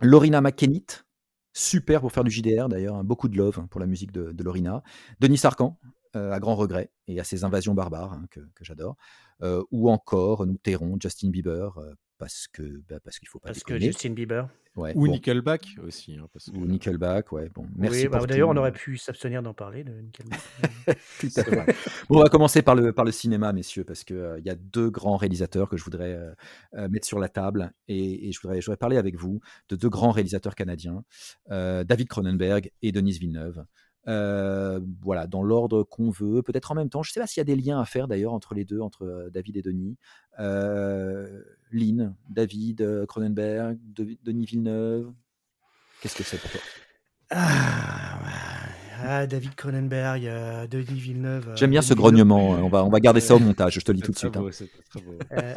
Lorina 0.00 0.40
McKennitt, 0.40 1.06
super 1.52 2.00
pour 2.00 2.12
faire 2.12 2.24
du 2.24 2.30
JDR 2.30 2.68
d'ailleurs, 2.68 2.96
hein, 2.96 3.04
beaucoup 3.04 3.28
de 3.28 3.36
love 3.36 3.66
pour 3.68 3.80
la 3.80 3.86
musique 3.86 4.12
de, 4.12 4.32
de 4.32 4.42
Lorina. 4.44 4.82
Denis 5.20 5.38
Sarkan, 5.38 5.78
euh, 6.16 6.32
à 6.32 6.38
grand 6.40 6.54
regret, 6.56 6.90
et 7.06 7.18
à 7.20 7.24
ses 7.24 7.44
invasions 7.44 7.74
barbares 7.74 8.12
hein, 8.12 8.26
que, 8.30 8.40
que 8.54 8.64
j'adore. 8.64 8.96
Euh, 9.42 9.62
ou 9.70 9.90
encore, 9.90 10.46
nous 10.46 10.56
tairons 10.56 10.96
Justin 11.00 11.30
Bieber, 11.30 11.78
euh, 11.78 11.94
parce 12.18 12.46
que 12.48 12.62
bah, 12.88 12.98
parce 13.02 13.18
qu'il 13.18 13.28
faut 13.28 13.38
pas 13.38 13.48
Parce 13.48 13.62
que. 13.62 13.78
Justin 13.78 14.10
Bieber. 14.10 14.48
Ouais, 14.76 14.92
Ou 14.94 15.06
bon. 15.06 15.12
Nickelback 15.12 15.76
aussi. 15.84 16.14
hein, 16.16 16.28
parce 16.32 16.50
que- 16.50 16.56
Ou 16.56 16.64
Nickelback, 16.64 17.32
ouais. 17.32 17.48
Bon, 17.52 17.66
merci 17.76 18.02
oui, 18.02 18.08
bah, 18.08 18.18
pour 18.18 18.26
d'ailleurs, 18.28 18.50
on 18.50 18.56
aurait 18.56 18.70
pu 18.72 18.96
s'abstenir 18.96 19.42
d'en 19.42 19.52
parler 19.54 19.82
de 19.82 19.92
Nickelback. 19.92 20.38
Tout 20.86 21.26
à 21.26 21.30
C'est 21.30 21.44
fait. 21.44 21.50
vrai. 21.56 21.74
Bon, 22.08 22.18
on 22.18 22.22
va 22.22 22.28
commencer 22.28 22.62
par 22.62 22.76
le, 22.76 22.92
par 22.92 23.04
le 23.04 23.10
cinéma, 23.10 23.52
messieurs, 23.52 23.82
parce 23.82 24.04
qu'il 24.04 24.34
il 24.38 24.44
y 24.44 24.50
a 24.50 24.54
deux 24.54 24.88
grands 24.90 25.16
réalisateurs 25.16 25.68
que 25.68 25.76
je 25.76 25.82
voudrais 25.82 26.12
euh, 26.14 26.32
euh, 26.74 26.88
mettre 26.88 27.06
sur 27.08 27.18
la 27.18 27.28
table 27.28 27.72
et, 27.88 28.28
et 28.28 28.32
je, 28.32 28.40
voudrais, 28.40 28.60
je 28.60 28.66
voudrais 28.66 28.76
parler 28.76 28.98
avec 28.98 29.16
vous 29.16 29.40
de 29.68 29.74
deux 29.74 29.88
grands 29.88 30.12
réalisateurs 30.12 30.54
canadiens, 30.54 31.02
euh, 31.50 31.82
David 31.82 32.06
Cronenberg 32.08 32.70
et 32.82 32.92
Denis 32.92 33.18
Villeneuve. 33.18 33.64
Euh, 34.08 34.80
voilà, 35.02 35.26
dans 35.26 35.42
l'ordre 35.42 35.82
qu'on 35.84 36.10
veut, 36.10 36.42
peut-être 36.42 36.72
en 36.72 36.74
même 36.74 36.88
temps. 36.88 37.02
Je 37.02 37.10
ne 37.10 37.12
sais 37.12 37.20
pas 37.20 37.26
s'il 37.26 37.40
y 37.40 37.42
a 37.42 37.44
des 37.44 37.56
liens 37.56 37.78
à 37.78 37.84
faire 37.84 38.08
d'ailleurs 38.08 38.32
entre 38.32 38.54
les 38.54 38.64
deux, 38.64 38.80
entre 38.80 39.04
euh, 39.04 39.30
David 39.30 39.56
et 39.58 39.62
Denis. 39.62 39.96
Euh, 40.40 41.42
Lynn, 41.70 42.14
David 42.30 43.04
Cronenberg, 43.06 43.78
De- 43.82 44.16
Denis 44.22 44.46
Villeneuve. 44.46 45.12
Qu'est-ce 46.00 46.16
que 46.16 46.22
c'est 46.22 46.38
pour 46.38 46.50
toi? 46.50 46.60
Ah. 47.30 48.47
Ah, 49.00 49.26
David 49.26 49.54
Cronenberg, 49.54 50.26
euh, 50.26 50.66
Denis 50.66 50.84
Villeneuve. 51.00 51.48
euh, 51.50 51.56
J'aime 51.56 51.70
bien 51.70 51.80
Denis 51.80 51.88
ce 51.88 51.94
grognement. 51.94 52.54
hein. 52.54 52.60
On 52.62 52.68
va, 52.68 52.84
on 52.84 52.88
va 52.90 53.00
garder 53.00 53.20
ça 53.20 53.34
au 53.34 53.38
montage, 53.38 53.74
je 53.74 53.80
te 53.80 53.92
le 53.92 53.96
dis 53.96 54.02
tout 54.02 54.12
de 54.12 54.18
suite. 54.18 54.36
hein. 54.36 54.40
beau, 54.40 54.50
c'était 54.52 54.82
très 54.90 55.00
beau. 55.00 55.18
Euh, 55.32 55.54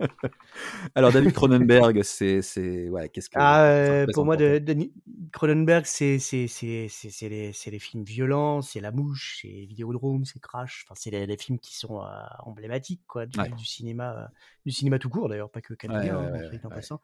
Alors 0.94 1.12
David 1.12 1.32
Cronenberg, 1.32 2.02
c'est 2.02 2.42
c'est 2.42 2.88
ouais, 2.88 3.08
qu'est-ce 3.08 3.30
que 3.30 3.36
Ah, 3.38 4.04
pour 4.12 4.24
moi, 4.24 4.36
toi 4.36 4.46
de, 4.46 4.58
Denis 4.58 4.92
Cronenberg, 5.32 5.84
c'est 5.86 6.18
c'est 6.18 6.46
c'est 6.48 6.88
c'est 6.90 7.10
c'est 7.10 7.28
les, 7.28 7.52
les 7.66 7.78
films 7.78 8.04
violents, 8.04 8.62
c'est 8.62 8.80
La 8.80 8.90
Mouche, 8.92 9.38
c'est 9.42 9.48
Vidéodrome, 9.48 10.24
c'est 10.24 10.40
Crash. 10.40 10.84
Enfin, 10.86 10.94
c'est 10.98 11.10
les, 11.10 11.26
les 11.26 11.36
films 11.36 11.58
qui 11.58 11.76
sont 11.76 12.00
euh, 12.02 12.06
emblématiques 12.40 13.02
quoi 13.06 13.26
du, 13.26 13.38
Ouais. 13.38 13.48
du 13.50 13.64
cinéma, 13.64 14.12
euh, 14.16 14.26
du 14.66 14.72
cinéma 14.72 14.98
tout 14.98 15.08
court 15.08 15.28
d'ailleurs, 15.28 15.50
pas 15.50 15.62
que 15.62 15.72
canadien, 15.74 16.18
Ouais, 16.18 16.26
hein, 16.26 16.50
ouais, 16.52 16.60
en 16.64 16.68
passant. 16.68 17.00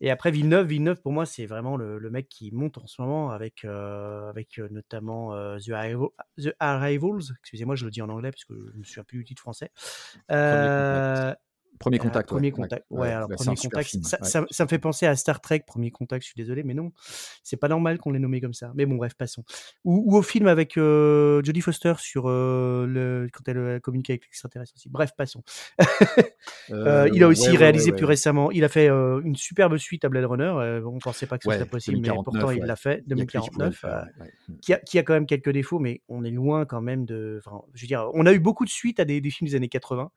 Et 0.00 0.10
après 0.10 0.30
Villeneuve, 0.30 0.66
Villeneuve 0.66 1.00
pour 1.00 1.10
moi, 1.12 1.26
c'est 1.26 1.46
vraiment 1.46 1.76
le, 1.76 1.98
le 1.98 2.10
mec 2.10 2.28
qui 2.28 2.52
monte 2.52 2.78
en 2.78 2.86
ce 2.86 3.00
moment 3.00 3.30
avec 3.30 3.64
euh, 3.64 4.28
avec 4.28 4.58
euh, 4.58 4.68
notamment 4.70 5.34
euh, 5.34 5.58
The, 5.58 5.70
Arrival- 5.70 6.10
The 6.38 6.54
Arrivals. 6.60 7.32
Excusez-moi, 7.40 7.74
je 7.76 7.86
le 7.86 7.90
dis 7.90 8.02
en 8.02 8.08
anglais 8.10 8.30
parce 8.30 8.44
que 8.44 8.54
je 8.72 8.78
me 8.78 8.84
souviens 8.84 9.04
plus 9.04 9.18
du 9.18 9.24
titre 9.24 9.40
français. 9.40 9.70
Euh, 10.30 11.34
Premier 11.78 11.98
contact. 11.98 12.28
premier 12.28 12.48
Ouais, 12.48 12.52
contact. 12.52 12.86
Ouais, 12.90 13.00
ouais, 13.00 13.08
alors 13.10 13.28
premier 13.28 13.56
contact, 13.56 13.88
film. 13.88 14.02
ça, 14.04 14.18
ouais. 14.22 14.28
ça- 14.28 14.44
ça 14.50 14.64
me 14.64 14.68
fait 14.68 14.78
penser 14.78 15.06
à 15.06 15.16
Star 15.16 15.40
Trek, 15.40 15.64
premier 15.66 15.90
contact, 15.90 16.22
je 16.22 16.28
suis 16.28 16.36
désolé, 16.36 16.62
mais 16.62 16.74
non, 16.74 16.92
c'est 17.42 17.56
pas 17.56 17.66
normal 17.68 17.98
qu'on 17.98 18.12
l'ait 18.12 18.18
nommé 18.20 18.40
comme 18.40 18.54
ça. 18.54 18.70
Mais 18.74 18.86
bon, 18.86 18.94
bref, 18.96 19.14
passons. 19.14 19.42
Ou, 19.84 20.04
ou 20.06 20.16
au 20.16 20.22
film 20.22 20.46
avec 20.46 20.76
euh, 20.76 21.42
Jodie 21.42 21.60
Foster 21.60 21.94
sur 21.98 22.28
euh, 22.28 22.86
le, 22.86 23.28
quand 23.32 23.48
elle 23.48 23.58
euh, 23.58 23.80
communique 23.80 24.10
avec 24.10 24.22
l'extraterrestre 24.24 24.74
aussi. 24.76 24.88
Bref, 24.88 25.10
passons. 25.16 25.42
Il 26.68 27.22
a 27.22 27.28
aussi 27.28 27.56
réalisé 27.56 27.92
plus 27.92 28.04
récemment, 28.04 28.50
il 28.50 28.64
a 28.64 28.68
fait 28.68 28.88
une 28.88 29.36
superbe 29.36 29.76
suite 29.76 30.04
à 30.04 30.08
Blade 30.08 30.24
Runner. 30.24 30.80
on 30.84 30.98
pensait 30.98 31.26
pas 31.26 31.38
que 31.38 31.44
ce 31.44 31.50
serait 31.50 31.66
possible, 31.66 31.96
mais 31.98 32.08
2049, 32.08 32.24
pourtant 32.24 32.50
il 32.50 32.64
l'a 32.66 32.76
fait, 32.76 33.02
Il 33.06 33.16
y 33.18 33.20
a 33.22 33.24
que 33.26 33.32
lui 33.32 33.42
qui 33.42 33.50
pouvait 33.50 33.64
le 33.66 33.70
2049. 33.70 33.76
faire, 33.76 33.90
euh, 33.90 34.22
ouais, 34.22 34.26
ouais. 34.48 34.56
qui 34.60 34.72
a, 34.72 34.78
qui 34.78 34.98
a 34.98 35.02
quand 35.02 35.14
même 35.14 35.26
quelques 35.26 35.50
défauts, 35.50 35.78
mais 35.78 36.02
on 36.08 36.24
est 36.24 36.30
loin 36.30 36.64
quand 36.64 36.80
même 36.80 37.04
de. 37.04 37.40
je 37.74 37.82
veux 37.82 37.86
dire, 37.88 38.08
on 38.14 38.26
a 38.26 38.32
eu 38.32 38.38
beaucoup 38.40 38.64
de 38.64 38.70
suites 38.70 39.00
à 39.00 39.04
des, 39.04 39.20
des 39.20 39.30
films 39.30 39.48
des 39.48 39.54
années 39.56 39.68
80 39.68 40.10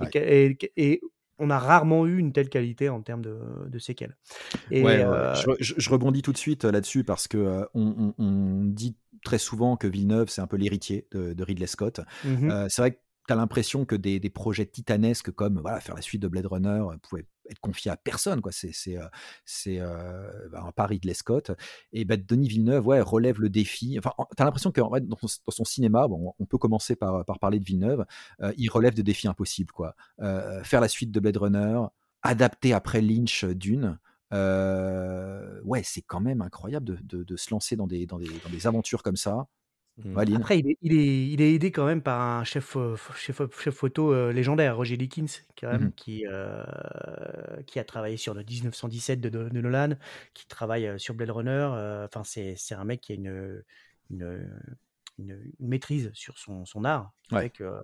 et, 0.00 0.04
Ouais. 0.04 0.10
que- 0.10 0.18
et- 0.18 0.58
et 0.76 0.97
on 1.38 1.50
a 1.50 1.58
rarement 1.58 2.06
eu 2.06 2.18
une 2.18 2.32
telle 2.32 2.48
qualité 2.48 2.88
en 2.88 3.00
termes 3.02 3.22
de, 3.22 3.38
de 3.68 3.78
séquelles. 3.78 4.16
Et 4.70 4.82
Ouais, 4.82 5.02
euh, 5.04 5.34
Je, 5.34 5.50
je- 5.60 5.74
je 5.78 5.90
rebondis 5.90 6.22
tout 6.22 6.32
de 6.32 6.38
suite 6.38 6.64
euh, 6.64 6.72
là-dessus 6.72 7.04
parce 7.04 7.28
que 7.28 7.38
euh, 7.38 7.64
on, 7.74 8.12
on- 8.18 8.24
on 8.24 8.64
dit 8.64 8.96
très 9.24 9.38
souvent 9.38 9.76
que 9.76 9.86
Villeneuve 9.86 10.28
c'est 10.28 10.40
un 10.40 10.46
peu 10.46 10.56
l'héritier 10.56 11.06
de, 11.12 11.32
de 11.32 11.44
Ridley 11.44 11.66
Scott. 11.66 12.00
Euh, 12.50 12.66
c'est 12.68 12.82
vrai 12.82 12.92
que 12.92 12.98
tu 13.26 13.32
as 13.32 13.36
l'impression 13.36 13.84
que 13.84 13.94
des, 13.96 14.20
des 14.20 14.30
projets 14.30 14.66
titanesques 14.66 15.30
comme 15.32 15.58
voilà, 15.60 15.80
faire 15.80 15.94
la 15.94 16.02
suite 16.02 16.22
de 16.22 16.28
Blade 16.28 16.46
Runner 16.46 16.82
pouvaient 17.02 17.26
être 17.50 17.60
confiés 17.60 17.90
à 17.90 17.96
personne. 17.96 18.40
quoi. 18.40 18.52
C'est 18.52 18.72
c'est, 18.72 18.96
euh, 18.98 19.06
c'est, 19.44 19.78
euh, 19.80 20.48
bah, 20.50 20.62
un 20.66 20.72
pari 20.72 20.98
de 21.00 21.06
Les 21.06 21.14
Scott. 21.14 21.50
Et 21.92 22.04
bah, 22.04 22.16
Denis 22.16 22.48
Villeneuve 22.48 22.86
ouais, 22.86 23.00
relève 23.00 23.40
le 23.40 23.48
défi. 23.50 23.98
Enfin, 23.98 24.12
tu 24.36 24.42
as 24.42 24.44
l'impression 24.44 24.70
que 24.72 24.80
en 24.80 24.92
fait, 24.92 25.06
dans, 25.06 25.16
son, 25.16 25.26
dans 25.46 25.52
son 25.52 25.64
cinéma, 25.64 26.08
bon, 26.08 26.34
on 26.38 26.46
peut 26.46 26.58
commencer 26.58 26.96
par, 26.96 27.24
par 27.24 27.38
parler 27.38 27.58
de 27.60 27.64
Villeneuve, 27.64 28.04
euh, 28.42 28.52
il 28.56 28.70
relève 28.70 28.94
de 28.94 29.02
défis 29.02 29.28
impossibles. 29.28 29.72
Quoi. 29.72 29.94
Faire 30.62 30.80
la 30.80 30.88
suite 30.88 31.10
de 31.10 31.20
Blade 31.20 31.36
Runner, 31.36 31.80
adapter 32.22 32.72
après 32.72 33.00
Lynch 33.00 33.44
d'une. 33.44 33.98
ouais, 35.64 35.82
c'est 35.84 36.02
quand 36.02 36.20
même 36.20 36.42
incroyable 36.42 36.84
de, 36.86 36.98
de- 37.02 37.24
de 37.24 37.36
se 37.36 37.50
lancer 37.50 37.76
dans 37.76 37.86
des, 37.86 38.06
dans, 38.06 38.18
des, 38.18 38.26
dans 38.44 38.50
des 38.50 38.66
aventures 38.66 39.02
comme 39.02 39.16
ça. 39.16 39.46
Mm. 40.04 40.22
Lynn. 40.22 40.34
Après, 40.34 40.58
il 40.60 40.68
est, 40.70 40.78
il, 40.82 40.92
est, 40.96 41.28
il 41.30 41.40
est 41.42 41.54
aidé 41.54 41.72
quand 41.72 41.86
même 41.86 42.02
par 42.02 42.20
un 42.20 42.44
chef, 42.44 42.76
euh, 42.76 42.96
chef, 43.16 43.40
chef 43.60 43.74
photo 43.74 44.12
euh, 44.12 44.32
légendaire, 44.32 44.76
Roger 44.76 44.96
Deakins, 44.96 45.26
quand 45.60 45.68
même, 45.68 45.88
Mhm. 45.88 45.92
qui, 45.96 46.24
euh, 46.26 46.64
qui 47.66 47.78
a 47.78 47.84
travaillé 47.84 48.16
sur 48.16 48.34
le 48.34 48.42
1917 48.44 49.20
de, 49.20 49.28
de 49.28 49.48
Nolan, 49.60 49.90
qui 50.34 50.46
travaille 50.46 50.86
euh, 50.86 50.98
sur 50.98 51.14
Blade 51.14 51.30
Runner. 51.30 51.50
euh, 51.74 52.06
Enfin, 52.06 52.22
c'est 52.24 52.54
c'est 52.56 52.74
un 52.74 52.84
mec 52.84 53.00
qui 53.00 53.12
a 53.12 53.14
une, 53.16 53.62
une, 54.10 54.50
une- 55.18 55.52
une 55.60 55.68
maîtrise 55.68 56.10
sur 56.14 56.38
son, 56.38 56.64
son 56.64 56.84
art, 56.84 57.12
qui 57.24 57.36
Ouais. 57.36 57.42
fait 57.42 57.50
que 57.50 57.64
euh, 57.64 57.80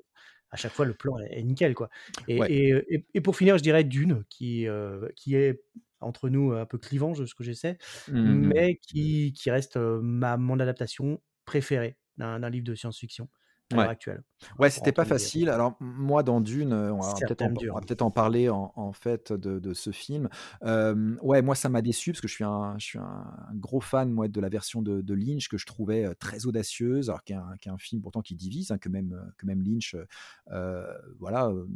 à 0.51 0.57
chaque 0.57 0.73
fois 0.75 0.85
le 0.87 0.95
plan 0.95 1.19
est, 1.19 1.39
est 1.41 1.43
nickel, 1.43 1.75
quoi. 1.75 1.91
Et, 2.29 2.39
Ouais. 2.39 2.55
et, 2.69 2.95
et- 2.95 3.07
et 3.15 3.21
pour 3.21 3.37
finir, 3.37 3.59
je 3.59 3.63
dirais 3.63 3.85
Dune, 3.85 4.25
qui, 4.31 4.69
euh, 4.69 5.09
qui 5.17 5.35
est 5.37 5.61
entre 6.01 6.29
nous 6.29 6.53
un 6.53 6.67
peu 6.67 6.79
clivant, 6.79 7.15
ce 7.15 7.35
que 7.35 7.45
j'essaie, 7.45 7.79
Mhm. 8.07 8.53
mais 8.53 8.77
qui, 8.77 9.33
qui 9.33 9.51
reste 9.51 9.77
euh, 9.77 10.01
ma, 10.03 10.37
mon 10.37 10.61
adaptation 10.61 11.21
préférée 11.45 11.97
d'un 12.19 12.51
livre 12.51 12.65
de 12.67 12.75
science-fiction 12.75 13.29
à 13.73 13.77
Ouais. 13.77 13.83
l'heure 13.85 13.91
actuelle. 13.93 14.23
Ouais, 14.59 14.69
c'était 14.69 14.93
pas 14.93 15.07
facile. 15.07 15.49
Alors 15.49 15.77
moi, 15.81 16.23
dans 16.23 16.43
Dune, 16.43 16.75
euh, 16.75 16.93
on 16.93 17.01
va 17.01 17.15
peut-être 17.15 18.03
en, 18.03 18.11
parler 18.11 18.51
en, 18.51 18.73
en 18.77 18.93
fait 18.93 19.33
de, 19.33 19.59
de 19.59 19.73
ce 19.73 19.91
film. 19.91 20.29
Euh, 20.65 21.17
ouais, 21.23 21.41
moi 21.41 21.55
ça 21.55 21.71
m'a 21.71 21.81
déçu 21.81 22.13
parce 22.13 22.21
que 22.21 22.29
je 22.29 22.35
suis 22.35 22.45
un, 22.45 22.77
je 22.79 22.85
suis 22.85 22.99
un 22.99 23.25
gros 23.55 23.81
fan 23.81 24.11
moi 24.11 24.29
de 24.29 24.39
la 24.39 24.51
version 24.51 24.83
de, 24.83 25.01
de 25.01 25.15
Lynch 25.15 25.49
que 25.49 25.57
je 25.57 25.65
trouvais 25.65 26.15
très 26.17 26.45
audacieuse, 26.45 27.09
alors 27.09 27.25
qu'il 27.25 27.37
y 27.37 27.69
a 27.69 27.73
un 27.73 27.79
film 27.79 28.03
pourtant 28.03 28.21
qui 28.21 28.35
divise, 28.35 28.71
hein, 28.71 28.77
que 28.77 28.91
même 28.91 29.33
que 29.39 29.47
même 29.47 29.63
Lynch, 29.63 29.95
euh, 29.95 30.05
euh, 30.53 30.87
voilà, 31.19 31.49
euh, 31.49 31.67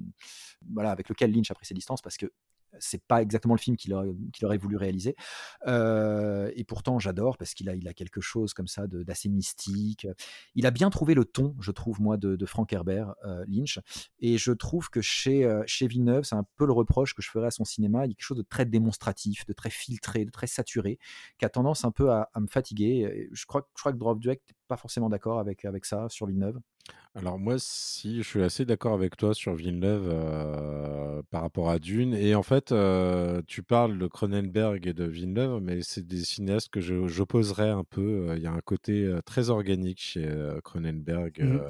voilà, 0.71 0.91
avec 0.91 1.09
lequel 1.09 1.33
Lynch 1.33 1.51
a 1.51 1.55
pris 1.55 1.65
ses 1.65 1.75
distances 1.75 2.03
parce 2.03 2.19
que 2.19 2.27
c'est 2.79 3.03
pas 3.05 3.23
exactement 3.23 3.55
le 3.55 3.61
film 3.61 3.77
qu'il 3.77 3.95
aurait, 3.95 4.59
voulu 4.59 4.77
réaliser. 4.77 5.17
Euh, 5.67 6.51
et 6.55 6.65
pourtant, 6.65 6.99
j'adore 6.99 7.37
parce 7.37 7.55
qu'il 7.55 7.69
a, 7.69 7.93
quelque 7.95 8.21
chose 8.21 8.55
comme 8.55 8.69
ça 8.69 8.87
d'assez 8.87 9.29
mystique. 9.29 10.07
Il 10.55 10.67
a 10.67 10.71
bien 10.71 10.91
trouvé 10.91 11.15
le 11.15 11.25
ton, 11.25 11.57
je 11.61 11.71
trouve, 11.71 12.01
moi, 12.01 12.17
de, 12.17 12.47
Frank 12.47 12.73
Herbert, 12.73 13.15
euh, 13.25 13.45
Lynch. 13.49 13.79
Et 14.21 14.39
je 14.39 14.53
trouve 14.53 14.89
que 14.91 15.01
chez, 15.01 15.45
euh, 15.45 15.63
chez 15.67 15.87
Villeneuve, 15.87 16.25
c'est 16.25 16.37
un 16.37 16.47
peu 16.57 16.67
le 16.67 16.73
reproche 16.73 17.15
que 17.15 17.23
je 17.23 17.31
ferais 17.31 17.49
à 17.49 17.51
son 17.51 17.65
cinéma. 17.65 18.07
Il 18.07 18.11
y 18.11 18.13
a 18.13 18.15
quelque 18.15 18.25
chose 18.25 18.39
de 18.39 18.47
très 18.49 18.65
démonstratif, 18.65 19.47
de 19.47 19.53
très 19.53 19.71
filtré, 19.71 20.25
de 20.25 20.31
très 20.31 20.47
saturé, 20.47 20.99
qui 21.39 21.45
a 21.45 21.49
tendance 21.49 21.85
un 21.85 21.91
peu 21.91 22.11
à, 22.11 22.31
me 22.37 22.47
fatiguer. 22.47 23.29
Je 23.33 23.47
crois, 23.47 23.63
que 23.63 23.91
Drop 23.91 24.19
Duet, 24.19 24.41
t'es 24.47 24.55
pas 24.69 24.77
forcément 24.77 25.09
d'accord 25.09 25.39
avec 25.39 25.85
ça 25.85 26.09
sur 26.09 26.27
Villeneuve? 26.27 26.59
Alors 27.15 27.39
moi, 27.39 27.57
si, 27.59 28.19
je 28.23 28.29
suis 28.29 28.43
assez 28.43 28.65
d'accord 28.65 28.95
avec 28.95 29.17
toi 29.17 29.35
sur 29.35 29.55
Villeneuve 29.55 30.09
euh, 30.09 31.23
par 31.31 31.43
rapport 31.43 31.69
à 31.69 31.79
Dune. 31.81 32.15
Et 32.15 32.35
en 32.37 32.45
fait, 32.45 32.71
euh, 32.71 33.43
tu 33.47 33.63
parles 33.63 33.99
de 33.99 34.07
Cronenberg 34.07 34.87
et 34.87 34.93
de 34.93 35.05
Villeneuve, 35.05 35.61
mais 35.61 35.83
c'est 35.83 36.07
des 36.07 36.23
cinéastes 36.25 36.69
que 36.71 36.81
j'opposerais 36.81 37.71
un 37.71 37.83
peu. 37.83 38.29
Euh, 38.31 38.37
Il 38.37 38.43
y 38.43 38.47
a 38.47 38.53
un 38.53 38.61
côté 38.61 39.13
très 39.25 39.51
organique 39.51 40.01
chez 40.01 40.29
Cronenberg. 40.63 41.41
Euh, 41.41 41.69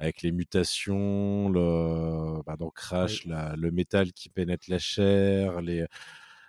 avec 0.00 0.22
les 0.22 0.32
mutations, 0.32 1.50
le, 1.50 2.42
bah, 2.46 2.56
dans 2.58 2.70
Crash, 2.70 3.26
la- 3.26 3.54
le 3.56 3.70
métal 3.70 4.12
qui 4.12 4.30
pénètre 4.30 4.64
la 4.70 4.78
chair, 4.78 5.60
les, 5.60 5.84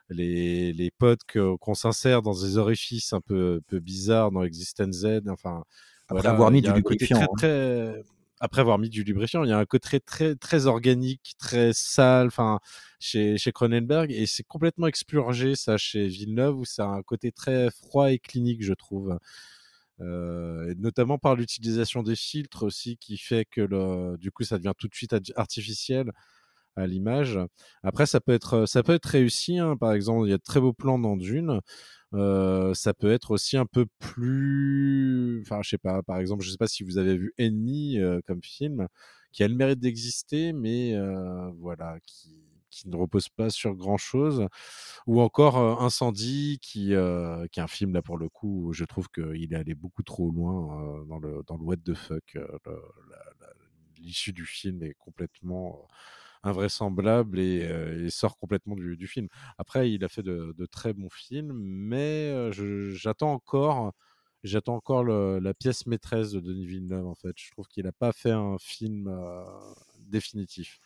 les, 0.10 0.71
les 0.74 0.91
potes 0.91 1.21
qu'on 1.60 1.74
s'insère 1.74 2.21
dans 2.21 2.34
des 2.34 2.58
orifices 2.58 3.13
un 3.13 3.21
peu, 3.21 3.62
peu 3.67 3.80
bizarres 3.80 4.32
dans 4.32 4.43
Existence 4.43 4.95
Z. 4.95 5.21
Enfin, 5.28 5.63
Après 6.12 6.21
voilà, 6.21 6.30
avoir 6.32 6.52
mis 6.52 6.60
il 6.60 6.65
y 6.65 6.67
a 6.67 6.74
du 6.74 6.80
un 6.80 6.82
côté 6.82 7.06
lubrifiant, 7.06 7.28
très, 7.36 7.93
très- 7.93 8.04
Après 8.39 8.62
avoir 8.62 8.80
mis 8.80 8.89
du 8.89 9.04
lubrifiant, 9.04 9.43
il 9.43 9.50
y 9.50 9.54
a 9.54 9.58
un 9.58 9.65
côté 9.65 10.00
très, 10.00 10.36
très 10.36 10.65
organique, 10.65 11.34
très 11.39 11.71
sale, 11.74 12.28
enfin, 12.28 12.60
chez, 13.00 13.38
chez 13.38 13.52
Cronenberg, 13.52 14.12
et 14.12 14.26
c'est 14.26 14.43
complètement 14.43 14.88
expurgé, 14.88 15.56
ça, 15.56 15.78
chez 15.78 16.08
Villeneuve, 16.08 16.58
où 16.58 16.65
c'est 16.65 16.82
un 16.82 17.02
côté 17.04 17.32
très 17.32 17.69
froid 17.71 18.12
et 18.12 18.19
clinique, 18.19 18.63
je 18.63 18.74
trouve. 18.74 19.17
Euh, 20.00 20.74
notamment 20.80 21.19
par 21.19 21.36
l'utilisation 21.36 22.02
des 22.02 22.15
filtres 22.15 22.63
aussi, 22.63 22.97
qui 22.97 23.17
fait 23.17 23.45
que 23.45 23.62
le, 23.62 24.17
du 24.17 24.32
coup, 24.32 24.43
ça 24.43 24.58
devient 24.58 24.74
tout 24.76 24.88
de 24.88 24.95
suite 24.95 25.15
artificiel 25.36 26.12
à 26.75 26.88
l'image. 26.88 27.39
Après, 27.84 28.05
ça 28.05 28.19
peut 28.21 28.34
être, 28.34 28.65
ça 28.65 28.84
peut 28.84 28.93
être 28.93 29.05
réussi. 29.05 29.57
hein. 29.60 29.77
Par 29.77 29.93
exemple, 29.93 30.27
il 30.27 30.31
y 30.31 30.34
a 30.34 30.38
de 30.38 30.43
très 30.43 30.60
beaux 30.62 30.73
plans 30.73 30.99
dans 30.99 31.17
Dune. 31.17 31.60
Euh, 32.13 32.73
ça 32.73 32.93
peut 32.93 33.12
être 33.12 33.31
aussi 33.31 33.58
un 33.58 33.65
peu 33.65 33.85
plus, 34.00 35.41
enfin, 35.46 35.62
je 35.63 35.69
sais 35.69 35.77
pas. 35.77 36.04
Par 36.04 36.17
exemple, 36.19 36.43
je 36.43 36.52
sais 36.52 36.58
pas 36.58 36.67
si 36.67 36.83
vous 36.83 36.98
avez 36.98 37.17
vu 37.17 37.33
Ennemi 37.37 38.00
euh, 38.00 38.19
comme 38.27 38.41
film, 38.43 38.87
qui 39.31 39.43
a 39.43 39.48
le 39.48 39.56
mérite 39.56 39.79
d'exister, 39.79 40.54
mais 40.54 40.93
euh, 40.96 41.50
voilà, 41.60 42.00
qui 42.06 42.35
qui 42.69 42.87
ne 42.87 42.96
repose 42.96 43.27
pas 43.27 43.50
sur 43.50 43.75
grand 43.75 43.98
chose, 43.98 44.48
ou 45.06 45.19
encore 45.21 45.58
euh, 45.58 45.75
Incendie, 45.85 46.58
qui, 46.62 46.93
euh, 46.93 47.46
qui 47.52 47.60
est 47.60 47.63
un 47.63 47.67
film 47.67 47.93
là 47.93 48.02
pour 48.02 48.17
le 48.17 48.29
coup, 48.29 48.67
où 48.67 48.73
je 48.73 48.85
trouve 48.85 49.10
qu'il 49.10 49.54
est 49.54 49.58
allé 49.58 49.75
beaucoup 49.75 50.04
trop 50.04 50.31
loin 50.31 51.02
euh, 51.02 51.06
dans 51.06 51.19
le 51.19 51.43
dans 51.48 51.58
le 51.58 51.63
what 51.63 51.77
the 51.77 51.93
fuck. 51.93 52.37
L'issue 53.98 54.33
du 54.33 54.46
film 54.46 54.81
est 54.83 54.96
complètement 54.98 55.87
invraisemblable 56.44 57.39
et, 57.39 58.10
sort 58.10 58.37
complètement 58.37 58.75
du, 58.75 59.08
film. 59.08 59.27
Après, 59.58 59.92
il 59.92 60.04
a 60.04 60.10
fait 60.10 60.23
de, 60.23 60.65
très 60.71 60.94
bons 60.94 61.10
films, 61.10 61.54
mais 61.54 62.52
j'attends 62.52 63.33
encore. 63.33 63.94
J'attends 64.44 64.75
encore 64.75 65.04
la 65.04 65.54
pièce 65.54 65.85
maîtresse 65.85 66.31
de 66.31 66.39
Denis 66.39 66.65
Villeneuve, 66.65 67.06
en 67.06 67.15
fait. 67.15 67.33
Je 67.37 67.52
trouve 67.52 67.67
qu'il 67.67 67.85
n'a 67.85 67.92
pas 67.92 68.12
fait 68.12 68.31
un 68.31 68.58
film 68.60 69.10
définitif. 70.00 70.79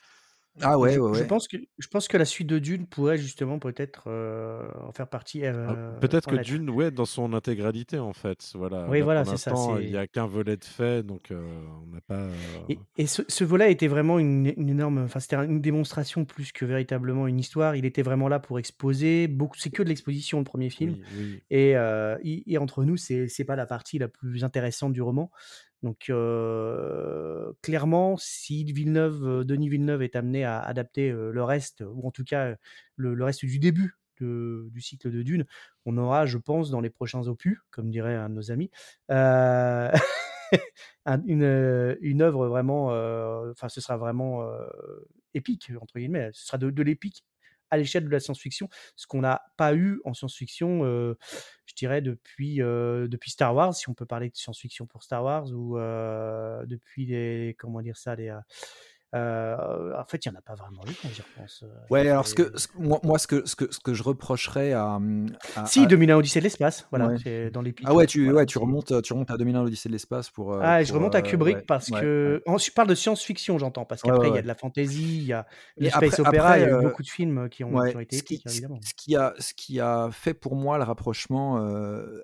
Ah 0.61 0.79
ouais, 0.79 0.93
je, 0.93 0.99
ouais, 0.99 1.13
je 1.15 1.19
ouais. 1.21 1.27
pense 1.27 1.47
que, 1.49 1.57
je 1.77 1.87
pense 1.87 2.07
que 2.07 2.15
la 2.17 2.23
suite 2.23 2.47
de 2.47 2.59
Dune 2.59 2.87
pourrait 2.87 3.17
justement 3.17 3.59
peut-être 3.59 4.05
euh, 4.07 4.65
en 4.81 4.91
faire 4.93 5.07
partie. 5.09 5.45
Ah, 5.45 5.49
euh, 5.53 5.99
Peut-être 5.99 6.29
en 6.29 6.37
que. 6.37 6.41
Dune, 6.43 6.69
ouais, 6.69 6.91
dans 6.91 7.03
son 7.05 7.33
intégralité, 7.33 7.99
en 7.99 8.13
fait. 8.13 8.51
Voilà. 8.55 8.87
Oui, 8.89 8.99
Là, 8.99 9.03
voilà, 9.03 9.25
c'est 9.25 9.35
ça. 9.37 9.53
il 9.81 9.89
n'y 9.89 9.97
a 9.97 10.07
qu'un 10.07 10.25
volet 10.27 10.55
de 10.55 10.63
fait, 10.63 11.03
donc 11.03 11.31
euh, 11.31 11.43
on 11.83 11.93
n'a 11.93 12.01
pas. 12.01 12.15
euh, 12.15 12.33
Et, 12.69 12.79
et 12.97 13.05
ce, 13.05 13.21
ce 13.27 13.43
volet 13.43 13.69
était 13.71 13.87
vraiment 13.87 14.17
une, 14.17 14.53
une 14.55 14.69
énorme. 14.69 14.99
Enfin, 14.99 15.19
c'était 15.19 15.35
une 15.35 15.59
démonstration 15.59 16.23
plus 16.23 16.53
que 16.53 16.63
véritablement 16.63 17.27
une 17.27 17.39
histoire. 17.39 17.75
Il 17.75 17.83
était 17.85 18.01
vraiment 18.03 18.29
là 18.29 18.39
pour 18.39 18.57
exposer. 18.57 19.27
Beaucoup, 19.27 19.57
c'est 19.57 19.71
que 19.71 19.83
de 19.83 19.89
l'exposition 19.89 20.37
le 20.37 20.45
premier 20.45 20.69
film. 20.69 20.93
Oui, 20.93 21.03
oui. 21.17 21.41
Et, 21.49 21.75
euh, 21.75 22.17
et- 22.23 22.53
et 22.53 22.57
entre 22.57 22.85
nous, 22.85 22.95
c'est 22.95 23.27
c'est 23.27 23.43
pas 23.45 23.57
la 23.57 23.65
partie 23.65 23.97
la 23.99 24.07
plus 24.07 24.43
intéressante 24.45 24.93
du 24.93 25.01
roman. 25.01 25.31
Donc 25.85 26.11
clairement, 27.61 28.17
si 28.17 28.63
Villeneuve, 28.63 29.45
Denis 29.45 29.69
Villeneuve 29.69 30.01
est 30.01 30.15
amené 30.15 30.43
à 30.43 30.59
adapter 30.59 31.11
le 31.11 31.43
reste, 31.43 31.83
ou 31.87 32.07
en 32.07 32.11
tout 32.11 32.23
cas 32.23 32.55
le, 32.95 33.23
reste 33.23 33.45
du 33.45 33.59
début 33.59 33.95
du 34.19 34.81
cycle 34.81 35.11
de 35.11 35.21
Dune, 35.21 35.45
on 35.85 35.95
aura, 35.99 36.25
je 36.25 36.39
pense, 36.39 36.71
dans 36.71 36.81
les 36.81 36.89
prochains 36.89 37.27
opus, 37.27 37.59
comme 37.69 37.91
dirait 37.91 38.15
un 38.15 38.29
de 38.29 38.33
nos 38.33 38.51
amis, 38.51 38.71
un- 39.09 39.91
une, 41.05 42.21
œuvre 42.23 42.47
vraiment, 42.47 42.87
enfin 43.51 43.69
ce 43.69 43.79
sera 43.79 43.97
vraiment 43.97 44.43
épique, 45.35 45.71
entre 45.79 45.99
guillemets, 45.99 46.31
ce 46.33 46.47
sera 46.47 46.57
de 46.57 46.81
l'épique 46.81 47.23
à 47.75 47.77
l'échelle 47.77 48.05
de 48.05 48.09
la 48.09 48.19
science-fiction, 48.19 48.67
ce 48.95 49.07
qu'on 49.07 49.21
n'a 49.21 49.43
pas 49.57 49.75
eu 49.75 50.01
en 50.03 50.13
science-fiction, 50.13 50.83
euh, 50.83 51.15
je 51.65 51.75
dirais, 51.75 52.01
depuis, 52.01 52.61
euh, 52.61 53.07
depuis 53.07 53.31
Star 53.31 53.53
Wars, 53.55 53.75
si 53.75 53.89
on 53.89 53.93
peut 53.93 54.05
parler 54.05 54.29
de 54.29 54.35
science-fiction 54.35 54.87
pour 54.87 55.03
Star 55.03 55.23
Wars, 55.23 55.51
ou 55.51 55.77
euh, 55.77 56.65
depuis 56.65 57.05
les, 57.05 57.55
comment 57.57 57.81
dire 57.81 57.97
ça, 57.97 58.15
les... 58.15 58.35
euh, 59.15 59.93
en 59.97 60.03
fait, 60.05 60.25
il 60.25 60.29
n'y 60.29 60.35
en 60.35 60.39
a 60.39 60.41
pas 60.41 60.55
vraiment 60.55 60.81
eu 60.87 60.93
quand 61.01 61.07
j'y 61.13 61.21
repense. 61.21 61.63
euh, 61.63 61.67
Ouais, 61.89 62.07
alors 62.09 62.27
ce 62.27 62.35
que, 62.35 62.51
ce 62.57 62.67
moi, 62.77 62.99
moi, 63.03 63.17
ce 63.17 63.27
que, 63.27 63.45
ce 63.47 63.55
que, 63.55 63.71
ce 63.71 63.79
que 63.79 63.93
je 63.93 64.03
reprocherais 64.03 64.73
à, 64.73 64.99
à- 65.55 65.65
Si, 65.65 65.81
à- 65.83 65.85
2001 65.85 66.17
Odyssée 66.17 66.39
de 66.39 66.43
l'espace, 66.43 66.85
voilà, 66.89 67.07
Ouais. 67.07 67.15
c'est 67.23 67.49
dans 67.51 67.61
l'épique. 67.61 67.85
Ah 67.89 67.93
ouais, 67.93 68.05
tu, 68.05 68.23
voilà, 68.25 68.39
ouais, 68.39 68.45
tu 68.45 68.57
remontes, 68.57 69.01
tu 69.01 69.13
remontes 69.13 69.31
à 69.31 69.37
2001 69.37 69.63
l'Odyssée 69.63 69.89
de 69.89 69.93
l'espace 69.93 70.29
pour. 70.29 70.53
euh, 70.53 70.59
Ah, 70.61 70.83
je 70.83 70.89
pour, 70.89 70.97
remonte 70.97 71.15
à 71.15 71.21
Kubrick 71.21 71.57
ouais, 71.57 71.61
parce 71.63 71.89
que. 71.89 72.41
En- 72.45 72.57
Je 72.57 72.71
parle 72.71 72.87
de 72.89 72.95
science-fiction, 72.95 73.57
j'entends, 73.57 73.85
parce 73.85 74.01
qu'après, 74.01 74.29
il 74.29 74.35
y 74.35 74.37
a 74.37 74.41
de 74.41 74.47
la 74.47 74.55
fantasy, 74.55 75.17
il 75.19 75.23
y 75.25 75.33
a 75.33 75.45
le 75.77 75.89
space 75.89 76.19
opera, 76.19 76.57
il 76.57 76.61
y 76.61 76.65
a 76.65 76.79
eu 76.79 76.81
beaucoup 76.83 77.03
de 77.03 77.07
films 77.09 77.47
qui 77.49 77.63
ont, 77.63 77.69
qui 77.69 77.95
ont 77.95 77.99
été 77.99 78.17
ce 78.17 78.23
qui, 78.23 78.41
évidemment. 78.45 78.79
ce 78.81 78.93
qui 78.95 79.15
a, 79.15 79.33
ce 79.39 79.53
qui 79.53 79.79
a 79.79 80.09
fait 80.11 80.33
pour 80.33 80.55
moi 80.55 80.77
le 80.77 80.83
rapprochement 80.83 81.57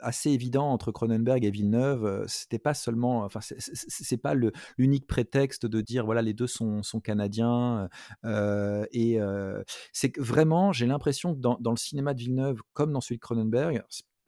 assez 0.02 0.30
évident 0.32 0.70
entre 0.72 0.92
Cronenberg 0.92 1.44
et 1.46 1.52
Villeneuve, 1.52 2.26
c'était 2.28 2.60
pas 2.60 2.74
seulement, 2.74 3.24
enfin, 3.24 3.40
c'est- 3.42 4.18
pas 4.22 4.34
le- 4.34 4.52
l'unique 4.78 5.08
prétexte 5.08 5.66
de 5.66 5.82
dire 5.82 6.06
voilà 6.06 6.22
les 6.22 6.34
deux 6.34 6.48
sont, 6.48 6.81
sont 6.84 7.00
canadiens 7.00 7.90
et 8.24 9.20
euh, 9.20 9.64
c'est 9.94 10.18
vraiment 10.18 10.72
j'ai 10.72 10.86
l'impression 10.86 11.34
que 11.34 11.40
dans, 11.40 11.58
dans 11.60 11.72
le 11.72 11.78
cinéma 11.78 12.14
de 12.14 12.20
Villeneuve 12.20 12.62
comme 12.74 12.92
dans 12.92 13.02
celui 13.02 13.18
de 13.18 13.22
Cronenberg, 13.22 13.84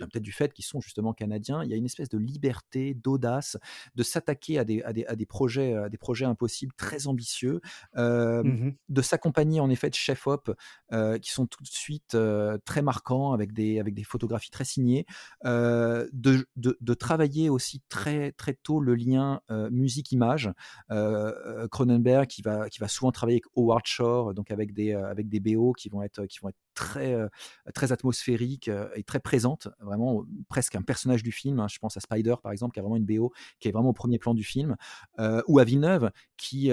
peut-être 0.08 0.24
du 0.24 0.32
fait 0.32 0.54
qu'ils 0.54 0.66
sont 0.66 0.82
justement 0.82 1.14
canadiens, 1.14 1.64
il 1.64 1.70
y 1.70 1.74
a 1.74 1.78
une 1.78 1.86
espèce 1.86 2.10
de 2.10 2.18
liberté, 2.18 2.94
d'audace, 2.94 3.58
de 3.96 4.04
s'attaquer 4.04 4.60
à 4.60 4.64
des, 4.64 4.82
à, 4.84 4.94
des, 4.94 5.06
à 5.06 5.16
des 5.16 5.26
projets, 5.26 5.74
à 5.76 5.90
des 5.90 5.98
projets 5.98 6.26
impossibles, 6.26 6.74
très 6.78 7.08
ambitieux, 7.08 7.62
euh, 7.98 8.44
Mhm. 8.44 8.76
de 8.90 9.02
s'accompagner 9.02 9.60
en 9.60 9.70
effet 9.70 9.90
de 9.90 9.96
chef-op 9.96 10.52
euh, 10.92 11.18
qui 11.18 11.32
sont 11.32 11.46
tout 11.48 11.64
de 11.64 11.68
suite 11.68 12.16
euh, 12.16 12.58
très 12.66 12.82
marquants 12.82 13.34
avec 13.34 13.54
des, 13.54 13.80
avec 13.80 13.94
des 13.94 14.04
photographies 14.04 14.52
très 14.52 14.66
signées, 14.66 15.06
de, 15.44 16.48
de, 16.56 16.78
de 16.80 16.94
travailler 16.94 17.50
aussi 17.50 17.82
très, 17.90 18.32
très 18.34 18.54
tôt 18.54 18.80
le 18.80 18.96
lien 18.96 19.42
musique-image. 19.50 20.52
Cronenberg 21.72 22.28
qui 22.28 22.42
va, 22.42 22.70
qui 22.70 22.80
va 22.80 22.88
souvent 22.88 23.12
travailler 23.12 23.38
avec 23.38 23.46
Howard 23.56 23.86
Shore, 23.86 24.34
donc 24.34 24.52
avec 24.52 24.74
des, 24.74 24.94
avec 24.94 25.30
des 25.30 25.40
BO 25.40 25.74
qui 25.74 25.90
vont 25.90 26.02
être, 26.02 26.26
qui 26.26 26.40
vont 26.42 26.50
être 26.50 26.58
très, 26.74 27.16
très 27.74 27.92
atmosphériques 27.92 28.70
et 28.96 29.04
très 29.04 29.20
présentes, 29.20 29.68
vraiment 29.80 29.93
euh, 29.98 30.24
presque 30.50 30.76
un 30.76 30.82
personnage 30.82 31.24
du 31.24 31.32
film. 31.32 31.60
hein. 31.60 31.68
Je 31.70 31.80
pense 31.80 31.98
à 31.98 32.00
Spider 32.00 32.36
par 32.42 32.52
exemple, 32.52 32.74
qui 32.74 32.80
a 32.80 32.84
vraiment 32.84 32.98
une 32.98 33.06
BO 33.06 33.32
qui 33.60 33.68
est 33.68 33.72
vraiment 33.72 33.90
au 33.90 33.94
premier 33.94 34.20
plan 34.20 34.34
du 34.34 34.44
film, 34.44 34.76
ou 35.48 35.60
à 35.60 35.64
Villeneuve 35.64 36.12
qui, 36.38 36.72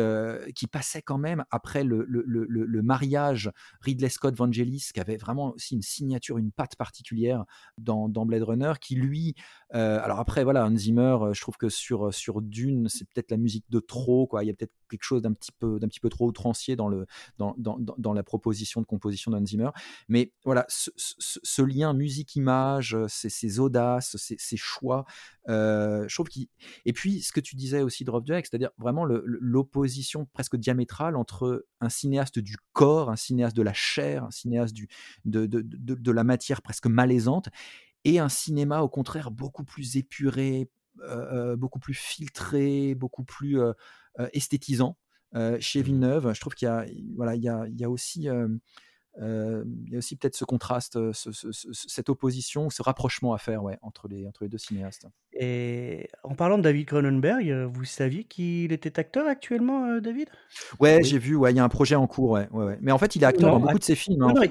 qui 0.54 0.66
passait 0.66 1.02
quand 1.02 1.18
même 1.18 1.44
après 1.50 1.84
le, 1.84 2.04
le, 2.08 2.24
le, 2.24 2.82
mariage 2.82 3.50
Ridley 3.80 4.08
Scott 4.08 4.34
Vangelis, 4.34 4.90
qui 4.92 5.00
avait 5.00 5.16
vraiment 5.16 5.52
aussi 5.54 5.74
une 5.74 5.82
signature, 5.82 6.38
une 6.38 6.50
patte 6.50 6.76
particulière 6.76 7.44
dans, 7.78 8.08
Blade 8.08 8.42
Runner, 8.42 8.72
qui 8.80 8.96
lui, 8.96 9.34
alors 9.70 10.18
après 10.18 10.44
voilà, 10.44 10.66
Hans 10.66 10.76
Zimmer, 10.76 11.16
je 11.32 11.40
trouve 11.40 11.56
que 11.56 11.68
sur, 11.68 12.12
sur 12.12 12.42
Dune, 12.42 12.88
c'est 12.88 13.08
peut-être 13.08 13.30
la 13.30 13.36
musique 13.36 13.64
de 13.70 13.80
trop, 13.80 14.26
quoi. 14.26 14.44
Il 14.44 14.46
y 14.48 14.50
a 14.50 14.54
peut-être 14.54 14.72
quelque 14.90 15.04
chose 15.04 15.22
d'un 15.22 15.32
petit 15.32 15.52
peu 15.52 15.78
d'un 15.78 15.88
petit 15.88 16.00
peu 16.00 16.08
trop 16.08 16.26
outrancier 16.26 16.76
dans 16.76 16.88
le 16.88 17.06
dans, 17.38 17.54
dans, 17.56 17.78
dans- 17.78 18.12
la 18.12 18.22
proposition 18.24 18.80
de 18.80 18.86
composition 18.86 19.30
d'Hans 19.30 19.46
Zimmer. 19.46 19.70
Mais 20.08 20.32
voilà, 20.44 20.66
ce 20.68 21.62
lien 21.62 21.94
musique-image, 21.94 22.96
euh, 23.00 23.08
ces, 23.08 23.28
ces 23.30 23.58
audaces, 23.60 24.16
ces, 24.16 24.36
ces 24.38 24.56
choix, 24.56 25.04
euh, 25.48 26.04
je 26.08 26.14
trouve 26.14 26.28
qu'il. 26.28 26.48
Et 26.84 26.92
puis, 26.92 27.20
ce 27.22 27.32
que 27.32 27.40
tu 27.40 27.56
disais 27.56 27.82
aussi 27.82 28.04
de 28.04 28.10
Rob 28.10 28.24
Jack, 28.26 28.46
c'est-à-dire 28.46 28.70
vraiment 28.78 29.04
le- 29.04 29.22
l'opposition 29.26 30.26
presque 30.32 30.56
diamétrale 30.56 31.16
entre 31.16 31.66
un 31.80 31.88
cinéaste 31.88 32.38
du 32.38 32.56
corps, 32.72 33.10
un 33.10 33.16
cinéaste 33.16 33.56
de 33.56 33.62
la 33.62 33.72
chair, 33.74 34.24
un 34.24 34.30
cinéaste 34.30 34.74
du, 34.74 34.88
de, 35.24 35.46
de, 35.46 35.62
de, 35.62 35.94
de 35.94 36.10
la 36.12 36.24
matière 36.24 36.62
presque 36.62 36.86
malaisante, 36.86 37.48
et 38.04 38.18
un 38.18 38.28
cinéma 38.28 38.80
au 38.82 38.88
contraire 38.88 39.30
beaucoup 39.30 39.64
plus 39.64 39.96
épuré, 39.96 40.70
euh, 41.02 41.52
euh, 41.52 41.56
beaucoup 41.56 41.78
plus 41.78 41.94
filtré, 41.94 42.94
beaucoup 42.94 43.24
plus 43.24 43.60
euh, 43.60 43.72
euh, 44.20 44.28
esthétisant. 44.32 44.96
Euh, 45.36 45.56
chez 45.60 45.80
Mhm. 45.80 45.84
Villeneuve, 45.86 46.32
je 46.34 46.40
trouve 46.40 46.54
qu'il 46.54 46.66
y 46.66 46.68
a, 46.70 46.84
voilà, 47.16 47.36
il 47.36 47.42
y 47.42 47.48
a, 47.48 47.64
il 47.68 47.78
y 47.78 47.84
a 47.84 47.90
aussi 47.90 48.28
euh, 48.28 48.48
euh, 48.48 48.58
il 49.18 49.88
y 49.90 49.94
a 49.94 49.98
aussi 49.98 50.16
peut-être 50.16 50.36
ce 50.36 50.44
contraste, 50.44 50.96
euh, 50.96 51.12
ce- 51.12 51.32
ce- 51.32 51.52
ce- 51.52 51.68
cette 51.72 52.08
opposition, 52.08 52.70
ce 52.70 52.82
rapprochement 52.82 53.34
à 53.34 53.38
faire 53.38 53.62
ouais, 53.62 53.76
entre, 53.82 54.08
les, 54.08 54.26
entre 54.26 54.44
les 54.44 54.48
deux 54.48 54.58
cinéastes. 54.58 55.06
Et 55.32 56.08
en 56.24 56.34
parlant 56.34 56.58
de 56.58 56.62
David 56.62 56.86
Cronenberg, 56.86 57.48
euh, 57.50 57.66
vous 57.66 57.84
saviez 57.84 58.24
qu'il 58.24 58.72
était 58.72 58.98
acteur 58.98 59.26
actuellement, 59.26 59.84
euh, 59.86 60.00
David? 60.00 60.28
Ouais, 60.80 60.96
Oui. 60.98 61.04
j'ai 61.04 61.18
vu, 61.18 61.34
ouais, 61.36 61.52
il 61.52 61.56
y 61.56 61.60
a 61.60 61.64
un 61.64 61.68
projet 61.68 61.94
en 61.96 62.06
cours, 62.06 62.30
ouais, 62.30 62.48
ouais, 62.50 62.64
ouais. 62.64 62.78
Mais 62.80 62.92
en 62.92 62.98
fait, 62.98 63.16
il 63.16 63.22
est 63.22 63.26
acteur 63.26 63.48
Non, 63.52 63.58
dans 63.58 63.66
beaucoup 63.66 63.78
de 63.78 63.84
ses 63.84 63.94
films. 63.96 64.18
Non, 64.18 64.28
non, 64.28 64.42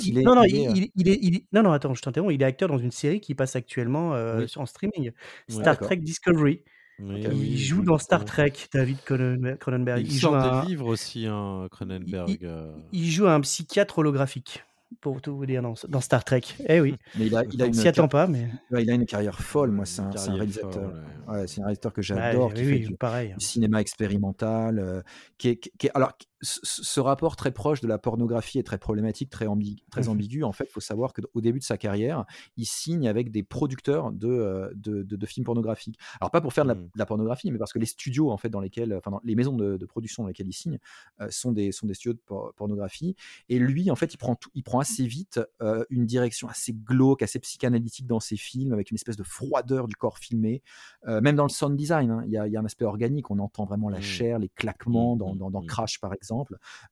euh, 1.72 1.72
attends, 1.74 1.93
je 1.93 2.01
t'interromps. 2.01 2.34
Il 2.34 2.41
est 2.41 2.45
acteur 2.45 2.70
dans 2.70 2.78
une 2.78 2.91
série 2.91 3.22
qui 3.22 3.36
passe 3.36 3.55
actuellement 3.55 4.14
euh, 4.14 4.41
Oui. 4.41 4.51
en 4.57 4.66
streaming. 4.66 5.12
Star. 5.47 5.78
Trek 5.80 5.97
Discovery. 5.97 6.64
Oui. 7.01 7.21
Il 7.21 7.27
oui, 7.33 7.57
joue 7.57 7.81
dans 7.83 7.97
Star. 7.97 8.25
Trek, 8.25 8.53
David 8.73 8.97
Cronen- 9.05 9.57
Cronenberg. 9.57 9.99
Il 10.01 10.07
Il 10.07 10.13
joue 10.13 10.19
sort 10.19 10.35
un, 10.35 10.61
des 10.61 10.67
livres 10.67 10.87
aussi, 10.87 11.25
hein, 11.25 11.67
Cronenberg. 11.71 12.29
il- 12.29 12.45
euh. 12.45 12.71
il 12.91 13.09
joue 13.09 13.27
un 13.27 13.39
psychiatre 13.41 13.99
holographique, 13.99 14.63
pour 15.01 15.21
tout 15.21 15.35
vous 15.37 15.45
dire, 15.45 15.61
dans, 15.61 15.75
dans 15.87 16.01
Star 16.01 16.23
Trek. 16.23 16.41
Eh 16.67 16.81
oui, 16.81 16.95
mais 17.17 17.27
il 17.27 17.35
a, 17.35 17.43
il 17.45 17.61
a 17.61 17.65
on 17.65 17.67
une, 17.67 17.73
s'y 17.73 17.83
car- 17.83 17.91
attend 17.91 18.07
pas, 18.07 18.27
mais 18.27 18.49
ouais, 18.71 18.83
il 18.83 18.89
a 18.91 18.93
une 18.95 19.05
carrière 19.05 19.39
folle. 19.39 19.71
Moi, 19.71 19.85
c'est 19.85 20.01
un, 20.01 20.11
c'est 20.17 20.29
un 20.29 20.33
réalisateur. 20.33 20.71
folle, 20.73 21.03
ouais. 21.29 21.33
Ouais, 21.41 21.47
c'est 21.47 21.61
un 21.61 21.65
réalisateur 21.65 21.93
que 21.93 22.01
Ouais, 22.01 22.03
j'adore, 22.03 22.53
qui 22.53 22.61
oui, 22.61 22.67
fait 22.67 22.73
oui, 22.73 22.87
du, 22.87 22.95
pareil. 22.97 23.35
du 23.37 23.45
cinéma 23.45 23.79
expérimental, 23.81 24.79
euh, 24.79 25.01
qui 25.37 25.49
est, 25.49 25.55
qui 25.77 25.87
est- 25.87 25.91
alors 25.95 26.17
ce, 26.41 26.99
rapport 26.99 27.35
très 27.35 27.51
proche 27.51 27.81
de 27.81 27.87
la 27.87 27.97
pornographie 27.97 28.59
est 28.59 28.63
très 28.63 28.77
problématique, 28.77 29.29
très, 29.29 29.45
ambi- 29.45 29.83
très 29.91 30.03
Mhm. 30.03 30.09
ambigu. 30.09 30.43
En 30.43 30.51
fait, 30.51 30.65
il 30.65 30.71
faut 30.71 30.79
savoir 30.79 31.13
qu'au 31.13 31.41
début 31.41 31.59
de 31.59 31.63
sa 31.63 31.77
carrière, 31.77 32.25
il 32.57 32.65
signe 32.65 33.07
avec 33.07 33.31
des 33.31 33.43
producteurs 33.43 34.11
de, 34.11 34.27
euh, 34.27 34.69
de, 34.75 35.03
de- 35.03 35.15
de 35.15 35.25
films 35.25 35.45
pornographiques. 35.45 35.97
Alors 36.21 36.31
pas 36.31 36.41
pour 36.41 36.53
faire 36.53 36.63
de 36.63 36.69
la, 36.69 36.75
Mm. 36.75 36.83
de 36.85 36.89
la 36.99 37.05
pornographie, 37.05 37.51
mais 37.51 37.57
parce 37.57 37.73
que 37.73 37.79
les 37.79 37.85
studios 37.85 38.31
en 38.31 38.37
fait 38.37 38.49
dans 38.49 38.61
lesquels, 38.61 38.93
enfin 38.95 39.11
dans 39.11 39.21
les 39.23 39.35
maisons 39.35 39.55
de, 39.55 39.77
production 39.85 40.23
dans 40.23 40.27
lesquelles 40.27 40.47
il 40.47 40.53
signe, 40.53 40.77
euh, 41.21 41.27
sont 41.31 41.51
des 41.51 41.71
sont 41.71 41.87
des 41.87 41.93
studios 41.93 42.13
de 42.13 42.19
por- 42.19 42.53
pornographie. 42.55 43.15
Et 43.49 43.59
lui, 43.59 43.89
en 43.91 43.95
fait, 43.95 44.13
il 44.13 44.17
prend 44.17 44.35
tout- 44.35 44.49
il 44.53 44.63
prend 44.63 44.79
assez 44.79 45.05
vite 45.05 45.39
euh, 45.61 45.83
une 45.89 46.05
direction 46.05 46.47
assez 46.47 46.73
glauque, 46.73 47.21
assez 47.23 47.39
psychanalytique 47.39 48.05
dans 48.07 48.19
ses 48.19 48.37
films, 48.37 48.71
avec 48.73 48.91
une 48.91 48.95
espèce 48.95 49.17
de 49.17 49.23
froideur 49.23 49.87
du 49.87 49.95
corps 49.95 50.19
filmé. 50.19 50.61
Euh, 51.07 51.21
même 51.21 51.35
dans 51.35 51.43
le 51.43 51.49
sound 51.49 51.75
design, 51.75 52.11
hein, 52.11 52.23
il 52.25 52.31
y, 52.31 52.37
a, 52.37 52.47
il 52.47 52.53
y 52.53 52.57
a 52.57 52.59
un 52.59 52.65
aspect 52.65 52.85
organique. 52.85 53.29
On 53.31 53.39
entend 53.39 53.65
vraiment 53.65 53.89
la 53.89 53.99
Mm. 53.99 54.03
chair, 54.03 54.39
les 54.39 54.49
claquements 54.49 55.15
dans, 55.15 55.35
dans, 55.35 55.49
dans. 55.51 55.61
Crash 55.61 55.99
par 55.99 56.13
exemple, 56.13 56.28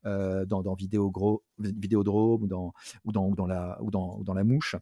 euh, 0.05 0.45
dans, 0.45 0.61
dans 0.61 0.75
Vidéogro- 0.75 1.41
Vidéodrome 1.59 2.43
ou 2.43 2.47
dans 2.47 2.73
ou 3.05 3.11
dans 3.11 3.25
ou 3.25 3.35
dans 3.35 3.47
la 3.47 3.77
ou 3.81 3.91
dans, 3.91 4.17
ou 4.17 4.23
dans 4.23 4.33
la 4.33 4.43
mouche. 4.43 4.75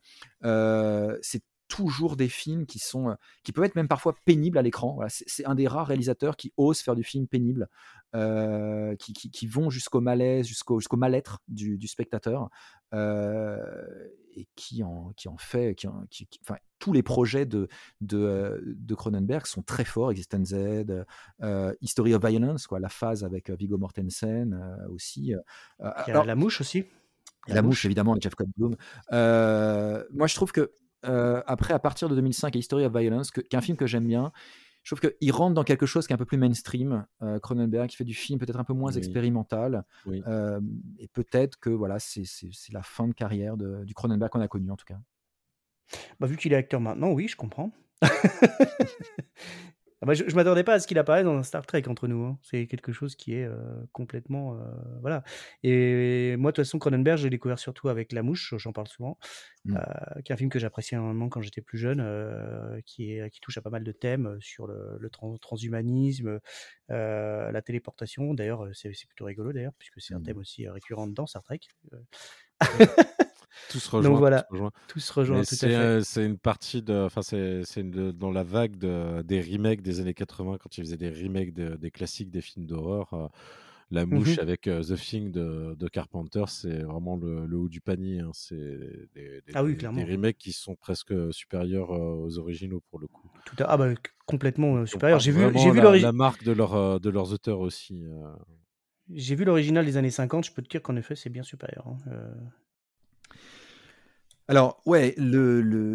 Euh, 0.44 1.18
c'est 1.22 1.42
toujours 1.68 2.16
des 2.16 2.30
films 2.30 2.66
qui 2.66 2.80
sont 2.80 3.10
euh, 3.10 3.16
qui 3.44 3.52
peuvent 3.52 3.66
être 3.66 3.76
même 3.76 3.88
parfois 3.88 4.16
pénibles 4.26 4.58
à 4.58 4.62
l'écran. 4.62 4.94
Voilà, 4.96 5.10
c'est 5.10 5.46
un 5.46 5.56
des 5.56 5.68
rares 5.68 5.88
réalisateurs 5.88 6.36
qui 6.38 6.54
osent 6.58 6.80
faire 6.82 6.96
du 6.96 7.04
film 7.04 7.28
pénible, 7.28 7.68
euh, 8.16 8.96
qui, 8.98 9.14
qui- 9.14 9.32
qui 9.32 9.48
vont 9.48 9.70
jusqu'au 9.70 10.00
malaise, 10.02 10.46
jusqu'au 10.48 10.80
jusqu'au 10.80 10.98
mal-être 10.98 11.40
du, 11.48 11.78
du 11.78 11.88
spectateur, 11.88 12.50
euh, 12.94 13.58
et 14.36 14.48
qui 14.56 14.84
en, 14.84 15.12
qui 15.16 15.28
en 15.28 15.38
fait, 15.38 15.76
qui, 15.76 15.88
en- 15.88 16.06
qui- 16.10 16.28
qui- 16.28 16.40
enfin, 16.44 16.58
tous 16.80 16.94
les 16.94 17.04
projets 17.04 17.46
de, 17.46 17.68
de, 18.02 18.62
de 18.66 18.96
Cronenberg 18.96 19.46
sont 19.46 19.62
très 19.64 19.86
forts. 19.86 20.12
Existence 20.12 20.50
Z, 20.50 20.86
euh, 21.42 21.74
History 21.82 22.14
of 22.14 22.24
Violence, 22.26 22.68
quoi, 22.68 22.80
la 22.80 22.90
phase 22.90 23.24
avec 23.24 23.50
Viggo 23.50 23.78
Mortensen 23.78 24.54
aussi. 24.90 25.22
Il 25.22 25.28
y 25.30 25.34
a 25.84 25.94
alors, 26.08 26.26
La 26.26 26.36
Mouche 26.36 26.62
aussi. 26.62 26.86
et 27.48 27.54
la 27.54 27.62
mouche, 27.62 27.86
évidemment, 27.86 28.12
avec 28.12 28.24
Jeff 28.24 28.36
Goldblum. 28.36 28.76
Euh, 29.14 30.04
moi, 30.12 30.28
je 30.28 30.36
trouve 30.36 30.52
que, 30.52 30.72
euh, 31.08 31.42
après, 31.48 31.74
à 31.74 31.80
partir 31.80 32.10
de 32.10 32.16
2005 32.16 32.56
et 32.56 32.60
History 32.60 32.86
of 32.86 32.96
Violence, 32.96 33.32
qu'un 33.32 33.62
film 33.62 33.78
que 33.78 33.88
j'aime 33.88 34.08
bien, 34.08 34.32
je 34.84 34.96
trouve 34.96 35.10
qu'il 35.12 35.32
rentre 35.32 35.56
dans 35.56 35.64
quelque 35.64 35.86
chose 35.88 36.06
qui 36.06 36.14
est 36.14 36.16
un 36.16 36.18
peu 36.18 36.26
plus 36.26 36.38
mainstream. 36.38 37.06
euh, 37.24 37.40
Cronenberg, 37.40 37.90
qui 37.90 37.96
fait 37.96 38.04
du 38.04 38.14
film 38.14 38.38
peut-être 38.40 38.60
un 38.60 38.64
peu 38.64 38.74
moins 38.74 38.92
Oui. 38.92 38.98
expérimental. 39.00 39.84
Oui. 40.06 40.22
Euh, 40.28 40.60
et 41.00 41.08
peut-être 41.08 41.58
que 41.60 41.70
voilà, 41.72 41.98
c'est 42.00 42.24
la 42.72 42.84
fin 42.84 43.08
de 43.08 43.14
carrière 43.14 43.58
de- 43.58 43.84
du 43.84 43.94
Cronenberg 43.96 44.32
qu'on 44.32 44.42
a 44.42 44.48
connu, 44.48 44.70
en 44.70 44.76
tout 44.76 44.86
cas. 44.86 45.00
Bah, 46.20 46.28
vu 46.28 46.38
qu'il 46.38 46.54
est 46.54 46.56
acteur 46.56 46.82
maintenant, 46.82 47.12
oui, 47.12 47.28
je 47.28 47.36
comprends. 47.36 47.72
Ah 50.02 50.06
bah, 50.08 50.14
je 50.14 50.24
ne 50.26 50.34
m'attendais 50.34 50.66
pas 50.66 50.74
à 50.74 50.80
ce 50.80 50.88
qu'il 50.88 51.00
apparaisse 51.00 51.24
dans 51.24 51.38
un 51.38 51.44
Star 51.44 51.66
Trek 51.66 51.84
entre 51.88 52.08
nous. 52.08 52.26
hein. 52.26 52.38
C'est 52.44 52.68
quelque 52.68 52.92
chose 52.92 53.16
qui 53.16 53.34
est 53.34 53.46
euh, 53.46 53.56
complètement. 53.94 54.56
euh, 54.56 54.66
voilà. 55.02 55.24
Et 55.64 56.36
moi, 56.38 56.52
de 56.52 56.56
toute 56.58 56.66
façon, 56.66 56.80
Cronenberg, 56.80 57.18
j'ai 57.18 57.30
découvert 57.30 57.58
surtout 57.60 57.88
avec 57.88 58.12
La 58.12 58.22
Mouche, 58.22 58.54
j'en 58.58 58.74
parle 58.74 58.88
souvent, 58.88 59.18
Mm. 59.64 59.78
euh, 59.78 60.22
qui 60.22 60.32
est 60.32 60.34
un 60.34 60.38
film 60.38 60.50
que 60.50 60.60
j'appréciais 60.60 60.98
énormément 60.98 61.30
quand 61.30 61.42
j'étais 61.42 61.62
plus 61.62 61.78
jeune, 61.78 62.02
qui, 62.86 63.14
est, 63.14 63.30
qui 63.32 63.40
touche 63.40 63.58
à 63.58 63.62
pas 63.62 63.70
mal 63.70 63.84
de 63.86 63.92
thèmes 63.94 64.38
sur 64.42 64.68
le, 64.68 64.98
le 65.00 65.10
trans- 65.10 65.38
transhumanisme, 65.38 66.40
la 66.90 67.62
téléportation. 67.64 68.34
D'ailleurs, 68.34 68.68
c'est 68.74 68.92
plutôt 69.08 69.26
rigolo, 69.26 69.54
d'ailleurs, 69.54 69.74
puisque 69.80 70.02
c'est 70.02 70.14
un 70.14 70.20
Mm. 70.20 70.24
thème 70.24 70.38
aussi 70.38 70.68
récurrent 70.68 71.08
dans 71.08 71.26
Star 71.26 71.42
Trek. 71.42 71.62
Tout 73.70 73.80
se 73.80 73.90
rejoint. 73.92 74.12
Donc 74.12 74.20
voilà, 74.20 74.46
tout 74.88 75.00
se 75.00 75.12
rejoint. 75.14 75.44
c'est 75.44 75.74
euh, 75.76 76.02
c'est 76.02 76.26
une 76.26 76.38
partie 76.38 76.82
de. 76.82 76.94
Enfin, 77.06 77.22
c'est 77.22 77.64
dans 78.18 78.32
la 78.32 78.44
vague 78.44 78.78
de- 78.78 79.22
des 79.24 79.42
remakes 79.42 79.82
des 79.82 80.00
années 80.00 80.14
80, 80.14 80.58
quand 80.60 80.78
ils 80.78 80.82
faisaient 80.84 80.98
des 80.98 81.10
remakes 81.10 81.54
de- 81.54 81.76
des 81.76 81.92
classiques 81.92 82.30
des 82.32 82.42
films 82.42 82.66
d'horreur. 82.66 83.14
euh, 83.14 83.28
la 83.92 84.08
mouche 84.08 84.38
Mhm. 84.38 84.40
avec 84.40 84.66
euh, 84.68 84.82
The 84.84 84.96
Thing 84.96 85.32
de, 85.32 85.76
de 85.78 85.88
Carpenter, 85.88 86.44
c'est 86.48 86.82
vraiment 86.82 87.18
le, 87.18 87.46
le 87.46 87.56
haut 87.58 87.70
du 87.70 87.82
panier. 87.82 88.20
hein. 88.20 88.32
C'est 88.34 88.56
des, 89.14 89.42
des- 89.46 89.54
Ah 89.54 89.64
oui, 89.64 89.76
des- 89.76 89.88
remakes 89.88 90.40
qui 90.40 90.54
sont 90.54 90.76
presque 90.76 91.14
supérieurs 91.32 91.92
euh, 91.92 92.16
aux 92.16 92.40
originaux 92.40 92.82
pour 92.90 92.98
le 93.00 93.08
coup. 93.08 93.30
Tout 93.46 93.56
à... 93.64 93.66
Ah 93.70 93.78
bah, 93.78 93.94
complètement 94.26 94.78
euh, 94.78 94.86
Ils 94.86 94.88
supérieur. 94.88 95.18
portent 95.18 95.24
J'ai 95.26 95.32
vu, 95.32 95.40
j'ai 95.60 95.70
vu 95.70 95.82
la, 95.82 96.12
marque 96.12 96.44
de, 96.44 96.52
leur, 96.52 97.00
de 97.00 97.10
leurs 97.12 97.32
auteurs 97.32 97.60
aussi. 97.60 98.04
J'ai 99.14 99.36
vu 99.36 99.46
l'original 99.46 99.86
des 99.86 99.98
années 99.98 100.10
50, 100.10 100.46
je 100.46 100.52
peux 100.52 100.64
te 100.64 100.68
dire 100.70 100.82
qu'en 100.82 100.96
effet, 100.96 101.16
c'est 101.16 101.30
bien 101.30 101.44
supérieur. 101.44 101.88
hein. 101.88 101.98
Alors, 104.48 104.82
ouais, 104.86 105.16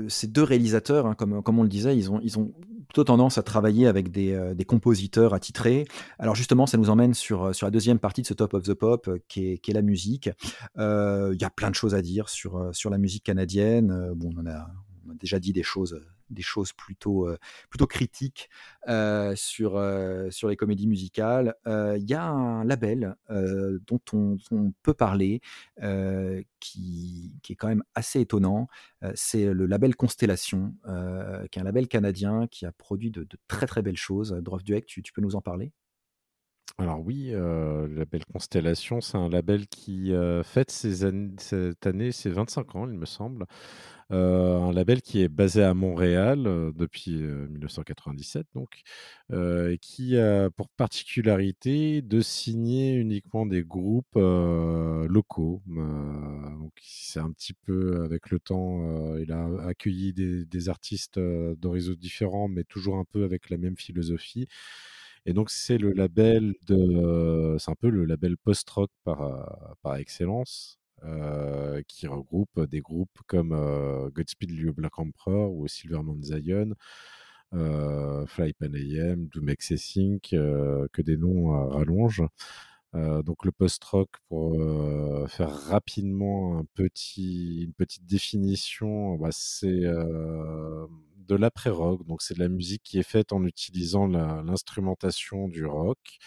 ces 0.08 0.26
deux 0.26 0.42
réalisateurs, 0.42 1.06
hein, 1.06 1.14
comme, 1.14 1.58
on 1.58 1.62
le 1.62 1.68
disait, 1.68 1.96
ils 1.96 2.10
ont, 2.10 2.52
plutôt 2.88 3.04
tendance 3.04 3.38
à 3.38 3.44
travailler 3.44 3.86
avec 3.86 4.10
des, 4.10 4.32
euh, 4.32 4.54
compositeurs 4.66 5.32
attitrés. 5.32 5.84
Alors, 6.18 6.34
justement, 6.34 6.66
ça 6.66 6.76
nous 6.76 6.90
emmène 6.90 7.14
sur, 7.14 7.44
euh, 7.44 7.52
sur 7.52 7.68
la 7.68 7.70
deuxième 7.70 8.00
partie 8.00 8.22
de 8.22 8.26
ce 8.26 8.34
Top 8.34 8.52
of 8.52 8.64
the 8.64 8.74
Pop, 8.74 9.06
euh, 9.06 9.18
qui 9.28 9.52
est, 9.52 9.72
la 9.72 9.82
musique. 9.82 10.28
Il 10.76 11.38
y 11.40 11.44
a 11.44 11.50
plein 11.50 11.70
de 11.70 11.76
choses 11.76 11.94
à 11.94 12.02
dire 12.02 12.28
sur, 12.28 12.72
la 12.90 12.98
musique 12.98 13.22
canadienne. 13.22 14.16
On 14.36 14.46
a 14.46 14.66
déjà 15.20 15.38
dit 15.38 15.52
des 15.52 15.62
choses, 15.62 16.00
des 16.30 16.42
choses 16.42 16.72
plutôt, 16.72 17.28
plutôt 17.68 17.86
critiques 17.86 18.48
sur, 19.34 19.82
sur 20.30 20.48
les 20.48 20.56
comédies 20.56 20.86
musicales. 20.86 21.54
Il 21.66 22.08
y 22.08 22.14
a 22.14 22.24
un 22.24 22.64
label 22.64 23.16
dont 23.28 24.00
on, 24.12 24.38
peut 24.82 24.94
parler 24.94 25.40
qui, 26.60 27.38
qui 27.42 27.52
est 27.52 27.56
quand 27.56 27.68
même 27.68 27.84
assez 27.94 28.20
étonnant. 28.20 28.68
C'est 29.14 29.52
le 29.52 29.66
label 29.66 29.96
Constellation, 29.96 30.74
qui 31.50 31.58
est 31.58 31.62
un 31.62 31.64
label 31.64 31.88
canadien 31.88 32.46
qui 32.46 32.66
a 32.66 32.72
produit 32.72 33.10
de, 33.10 33.26
très 33.48 33.66
très 33.66 33.82
belles 33.82 33.96
choses. 33.96 34.32
Drof 34.32 34.62
Dueck, 34.62 34.86
tu 34.86 35.12
peux 35.12 35.22
nous 35.22 35.36
en 35.36 35.40
parler? 35.40 35.72
Alors 36.80 37.00
oui, 37.04 37.28
euh, 37.34 37.86
le 37.86 37.94
label 37.94 38.24
Constellation, 38.24 39.02
c'est 39.02 39.18
un 39.18 39.28
label 39.28 39.66
qui 39.66 40.14
euh, 40.14 40.42
fête 40.42 40.70
cette 40.70 41.86
année 41.86 42.10
ses 42.10 42.30
25 42.30 42.74
ans, 42.74 42.88
il 42.90 42.98
me 42.98 43.04
semble. 43.04 43.44
Euh, 44.12 44.58
un 44.58 44.72
label 44.72 45.02
qui 45.02 45.20
est 45.20 45.28
basé 45.28 45.62
à 45.62 45.74
Montréal 45.74 46.44
depuis 46.74 47.22
euh, 47.22 47.46
1997, 47.48 48.46
donc, 48.54 48.80
et 49.30 49.76
qui 49.78 50.16
a 50.16 50.48
pour 50.48 50.70
particularité 50.70 52.00
de 52.00 52.22
signer 52.22 52.94
uniquement 52.94 53.44
des 53.44 53.62
groupes 53.62 54.16
locaux. 54.16 55.62
C'est 56.80 57.20
un 57.20 57.30
petit 57.30 57.52
peu 57.52 58.02
avec 58.04 58.30
le 58.30 58.40
temps, 58.40 59.16
il 59.18 59.32
a 59.32 59.46
accueilli 59.66 60.14
des, 60.14 60.46
des 60.46 60.68
artistes 60.70 61.18
d'horizons 61.18 61.92
différents, 61.92 62.48
mais 62.48 62.64
toujours 62.64 62.96
un 62.96 63.04
peu 63.04 63.24
avec 63.24 63.50
la 63.50 63.58
même 63.58 63.76
philosophie. 63.76 64.48
Et 65.26 65.32
donc, 65.32 65.50
c'est 65.50 65.78
le 65.78 65.92
label 65.92 66.54
de. 66.66 67.56
C'est 67.58 67.70
un 67.70 67.74
peu 67.74 67.90
le 67.90 68.04
label 68.04 68.36
post-rock 68.38 68.90
par, 69.04 69.76
par 69.82 69.96
excellence, 69.96 70.78
qui 71.88 72.06
regroupe 72.06 72.60
des 72.66 72.80
groupes 72.80 73.18
comme 73.26 73.50
Godspeed 74.14 74.50
You 74.50 74.74
Black 74.74 74.98
Emperor 74.98 75.52
ou 75.52 75.68
Silverman 75.68 76.22
Zion, 76.22 76.74
euh, 77.54 78.26
Fly 78.26 78.52
Pan 78.54 78.72
AM, 78.74 79.26
Doom 79.28 79.48
Excessing, 79.48 80.20
euh, 80.34 80.86
que 80.92 81.02
des 81.02 81.16
noms 81.16 81.68
rallongent. 81.68 82.28
Donc 82.92 83.44
le 83.44 83.52
post-rock, 83.52 84.10
pour 84.28 84.56
faire 85.28 85.50
rapidement 85.50 86.58
un 86.58 86.64
petit, 86.74 87.62
une 87.62 87.72
petite 87.72 88.04
définition, 88.04 89.14
bah, 89.16 89.28
c'est 89.30 89.84
de 91.30 91.36
l'après-rock. 91.36 92.06
Donc 92.06 92.22
c'est 92.22 92.34
de 92.34 92.40
la 92.40 92.48
musique 92.48 92.82
qui 92.82 92.98
est 92.98 93.04
faite 93.04 93.32
en 93.32 93.44
utilisant 93.44 94.06
l'instrumentation 94.06 95.48
du 95.48 95.64
rock. 95.64 96.18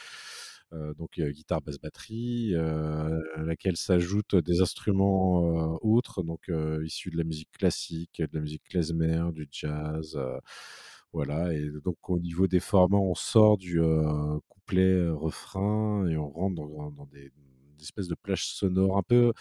Euh, 0.73 0.93
donc 0.95 1.19
euh, 1.19 1.29
guitare, 1.29 1.61
basse, 1.61 1.79
batterie, 1.79 2.51
euh, 2.55 3.19
à 3.35 3.43
laquelle 3.43 3.77
s'ajoutent 3.77 4.35
des 4.35 4.61
instruments 4.61 5.77
autres, 5.81 6.23
donc 6.23 6.51
issus 6.83 7.11
de 7.11 7.17
la 7.17 7.23
musique 7.23 7.51
classique, 7.51 8.21
de 8.21 8.29
la 8.33 8.41
musique 8.41 8.63
klezmer, 8.63 9.31
du 9.33 9.47
jazz. 9.51 10.17
voilà, 11.13 11.53
et 11.53 11.69
donc 11.83 12.09
au 12.09 12.19
niveau 12.19 12.47
des 12.47 12.59
formats, 12.59 12.97
on 12.97 13.15
sort 13.15 13.57
du 13.57 13.79
couplet 14.49 15.09
refrain 15.09 16.07
et 16.07 16.17
on 16.17 16.29
rentre 16.29 16.55
dans, 16.55 17.07
des 17.11 17.31
espèces 17.81 18.07
de 18.07 18.15
plages 18.15 18.47
sonores 18.47 18.97
un 18.97 19.03
peu 19.03 19.33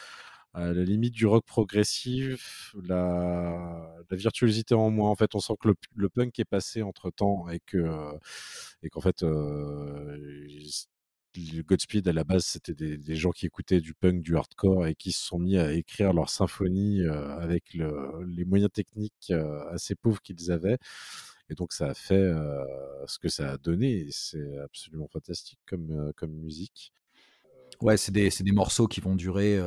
à 0.55 0.73
la 0.73 0.85
limite 0.85 1.15
du 1.15 1.27
rock 1.27 1.45
progressif, 1.47 2.75
la, 2.85 3.95
la 4.11 4.17
virtuosité 4.17 4.75
en 4.75 4.91
moins. 4.91 5.11
En 5.11 5.17
fait, 5.17 5.35
on 5.35 5.41
sent 5.41 5.55
que 5.61 5.69
le, 5.69 5.75
le 5.97 6.09
punk 6.09 6.39
est 6.39 6.45
passé 6.45 6.83
entre 6.83 7.11
temps 7.11 7.49
et 7.49 7.61
que 7.67 7.79
et 8.83 8.91
qu'en 8.91 9.01
fait 9.01 9.23
euh, 9.23 10.17
Godspeed 11.35 12.07
à 12.09 12.13
la 12.13 12.25
base 12.25 12.45
c'était 12.45 12.75
des, 12.75 12.99
des 12.99 13.17
gens 13.17 13.31
qui 13.31 13.47
écoutaient 13.47 13.81
du 13.81 13.95
punk, 13.95 14.23
du 14.23 14.37
hardcore 14.37 14.87
et 14.87 14.95
qui 14.95 15.13
se 15.13 15.25
sont 15.25 15.39
mis 15.39 15.57
à 15.57 15.73
écrire 15.73 16.13
leur 16.13 16.29
symphonie 16.29 17.01
euh, 17.03 17.37
avec 17.39 17.73
le- 17.75 18.25
les 18.27 18.45
moyens 18.45 18.71
techniques 18.73 19.31
euh, 19.31 19.67
assez 19.71 19.95
pauvres 19.95 20.21
qu'ils 20.23 20.51
avaient. 20.53 20.77
Et 21.51 21.55
donc 21.55 21.73
ça 21.73 21.89
a 21.89 21.95
fait 21.95 22.15
euh, 22.15 22.65
ce 23.07 23.19
que 23.19 23.29
ça 23.29 23.53
a 23.53 23.59
donné. 23.59 24.07
C'est 24.11 24.59
absolument 24.59 25.09
fantastique 25.09 25.59
comme, 25.67 25.91
euh, 25.93 26.13
comme 26.17 26.33
musique. 26.33 26.93
Ouais, 27.83 27.97
c'est 27.97 28.13
des, 28.13 28.31
des 28.41 28.53
morceaux 28.53 28.87
qui 28.87 29.01
vont 29.01 29.17
durer 29.17 29.61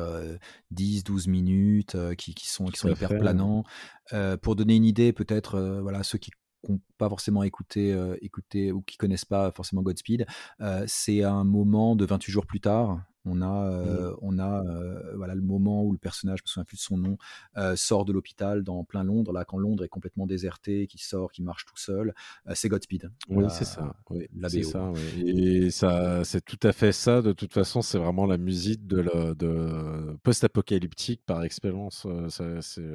10-12 0.74 1.28
minutes, 1.28 1.94
euh, 1.94 2.14
qui, 2.14 2.34
qui 2.34 2.48
sont, 2.48 2.64
qui 2.66 2.78
sont 2.78 2.88
hyper 2.88 3.10
fait. 3.10 3.18
planants. 3.18 3.64
Euh, 4.12 4.36
pour 4.36 4.56
donner 4.56 4.76
une 4.76 4.84
idée, 4.84 5.12
peut-être, 5.12 5.56
euh, 5.56 5.80
voilà, 5.80 6.02
ceux 6.02 6.18
qui 6.18 6.30
n'ont 6.68 6.80
pas 6.98 7.08
forcément 7.08 7.42
écouté, 7.42 7.92
euh, 7.92 8.16
écouté 8.22 8.72
ou 8.72 8.82
qui 8.82 8.96
connaissent 8.96 9.24
pas 9.24 9.50
forcément 9.50 9.82
Godspeed, 9.82 10.26
euh, 10.60 10.84
c'est 10.86 11.22
un 11.22 11.44
moment 11.44 11.96
de 11.96 12.04
28 12.04 12.32
jours 12.32 12.46
plus 12.46 12.60
tard. 12.60 13.02
On 13.26 13.42
a, 13.42 13.70
euh, 13.70 14.14
on 14.22 14.38
a 14.38 14.62
euh, 14.64 15.16
voilà, 15.16 15.34
le 15.34 15.42
moment 15.42 15.82
où 15.84 15.92
le 15.92 15.98
personnage, 15.98 16.38
je 16.38 16.44
me 16.44 16.46
souviens 16.48 16.64
plus 16.64 16.76
de 16.76 16.82
son 16.82 16.96
nom, 16.96 17.18
euh, 17.56 17.76
sort 17.76 18.04
de 18.04 18.12
l'hôpital 18.12 18.62
dans 18.62 18.84
plein 18.84 19.02
Londres, 19.04 19.32
là, 19.32 19.44
quand 19.44 19.58
Londres 19.58 19.84
est 19.84 19.88
complètement 19.88 20.26
déserté, 20.26 20.86
qui 20.86 20.98
sort, 20.98 21.32
qui 21.32 21.42
marche 21.42 21.64
tout 21.66 21.76
seul. 21.76 22.14
C'est 22.54 22.68
Godspeed. 22.68 23.10
Oui, 23.28 23.44
c'est 23.50 23.64
ça. 23.64 23.94
Oui, 24.10 24.26
la 24.36 24.48
c'est 24.48 24.62
ça. 24.62 24.90
oui. 25.24 25.30
Et 25.66 25.70
ça, 25.70 26.24
c'est 26.24 26.44
tout 26.44 26.58
à 26.62 26.72
fait 26.72 26.92
ça. 26.92 27.20
De 27.22 27.32
toute 27.32 27.52
façon, 27.52 27.82
c'est 27.82 27.98
vraiment 27.98 28.26
la 28.26 28.38
musique 28.38 28.86
de, 28.86 29.00
la- 29.00 29.34
de 29.34 30.16
post-apocalyptique 30.22 31.22
par 31.26 31.42
expérience. 31.42 32.06
ça- 32.28 32.62
C'est 32.62 32.88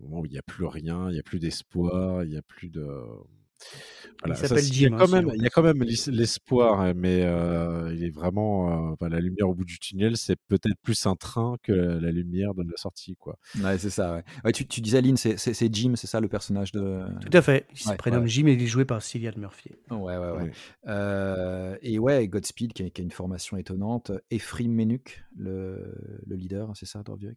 au 0.00 0.04
moment 0.04 0.20
où 0.20 0.26
il 0.26 0.32
n'y 0.32 0.38
a 0.38 0.42
plus 0.42 0.66
rien, 0.66 1.08
il 1.08 1.14
n'y 1.14 1.18
a 1.18 1.22
plus 1.22 1.38
d'espoir, 1.38 2.24
il 2.24 2.30
n'y 2.30 2.36
a 2.36 2.42
plus 2.42 2.68
de. 2.70 2.86
Voilà, 4.20 4.36
Il 4.36 4.38
s'appelle 4.38 4.62
c'est- 4.62 4.68
il 4.68 4.80
y 4.82 4.84
a 4.86 4.88
Jim, 4.88 4.94
hein, 4.94 4.98
quand 5.00 5.08
même, 5.12 5.24
groupe. 5.24 5.36
il 5.36 5.42
y 5.42 5.46
a 5.46 5.50
quand 5.50 5.62
même 5.62 5.82
l'es- 5.82 6.10
l'espoir, 6.10 6.80
hein, 6.80 6.94
mais 6.94 7.22
euh, 7.24 7.92
il 7.94 8.04
est 8.04 8.10
vraiment, 8.14 8.92
euh, 8.92 9.08
la 9.08 9.20
lumière 9.20 9.48
au 9.48 9.54
bout 9.54 9.64
du 9.64 9.78
tunnel, 9.78 10.16
c'est 10.16 10.36
peut-être 10.48 10.76
plus 10.82 11.04
un 11.06 11.14
train 11.16 11.56
que 11.62 11.72
la 11.72 12.10
lumière 12.10 12.54
de 12.54 12.62
la 12.62 12.76
sortie, 12.76 13.16
quoi. 13.16 13.38
Ouais, 13.62 13.76
c'est 13.76 13.90
ça. 13.90 14.14
Ouais. 14.14 14.24
Ouais, 14.44 14.52
tu, 14.52 14.66
tu 14.66 14.80
disais, 14.80 15.02
Lynn, 15.02 15.16
c'est 15.16 15.36
c'est- 15.36 15.52
c'est 15.52 15.74
Jim, 15.74 15.94
c'est 15.96 16.06
ça 16.06 16.20
le 16.20 16.28
personnage 16.28 16.72
de. 16.72 17.02
Tout 17.28 17.36
à 17.36 17.42
fait. 17.42 17.66
Il 17.72 17.78
se 17.78 17.92
prénomme 17.94 18.22
ouais. 18.22 18.28
Jim 18.28 18.46
et 18.46 18.52
il 18.52 18.62
est 18.62 18.66
joué 18.66 18.84
par 18.84 19.02
Cillian 19.02 19.32
Murphy. 19.36 19.70
Ouais, 19.90 19.98
ouais, 19.98 20.16
ouais. 20.16 20.42
Oui. 20.44 20.50
Euh, 20.86 21.76
et 21.82 21.98
ouais, 21.98 22.26
Godspeed, 22.28 22.72
qui 22.72 22.84
a, 22.84 22.90
qui 22.90 23.00
a 23.02 23.04
une 23.04 23.10
formation 23.10 23.56
étonnante. 23.56 24.12
Ephraim 24.30 24.68
Menuk, 24.70 25.24
le, 25.36 25.94
le 26.26 26.36
leader, 26.36 26.70
c'est 26.74 26.86
ça, 26.86 27.02
Dordvieux 27.02 27.34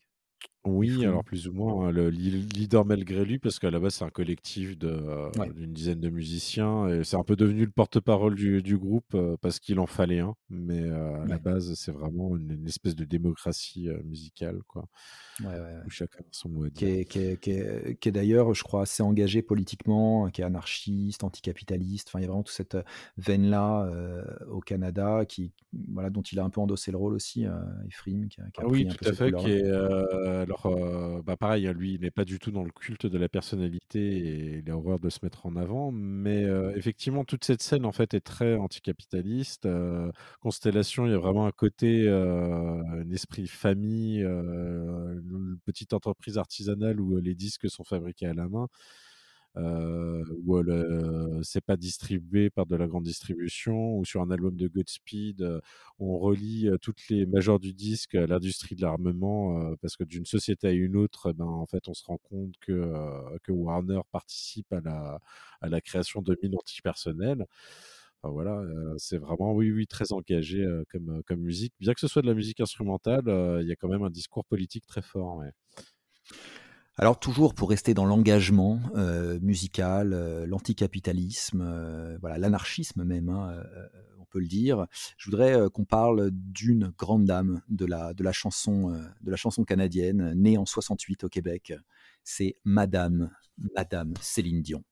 Oui, 0.67 1.05
alors 1.05 1.23
plus 1.23 1.47
ou 1.47 1.53
moins 1.53 1.87
hein, 1.87 1.91
le 1.91 2.09
li- 2.09 2.29
leader 2.41 2.85
malgré 2.85 3.25
lui, 3.25 3.39
parce 3.39 3.59
qu'à 3.59 3.71
la 3.71 3.79
base 3.79 3.95
c'est 3.95 4.05
un 4.05 4.09
collectif 4.09 4.77
de, 4.77 4.87
euh, 4.87 5.29
Ouais. 5.39 5.51
d'une 5.53 5.73
dizaine 5.73 5.99
de 5.99 6.09
musiciens, 6.09 6.87
et 6.89 7.03
c'est 7.03 7.15
un 7.17 7.23
peu 7.23 7.35
devenu 7.35 7.65
le 7.65 7.71
porte-parole 7.71 8.35
du, 8.35 8.61
du 8.61 8.77
groupe 8.77 9.13
euh, 9.15 9.37
parce 9.41 9.59
qu'il 9.59 9.79
en 9.79 9.87
fallait 9.87 10.19
un, 10.19 10.35
mais 10.49 10.81
euh, 10.81 11.21
à 11.23 11.25
la 11.27 11.35
Ouais. 11.35 11.41
base 11.41 11.73
c'est 11.75 11.91
vraiment 11.91 12.35
une, 12.35 12.51
une 12.51 12.67
espèce 12.67 12.95
de 12.95 13.05
démocratie 13.05 13.89
euh, 13.89 14.01
musicale, 14.03 14.59
quoi, 14.67 14.85
Ouais, 15.39 15.47
ouais, 15.47 15.53
ouais. 15.59 15.81
où 15.85 15.89
chacun 15.89 16.19
a 16.19 16.23
son 16.31 16.49
mot 16.49 16.63
à 16.65 16.69
qui 16.71 16.85
dire. 16.85 16.99
est, 16.99 17.05
qui 17.05 17.19
est- 17.19 17.39
qui 17.39 17.51
est- 17.51 17.99
qui 17.99 18.09
est 18.09 18.11
d'ailleurs, 18.11 18.53
je 18.55 18.63
crois, 18.63 18.81
assez 18.81 19.03
engagé 19.03 19.41
politiquement, 19.43 20.29
qui 20.29 20.41
est 20.41 20.43
anarchiste, 20.43 21.23
anticapitaliste. 21.23 22.07
Enfin, 22.09 22.19
il 22.19 22.23
y 22.23 22.25
a 22.25 22.27
vraiment 22.29 22.41
toute 22.43 22.55
cette 22.55 22.73
euh, 22.75 22.83
veine-là 23.17 23.85
euh, 23.85 24.23
au 24.49 24.59
Canada, 24.61 25.25
qui, 25.27 25.51
voilà, 25.93 26.09
dont 26.09 26.23
il 26.23 26.39
a 26.39 26.43
un 26.43 26.49
peu 26.49 26.59
endossé 26.59 26.89
le 26.91 26.97
rôle 26.97 27.13
aussi, 27.13 27.45
euh, 27.45 27.51
Ephraim, 27.87 28.27
qui 28.29 28.41
a, 28.41 28.49
qui 28.49 28.61
a 28.61 28.63
Ah 28.63 28.69
pris 28.69 28.83
oui, 28.83 28.87
un 28.89 28.95
tout 28.95 28.97
peu 29.03 29.09
à 29.09 29.13
cette 29.13 29.17
fait. 29.19 29.25
couleur-là. 29.25 29.47
Qui 29.47 29.51
est, 29.53 29.63
euh, 29.65 30.41
alors, 30.43 30.56
bah 31.23 31.37
pareil, 31.37 31.67
hein, 31.67 31.73
lui, 31.73 31.93
il 31.95 32.01
n'est 32.01 32.11
pas 32.11 32.25
du 32.25 32.39
tout 32.39 32.51
dans 32.51 32.63
le 32.63 32.71
culte 32.71 33.05
de 33.05 33.17
la 33.17 33.29
personnalité 33.29 33.99
et 33.99 34.57
il 34.59 34.69
a 34.71 34.77
horreur 34.77 34.99
de 34.99 35.09
se 35.09 35.19
mettre 35.23 35.45
en 35.45 35.55
avant. 35.55 35.91
Mais 35.91 36.43
effectivement, 36.75 37.23
toute 37.25 37.43
cette 37.45 37.61
scène, 37.61 37.85
en 37.85 37.91
fait, 37.91 38.13
est 38.13 38.21
très 38.21 38.55
anticapitaliste. 38.55 39.67
Constellation, 40.41 41.05
il 41.05 41.11
y 41.11 41.15
a 41.15 41.17
vraiment 41.19 41.45
un 41.47 41.51
côté, 41.51 42.09
un 42.09 43.09
esprit 43.11 43.47
famille, 43.47 44.21
une 44.21 45.57
petite 45.65 45.93
entreprise 45.93 46.37
artisanale 46.37 46.99
où 47.01 47.17
les 47.17 47.35
disques 47.35 47.69
sont 47.69 47.83
fabriqués 47.83 48.27
à 48.27 48.33
la 48.33 48.47
main. 48.47 48.67
Euh, 49.57 50.23
où 50.45 50.57
euh, 50.57 51.41
c'est 51.43 51.61
pas 51.61 51.77
distribué 51.77 52.49
par 52.49 52.65
de 52.67 52.75
la 52.75 52.87
grande 52.87 53.03
distribution, 53.03 53.97
ou 53.97 54.05
sur 54.05 54.21
un 54.21 54.29
album 54.29 54.55
de 54.55 54.67
Godspeed, 54.67 55.41
euh, 55.41 55.61
on 55.99 56.17
relie 56.19 56.69
toutes 56.81 57.07
les 57.09 57.25
majors 57.25 57.59
du 57.59 57.73
disque 57.73 58.15
à 58.15 58.27
l'industrie 58.27 58.75
de 58.75 58.81
l'armement, 58.81 59.75
parce 59.81 59.95
que 59.95 60.03
d'une 60.03 60.25
société 60.25 60.67
à 60.67 60.71
une 60.71 60.95
autre, 60.95 61.31
ben, 61.33 61.45
en 61.45 61.65
fait, 61.65 61.87
on 61.87 61.93
se 61.93 62.03
rend 62.05 62.17
compte 62.17 62.53
que, 62.61 62.93
Warner 63.49 64.01
participe 64.11 64.71
à 64.73 64.81
la, 65.69 65.81
création 65.81 66.21
de 66.21 66.37
mines 66.43 66.55
antipersonnelles. 66.55 67.45
Voilà, 68.23 68.61
c'est 68.97 69.17
vraiment, 69.17 69.53
oui, 69.53 69.71
oui, 69.71 69.87
très 69.87 70.11
engagé 70.11 70.65
comme, 70.91 71.21
musique. 71.37 71.73
Bien 71.79 71.93
que 71.93 71.99
ce 71.99 72.07
soit 72.07 72.21
de 72.21 72.27
la 72.27 72.33
musique 72.33 72.59
instrumentale, 72.59 73.23
il 73.61 73.67
y 73.67 73.71
a 73.71 73.75
quand 73.75 73.89
même 73.89 74.03
un 74.03 74.09
discours 74.09 74.45
politique 74.45 74.85
très 74.85 75.01
fort. 75.01 75.41
Alors 76.99 77.19
toujours 77.19 77.53
pour 77.53 77.69
rester 77.69 77.93
dans 77.93 78.05
l'engagement 78.05 78.79
euh, 78.95 79.39
musical, 79.41 80.13
euh, 80.13 80.47
l'anticapitalisme, 80.47 81.61
euh, 81.61 82.17
voilà, 82.21 82.39
l'anarchisme 82.39 83.03
même, 83.03 83.29
hein, 83.29 83.63
on 84.19 84.25
peut 84.25 84.39
le 84.39 84.47
dire. 84.47 84.87
Je 85.15 85.29
voudrais 85.29 85.69
qu'on 85.71 85.85
parle 85.85 86.31
d'une 86.31 86.91
grande 86.97 87.25
dame 87.25 87.61
de 87.69 87.85
la 87.85 88.15
de 88.15 88.23
la 88.23 88.31
chanson 88.31 88.99
de 89.21 89.29
la 89.29 89.37
chanson 89.37 89.63
canadienne, 89.63 90.33
née 90.35 90.57
en 90.57 90.65
68 90.65 91.23
au 91.23 91.29
Québec. 91.29 91.71
C'est 92.23 92.55
Madame 92.65 93.29
Madame 93.75 94.15
Céline 94.19 94.63
Dion. 94.63 94.83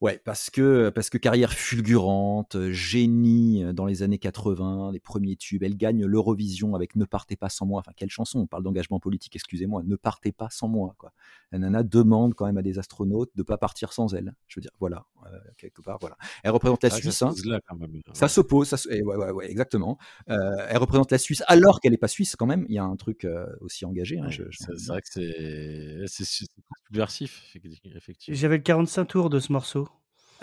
Ouais, 0.00 0.18
parce 0.24 0.48
que, 0.48 0.88
parce 0.88 1.10
que 1.10 1.18
carrière 1.18 1.52
fulgurante, 1.52 2.56
euh, 2.56 2.72
génie 2.72 3.62
euh, 3.64 3.74
dans 3.74 3.84
les 3.84 4.02
années 4.02 4.16
80, 4.18 4.92
les 4.92 4.98
premiers 5.00 5.36
tubes. 5.36 5.62
Elle 5.62 5.76
gagne 5.76 6.06
l'Eurovision 6.06 6.74
avec 6.74 6.96
Ne 6.96 7.04
partez 7.04 7.36
pas 7.36 7.50
sans 7.50 7.66
moi. 7.66 7.80
Enfin, 7.80 7.92
quelle 7.94 8.08
chanson 8.08 8.38
On 8.38 8.46
parle 8.46 8.62
d'engagement 8.62 8.98
politique, 8.98 9.36
excusez-moi. 9.36 9.82
Ne 9.84 9.96
partez 9.96 10.32
pas 10.32 10.48
sans 10.50 10.68
moi. 10.68 10.94
Quoi. 10.96 11.12
La 11.52 11.58
nana 11.58 11.82
demande 11.82 12.32
quand 12.34 12.46
même 12.46 12.56
à 12.56 12.62
des 12.62 12.78
astronautes 12.78 13.30
de 13.34 13.42
ne 13.42 13.44
pas 13.44 13.58
partir 13.58 13.92
sans 13.92 14.14
elle. 14.14 14.34
Je 14.48 14.58
veux 14.58 14.62
dire, 14.62 14.70
voilà, 14.80 15.04
euh, 15.26 15.38
quelque 15.58 15.82
part, 15.82 15.98
voilà. 16.00 16.16
Elle 16.44 16.52
représente 16.52 16.82
la 16.82 16.88
que 16.88 16.94
Suisse. 17.02 17.20
hein. 17.20 17.34
là 17.44 17.60
quand 17.68 17.76
même. 17.76 18.00
Ça 18.14 18.28
s'oppose, 18.28 18.68
ça 18.68 18.78
se- 18.78 18.88
eh, 18.90 19.02
ouais, 19.02 19.16
ouais, 19.16 19.30
ouais, 19.32 19.50
exactement. 19.50 19.98
Euh, 20.30 20.66
elle 20.70 20.78
représente 20.78 21.12
la 21.12 21.18
Suisse 21.18 21.42
alors 21.46 21.78
qu'elle 21.78 21.92
n'est 21.92 21.98
pas 21.98 22.08
suisse 22.08 22.36
quand 22.36 22.46
même. 22.46 22.64
Il 22.70 22.74
y 22.74 22.78
a 22.78 22.84
un 22.84 22.96
truc 22.96 23.26
euh, 23.26 23.44
aussi 23.60 23.84
engagé. 23.84 24.18
hein, 24.18 24.28
c'est 24.50 24.86
vrai 24.86 25.02
que 25.02 25.08
c'est 26.08 26.24
subversif, 26.24 27.42
effecti- 27.54 27.96
effectivement. 27.96 28.38
J'avais 28.38 28.56
le 28.56 28.62
45 28.62 29.04
tours 29.04 29.28
de 29.28 29.38
ce 29.40 29.52
morceau. 29.52 29.89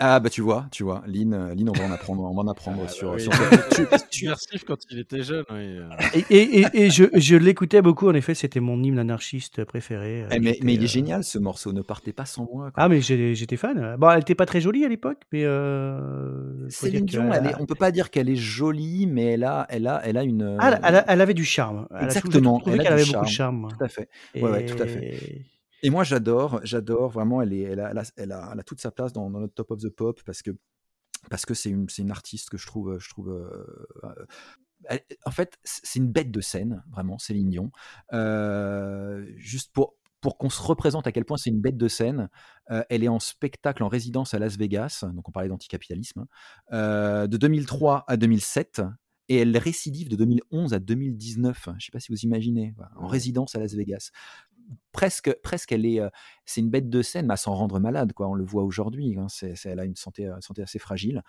Ah 0.00 0.20
bah 0.20 0.30
tu 0.30 0.42
vois, 0.42 0.66
tu 0.70 0.84
vois, 0.84 1.02
Lynn, 1.06 1.34
euh, 1.34 1.54
Lynn, 1.54 1.68
on 1.70 1.72
va 1.72 1.84
en 1.84 1.90
apprendre, 1.90 2.22
on 2.22 2.34
va 2.34 2.42
en 2.42 2.46
apprendre 2.48 2.78
Ah, 2.82 2.84
bah 2.86 2.88
sur, 2.92 3.12
oui, 3.14 3.20
sur 3.20 3.32
tu- 4.10 4.26
tu- 4.28 4.64
quand 4.64 4.76
il 4.90 4.98
était 5.00 5.22
jeune. 5.22 5.44
oui, 5.50 5.56
euh. 5.56 5.88
Et, 6.14 6.24
et, 6.30 6.60
et, 6.60 6.66
et 6.84 6.90
je, 6.90 7.04
je 7.14 7.34
l'écoutais 7.36 7.82
beaucoup, 7.82 8.08
en 8.08 8.14
effet, 8.14 8.34
c'était 8.34 8.60
mon 8.60 8.80
hymne 8.82 8.98
anarchiste 9.00 9.64
préféré. 9.64 10.22
euh, 10.22 10.28
Eh, 10.30 10.38
mais, 10.38 10.56
mais 10.62 10.74
il 10.74 10.82
est 10.82 10.84
euh, 10.84 10.88
génial 10.88 11.24
ce 11.24 11.38
morceau, 11.38 11.72
ne 11.72 11.82
partez 11.82 12.12
pas 12.12 12.26
sans 12.26 12.42
moi. 12.52 12.70
quoi. 12.70 12.84
Ah, 12.84 12.88
mais 12.88 13.00
j'étais 13.00 13.56
fan. 13.56 13.96
Bon, 13.98 14.08
elle 14.10 14.20
était 14.20 14.36
pas 14.36 14.46
très 14.46 14.60
jolie 14.60 14.84
à 14.84 14.88
l'époque, 14.88 15.18
mais. 15.32 15.42
Euh, 15.44 16.68
Céline 16.68 17.04
dire 17.04 17.22
Dion, 17.22 17.32
elle 17.32 17.46
est, 17.46 17.54
on 17.58 17.66
peut 17.66 17.74
pas 17.74 17.90
dire 17.90 18.10
qu'elle 18.10 18.28
est 18.28 18.36
jolie, 18.36 19.06
mais 19.06 19.24
elle 19.32 19.44
a, 19.44 19.66
elle 19.68 19.86
a, 19.88 20.00
elle 20.04 20.16
a 20.16 20.22
une. 20.22 20.56
Ah, 20.60 20.70
elle, 20.74 20.80
elle 20.84 20.94
a- 20.96 21.04
elle 21.08 21.20
avait 21.20 21.34
du 21.34 21.44
charme. 21.44 21.88
Elle 21.90 21.96
a- 21.96 22.04
Exactement, 22.04 22.62
elle 22.66 22.72
a 22.74 22.76
qu'elle 22.84 22.94
du 22.96 23.02
avait 23.02 23.12
beaucoup 23.12 23.24
de 23.24 23.30
charme. 23.30 23.68
Tout 23.76 23.84
à 23.84 23.88
fait. 23.88 24.08
Ouais, 24.36 24.42
ouais, 24.50 24.66
tout 24.66 24.80
à 24.80 24.86
fait. 24.86 25.42
Et- 25.82 25.90
moi, 25.90 26.04
j'adore, 26.04 26.60
j'adore 26.64 27.10
vraiment. 27.10 27.42
Elle 27.42 27.52
est, 27.52 27.60
elle 27.62 27.80
a, 27.80 27.90
elle 27.90 27.98
a, 27.98 28.04
elle 28.16 28.32
a- 28.32 28.50
elle 28.52 28.60
a 28.60 28.62
toute 28.62 28.80
sa 28.80 28.90
place 28.90 29.12
dans, 29.12 29.30
dans 29.30 29.40
notre 29.40 29.54
top 29.54 29.70
of 29.70 29.80
the 29.80 29.88
pop 29.90 30.20
parce 30.24 30.42
que 30.42 30.50
parce 31.30 31.44
que 31.46 31.54
c'est 31.54 31.70
une, 31.70 31.88
c'est 31.88 32.02
une 32.02 32.10
artiste 32.12 32.48
que 32.50 32.56
je 32.58 32.66
trouve, 32.66 32.98
je 32.98 33.08
trouve. 33.10 33.30
euh, 33.30 33.76
euh, 34.04 34.26
elle- 34.84 35.02
en 35.26 35.30
fait, 35.32 35.58
c'est 35.64 35.98
une 35.98 36.08
bête 36.10 36.30
de 36.30 36.40
scène, 36.40 36.82
vraiment, 36.90 37.18
Céline 37.18 37.50
Dion. 37.50 37.70
Euh, 38.12 39.24
juste 39.36 39.72
pour 39.72 39.94
pour 40.20 40.36
qu'on 40.36 40.50
se 40.50 40.60
représente 40.60 41.06
à 41.06 41.12
quel 41.12 41.24
point 41.24 41.36
c'est 41.36 41.50
une 41.50 41.60
bête 41.60 41.76
de 41.76 41.86
scène, 41.86 42.28
euh, 42.72 42.82
elle 42.90 43.04
est 43.04 43.08
en 43.08 43.20
spectacle 43.20 43.84
en 43.84 43.88
résidence 43.88 44.34
à 44.34 44.40
Las 44.40 44.56
Vegas, 44.58 45.04
donc 45.14 45.28
on 45.28 45.32
parlait 45.32 45.48
d'anticapitalisme, 45.48 46.26
de 46.72 47.36
2003 47.36 48.04
à 48.08 48.16
2007, 48.16 48.82
et 49.28 49.36
elle 49.36 49.56
récidive 49.56 50.08
de 50.08 50.16
2011 50.16 50.74
à 50.74 50.80
2019. 50.80 51.66
Je 51.66 51.70
ne 51.70 51.78
sais 51.78 51.92
pas 51.92 52.00
si 52.00 52.10
vous 52.10 52.18
imaginez, 52.22 52.74
en 52.96 53.06
résidence 53.06 53.54
à 53.54 53.60
Las 53.60 53.74
Vegas. 53.74 54.10
Presque, 54.92 55.32
presque, 55.42 55.72
elle 55.72 55.86
est, 55.86 56.00
euh, 56.00 56.08
c'est 56.46 56.60
une 56.60 56.70
bête 56.70 56.88
de 56.88 57.02
scène, 57.02 57.26
mais 57.26 57.34
à 57.34 57.36
s'en 57.36 57.54
rendre 57.54 57.78
malade, 57.78 58.12
quoi. 58.14 58.28
On 58.28 58.34
le 58.34 58.44
voit 58.44 58.62
aujourd'hui. 58.62 59.16
hein, 59.18 59.26
c'est- 59.28 59.54
c'est- 59.56 59.68
elle 59.70 59.80
a 59.80 59.84
une 59.84 59.96
santé, 59.96 60.26
euh, 60.26 60.36
santé 60.40 60.62
assez 60.62 60.78
fragile. 60.78 61.22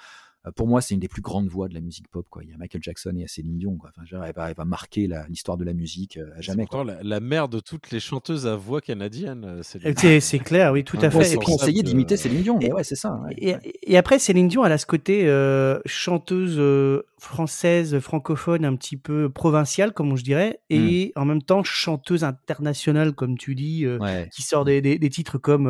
Euh, 0.47 0.51
pour 0.55 0.67
moi, 0.67 0.79
c'est 0.79 0.93
une 0.93 1.01
des 1.01 1.09
plus 1.09 1.21
grandes 1.21 1.49
voix 1.49 1.67
de 1.67 1.73
la 1.73 1.81
musique 1.81 2.07
pop, 2.07 2.25
quoi. 2.29 2.41
Il 2.45 2.49
y 2.49 2.53
a 2.53 2.57
Michael 2.57 2.81
Jackson 2.81 3.13
et 3.17 3.27
Céline 3.27 3.57
Dion, 3.57 3.75
quoi. 3.75 3.89
Enfin, 3.97 4.03
elle, 4.25 4.33
va, 4.33 4.49
elle 4.49 4.55
va 4.55 4.63
marquer 4.63 5.05
la- 5.05 5.27
l'histoire 5.27 5.57
de 5.57 5.65
la 5.65 5.73
musique 5.73 6.15
euh, 6.15 6.29
à 6.37 6.39
jamais. 6.39 6.63
pourtant 6.63 6.85
la, 6.85 7.03
la 7.03 7.19
mère 7.19 7.49
de 7.49 7.59
toutes 7.59 7.91
les 7.91 7.99
chanteuses 7.99 8.47
à 8.47 8.55
voix 8.55 8.79
canadiennes. 8.79 9.61
Céline 9.63 9.91
Dion. 9.91 10.01
C'est 10.01 10.19
c'est 10.21 10.39
clair, 10.39 10.71
oui, 10.71 10.85
tout 10.85 10.95
à 11.01 11.09
fait. 11.09 11.33
Et 11.33 11.37
puis 11.37 11.57
de- 11.57 11.81
d'imiter 11.81 12.15
Céline 12.15 12.41
Dion, 12.41 12.57
mais 12.59 12.67
Et- 12.67 12.71
ouais, 12.73 12.85
c'est 12.85 12.95
ça. 12.95 13.19
ouais, 13.27 13.59
Et, 13.83 13.97
après, 13.97 14.17
Céline 14.17 14.47
Dion, 14.47 14.63
elle 14.65 14.71
a 14.71 14.77
ce 14.77 14.85
côté 14.85 15.27
euh, 15.27 15.79
chanteuse 15.85 16.55
euh, 16.57 17.03
française, 17.17 17.99
francophone, 17.99 18.63
un 18.63 18.77
petit 18.77 18.95
peu 18.95 19.29
provinciale, 19.29 19.91
comme 19.93 20.15
je 20.15 20.23
dirais, 20.23 20.61
et 20.69 21.11
en 21.17 21.25
même 21.25 21.41
temps 21.41 21.63
chanteuse 21.63 22.23
internationale, 22.23 23.13
comme 23.13 23.37
tu 23.37 23.48
dis, 23.55 23.85
euh, 23.85 23.97
Ouais. 23.99 24.29
qui 24.33 24.41
sort 24.41 24.65
des, 24.65 24.81
des- 24.81 24.97
des 24.99 25.09
titres 25.09 25.37
comme 25.37 25.67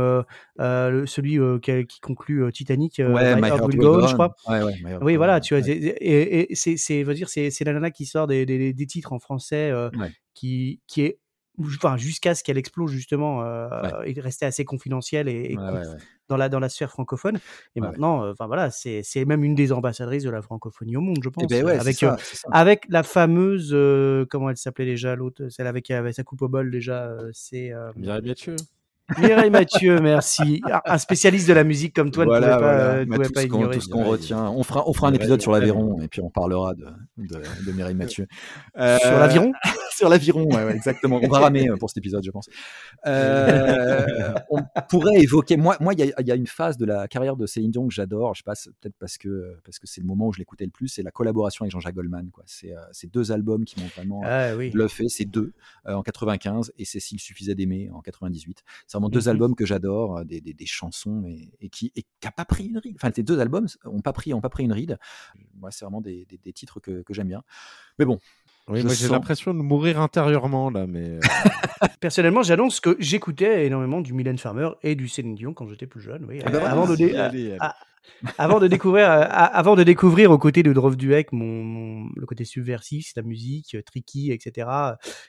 celui 0.57 1.39
qui, 1.61 1.85
qui 1.85 1.99
conclut 1.99 2.51
Titanic, 2.51 2.99
Ouais, 2.99 3.35
My 3.35 3.47
Heart 3.47 3.65
Will 3.67 3.77
Go 3.77 4.07
je 4.07 4.13
crois. 4.13 4.35
Ouais, 4.47 4.61
Oui, 5.01 5.15
voilà, 5.15 5.39
tu 5.39 5.55
vois, 5.57 5.67
et, 5.67 6.51
et 6.51 6.55
c'est, 6.55 6.77
c'est, 6.77 7.03
c'est, 7.29 7.49
c'est 7.49 7.63
la 7.63 7.73
nana 7.73 7.91
qui 7.91 8.05
sort 8.05 8.27
des, 8.27 8.45
des, 8.45 8.73
titres 8.87 9.13
en 9.13 9.19
français, 9.19 9.71
qui, 10.33 10.79
qui 10.87 11.01
est, 11.01 11.19
enfin, 11.59 11.97
jusqu'à 11.97 12.35
ce 12.35 12.43
qu'elle 12.43 12.57
explose 12.57 12.91
justement, 12.91 13.43
euh, 13.43 13.67
Ouais. 13.99 14.11
et 14.15 14.19
rester 14.21 14.45
assez 14.45 14.65
confidentielle 14.65 15.27
et, 15.27 15.51
et 15.51 15.57
Ouais, 15.57 15.63
conf- 15.63 15.73
ouais, 15.73 15.87
ouais. 15.87 15.97
dans 16.29 16.37
la 16.37 16.49
dans 16.49 16.59
la 16.59 16.69
sphère 16.69 16.89
francophone. 16.91 17.35
Et 17.75 17.79
Ouais, 17.79 17.85
ouais. 17.85 17.91
maintenant, 17.91 18.23
euh, 18.23 18.31
enfin 18.31 18.47
voilà, 18.47 18.69
c'est, 18.71 19.01
c'est 19.03 19.25
même 19.25 19.43
une 19.43 19.55
des 19.55 19.71
ambassadrices 19.71 20.23
de 20.23 20.29
la 20.29 20.41
francophonie 20.41 20.95
au 20.97 21.01
monde, 21.01 21.19
je 21.23 21.29
pense, 21.29 21.43
Eh 21.45 21.47
ben 21.47 21.65
ouais, 21.65 21.73
c'est 21.75 21.79
avec 21.81 21.95
ça, 21.97 22.13
euh, 22.13 22.49
avec 22.51 22.85
la 22.89 23.03
fameuse, 23.03 23.71
euh, 23.73 24.25
comment 24.29 24.49
elle 24.49 24.57
s'appelait 24.57 24.85
déjà 24.85 25.15
l'autre, 25.15 25.49
celle 25.49 25.67
avec 25.67 25.89
avait 25.91 26.13
sa 26.13 26.23
coupe 26.23 26.41
au 26.41 26.47
bol 26.49 26.69
déjà, 26.71 27.03
euh, 27.05 27.29
c'est 27.33 27.71
euh, 27.73 27.91
Mireille 27.95 28.21
Mathieu. 28.27 28.55
Mireille 29.17 29.49
Mathieu, 29.49 29.99
merci, 30.01 30.61
Un- 30.71 30.81
un 30.85 30.97
spécialiste 30.99 31.47
de 31.47 31.53
la 31.53 31.63
musique 31.63 31.95
comme 31.95 32.11
toi 32.11 32.25
Voilà, 32.25 32.45
ne 32.47 32.53
pouvait 32.53 32.59
pas, 32.67 32.73
voilà. 32.75 32.93
euh, 32.93 32.99
ne 32.99 33.05
Bah, 33.05 33.15
pouvait 33.15 33.27
tout 33.27 33.33
pas 33.33 33.41
ce 33.41 33.47
qu'on, 33.47 33.57
ignorer. 33.57 33.75
tout 33.77 33.81
ce 33.81 33.89
qu'on 33.89 33.97
Mireille. 33.97 34.11
retient. 34.11 34.49
On 34.51 34.61
fera, 34.63 34.87
on 34.87 34.93
fera 34.93 35.07
un 35.07 35.13
épisode 35.13 35.41
sur 35.41 35.51
l'Aveyron 35.51 35.99
et 36.03 36.07
puis 36.07 36.21
on 36.21 36.29
parlera 36.29 36.75
de, 36.75 36.85
de, 37.17 37.41
de 37.65 37.71
Mireille 37.71 37.95
Mathieu. 37.95 38.27
Sur 38.75 39.17
l'aviron? 39.17 39.51
Sur 39.99 40.07
l'Aviron, 40.09 40.45
ouais, 40.45 40.63
ouais, 40.63 40.75
exactement. 40.75 41.19
On 41.21 41.27
va 41.27 41.39
ramer 41.39 41.69
euh, 41.69 41.75
pour 41.75 41.89
cet 41.89 41.97
épisode, 41.97 42.23
je 42.23 42.31
pense. 42.31 42.47
Euh, 43.05 44.33
on 44.49 44.59
pourrait 44.89 45.17
évoquer. 45.21 45.57
Moi, 45.57 45.75
moi, 45.79 45.93
il 45.93 45.99
y, 45.99 46.03
a- 46.13 46.21
il 46.21 46.27
y 46.27 46.31
a 46.31 46.35
une 46.35 46.47
phase 46.47 46.77
de 46.77 46.85
la 46.85 47.07
carrière 47.07 47.35
de 47.35 47.45
Céline 47.45 47.71
Dion 47.71 47.87
que 47.87 47.93
j'adore. 47.93 48.33
Je 48.35 48.43
passe 48.43 48.69
peut-être 48.79 48.95
parce 48.99 49.17
que 49.17 49.57
parce 49.65 49.79
que 49.79 49.87
c'est 49.87 50.01
le 50.01 50.07
moment 50.07 50.27
où 50.27 50.33
je 50.33 50.39
l'écoutais 50.39 50.65
le 50.65 50.71
plus. 50.71 50.87
C'est 50.87 51.03
la 51.03 51.11
collaboration 51.11 51.63
avec 51.63 51.71
Jean-Jacques 51.71 51.95
Goldman. 51.95 52.29
Quoi. 52.31 52.43
C'est 52.47 52.73
euh, 52.75 52.79
ces 52.91 53.07
deux 53.07 53.31
albums 53.31 53.65
qui 53.65 53.79
m'ont 53.81 53.87
vraiment 53.87 54.21
Ah 54.23 54.55
oui. 54.55 54.69
bluffé. 54.69 55.09
C'est 55.09 55.25
deux 55.25 55.51
euh, 55.87 55.93
en 55.95 56.01
95 56.03 56.71
et 56.77 56.85
Cécile 56.85 57.19
suffisait 57.19 57.55
d'aimer 57.55 57.89
en 57.91 57.99
98. 58.01 58.63
C'est 58.87 58.97
vraiment 58.97 59.09
deux 59.09 59.19
Mhm. 59.21 59.27
albums 59.27 59.55
que 59.55 59.65
j'adore, 59.65 60.23
des, 60.23 60.39
des- 60.41 60.53
des 60.53 60.65
chansons 60.65 61.25
et, 61.27 61.51
et 61.59 61.69
qui 61.69 61.91
et 61.95 62.03
qui 62.03 62.27
a 62.27 62.31
pas 62.31 62.45
pris 62.45 62.67
une 62.67 62.77
ride. 62.77 62.95
Enfin, 62.95 63.11
ces 63.13 63.23
deux 63.23 63.39
albums 63.39 63.67
ont 63.85 64.01
pas 64.01 64.13
pris, 64.13 64.33
ont 64.33 64.41
pas 64.41 64.49
pris 64.49 64.63
une 64.63 64.71
ride. 64.73 64.97
Moi, 65.59 65.71
c'est 65.71 65.83
vraiment 65.85 66.01
des, 66.01 66.25
des- 66.25 66.37
des 66.37 66.53
titres 66.53 66.79
que, 66.79 67.01
que 67.01 67.13
j'aime 67.13 67.27
bien. 67.27 67.43
Mais 67.97 68.05
bon, 68.05 68.19
Oui, 68.69 68.81
Je 68.81 68.85
moi 68.85 68.93
j'ai 68.93 69.07
l'impression 69.07 69.53
de 69.53 69.59
mourir 69.59 69.99
intérieurement 69.99 70.69
là, 70.69 70.85
mais 70.87 71.09
euh, 71.09 71.19
Personnellement, 71.99 72.43
j'annonce 72.43 72.79
que 72.79 72.95
j'écoutais 72.99 73.65
énormément 73.65 74.01
du 74.01 74.13
Mylène 74.13 74.37
Farmer 74.37 74.69
et 74.83 74.95
du 74.95 75.07
Céline 75.07 75.35
Dion 75.35 75.53
quand 75.53 75.67
j'étais 75.67 75.87
plus 75.87 76.01
jeune. 76.01 76.25
Oui, 76.27 76.39
Ah 76.45 76.49
bah 76.51 76.59
voilà, 76.59 76.71
avant, 76.71 76.87
de 76.87 76.95
dé- 76.95 77.15
allez, 77.15 77.17
allez, 77.17 77.45
allez. 77.51 77.57
ah, 77.59 77.75
avant 78.37 78.59
de 78.59 78.67
découvrir, 78.67 79.09
euh, 79.09 79.21
a- 79.23 79.45
avant 79.45 79.75
de 79.75 79.83
découvrir 79.83 80.31
aux 80.31 80.37
côtés 80.37 80.63
de 80.63 80.71
Drove 80.73 80.95
Duek 80.97 81.31
mon, 81.31 81.63
mon- 81.63 82.09
le 82.15 82.25
côté 82.25 82.45
subversif, 82.45 83.11
la 83.15 83.21
musique, 83.23 83.75
euh, 83.75 83.81
tricky, 83.81 84.31
etc. 84.31 84.67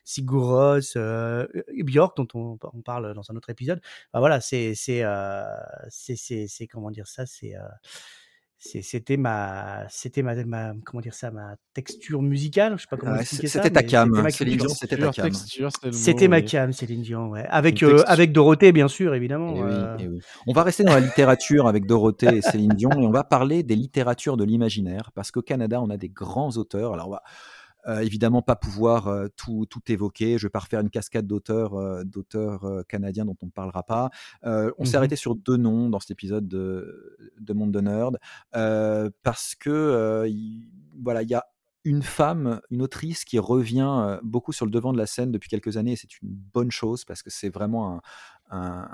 Sigur 0.05 0.47
Rós, 0.47 0.93
euh, 0.97 1.47
Björk 1.85 2.17
dont 2.17 2.29
on, 2.35 2.59
on 2.73 2.83
parle 2.83 3.15
dans 3.15 3.31
un 3.31 3.37
autre 3.37 3.51
épisode. 3.51 3.81
Bah 4.13 4.21
voilà, 4.21 4.41
c'est 4.41 4.75
c'est 4.75 5.03
euh, 5.03 5.45
c'est 5.89 6.67
comment 6.69 6.91
dire 6.91 7.07
ça, 7.07 7.27
c'est 7.27 7.55
euh, 7.57 7.61
c'était 8.63 9.17
ma 9.17 9.87
c'était 9.89 10.23
ma, 10.23 10.35
ma 10.45 10.75
comment 10.85 11.01
dire 11.01 11.15
ça 11.15 11.31
ma 11.31 11.57
texture 11.73 12.21
musicale 12.21 12.75
je 12.77 12.83
sais 12.83 12.89
pas 12.91 12.99
comment 12.99 13.13
Ouais, 13.13 13.23
expliquer 13.23 13.47
ça 13.49 13.63
c'était 13.63 13.73
ta 13.75 13.83
cam, 13.83 14.11
c'était 14.11 14.23
ma 14.23 14.31
Céline. 14.31 14.59
Dion, 14.59 14.69
c'était 14.69 14.97
ta 14.99 15.11
cam. 15.11 15.33
C'était 15.93 16.29
ma 16.29 16.43
cam 16.43 16.73
Céline 16.73 17.01
Dion 17.01 17.29
ouais 17.31 17.47
avec 17.49 17.83
euh, 17.83 18.03
avec 18.07 18.33
Dorothée 18.33 18.73
bien 18.73 18.89
sûr 18.89 19.15
évidemment 19.15 19.55
Eh 19.57 19.63
oui, 19.63 19.71
euh, 19.71 19.97
eh 19.99 20.09
oui. 20.09 20.21
On 20.47 20.53
va 20.53 20.63
rester 20.63 20.85
dans 20.85 20.93
la 20.93 21.01
littérature 21.01 21.67
avec 21.67 21.87
Dorothée 21.87 22.37
et 22.37 22.43
Céline 22.43 22.75
Dion 22.75 22.91
et 22.93 23.07
on 23.07 23.11
va 23.11 23.25
parler 23.25 23.63
des 23.63 23.77
littératures 23.77 24.37
de 24.37 24.45
l'imaginaire 24.45 25.11
parce 25.15 25.31
qu'au 25.31 25.43
Canada, 25.43 25.81
on 25.81 25.89
a 25.91 25.97
des 25.97 26.09
grands 26.11 26.51
auteurs. 26.57 26.93
Alors, 26.93 27.09
on 27.09 27.13
va 27.13 27.23
euh, 27.89 28.01
évidemment 28.01 28.43
pas 28.43 28.57
pouvoir 28.57 29.09
euh, 29.09 29.29
tout, 29.37 29.67
tout 29.69 29.81
évoquer. 29.91 30.39
Je 30.39 30.47
vais 30.47 30.51
pas 30.51 30.59
refaire 30.61 30.81
une 30.81 30.91
cascade 30.91 31.27
d'auteurs 31.27 31.75
euh, 31.75 32.05
d'auteurs 32.05 32.85
canadiens 32.89 33.25
dont 33.25 33.37
on 33.43 33.47
ne 33.47 33.51
parlera 33.51 33.83
pas. 33.83 34.11
On 34.43 34.85
s'est 34.85 34.91
Mhm. 34.93 34.95
arrêté 34.97 35.17
sur 35.17 35.35
deux 35.35 35.57
noms 35.57 35.89
dans 35.91 36.01
cet 36.01 36.11
épisode 36.11 36.47
de, 36.49 37.17
de 37.39 37.53
Monde 37.53 37.73
de 37.73 37.81
Nerd 37.81 38.19
parce 39.23 39.55
que 39.55 40.27
il- 40.29 40.69
voilà, 41.03 41.23
il 41.23 41.31
y 41.31 41.35
a 41.35 41.45
une 41.85 42.03
femme, 42.03 42.61
une 42.71 42.83
autrice 42.83 43.25
qui 43.25 43.39
revient 43.39 44.19
beaucoup 44.23 44.53
sur 44.53 44.67
le 44.67 44.71
devant 44.71 44.93
de 44.93 44.99
la 44.99 45.07
scène 45.07 45.33
depuis 45.33 45.49
quelques 45.49 45.79
années 45.79 45.93
et 45.93 45.97
c'est 45.97 46.21
une 46.21 46.29
bonne 46.29 46.71
chose 46.71 47.05
parce 47.07 47.23
que 47.23 47.31
c'est 47.31 47.49
vraiment 47.49 48.03
un, 48.51 48.89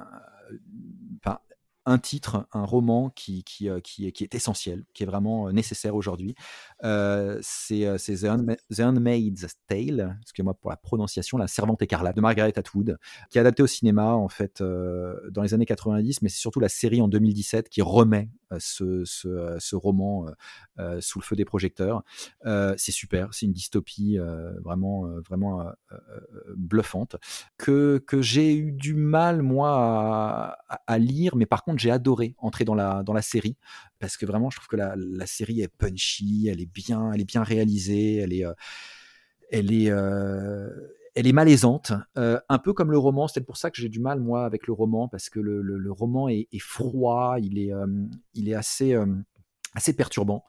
un 1.87 1.99
titre, 1.99 2.47
un 2.53 2.64
roman 2.64 3.11
qui, 3.11 3.45
qui, 3.45 3.70
euh, 3.70 3.78
qui, 3.80 4.07
est, 4.07 4.34
essentiel, 4.34 4.84
qui 4.93 5.05
est 5.05 5.07
vraiment 5.07 5.49
euh, 5.49 5.53
nécessaire 5.53 5.95
aujourd'hui. 5.95 6.34
Euh, 6.82 7.39
c'est 7.43 7.97
The, 7.97 8.24
Handma- 8.24 8.57
The 8.74 8.80
Handmaid's 8.80 9.47
Tale, 9.68 10.18
excusez-moi 10.20 10.55
pour 10.55 10.70
la 10.70 10.76
prononciation, 10.76 11.39
La 11.39 11.47
Servante 11.47 11.80
écarlate 11.82 12.16
de 12.16 12.20
Margaret 12.20 12.59
Atwood, 12.59 12.99
qui 13.30 13.39
est 13.39 13.41
adaptée 13.41 13.62
au 13.62 13.68
cinéma 13.68 14.14
en 14.14 14.28
fait 14.28 14.62
dans 14.62 15.43
les 15.43 15.55
années 15.55 15.66
90, 15.66 16.22
mais 16.22 16.28
c'est 16.28 16.41
surtout 16.41 16.61
la 16.61 16.68
série 16.68 17.01
en 17.01 17.09
2017 17.09 17.68
qui 17.68 17.82
remet 17.82 18.28
ce, 18.59 19.05
ce, 19.05 19.76
roman 19.76 20.26
sous 21.01 21.20
le 21.20 21.24
feu 21.24 21.37
des 21.37 21.45
projecteurs. 21.45 22.03
C'est 22.45 22.93
super, 22.93 23.32
c'est 23.32 23.47
une 23.47 23.53
dystopie 23.53 24.18
vraiment, 24.62 25.07
vraiment 25.28 25.70
bluffante 26.57 27.16
que, 27.59 28.03
que 28.07 28.20
j'ai 28.22 28.55
eu 28.57 28.72
du 28.72 28.95
mal 28.95 29.43
moi 29.43 30.59
à 30.87 30.99
lire, 30.99 31.37
mais 31.37 31.47
par 31.47 31.64
contre 31.64 31.76
j'ai 31.79 31.91
adoré 31.91 32.35
entrer 32.39 32.64
dans 32.64 32.74
la, 32.74 33.03
dans 33.03 33.12
la 33.12 33.22
série 33.22 33.57
parce 33.99 34.16
que 34.16 34.27
vraiment 34.27 34.51
je 34.51 34.57
trouve 34.57 34.68
que 34.68 34.77
la, 34.77 34.95
la 34.97 35.27
série 35.27 35.61
est 35.62 35.68
punchy, 35.68 36.49
elle 36.51 36.61
est 36.61 36.66
bien, 36.72 37.12
elle 37.12 37.20
est 37.20 37.24
bien 37.24 37.43
réalisée, 37.43 38.16
elle 38.16 38.33
est, 38.33 38.45
euh, 38.47 38.53
elle 39.51 39.72
est, 39.72 39.91
euh, 39.91 40.68
elle 41.14 41.27
est 41.27 41.33
malaisante, 41.33 41.93
euh, 42.18 42.39
un 42.49 42.59
peu 42.59 42.72
comme 42.72 42.91
le 42.91 42.99
roman. 42.99 43.29
C'est 43.29 43.41
pour 43.41 43.57
ça 43.57 43.70
que 43.70 43.81
j'ai 43.81 43.89
du 43.89 44.01
mal 44.01 44.20
moi 44.20 44.45
avec 44.45 44.66
le 44.66 44.72
roman 44.72 45.09
parce 45.09 45.31
que 45.31 45.41
le, 45.41 45.62
le- 45.62 45.93
roman 45.93 46.29
est, 46.29 46.49
froid, 46.61 47.37
il 47.41 47.59
est, 47.59 47.72
il 48.35 48.49
est 48.49 48.55
assez, 48.55 48.97
assez 49.74 49.95
perturbant. 49.95 50.45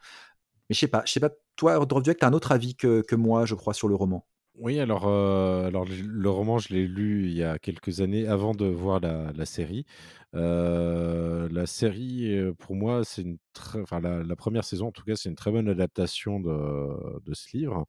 Mais 0.69 0.75
je 0.75 0.79
sais 0.81 0.87
pas, 0.87 1.03
je 1.05 1.13
sais 1.13 1.19
pas. 1.19 1.31
Toi, 1.55 1.85
Drovduek, 1.85 2.19
tu 2.19 2.25
as 2.25 2.29
un 2.29 2.33
autre 2.33 2.51
avis 2.51 2.75
que, 2.75 3.01
que 3.01 3.15
moi, 3.15 3.45
je 3.45 3.55
crois, 3.55 3.73
sur 3.73 3.87
le 3.87 3.95
roman? 3.95 4.25
Oui, 4.55 4.79
alors, 4.79 5.07
alors 5.07 5.85
le 5.85 6.29
roman, 6.31 6.57
je 6.57 6.73
l'ai 6.73 6.87
lu 6.87 7.25
il 7.27 7.33
y 7.33 7.43
a 7.43 7.59
quelques 7.59 8.01
années 8.01 8.27
avant 8.27 8.53
de 8.55 8.65
voir 8.65 8.99
la, 8.99 9.31
la 9.33 9.45
série. 9.45 9.85
Euh, 10.37 11.49
la 11.51 11.65
série, 11.65 12.37
euh, 12.37 12.53
pour 12.53 12.75
moi, 12.75 13.03
c'est 13.03 13.23
une 13.23 13.37
très, 13.53 13.81
enfin 13.81 13.99
la, 13.99 14.35
première 14.35 14.63
saison, 14.63 14.87
en 14.87 14.91
tout 14.91 15.03
cas, 15.03 15.15
c'est 15.15 15.29
une 15.29 15.35
très 15.35 15.51
bonne 15.51 15.67
adaptation 15.67 16.39
de, 16.39 17.33
ce 17.33 17.57
livre, 17.57 17.87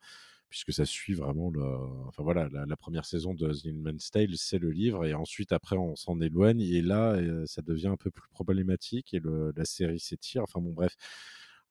puisque 0.49 0.72
ça 0.72 0.86
suit 0.86 1.14
vraiment 1.14 1.51
le, 1.51 1.62
enfin 2.07 2.22
voilà, 2.22 2.49
la, 2.49 2.76
première 2.76 3.05
saison 3.05 3.34
de 3.34 3.53
The 3.53 3.66
Handmaid's 3.66 4.11
Tale, 4.11 4.36
c'est 4.36 4.59
le 4.59 4.70
livre, 4.70 5.05
et 5.05 5.14
ensuite 5.14 5.53
après 5.53 5.76
on 5.76 5.94
s'en 5.96 6.20
éloigne, 6.20 6.62
et 6.62 6.80
là, 6.82 7.12
euh, 7.14 7.44
ça 7.46 7.62
devient 7.62 7.88
un 7.88 7.96
peu 7.96 8.11
plus 8.11 8.28
problématique, 8.30 9.14
et 9.14 9.20
la 9.57 9.64
série 9.64 10.01
s'étire. 10.01 10.42
Enfin 10.44 10.61
bon, 10.61 10.72
bref. 10.72 10.96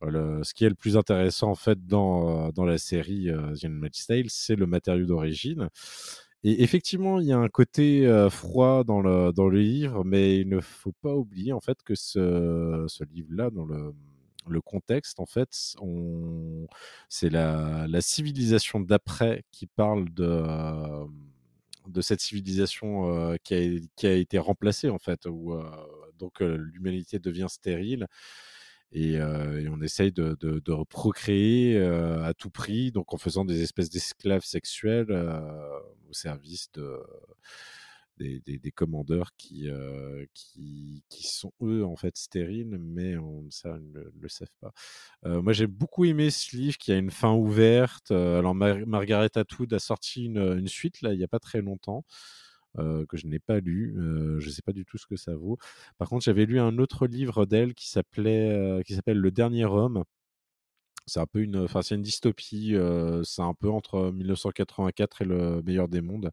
Ce 0.03 0.53
qui 0.53 0.63
est 0.63 0.69
le 0.69 0.75
plus 0.75 0.95
intéressant 0.95 1.49
en 1.49 1.55
fait 1.55 1.87
dans, 1.87 2.49
dans 2.51 2.65
la 2.65 2.77
série 2.77 3.29
euh, 3.31 3.55
The 3.55 4.05
Tale, 4.07 4.29
c'est 4.29 4.55
le 4.55 4.67
matériau 4.67 5.05
d'origine. 5.07 5.69
Et 6.43 6.63
effectivement, 6.63 7.19
il 7.19 7.27
y 7.27 7.31
a 7.33 7.37
un 7.37 7.49
côté 7.49 8.07
froid 8.29 8.83
dans 8.83 9.01
le, 9.01 9.31
dans 9.33 9.47
le 9.49 9.59
livre, 9.59 10.03
mais 10.05 10.39
il 10.39 10.49
ne 10.49 10.59
faut 10.61 10.93
pas 11.01 11.13
oublier 11.15 11.51
en 11.53 11.61
fait 11.61 11.81
que 11.83 11.95
ce, 11.95 12.85
ce 12.87 13.03
livre-là, 13.05 13.49
dans 13.49 13.65
le, 13.65 13.93
le 14.47 14.61
contexte, 14.61 15.19
en 15.19 15.25
fait, 15.25 15.49
c'est 17.09 17.29
la, 17.29 17.85
la 17.87 18.01
civilisation 18.01 18.79
d'après 18.79 19.43
qui 19.51 19.67
parle 19.67 20.09
de, 20.13 20.43
de 21.87 22.01
cette 22.01 22.21
civilisation 22.21 23.35
qui, 23.43 23.53
a, 23.55 23.79
qui 23.95 24.07
a 24.07 24.13
été 24.13 24.37
remplacée 24.39 24.89
en 24.89 24.99
fait, 24.99 25.25
où 25.25 25.53
donc 26.19 26.39
l'humanité 26.41 27.19
devient 27.19 27.47
stérile 27.49 28.07
et, 28.91 29.17
euh, 29.19 29.61
et 29.61 29.69
on 29.69 29.81
essaye 29.81 30.11
de, 30.11 30.37
de, 30.39 30.59
de 30.59 30.83
procréer 30.89 31.77
euh, 31.77 32.23
à 32.23 32.33
tout 32.33 32.49
prix, 32.49 32.91
donc 32.91 33.13
en 33.13 33.17
faisant 33.17 33.45
des 33.45 33.61
espèces 33.61 33.89
d'esclaves 33.89 34.43
sexuels 34.45 35.07
euh, 35.11 35.79
au 36.09 36.13
service 36.13 36.71
de, 36.73 36.97
des, 38.17 38.39
des, 38.41 38.57
des 38.57 38.71
commandeurs 38.71 39.31
qui, 39.37 39.69
euh, 39.69 40.25
qui, 40.33 41.03
qui 41.09 41.27
sont 41.27 41.51
eux 41.61 41.85
en 41.85 41.95
fait 41.95 42.17
stériles, 42.17 42.77
mais 42.79 43.15
on, 43.17 43.45
ça 43.51 43.77
ne 43.77 43.93
le, 43.93 44.11
le 44.19 44.29
savent 44.29 44.47
pas. 44.59 44.71
Euh, 45.25 45.41
moi 45.41 45.53
j'ai 45.53 45.67
beaucoup 45.67 46.05
aimé 46.05 46.31
ce 46.31 46.55
livre 46.55 46.77
qui 46.77 46.91
a 46.91 46.97
une 46.97 47.11
fin 47.11 47.33
ouverte. 47.33 48.11
Euh, 48.11 48.39
alors 48.39 48.55
Mar- 48.55 48.87
Margaret 48.87 49.31
Atwood 49.35 49.73
a 49.73 49.79
sorti 49.79 50.25
une, 50.25 50.37
une 50.59 50.67
suite 50.67 51.01
là 51.01 51.13
il 51.13 51.17
n'y 51.17 51.23
a 51.23 51.27
pas 51.27 51.39
très 51.39 51.61
longtemps. 51.61 52.05
Euh, 52.79 53.05
que 53.07 53.17
je 53.17 53.27
n'ai 53.27 53.39
pas 53.39 53.59
lu, 53.59 53.95
euh, 53.97 54.39
je 54.39 54.47
ne 54.47 54.51
sais 54.51 54.61
pas 54.61 54.73
du 54.73 54.85
tout 54.85 54.97
ce 54.97 55.07
que 55.07 55.15
ça 55.15 55.35
vaut. 55.35 55.57
Par 55.97 56.09
contre, 56.09 56.23
j'avais 56.25 56.45
lu 56.45 56.59
un 56.59 56.77
autre 56.79 57.07
livre 57.07 57.45
d'elle 57.45 57.73
qui 57.73 57.89
s'appelait, 57.89 58.51
euh, 58.51 58.81
qui 58.83 58.93
s'appelle 58.95 59.19
Le 59.19 59.31
Dernier 59.31 59.65
Homme. 59.65 60.03
C'est 61.05 61.19
un 61.19 61.25
peu 61.25 61.39
une, 61.41 61.67
c'est 61.81 61.95
une 61.95 62.01
dystopie. 62.01 62.75
c'est 63.23 63.41
un 63.41 63.53
peu 63.53 63.69
entre 63.69 64.11
1984 64.11 65.21
et 65.21 65.25
le 65.25 65.61
meilleur 65.63 65.87
des 65.87 66.01
mondes. 66.01 66.31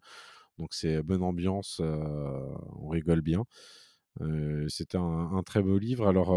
Donc 0.58 0.74
c'est 0.74 1.02
bonne 1.02 1.22
ambiance, 1.22 1.80
on 1.80 2.88
rigole 2.88 3.20
bien. 3.20 3.44
Euh, 4.20 4.68
C'était 4.68 4.98
un, 4.98 5.42
très 5.44 5.62
beau 5.62 5.78
livre. 5.78 6.08
Alors 6.08 6.32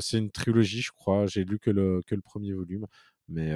c'est 0.00 0.18
une 0.18 0.30
trilogie, 0.30 0.82
je 0.82 0.92
crois. 0.92 1.26
J'ai 1.26 1.44
lu 1.44 1.58
que 1.58 1.70
le 1.70 2.02
que 2.06 2.14
le 2.14 2.22
premier 2.22 2.52
volume. 2.52 2.86
Mais 3.32 3.54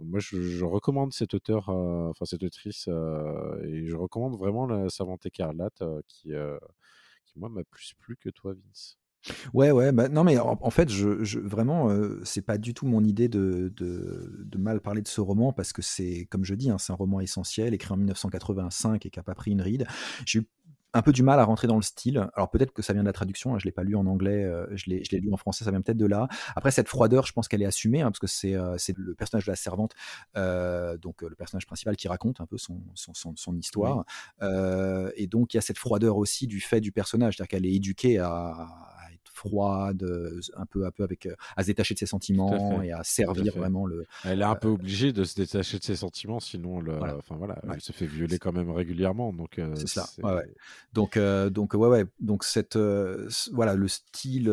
moi, 0.00 0.20
je, 0.20 0.64
recommande 0.64 1.12
cet 1.12 1.34
auteur, 1.34 1.68
enfin 1.68 2.24
cette 2.24 2.42
autrice, 2.42 2.88
et 2.88 3.86
je 3.86 3.96
recommande 3.96 4.36
vraiment 4.36 4.66
la 4.66 4.88
Servante 4.88 5.26
écarlate, 5.26 5.82
qui, 6.08 6.32
moi 7.36 7.48
m'a 7.48 7.64
plus 7.64 7.94
plu 7.98 8.16
que 8.16 8.30
toi, 8.30 8.54
Vince. 8.54 8.98
Ouais, 9.52 9.70
ouais, 9.70 9.92
bah, 9.92 10.08
non, 10.08 10.24
mais 10.24 10.38
en, 10.38 10.70
fait, 10.70 10.88
je, 10.88 11.38
vraiment, 11.38 11.90
euh, 11.90 12.20
c'est 12.24 12.42
pas 12.42 12.58
du 12.58 12.74
tout 12.74 12.86
mon 12.86 13.02
idée 13.02 13.28
de, 13.28 13.72
de, 13.76 14.58
mal 14.58 14.80
parler 14.80 15.02
de 15.02 15.08
ce 15.08 15.20
roman 15.20 15.52
parce 15.52 15.72
que 15.72 15.82
c'est, 15.82 16.26
comme 16.30 16.44
je 16.44 16.54
dis, 16.54 16.70
hein, 16.70 16.78
c'est 16.78 16.92
un 16.92 16.96
roman 16.96 17.20
essentiel, 17.20 17.74
écrit 17.74 17.92
en 17.92 17.96
1985 17.96 19.04
et 19.06 19.10
qui 19.10 19.18
a 19.18 19.22
pas 19.22 19.34
pris 19.34 19.50
une 19.50 19.60
ride. 19.60 19.86
J'ai 20.24 20.40
eu 20.40 20.48
un 20.94 21.02
peu 21.02 21.12
du 21.12 21.22
mal 21.22 21.38
à 21.40 21.44
rentrer 21.44 21.66
dans 21.66 21.76
le 21.76 21.82
style. 21.82 22.28
Alors 22.34 22.50
peut-être 22.50 22.72
que 22.72 22.82
ça 22.82 22.92
vient 22.92 23.02
de 23.02 23.06
la 23.06 23.12
traduction, 23.12 23.54
hein, 23.54 23.58
je 23.58 23.64
l'ai 23.64 23.72
pas 23.72 23.82
lu 23.82 23.96
en 23.96 24.06
anglais, 24.06 24.44
euh, 24.44 24.66
je 24.74 24.86
l'ai 24.88 25.20
lu 25.20 25.32
en 25.32 25.36
français, 25.36 25.64
ça 25.64 25.70
vient 25.70 25.80
peut-être 25.80 25.98
de 25.98 26.06
là. 26.06 26.28
Après, 26.54 26.70
cette 26.70 26.88
froideur, 26.88 27.26
je 27.26 27.32
pense 27.32 27.48
qu'elle 27.48 27.62
est 27.62 27.66
assumée 27.66 28.00
hein, 28.00 28.10
parce 28.10 28.18
que 28.18 28.26
c'est 28.26 28.54
euh, 28.54 28.76
c'est 28.78 28.96
le 28.96 29.14
personnage 29.14 29.46
de 29.46 29.50
la 29.50 29.56
servante, 29.56 29.94
euh, 30.36 30.96
donc 30.96 31.22
le 31.22 31.34
personnage 31.34 31.66
principal 31.66 31.96
qui 31.96 32.08
raconte 32.08 32.40
un 32.40 32.46
peu 32.46 32.58
son, 32.58 32.80
son, 32.94 33.14
son, 33.14 33.34
son 33.36 33.56
histoire. 33.56 34.04
Et 35.16 35.26
donc, 35.26 35.54
il 35.54 35.56
y 35.56 35.58
a 35.58 35.62
cette 35.62 35.78
froideur 35.78 36.16
aussi 36.16 36.46
du 36.46 36.60
fait 36.60 36.80
du 36.80 36.92
personnage, 36.92 37.36
c'est-à-dire 37.36 37.48
qu'elle 37.48 37.66
est 37.66 37.74
éduquée 37.74 38.18
à, 38.18 38.66
froide, 39.36 40.02
euh, 40.02 40.40
un 40.56 40.66
peu, 40.66 40.86
un 40.86 40.90
peu 40.90 41.02
avec, 41.02 41.28
à 41.56 41.62
se 41.62 41.66
détacher 41.68 41.94
de 41.94 41.98
ses 41.98 42.06
sentiments 42.06 42.82
et 42.82 42.92
à 42.92 43.02
servir 43.04 43.56
vraiment 43.56 43.86
le. 43.86 44.06
Elle 44.24 44.40
est 44.40 44.44
un 44.44 44.54
peu 44.54 44.68
obligée 44.68 45.12
de 45.12 45.24
se 45.24 45.36
détacher 45.36 45.78
de 45.78 45.84
ses 45.84 45.96
sentiments, 45.96 46.40
sinon, 46.40 46.80
le... 46.80 46.94
enfin 46.96 47.36
voilà, 47.36 47.60
elle 47.72 47.80
se 47.80 47.92
fait 47.92 48.06
violer 48.06 48.38
quand 48.38 48.52
même 48.52 48.70
régulièrement. 48.70 49.32
Donc 49.32 49.60
c'est 49.74 49.88
ça. 49.88 50.08
Ouais, 50.22 50.42
Donc, 50.92 51.18
donc 51.18 51.74
ouais, 51.74 51.88
ouais. 51.88 52.04
Donc 52.20 52.44
cette, 52.44 52.78
voilà, 53.52 53.74
le 53.74 53.88
style 53.88 54.48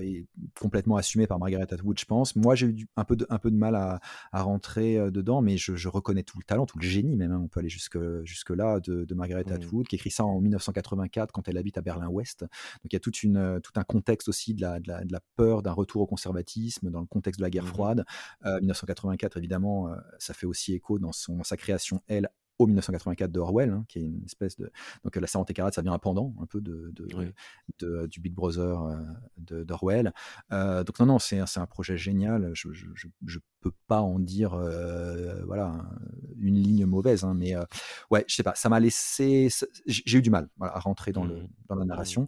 est 0.00 0.26
complètement 0.58 0.96
assumé 0.96 1.26
par 1.26 1.38
Margaret 1.38 1.72
Atwood, 1.72 1.98
je 1.98 2.04
pense. 2.04 2.36
Moi, 2.36 2.54
j'ai 2.54 2.66
eu 2.66 2.86
un 2.96 3.04
peu 3.04 3.16
de, 3.16 3.26
un 3.30 3.38
peu 3.38 3.50
de 3.50 3.56
mal 3.56 3.74
à, 3.74 4.00
à 4.32 4.42
rentrer 4.42 5.10
dedans, 5.10 5.42
mais 5.42 5.56
je, 5.56 5.74
je, 5.76 5.88
reconnais 5.88 6.22
tout 6.22 6.38
le 6.38 6.44
talent, 6.44 6.66
tout 6.66 6.78
le 6.78 6.86
génie 6.86 7.16
même. 7.16 7.32
Hein. 7.32 7.40
on 7.42 7.48
peut 7.48 7.60
aller 7.60 7.68
jusque 7.68 7.98
jusque 8.24 8.50
là 8.50 8.80
de, 8.80 9.04
de 9.04 9.14
Margaret 9.14 9.44
mmh. 9.46 9.52
Atwood, 9.52 9.88
qui 9.88 9.96
écrit 9.96 10.10
ça 10.10 10.24
en 10.24 10.40
1984 10.40 11.32
quand 11.32 11.48
elle 11.48 11.58
habite 11.58 11.78
à 11.78 11.82
Berlin-Ouest. 11.82 12.42
Donc 12.42 12.92
il 12.92 12.92
y 12.92 12.96
a 12.96 13.00
toute 13.00 13.22
une, 13.22 13.60
tout 13.62 13.72
un 13.76 13.84
contexte 13.84 14.19
aussi 14.28 14.54
de 14.54 14.60
la, 14.60 14.80
de 14.80 14.88
la, 14.88 15.04
de 15.04 15.12
la 15.12 15.20
peur 15.36 15.62
d'un 15.62 15.72
retour 15.72 16.02
au 16.02 16.06
conservatisme 16.06 16.90
dans 16.90 17.00
le 17.00 17.06
contexte 17.06 17.38
de 17.40 17.44
la 17.44 17.50
guerre 17.50 17.64
mmh 17.64 17.68
froide. 17.68 18.04
1984, 18.44 19.36
évidemment, 19.36 19.94
ça 20.18 20.34
fait 20.34 20.46
aussi 20.46 20.74
écho 20.74 20.98
dans, 20.98 21.12
son, 21.12 21.42
sa 21.44 21.56
création, 21.56 22.00
elle, 22.08 22.30
au 22.60 22.66
1984 22.66 23.32
d'Orwell, 23.32 23.70
hein, 23.70 23.84
qui 23.88 23.98
est 23.98 24.02
une 24.02 24.22
espèce 24.24 24.56
de. 24.56 24.70
Donc 25.02 25.16
la 25.16 25.26
40 25.26 25.52
carats, 25.54 25.72
ça 25.72 25.80
vient 25.80 25.94
un 25.94 25.98
pendant 25.98 26.34
un 26.42 26.46
peu 26.46 26.60
de, 26.60 26.92
de, 27.78 28.06
du 28.06 28.20
Big 28.20 28.34
Brother 28.34 28.82
euh, 28.82 29.64
d'Orwell. 29.64 30.12
Euh, 30.52 30.84
donc 30.84 30.98
non, 31.00 31.06
non, 31.06 31.18
c'est 31.18 31.40
un 31.40 31.66
projet 31.66 31.96
génial. 31.96 32.50
Je 32.52 32.68
ne 32.68 33.40
peux 33.60 33.72
pas 33.86 34.02
en 34.02 34.18
dire 34.18 34.52
euh, 34.52 35.42
voilà, 35.46 35.86
une 36.38 36.56
ligne 36.56 36.84
mauvaise, 36.84 37.24
hein, 37.24 37.34
mais 37.34 37.54
ouais, 38.10 38.24
je 38.28 38.34
sais 38.34 38.42
pas, 38.42 38.54
ça 38.54 38.68
m'a 38.68 38.78
laissé. 38.78 39.48
J'ai 39.86 40.18
eu 40.18 40.22
du 40.22 40.30
mal 40.30 40.48
à 40.60 40.80
rentrer 40.80 41.12
dans, 41.12 41.24
le, 41.24 41.36
mmh. 41.36 41.48
dans 41.68 41.76
la 41.76 41.84
mmh. 41.86 42.26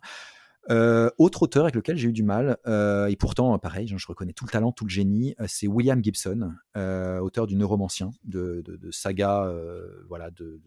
Euh, 0.71 1.11
autre 1.19 1.43
auteur 1.43 1.65
avec 1.65 1.75
lequel 1.75 1.97
j'ai 1.97 2.09
eu 2.09 2.13
du 2.13 2.23
mal, 2.23 2.57
euh, 2.67 3.07
et 3.07 3.17
pourtant, 3.17 3.59
pareil, 3.59 3.89
je 3.89 4.07
reconnais 4.07 4.33
tout 4.33 4.45
le 4.45 4.51
talent, 4.51 4.73
tout 4.73 4.85
le 4.85 4.91
génie, 4.91 5.35
euh, 5.41 5.47
c'est 5.49 5.67
William 5.67 6.03
Gibson, 6.03 6.53
auteur 7.21 7.47
du 7.47 7.57
Neuromancien, 7.57 8.11
de, 8.25 8.63
de, 8.65 8.91
saga, 8.91 9.53
voilà, 10.09 10.31
de, 10.31 10.61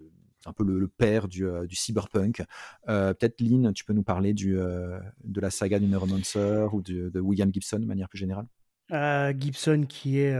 un 0.45 0.53
peu 0.53 0.63
le, 0.63 0.87
père 0.87 1.27
du, 1.27 1.47
du 1.67 1.75
cyberpunk. 1.75 2.43
Peut-être, 2.85 3.41
Lynn, 3.41 3.73
tu 3.73 3.85
peux 3.85 3.93
nous 3.93 4.03
parler 4.03 4.33
du, 4.33 4.55
de 4.55 5.41
la 5.41 5.49
saga 5.49 5.79
du 5.79 5.87
Neuromancer 5.87 6.67
ou 6.73 6.81
de 6.81 7.19
William 7.19 7.51
Gibson 7.53 7.79
de 7.79 7.85
manière 7.85 8.09
plus 8.09 8.19
générale? 8.19 8.47
Gibson 8.89 9.85
qui 9.89 10.19
est, 10.19 10.35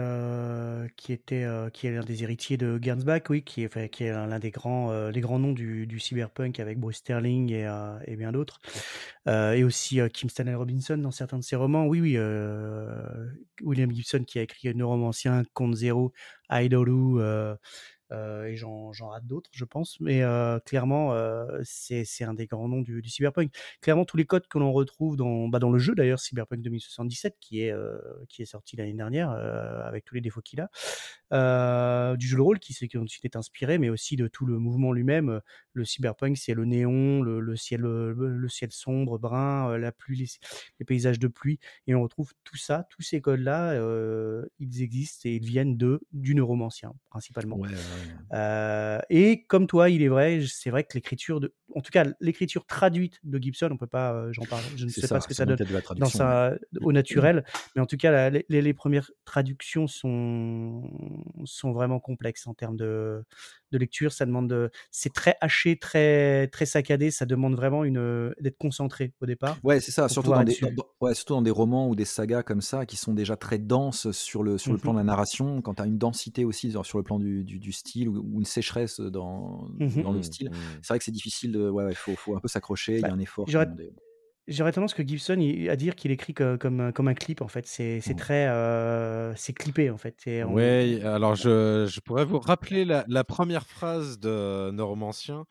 qui 0.96 1.14
était, 1.14 1.48
qui 1.74 1.88
est 1.88 1.92
l'un 1.92 2.04
des 2.04 2.24
héritiers 2.24 2.58
de 2.58 2.80
Gernsback, 2.82 3.30
oui, 3.30 3.44
qui 3.44 3.64
est 3.64 3.90
qui 3.90 4.04
est 4.04 4.12
l'un 4.12 4.40
des 4.40 4.52
grands, 4.52 5.10
les 5.10 5.22
grands 5.22 5.40
noms 5.40 5.54
du 5.54 5.88
du 5.88 6.00
cyberpunk 6.00 6.60
avec 6.60 6.80
Bruce 6.80 6.98
Sterling 6.98 7.52
et 7.52 7.68
et 8.06 8.16
bien 8.16 8.32
d'autres. 8.32 8.62
et 9.28 9.64
aussi, 9.64 10.00
Kim 10.14 10.30
Stanley 10.30 10.54
Robinson 10.56 10.98
dans 10.98 11.12
certains 11.12 11.40
de 11.40 11.44
ses 11.44 11.56
romans. 11.56 11.86
Oui, 11.88 12.02
oui, 12.02 12.18
William 13.62 13.92
Gibson 13.92 14.24
qui 14.26 14.40
a 14.40 14.42
écrit 14.42 14.74
Neuromancien, 14.76 15.44
Compte 15.54 15.76
Zéro, 15.76 16.14
Idolou, 16.52 17.20
euh, 17.20 17.56
et 18.12 18.56
j'en 18.56 18.92
rate 18.92 19.26
d'autres, 19.26 19.50
je 19.54 19.66
pense. 19.66 20.00
Mais 20.00 20.24
euh, 20.24 20.60
clairement, 20.60 21.14
euh, 21.14 21.60
c'est 21.64 22.06
un 22.24 22.34
des 22.34 22.46
grands 22.46 22.68
noms 22.68 22.82
du, 22.82 23.02
cyberpunk. 23.08 23.52
Clairement, 23.82 24.06
tous 24.06 24.18
les 24.18 24.26
codes 24.26 24.48
que 24.48 24.58
l'on 24.58 24.72
retrouve 24.72 25.16
dans, 25.16 25.48
bah, 25.48 25.60
dans 25.60 25.72
le 25.72 25.80
jeu, 25.80 25.96
d'ailleurs, 25.96 26.20
Cyberpunk 26.20 26.62
2077, 26.62 27.38
qui 27.40 27.62
est, 27.62 27.74
qui 28.30 28.42
est 28.42 28.46
sorti 28.46 28.76
l'année 28.76 28.94
dernière, 28.94 29.32
avec 29.32 30.06
tous 30.06 30.16
les 30.16 30.22
défauts 30.22 30.42
qu'il 30.42 30.62
a, 30.62 30.70
du 31.32 32.28
jeu 32.28 32.38
de 32.38 32.42
rôle 32.42 32.60
qui 32.60 32.74
s'est 32.74 32.88
est 33.24 33.36
inspiré, 33.36 33.78
mais 33.78 33.90
aussi 33.90 34.16
de 34.16 34.28
tout 34.28 34.46
le 34.46 34.60
mouvement 34.60 34.94
lui-même. 34.94 35.42
Le 35.74 35.86
cyberpunk, 35.86 36.38
c'est 36.38 36.54
le 36.54 36.66
néon, 36.66 37.22
le, 37.22 37.56
ciel, 37.56 37.82
le, 37.82 38.48
ciel 38.50 38.72
sombre, 38.72 39.18
brun, 39.18 39.78
la 39.78 39.92
pluie, 39.92 40.38
les, 40.80 40.86
paysages 40.86 41.20
de 41.20 41.28
pluie. 41.28 41.60
Et 41.88 41.96
on 41.96 42.04
retrouve 42.04 42.34
tout 42.44 42.58
ça, 42.58 42.88
tous 42.90 43.02
ces 43.02 43.22
codes-là, 43.22 43.74
ils 44.60 44.82
existent 44.82 45.28
et 45.30 45.36
ils 45.36 45.46
viennent 45.46 45.78
de, 45.78 46.00
du 46.12 46.36
neuromancien, 46.36 46.94
principalement. 47.10 47.60
Euh, 48.34 49.00
et 49.10 49.44
comme 49.46 49.68
toi, 49.68 49.90
il 49.90 50.02
est 50.02 50.08
vrai, 50.08 50.42
c'est 50.48 50.70
vrai 50.70 50.84
que 50.84 50.94
l'écriture, 50.94 51.40
de, 51.40 51.54
en 51.74 51.82
tout 51.82 51.92
cas 51.92 52.06
l'écriture 52.20 52.66
traduite 52.66 53.20
de 53.24 53.42
Gibson, 53.42 53.70
on 53.72 53.78
peut 53.78 53.88
pas, 53.88 54.14
euh, 54.14 54.32
j'en 54.32 54.46
parle, 54.46 54.64
je 54.76 54.86
ne 54.86 54.90
sais 54.90 55.08
pas 55.08 55.20
ce 55.22 55.28
que 55.28 55.34
ça 55.34 55.46
donne 55.46 55.58
dans 55.98 56.06
sa, 56.06 56.56
au 56.82 56.92
naturel, 56.92 57.44
mais 57.76 57.82
en 57.82 57.86
tout 57.86 57.98
cas 57.98 58.30
les, 58.30 58.46
les, 58.50 58.74
premières 58.74 59.10
traductions 59.24 59.88
sont 59.88 60.90
sont 61.44 61.72
vraiment 61.72 62.00
complexes 62.00 62.48
en 62.48 62.54
termes 62.54 62.76
de, 62.76 63.24
de 63.72 63.78
lecture. 63.78 64.12
Ça 64.12 64.26
demande, 64.26 64.50
de, 64.50 64.72
c'est 64.92 65.14
très 65.14 65.36
haché, 65.42 65.78
très 65.78 66.48
très 66.48 66.66
saccadé. 66.66 67.12
Ça 67.12 67.26
demande 67.26 67.56
vraiment 67.56 67.84
une 67.84 68.34
d'être 68.40 68.58
concentré 68.58 69.14
au 69.22 69.26
départ. 69.26 69.58
Ouais, 69.64 69.80
c'est 69.80 69.92
ça. 69.92 70.10
Surtout 70.10 70.32
dans, 70.32 70.44
des, 70.44 70.60
ouais, 71.02 71.14
surtout 71.14 71.34
dans 71.34 71.42
des 71.42 71.52
romans 71.52 71.88
ou 71.90 71.96
des 71.96 72.06
sagas 72.06 72.44
comme 72.44 72.62
ça 72.62 72.86
qui 72.86 72.98
sont 72.98 73.14
déjà 73.14 73.36
très 73.36 73.58
denses 73.58 74.12
sur 74.12 74.44
le 74.44 74.58
sur 74.58 74.72
le 74.72 74.78
plan 74.78 74.94
de 74.94 74.98
la 74.98 75.04
mmh 75.04 75.08
narration. 75.08 75.62
Quand 75.62 75.76
tu 75.76 75.82
as 75.82 75.86
une 75.86 75.98
densité 75.98 76.46
aussi 76.46 76.72
sur 76.84 76.98
le 76.98 77.04
plan 77.04 77.20
du, 77.20 77.44
du, 77.44 77.72
style 77.72 78.10
ou, 78.10 78.40
une 78.40 78.46
sécheresse 78.46 79.00
dans, 79.00 79.68
mmh 79.80 80.02
dans 80.02 80.12
le 80.12 80.24
style, 80.24 80.50
mmh. 80.50 80.56
c'est 80.82 80.88
vrai 80.90 81.00
que 81.00 81.06
c'est 81.06 81.12
difficile 81.12 81.52
de. 81.52 81.70
Ouais, 81.70 81.90
il 81.90 81.96
faut, 81.96 82.16
faut 82.16 82.36
un 82.36 82.40
peu 82.40 82.48
s'accrocher. 82.48 82.96
Il 82.96 83.02
y 83.02 83.06
a 83.06 83.10
bah, 83.10 83.14
un 83.14 83.20
effort. 83.20 83.46
J'aurais 83.48 83.68
tendance 84.72 84.94
que 84.94 85.06
Gibson 85.06 85.40
à 85.70 85.76
dire 85.76 85.96
qu'il 85.96 86.12
écrit 86.12 86.34
comme, 86.34 86.92
comme 86.94 87.08
un 87.08 87.14
clip 87.14 87.42
en 87.42 87.48
fait. 87.48 87.66
C'est 87.68 88.02
c'est 88.02 88.16
très 88.16 88.48
euh, 88.48 89.34
c'est 89.36 89.54
clippé 89.54 89.90
en 89.90 89.98
fait. 89.98 90.16
Oui, 90.46 91.02
alors 91.02 91.36
je, 91.36 91.88
je 91.90 92.00
pourrais 92.00 92.26
vous 92.26 92.40
rappeler 92.40 92.86
la, 92.86 93.06
la 93.08 93.24
première 93.24 93.66
phrase 93.66 94.20
de 94.20 94.72
Neuromancien 94.72 95.46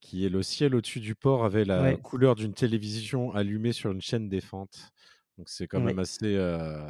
qui 0.00 0.24
est 0.24 0.28
le 0.28 0.42
ciel 0.42 0.74
au-dessus 0.76 1.00
du 1.00 1.14
port 1.14 1.44
avait 1.44 1.64
la 1.64 1.96
couleur 1.96 2.36
d'une 2.36 2.54
télévision 2.54 3.32
allumée 3.34 3.72
sur 3.72 3.90
une 3.90 4.00
chaîne 4.00 4.28
défente. 4.28 4.92
Donc 5.36 5.48
c'est 5.48 5.66
quand 5.66 5.80
même 5.80 5.98
assez, 5.98 6.34
euh, 6.36 6.80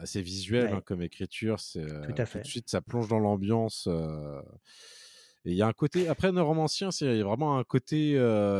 assez 0.00 0.22
visuel 0.22 0.72
hein, 0.72 0.82
comme 0.84 1.02
écriture. 1.02 1.60
C'est 1.60 1.84
Tout 1.84 2.14
à 2.18 2.26
tout 2.26 2.38
de 2.38 2.44
suite 2.44 2.68
ça 2.68 2.80
plonge 2.80 3.08
dans 3.08 3.18
l'ambiance. 3.18 3.86
euh, 3.88 4.40
et 5.46 5.50
il 5.50 5.56
y 5.56 5.62
a 5.62 5.68
un 5.68 5.72
côté, 5.72 6.08
après, 6.08 6.32
Neuromancien, 6.32 6.90
c'est 6.90 7.22
vraiment 7.22 7.56
un 7.56 7.62
côté 7.62 8.14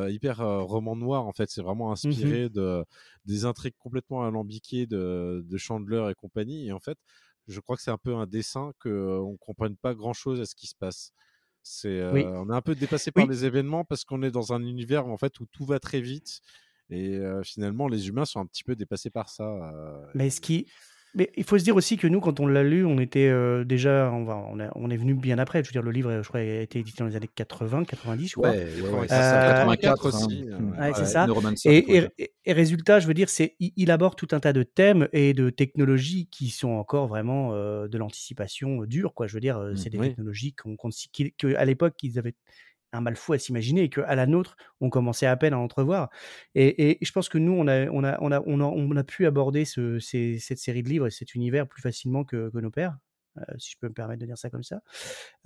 hyper 0.08 0.38
roman 0.38 0.94
noir, 0.94 1.26
en 1.26 1.32
fait. 1.32 1.50
C'est 1.50 1.60
vraiment 1.60 1.90
mmh 1.90 1.92
inspiré 1.92 2.48
de, 2.48 2.84
des 3.24 3.44
intrigues 3.44 3.74
complètement 3.76 4.24
alambiquées 4.24 4.86
de, 4.86 5.44
de 5.44 5.56
Chandler 5.56 6.06
et 6.12 6.14
compagnie. 6.14 6.68
Et 6.68 6.72
en 6.72 6.78
fait, 6.78 6.96
je 7.48 7.58
crois 7.58 7.74
que 7.74 7.82
c'est 7.82 7.90
un 7.90 7.98
peu 7.98 8.14
un 8.14 8.26
dessin 8.26 8.72
qu'on 8.80 9.32
ne 9.32 9.36
comprenne 9.38 9.76
pas 9.76 9.94
grand-chose 9.94 10.40
à 10.40 10.46
ce 10.46 10.54
qui 10.54 10.68
se 10.68 10.76
passe. 10.76 11.12
C'est, 11.64 12.04
On 12.04 12.50
est 12.50 12.54
un 12.54 12.62
peu 12.62 12.76
dépassé 12.76 13.10
par 13.10 13.26
les 13.26 13.44
événements 13.44 13.84
parce 13.84 14.04
qu'on 14.04 14.22
est 14.22 14.30
dans 14.30 14.52
un 14.52 14.62
univers 14.62 15.08
en 15.08 15.16
fait, 15.16 15.40
où 15.40 15.46
tout 15.46 15.64
va 15.64 15.80
très 15.80 16.00
vite. 16.00 16.40
Et 16.88 17.20
finalement, 17.42 17.88
les 17.88 18.06
humains 18.06 18.26
sont 18.26 18.38
un 18.38 18.46
petit 18.46 18.62
peu 18.62 18.76
dépassés 18.76 19.10
par 19.10 19.28
ça. 19.28 19.72
Mais 20.14 20.30
ce 20.30 20.40
qui, 20.40 20.68
mais 21.16 21.32
il 21.34 21.44
faut 21.44 21.58
se 21.58 21.64
dire 21.64 21.74
aussi 21.74 21.96
que 21.96 22.06
nous, 22.06 22.20
quand 22.20 22.40
on 22.40 22.46
l'a 22.46 22.62
lu, 22.62 22.84
on 22.84 22.98
était 22.98 23.28
euh, 23.28 23.64
déjà, 23.64 24.12
on, 24.12 24.24
va, 24.24 24.36
on, 24.74 24.90
est 24.90 24.96
venu 24.98 25.14
bien 25.14 25.38
après. 25.38 25.64
Je 25.64 25.68
veux 25.70 25.72
dire, 25.72 25.82
le 25.82 25.90
livre, 25.90 26.20
je 26.22 26.28
crois, 26.28 26.40
a 26.40 26.42
été 26.42 26.80
édité 26.80 26.98
dans 26.98 27.08
les 27.08 27.16
années 27.16 27.30
80, 27.34 27.84
90, 27.84 28.28
je 28.28 28.34
crois. 28.34 28.50
Ouais, 28.50 28.66
ouais, 29.00 29.06
84 29.06 30.04
euh, 30.04 30.08
aussi. 30.08 30.44
Ouais, 30.78 30.92
c'est 30.94 31.06
ça. 31.06 31.26
Et, 31.64 32.06
et, 32.18 32.52
résultat, 32.52 33.00
je 33.00 33.06
veux 33.06 33.14
dire, 33.14 33.30
c'est 33.30 33.56
il, 33.58 33.90
aborde 33.90 34.14
tout 34.14 34.28
un 34.32 34.40
tas 34.40 34.52
de 34.52 34.62
thèmes 34.62 35.08
et 35.14 35.32
de 35.32 35.48
technologies 35.48 36.28
qui 36.30 36.50
sont 36.50 36.72
encore 36.72 37.06
vraiment 37.08 37.54
euh, 37.54 37.88
de 37.88 37.96
l'anticipation 37.96 38.84
dure, 38.84 39.14
quoi. 39.14 39.26
Je 39.26 39.32
veux 39.32 39.40
dire, 39.40 39.72
c'est 39.74 39.88
des 39.88 39.98
technologies 39.98 40.54
qu'on, 40.54 40.76
qu'à 40.76 41.64
l'époque, 41.64 41.94
ils 42.02 42.18
avaient 42.18 42.34
un 42.96 43.00
mal 43.00 43.16
fou 43.16 43.32
à 43.34 43.38
s'imaginer 43.38 43.82
et 43.84 43.90
qu'à 43.90 44.14
la 44.14 44.26
nôtre, 44.26 44.56
on 44.80 44.90
commençait 44.90 45.26
à 45.26 45.36
peine 45.36 45.52
à 45.52 45.58
entrevoir. 45.58 46.10
Et, 46.54 46.98
je 47.00 47.12
pense 47.12 47.28
que 47.28 47.38
nous, 47.38 47.52
on 47.52 47.68
a, 47.68 47.86
on 47.90 48.04
a, 48.04 48.18
on 48.20 48.30
a, 48.32 48.40
on 48.40 48.96
a, 48.96 49.04
pu 49.04 49.26
aborder 49.26 49.64
ce, 49.64 49.98
cette 49.98 50.58
série 50.58 50.82
de 50.82 50.88
livres 50.88 51.06
et 51.06 51.10
cet 51.10 51.34
univers 51.34 51.66
plus 51.66 51.82
facilement 51.82 52.24
que, 52.24 52.50
que 52.50 52.58
nos 52.58 52.70
pères. 52.70 52.96
Euh, 53.38 53.54
si 53.58 53.72
je 53.72 53.76
peux 53.78 53.88
me 53.88 53.92
permettre 53.92 54.20
de 54.20 54.26
dire 54.26 54.38
ça 54.38 54.50
comme 54.50 54.62
ça. 54.62 54.80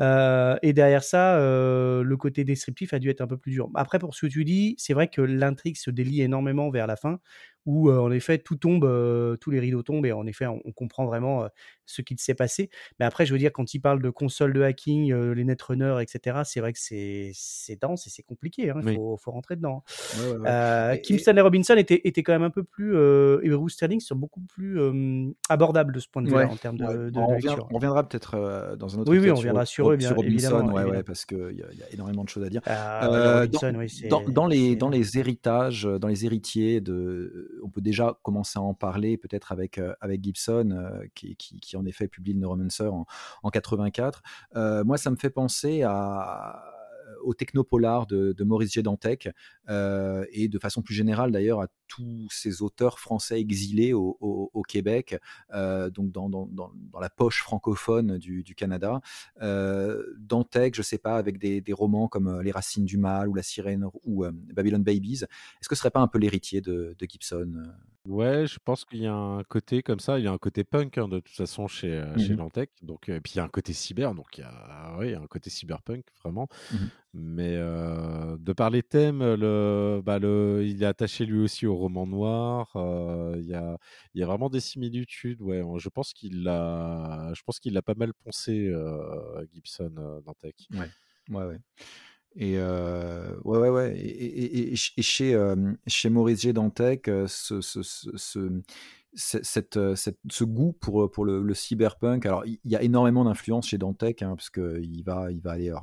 Euh, 0.00 0.56
et 0.62 0.72
derrière 0.72 1.02
ça, 1.02 1.36
euh, 1.38 2.02
le 2.02 2.16
côté 2.16 2.44
descriptif 2.44 2.92
a 2.94 2.98
dû 2.98 3.10
être 3.10 3.20
un 3.20 3.26
peu 3.26 3.36
plus 3.36 3.52
dur. 3.52 3.68
Après, 3.74 3.98
pour 3.98 4.14
ce 4.14 4.26
que 4.26 4.30
tu 4.30 4.44
dis, 4.44 4.74
c'est 4.78 4.94
vrai 4.94 5.08
que 5.08 5.20
l'intrigue 5.20 5.76
se 5.76 5.90
délie 5.90 6.22
énormément 6.22 6.70
vers 6.70 6.86
la 6.86 6.96
fin, 6.96 7.20
où 7.70 7.90
en 7.90 8.10
effet 8.10 8.38
tout 8.38 8.56
tombe, 8.56 8.84
tous 9.40 9.50
les 9.50 9.60
rideaux 9.60 9.82
tombent 9.82 10.06
et 10.06 10.12
en 10.12 10.26
effet 10.26 10.46
on, 10.46 10.60
comprend 10.72 11.04
vraiment 11.04 11.46
ce 11.86 12.02
qui 12.02 12.16
s'est 12.18 12.34
passé. 12.34 12.70
Mais 12.98 13.06
après, 13.06 13.26
je 13.26 13.32
veux 13.32 13.38
dire, 13.38 13.52
quand 13.52 13.74
il 13.74 13.80
parle 13.80 14.00
de 14.00 14.10
console 14.10 14.52
de 14.52 14.62
hacking, 14.62 15.12
les 15.12 15.44
netrunners, 15.44 15.98
etc., 16.00 16.38
c'est 16.44 16.60
vrai 16.60 16.72
que 16.72 16.78
c'est 16.80 17.78
dense 17.80 18.06
et 18.06 18.10
c'est 18.10 18.22
compliqué. 18.22 18.70
Hein, 18.70 18.80
il 18.84 18.94
faut, 18.94 19.16
faut, 19.16 19.30
rentrer 19.30 19.56
dedans. 19.56 19.84
Kim 21.02 21.18
Stanley 21.18 21.40
Robinson 21.40 21.76
était, 21.76 22.00
était 22.04 22.22
quand 22.22 22.32
même 22.32 22.42
un 22.42 22.50
peu 22.50 22.64
plus, 22.64 22.96
et 23.42 23.50
Bruce 23.50 23.74
Sterling 23.74 24.00
sur 24.00 24.16
beaucoup 24.16 24.40
plus 24.40 24.80
abordable 25.48 25.94
de 25.94 26.00
ce 26.00 26.08
point 26.08 26.22
de 26.22 26.28
vue 26.28 26.36
en 26.36 26.56
termes 26.56 26.78
de, 26.78 27.10
de, 27.10 27.18
on, 27.18 27.74
reviendra 27.74 28.08
peut-être 28.08 28.76
dans 28.76 28.96
un 28.96 29.00
autre. 29.00 29.10
Oui, 29.10 29.18
oui, 29.18 29.30
on 29.30 29.36
reviendra 29.36 29.66
sur, 29.66 29.90
eux, 29.90 29.96
bien 29.96 30.12
Robinson, 30.12 30.58
évidemment, 30.60 30.72
ouais, 30.72 31.02
parce 31.02 31.24
qu'il 31.24 31.52
y, 31.52 31.78
y, 31.78 31.82
a 31.82 31.92
énormément 31.92 32.24
de 32.24 32.28
choses 32.28 32.44
à 32.44 32.48
dire. 32.48 32.62
Ah, 32.66 33.46
dans, 34.08 34.22
dans, 34.28 34.46
les, 34.46 34.76
dans 34.76 34.88
les 34.88 35.18
héritages, 35.18 35.84
dans 35.84 36.08
les 36.08 36.24
héritiers 36.24 36.80
de 36.80 37.59
on 37.62 37.68
peut 37.68 37.80
déjà 37.80 38.18
commencer 38.22 38.58
à 38.58 38.62
en 38.62 38.74
parler 38.74 39.16
peut-être 39.16 39.52
avec, 39.52 39.78
euh, 39.78 39.94
avec 40.00 40.22
Gibson, 40.22 40.70
euh, 40.72 41.06
qui, 41.14 41.36
qui, 41.36 41.76
en 41.76 41.84
effet 41.86 42.08
publie 42.08 42.32
le 42.32 42.40
Neuromancer 42.40 42.86
en, 42.86 43.06
en 43.42 43.50
84. 43.50 44.22
Euh, 44.56 44.84
moi, 44.84 44.98
ça 44.98 45.10
me 45.10 45.16
fait 45.16 45.30
penser 45.30 45.82
à 45.82 46.79
au 47.22 47.34
technopolar 47.34 48.06
de, 48.06 48.32
de 48.32 48.44
Maurice 48.44 48.72
G. 48.72 48.82
Dantec 48.82 49.28
euh, 49.68 50.24
et 50.32 50.48
de 50.48 50.58
façon 50.58 50.82
plus 50.82 50.94
générale 50.94 51.30
d'ailleurs 51.32 51.60
à 51.60 51.68
tous 51.86 52.28
ces 52.30 52.62
auteurs 52.62 52.98
français 52.98 53.40
exilés 53.40 53.92
au, 53.92 54.16
au- 54.20 54.50
au 54.54 54.62
Québec, 54.62 55.16
euh, 55.52 55.90
donc 55.90 56.12
dans, 56.12 56.28
dans- 56.28 56.46
dans- 56.46 56.72
dans 56.92 57.00
la 57.00 57.10
poche 57.10 57.42
francophone 57.42 58.18
du, 58.18 58.42
du 58.42 58.54
Canada. 58.54 59.00
Euh, 59.42 60.04
Dantec, 60.18 60.74
je 60.74 60.82
sais 60.82 60.98
pas, 60.98 61.16
avec 61.16 61.38
des, 61.38 61.60
des 61.60 61.72
romans 61.72 62.08
comme 62.08 62.40
Les 62.42 62.50
Racines 62.52 62.84
du 62.84 62.96
Mal 62.98 63.28
ou 63.28 63.34
La 63.34 63.42
Sirène 63.42 63.86
ou 64.04 64.24
Babylon 64.54 64.78
Babies. 64.80 65.22
Est-ce 65.24 65.68
que 65.68 65.74
ce 65.74 65.80
serait 65.80 65.90
pas 65.90 66.00
un 66.00 66.08
peu 66.08 66.18
l'héritier 66.18 66.60
de, 66.60 66.94
de 66.98 67.06
Gibson 67.08 67.54
Ouais, 68.06 68.46
je 68.46 68.58
pense 68.64 68.86
qu'il 68.86 69.00
y 69.02 69.06
a 69.06 69.14
un 69.14 69.44
côté 69.44 69.82
comme 69.82 70.00
ça, 70.00 70.18
il 70.18 70.24
y 70.24 70.28
a 70.28 70.32
un 70.32 70.38
côté 70.38 70.64
punk 70.64 70.96
hein, 70.96 71.06
de 71.06 71.20
toute 71.20 71.34
façon 71.36 71.68
chez, 71.68 71.92
euh, 71.92 72.16
chez. 72.16 72.34
Lantec, 72.34 72.70
donc 72.82 73.08
euh, 73.10 73.20
puis 73.20 73.34
il 73.34 73.36
y 73.36 73.40
a 73.40 73.44
un 73.44 73.48
côté 73.48 73.74
cyber, 73.74 74.14
donc 74.14 74.38
il 74.38 74.40
y 74.40 74.44
a, 74.44 74.96
ouais, 74.98 75.08
il 75.08 75.12
y 75.12 75.14
a 75.14 75.20
un 75.20 75.26
côté 75.26 75.50
cyberpunk 75.50 76.04
vraiment. 76.24 76.48
Mhm. 76.72 76.88
Mais 77.12 77.56
euh, 77.56 78.36
de 78.38 78.52
par 78.52 78.70
les 78.70 78.84
thèmes, 78.84 79.18
bah, 80.00 80.18
il 80.20 80.82
est 80.82 80.86
attaché 80.86 81.26
lui 81.26 81.40
aussi 81.42 81.66
au 81.66 81.74
roman 81.76 82.06
noir. 82.06 82.70
euh, 82.76 83.34
il 83.38 83.46
y 83.46 83.54
a, 83.54 83.76
a 84.22 84.26
vraiment 84.26 84.48
des 84.48 84.60
similitudes. 84.60 85.40
Je 85.78 85.88
pense 85.88 86.12
qu'il 86.12 86.44
l'a, 86.44 87.32
je 87.34 87.42
pense 87.42 87.58
qu'il 87.58 87.72
l'a 87.74 87.82
pas 87.82 87.94
mal 87.96 88.12
poncé 88.14 88.68
euh, 88.68 89.44
Gibson 89.52 89.92
euh, 89.98 90.20
Dantec. 90.20 90.68
Ouais, 91.30 91.44
ouais. 91.44 91.58
Et 92.36 92.58
ouais, 93.44 93.58
ouais, 93.58 93.70
ouais. 93.70 93.98
Et, 93.98 94.08
et- 94.08 94.58
et- 94.58 94.72
et 94.72 94.76
ch- 94.76 94.92
et 94.96 95.02
chez, 95.02 95.54
chez 95.88 96.10
Maurice 96.10 96.42
G. 96.42 96.52
Dantec, 96.52 97.10
ce, 97.26 97.60
ce- 97.60 97.82
ce- 97.82 98.62
cette, 99.14 99.76
euh, 99.76 99.94
cette- 99.96 100.18
ce 100.30 100.44
goût 100.44 100.72
pour, 100.80 101.10
pour 101.10 101.24
le, 101.24 101.42
le 101.42 101.54
cyberpunk, 101.54 102.26
alors 102.26 102.44
il 102.46 102.58
y 102.64 102.76
a 102.76 102.82
énormément 102.82 103.24
d'influence 103.24 103.66
chez 103.68 103.78
Dantec, 103.78 104.22
hein, 104.22 104.34
parce 104.36 104.50
qu'il 104.50 105.02
va, 105.04 105.30
il 105.32 105.40
va 105.40 105.52
aller 105.52 105.70
euh, 105.70 105.76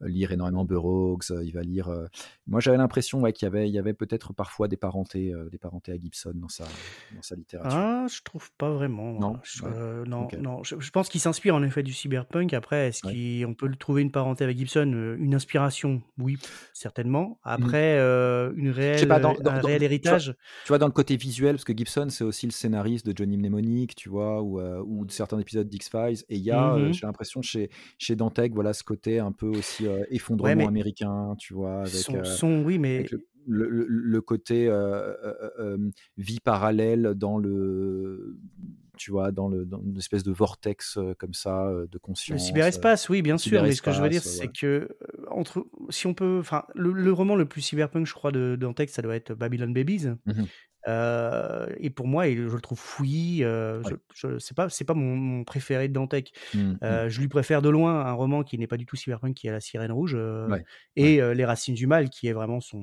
lire 0.00 0.32
énormément 0.32 0.64
Burroughs, 0.64 1.30
euh, 1.30 1.44
il 1.44 1.52
va 1.52 1.62
lire. 1.62 1.88
euh, 1.88 2.06
Moi, 2.46 2.60
j'avais 2.60 2.76
l'impression 2.78 3.20
ouais, 3.20 3.32
qu'il 3.32 3.46
y 3.46 3.48
avait, 3.48 3.68
il 3.68 3.72
y 3.74 3.78
avait 3.78 3.94
peut-être 3.94 4.32
parfois 4.32 4.66
des 4.68 4.76
parentés, 4.76 5.32
euh, 5.32 5.48
des 5.50 5.58
parentés 5.58 5.92
à 5.92 5.96
Gibson 5.96 6.32
dans 6.34 6.48
sa, 6.48 6.64
dans 7.14 7.22
sa 7.22 7.36
littérature. 7.36 7.72
Ah, 7.78 8.06
je 8.10 8.20
trouve 8.22 8.50
pas 8.58 8.70
vraiment. 8.72 9.12
Non? 9.20 9.38
Je- 9.44 9.62
Ouais. 9.62 9.70
euh, 9.74 10.04
non. 10.04 10.62
Je, 10.64 10.74
je 10.80 10.90
pense 10.90 11.08
qu'il 11.08 11.20
s'inspire 11.20 11.54
en 11.54 11.62
effet 11.62 11.82
du 11.82 11.92
cyberpunk. 11.92 12.52
Après, 12.52 12.88
est-ce 12.88 13.06
Ouais. 13.06 13.44
qu'on 13.44 13.54
peut 13.54 13.66
le 13.68 13.76
trouver 13.76 14.02
une 14.02 14.10
parenté 14.10 14.42
avec 14.44 14.58
Gibson? 14.58 14.90
Euh, 14.94 15.16
Une 15.18 15.34
inspiration, 15.34 16.02
oui, 16.18 16.36
certainement. 16.72 17.38
Mhm. 17.44 17.52
Après, 17.52 17.98
euh, 17.98 18.52
une 18.56 18.70
réelle, 18.70 19.06
pas, 19.08 19.20
dans, 19.20 19.34
euh, 19.34 19.40
dans- 19.40 19.50
un 19.52 19.60
réel 19.60 19.82
héritage? 19.82 20.34
tu 20.64 20.68
vois, 20.68 20.78
dans 20.78 20.86
le 20.86 20.92
côté 20.92 21.16
visuel, 21.16 21.54
parce 21.56 21.64
que 21.64 21.76
Gibson, 21.76 22.08
c'est 22.10 22.24
aussi 22.24 22.46
le 22.46 22.52
de 22.72 23.12
Johnny 23.16 23.36
Mnemonic, 23.36 23.94
tu 23.94 24.08
vois, 24.08 24.42
ou, 24.42 24.58
euh, 24.60 24.82
ou 24.84 25.04
de 25.04 25.10
certains 25.12 25.38
épisodes 25.38 25.68
d'X-Files. 25.68 26.24
Et 26.28 26.36
il 26.36 26.42
y 26.42 26.50
a, 26.50 26.74
euh, 26.74 26.86
Mhm. 26.86 26.92
j'ai 26.92 27.06
l'impression, 27.06 27.42
chez, 27.42 27.70
chez 27.98 28.16
Dantec, 28.16 28.52
voilà, 28.54 28.72
ce 28.72 28.82
côté 28.82 29.18
un 29.18 29.32
peu 29.32 29.46
aussi 29.48 29.86
euh, 29.86 29.98
Ouais, 29.98 30.06
effondrement 30.10 30.66
américain, 30.68 31.34
tu 31.38 31.54
vois, 31.54 31.82
avec, 31.82 31.94
son, 31.94 32.16
euh, 32.16 32.24
son, 32.24 32.62
oui, 32.64 32.78
mais 32.78 33.04
le, 33.10 33.20
le, 33.46 33.68
le- 33.68 33.86
le 33.88 34.20
côté 34.20 34.68
euh, 34.68 35.12
euh, 35.24 35.50
euh, 35.58 35.90
vie 36.16 36.40
parallèle 36.40 37.14
dans 37.16 37.38
le, 37.38 38.38
tu 38.96 39.10
vois, 39.10 39.32
dans, 39.32 39.48
le, 39.48 39.64
dans 39.64 39.82
une 39.82 39.96
espèce 39.98 40.22
de 40.22 40.32
vortex 40.32 40.96
euh, 40.96 41.14
comme 41.18 41.34
ça, 41.34 41.66
euh, 41.68 41.82
de 41.86 41.94
Le 41.94 41.98
conscience. 42.00 42.40
euh, 42.42 42.46
cyberespace, 42.46 43.08
oui, 43.08 43.20
bien 43.20 43.36
sûr, 43.36 43.62
mais 43.62 43.72
ce 43.72 43.82
que 43.82 43.90
je 43.90 44.00
veux 44.00 44.08
dire, 44.08 44.22
c'est 44.22 44.48
que 44.48 44.66
euh, 44.66 44.88
entre, 45.30 45.66
si 45.90 46.06
on 46.06 46.14
peut, 46.14 46.38
enfin, 46.40 46.64
le, 46.74 46.92
le 46.92 47.12
roman 47.12 47.34
le 47.34 47.46
plus 47.46 47.60
cyberpunk, 47.62 48.06
je 48.06 48.14
crois, 48.14 48.30
de 48.32 48.56
Dantec, 48.58 48.90
ça 48.90 49.02
doit 49.02 49.16
être 49.16 49.34
Babylon 49.34 49.72
Babies. 49.72 50.06
Mhm. 50.26 50.46
Euh, 50.88 51.66
et 51.78 51.90
pour 51.90 52.06
moi, 52.06 52.26
je 52.30 52.42
le 52.42 52.60
trouve 52.60 52.78
fouillis. 52.78 53.44
euh, 53.44 53.82
Ouais. 53.82 53.92
je, 54.14 54.28
je 54.32 54.38
c'est 54.38 54.56
pas, 54.56 54.68
c'est 54.68 54.84
pas 54.84 54.94
mon, 54.94 55.16
mon 55.16 55.44
préféré 55.44 55.88
de 55.88 55.92
Dantec. 55.92 56.32
Mm, 56.54 56.58
mm. 56.58 56.78
Euh, 56.82 57.08
je 57.08 57.20
lui 57.20 57.28
préfère 57.28 57.62
de 57.62 57.68
loin 57.68 58.00
un 58.04 58.12
roman 58.12 58.42
qui 58.42 58.58
n'est 58.58 58.66
pas 58.66 58.76
du 58.76 58.86
tout 58.86 58.96
cyberpunk, 58.96 59.34
qui 59.34 59.46
est 59.46 59.52
La 59.52 59.60
Sirène 59.60 59.92
Rouge, 59.92 60.14
Ouais, 60.14 60.64
et 60.96 61.20
Les 61.34 61.44
Racines 61.44 61.74
du 61.74 61.86
Mal, 61.86 62.10
qui 62.10 62.28
est 62.28 62.32
vraiment 62.32 62.60
son 62.60 62.78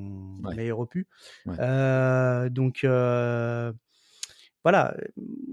meilleur 0.56 0.80
opus. 0.80 1.06
donc 1.46 2.86
voilà, 4.64 4.94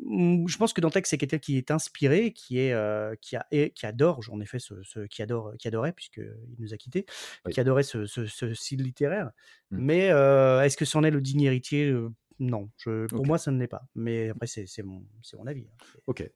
Mm, 0.08 0.46
je 0.48 0.56
pense 0.56 0.72
que 0.72 0.80
Dantec 0.80 1.06
c'est 1.06 1.18
quelqu'un 1.18 1.38
qui 1.38 1.56
est 1.58 1.70
inspiré, 1.72 2.32
qui 2.32 2.58
est 2.60 2.72
euh, 2.72 3.14
qui 3.20 3.34
a 3.36 3.46
et 3.50 3.70
qui 3.70 3.86
adore, 3.86 4.20
en 4.30 4.40
effet, 4.40 4.58
ce, 4.60 4.74
ce- 4.84 5.06
qui 5.06 5.20
adore, 5.22 5.52
qui 5.58 5.66
adorait 5.68 5.92
puisque 5.92 6.18
il 6.18 6.56
nous 6.60 6.72
a 6.74 6.76
quittés, 6.76 7.06
Oui. 7.44 7.52
qui 7.52 7.60
adorait 7.60 7.82
ce, 7.82 8.06
ce- 8.06 8.26
ce 8.26 8.54
style 8.54 8.82
littéraire. 8.82 9.30
Mais 9.70 10.10
euh, 10.10 10.62
est-ce 10.62 10.76
que 10.76 10.84
c'en 10.84 11.02
est 11.04 11.10
le 11.10 11.20
digne 11.20 11.42
héritier 11.42 11.92
Non, 12.38 12.70
je, 12.76 13.06
pour 13.06 13.26
moi 13.26 13.38
ça 13.38 13.50
ne 13.50 13.58
l'est 13.58 13.66
pas. 13.66 13.86
Mais 13.94 14.30
après 14.30 14.46
c'est 14.46 14.82
mon 14.82 15.02
mon 15.38 15.46
avis. 15.46 15.66
hein. 15.68 15.86
Ok. 16.06 16.28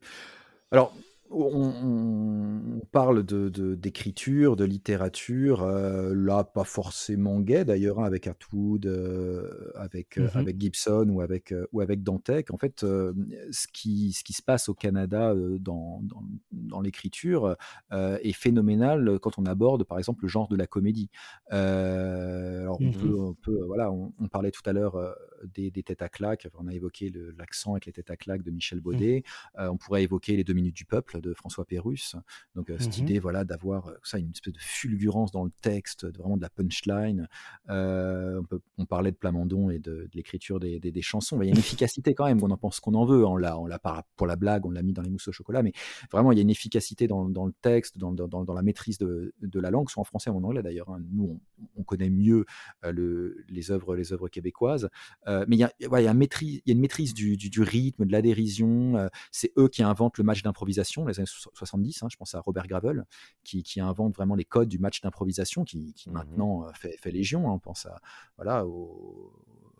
Alors, 0.70 0.94
on, 1.30 2.76
on 2.80 2.80
parle 2.92 3.22
de, 3.24 3.48
de- 3.48 3.74
d'écriture, 3.74 4.56
de 4.56 4.64
littérature, 4.64 5.62
euh, 5.62 6.12
là, 6.14 6.44
pas 6.44 6.64
forcément 6.64 7.40
gay 7.40 7.64
d'ailleurs, 7.64 8.00
hein, 8.00 8.04
avec 8.04 8.26
Atwood, 8.26 8.86
euh, 8.86 9.70
avec, 9.76 10.18
euh, 10.18 10.26
Mhm. 10.26 10.30
avec 10.34 10.60
Gibson 10.60 11.06
ou 11.08 11.20
avec, 11.20 11.54
ou 11.72 11.80
avec 11.80 12.02
Dantec. 12.02 12.50
En 12.52 12.58
fait, 12.58 12.82
euh, 12.84 13.12
ce, 13.52 13.66
qui, 13.72 14.12
ce 14.12 14.24
qui 14.24 14.32
se 14.32 14.42
passe 14.42 14.68
au 14.68 14.74
Canada 14.74 15.34
dans, 15.60 16.00
dans, 16.02 16.22
dans 16.52 16.80
l'écriture 16.80 17.56
est 17.92 18.32
phénoménal 18.32 19.18
quand 19.20 19.38
on 19.38 19.46
aborde, 19.46 19.84
par 19.84 19.98
exemple, 19.98 20.24
le 20.24 20.28
genre 20.28 20.48
de 20.48 20.56
la 20.56 20.66
comédie. 20.66 21.10
Alors, 21.48 22.80
on 22.80 22.90
peut, 22.92 23.16
on 23.18 23.34
peut, 23.34 23.58
voilà, 23.66 23.92
on, 23.92 24.12
on 24.18 24.28
parlait 24.28 24.50
tout 24.50 24.62
à 24.66 24.72
l'heure 24.72 24.96
des, 25.44 25.70
des 25.70 25.82
têtes 25.82 26.02
à 26.02 26.08
claques, 26.08 26.48
on 26.58 26.66
a 26.66 26.74
évoqué 26.74 27.12
l'accent 27.38 27.72
avec 27.72 27.86
les 27.86 27.92
têtes 27.92 28.10
à 28.10 28.16
claques 28.16 28.42
de 28.42 28.50
Michel 28.50 28.80
Mhm. 28.92 29.10
Baudet. 29.10 29.22
On 29.58 29.76
pourrait 29.76 30.02
évoquer 30.02 30.36
les 30.36 30.44
deux 30.44 30.52
minutes 30.54 30.76
du 30.76 30.84
peuple 30.84 31.19
de 31.20 31.34
François 31.34 31.64
Pérusse. 31.64 32.16
Donc 32.54 32.70
euh, 32.70 32.76
cette 32.78 32.96
Mhm. 32.98 33.02
idée, 33.04 33.18
voilà, 33.18 33.44
d'avoir 33.44 33.88
euh, 33.88 33.94
ça 34.02 34.18
une 34.18 34.30
espèce 34.30 34.52
de 34.52 34.58
fulgurance 34.60 35.30
dans 35.32 35.44
le 35.44 35.52
texte, 35.62 36.06
de- 36.06 36.18
vraiment 36.18 36.36
de 36.36 36.42
la 36.42 36.50
punchline. 36.50 37.28
Euh, 37.68 38.40
on, 38.40 38.44
peut- 38.44 38.60
on 38.78 38.86
parlait 38.86 39.10
de 39.12 39.16
Plamondon 39.16 39.70
et 39.70 39.78
de, 39.78 39.92
de 39.92 40.10
l'écriture 40.14 40.60
des, 40.60 40.80
des- 40.80 40.92
des 40.92 41.02
chansons. 41.02 41.36
Mais 41.36 41.46
il 41.46 41.48
y 41.48 41.52
a 41.52 41.54
une 41.54 41.58
efficacité 41.60 42.14
quand 42.14 42.24
même. 42.26 42.42
On 42.42 42.50
en 42.50 42.56
pense 42.56 42.80
qu'on 42.80 42.94
en 42.94 43.04
veut. 43.04 43.24
On 43.26 43.36
l'a, 43.36 43.58
on 43.58 43.66
l'a 43.66 43.78
pour 44.16 44.26
la 44.26 44.36
blague, 44.36 44.66
on 44.66 44.70
l'a 44.70 44.82
mis 44.82 44.92
dans 44.92 45.02
les 45.02 45.10
mousses 45.10 45.28
au 45.28 45.32
chocolat. 45.32 45.62
Mais 45.62 45.72
vraiment, 46.10 46.32
il 46.32 46.36
y 46.36 46.40
a 46.40 46.42
une 46.42 46.50
efficacité 46.50 47.06
dans, 47.06 47.28
dans 47.28 47.46
le 47.46 47.52
texte, 47.62 47.98
dans, 47.98 48.12
dans- 48.12 48.44
la 48.54 48.62
maîtrise 48.62 48.98
de, 48.98 49.32
de 49.40 49.60
la 49.60 49.70
langue, 49.70 49.88
soit 49.90 50.00
en 50.00 50.04
français 50.04 50.28
ou 50.30 50.36
en 50.36 50.42
anglais 50.42 50.62
d'ailleurs. 50.62 50.88
hein. 50.90 51.00
Nous, 51.12 51.40
on, 51.58 51.66
on 51.76 51.82
connaît 51.84 52.10
mieux 52.10 52.44
le- 52.82 53.44
les 53.48 53.70
œuvres, 53.70 53.94
les 53.96 54.12
œuvres 54.12 54.28
québécoises. 54.28 54.88
Mais 55.26 55.44
il 55.56 55.58
y 55.58 55.64
a, 55.64 55.72
ouais, 55.88 56.02
il 56.02 56.04
y 56.04 56.08
a 56.08 56.10
un 56.10 56.14
maîtrise, 56.14 56.60
il 56.64 56.68
y 56.68 56.70
a 56.70 56.74
une 56.74 56.80
maîtrise 56.80 57.14
du, 57.14 57.36
du- 57.36 57.50
du 57.50 57.62
rythme, 57.62 58.04
de 58.06 58.12
la 58.12 58.22
dérision. 58.22 59.08
c'est 59.30 59.52
eux 59.58 59.68
qui 59.68 59.82
inventent 59.82 60.18
le 60.18 60.24
match 60.24 60.42
d'improvisation, 60.42 61.04
les 61.10 61.18
années 61.20 61.26
so- 61.26 61.50
70. 61.54 62.02
hein, 62.02 62.08
je 62.10 62.16
pense 62.16 62.34
à 62.34 62.40
Robert 62.40 62.66
Gravel, 62.66 63.04
qui, 63.44 63.62
qui 63.62 63.80
invente 63.80 64.14
vraiment 64.16 64.34
les 64.34 64.44
codes 64.44 64.68
du 64.68 64.78
match 64.78 65.00
d'improvisation, 65.00 65.64
qui, 65.64 65.92
qui 65.94 66.08
Mhm. 66.08 66.14
maintenant 66.14 66.66
euh, 66.66 66.72
fait, 66.74 66.96
fait 66.98 67.10
légion. 67.10 67.48
hein. 67.48 67.54
on 67.54 67.58
pense 67.58 67.86
à, 67.86 68.00
voilà, 68.36 68.66
au- 68.66 69.32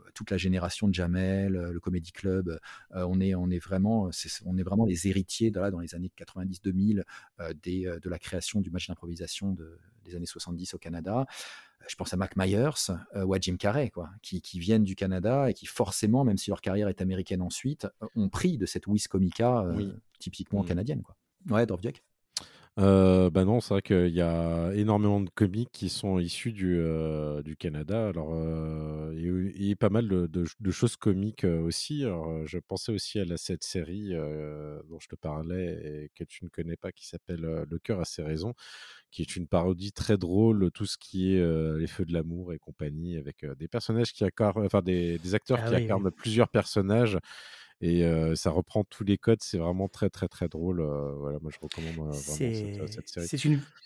à 0.09 0.13
toute 0.13 0.31
la 0.33 0.37
génération 0.37 0.89
de 0.89 0.95
Jamel, 0.95 1.55
euh, 1.57 1.73
le 1.73 1.81
Comedy 1.81 2.11
Club. 2.13 2.59
euh, 2.97 3.07
on, 3.09 3.21
est, 3.21 3.35
on, 3.35 3.49
est 3.51 3.59
vraiment, 3.61 4.11
c'est- 4.13 4.43
on 4.45 4.59
est 4.59 4.63
vraiment 4.63 4.85
les 4.85 5.07
héritiers 5.09 5.51
de, 5.51 5.61
là, 5.61 5.71
dans 5.71 5.79
les 5.81 5.95
années 5.95 6.11
90-2000 6.17 7.05
euh, 7.41 7.53
des, 7.63 7.87
euh, 7.87 8.01
de 8.01 8.09
la 8.11 8.19
création 8.19 8.61
du 8.61 8.71
match 8.71 8.89
d'improvisation 8.89 9.53
de- 9.53 9.79
des 10.05 10.17
années 10.17 10.27
70 10.27 10.75
au 10.75 10.79
Canada. 10.79 11.27
Je 11.89 11.95
pense 11.97 12.13
à 12.13 12.17
Mac 12.17 12.37
Myers 12.37 12.91
euh, 13.15 13.25
ou 13.25 13.33
à 13.35 13.39
Jim 13.41 13.57
Carrey, 13.57 13.89
quoi, 13.91 14.11
qui, 14.23 14.43
qui 14.43 14.59
viennent 14.59 14.85
du 14.85 14.95
Canada 14.97 15.49
et 15.49 15.55
qui 15.55 15.65
forcément, 15.67 16.25
même 16.25 16.37
si 16.37 16.51
leur 16.51 16.61
carrière 16.61 16.89
est 16.89 17.01
américaine 17.01 17.41
ensuite, 17.41 17.87
ont 18.17 18.29
pris 18.29 18.59
de 18.59 18.67
cette 18.67 18.87
Wiz 18.87 19.07
Comica 19.09 19.63
Oui. 19.75 19.93
typiquement 20.19 20.63
Mm. 20.63 20.67
canadienne. 20.67 21.03
Quoi. 21.03 21.17
Ouais, 21.49 21.67
Dovdiak 21.67 22.03
Euh, 22.79 23.31
bah 23.31 23.45
non, 23.45 23.61
c'est 23.61 23.75
vrai 23.75 23.83
qu'il 23.83 24.09
y 24.15 24.21
a 24.23 24.73
énormément 24.75 25.21
de 25.21 25.29
comiques 25.31 25.71
qui 25.73 25.89
sont 25.89 26.19
issus 26.19 26.53
du, 26.53 26.79
euh, 26.79 27.43
du 27.43 27.57
Canada. 27.57 28.09
Alors, 28.09 28.31
euh, 28.33 29.13
et, 29.53 29.71
et 29.71 29.77
pas 29.77 29.91
mal 29.91 30.09
de, 30.09 30.27
de- 30.27 30.47
de 30.59 30.71
choses 30.71 30.97
comiques 30.97 31.45
euh, 31.45 31.61
aussi. 31.61 32.05
Alors, 32.05 32.31
euh, 32.31 32.47
je 32.47 32.59
pensais 32.59 32.93
aussi 32.93 33.19
à 33.19 33.25
la, 33.25 33.37
cette 33.37 33.65
série 33.65 34.11
dont 34.89 34.99
je 35.01 35.09
te 35.09 35.17
parlais 35.17 36.05
et 36.05 36.11
que 36.15 36.25
tu 36.25 36.45
ne 36.45 36.49
connais 36.51 36.77
pas, 36.77 36.93
qui 36.93 37.07
s'appelle 37.07 37.41
Le 37.69 37.79
cœur 37.79 38.01
a 38.01 38.05
ses 38.05 38.23
raisons, 38.23 38.55
qui 39.11 39.23
est 39.23 39.37
une 39.37 39.49
parodie 39.49 39.93
très 39.93 40.19
drôle, 40.19 40.71
tout 40.73 40.87
ce 40.87 40.99
qui 40.99 41.35
est 41.37 41.79
les 41.79 41.87
feux 41.89 42.05
de 42.07 42.13
l'amour 42.13 42.53
et 42.55 42.59
compagnie, 42.59 43.17
avec 43.19 43.45
des 43.59 43.69
personnages 43.69 44.13
qui 44.13 44.25
incarnent, 44.25 44.65
enfin 44.67 44.83
des, 44.83 45.19
des 45.19 45.35
acteurs 45.35 45.63
Ah 45.63 45.71
qui 45.71 45.75
oui, 45.75 45.87
oui. 45.87 46.01
incarnent 46.01 46.11
plusieurs 46.13 46.49
personnages. 46.51 47.19
Et 47.83 48.05
ça 48.35 48.51
reprend 48.51 48.85
tous 48.85 49.05
les 49.05 49.17
codes, 49.17 49.43
c'est 49.43 49.59
vraiment 49.59 49.89
très 49.89 50.11
très 50.11 50.29
très 50.29 50.49
drôle. 50.49 50.83
voilà, 50.83 51.39
moi 51.41 51.51
je 51.51 51.59
recommande 51.61 51.95
vraiment 51.95 52.11
cette, 52.17 53.09
série. 53.09 53.29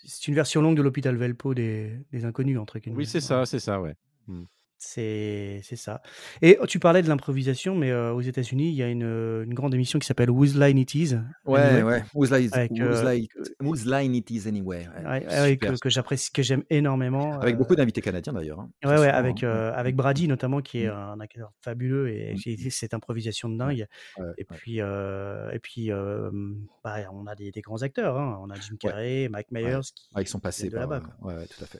c'est 0.05 0.27
une, 0.27 0.35
version 0.35 0.61
longue 0.61 0.75
de 0.75 0.81
l'hôpital 0.81 1.15
Velpo 1.15 1.53
des, 1.53 1.93
des 2.11 2.25
inconnus, 2.25 2.59
entre 2.59 2.79
guillemets. 2.79 2.97
Oui, 2.97 3.05
c'est 3.05 3.19
Voilà. 3.19 3.45
ça, 3.45 3.49
c'est 3.51 3.59
ça, 3.59 3.81
ouais. 3.81 3.95
Mm. 4.27 4.43
C'est 4.87 5.75
ça. 5.75 6.01
Et 6.41 6.57
tu 6.67 6.79
parlais 6.79 7.01
de 7.01 7.07
l'improvisation, 7.07 7.75
mais 7.75 7.91
euh, 7.91 8.13
aux 8.13 8.21
États-Unis, 8.21 8.69
il 8.69 8.75
y 8.75 8.83
a 8.83 8.87
une, 8.87 9.01
une 9.03 9.53
grande 9.53 9.73
émission 9.73 9.99
qui 9.99 10.05
s'appelle 10.07 10.29
Whose 10.29 10.57
Line 10.57 10.77
It 10.77 10.93
Is. 10.95 11.15
Ouais, 11.45 11.59
Anyway, 11.59 11.83
ouais. 11.83 12.03
Whose 12.13 12.31
line, 12.31 12.49
avec, 12.53 12.71
whose 12.71 12.81
euh, 13.03 13.13
line- 13.13 13.27
whose 13.61 13.85
line 13.85 14.15
it 14.15 14.29
is 14.31 14.47
anyway. 14.47 14.87
Ouais, 15.05 15.21
super. 15.51 15.73
que, 15.73 15.79
que 15.79 15.89
j'apprécie, 15.89 16.31
que 16.31 16.43
j'aime 16.43 16.63
énormément. 16.69 17.39
Avec 17.39 17.55
euh, 17.55 17.57
beaucoup 17.57 17.75
d'invités 17.75 18.01
canadiens 18.01 18.33
d'ailleurs. 18.33 18.59
hein, 18.59 18.69
Ouais, 18.83 18.99
ouais, 18.99 19.09
avec, 19.09 19.43
hein. 19.43 19.47
euh, 19.47 19.73
avec 19.75 19.95
Brady 19.95 20.27
notamment, 20.27 20.61
qui 20.61 20.83
est 20.83 20.89
Mm. 20.89 20.93
un 20.95 21.19
acteur 21.19 21.51
fabuleux 21.61 22.09
et 22.09 22.33
Mm. 22.33 22.37
j'ai 22.37 22.69
cette 22.69 22.93
improvisation 22.93 23.49
de 23.49 23.57
dingue. 23.57 23.87
ouais, 24.19 24.25
Et 24.37 24.45
puis, 24.45 24.81
euh, 24.81 25.49
et 25.51 25.59
puis 25.59 25.91
euh, 25.91 26.29
bah, 26.83 26.97
on 27.11 27.25
a 27.27 27.35
des, 27.35 27.51
des 27.51 27.61
grands 27.61 27.81
acteurs. 27.81 28.17
hein. 28.17 28.37
On 28.41 28.49
a 28.49 28.55
Jim 28.55 28.75
Carrey, 28.79 29.27
Mike. 29.29 29.47
Myers 29.51 29.79
qui, 29.95 30.05
Ouais, 30.15 30.23
ils 30.23 30.27
sont 30.27 30.39
qui 30.39 30.43
passés 30.43 30.63
viennent 30.69 30.73
de 30.73 30.77
là-bas. 30.79 31.01
euh. 31.23 31.27
Ouais, 31.27 31.45
tout 31.47 31.63
à 31.63 31.67
fait. 31.67 31.79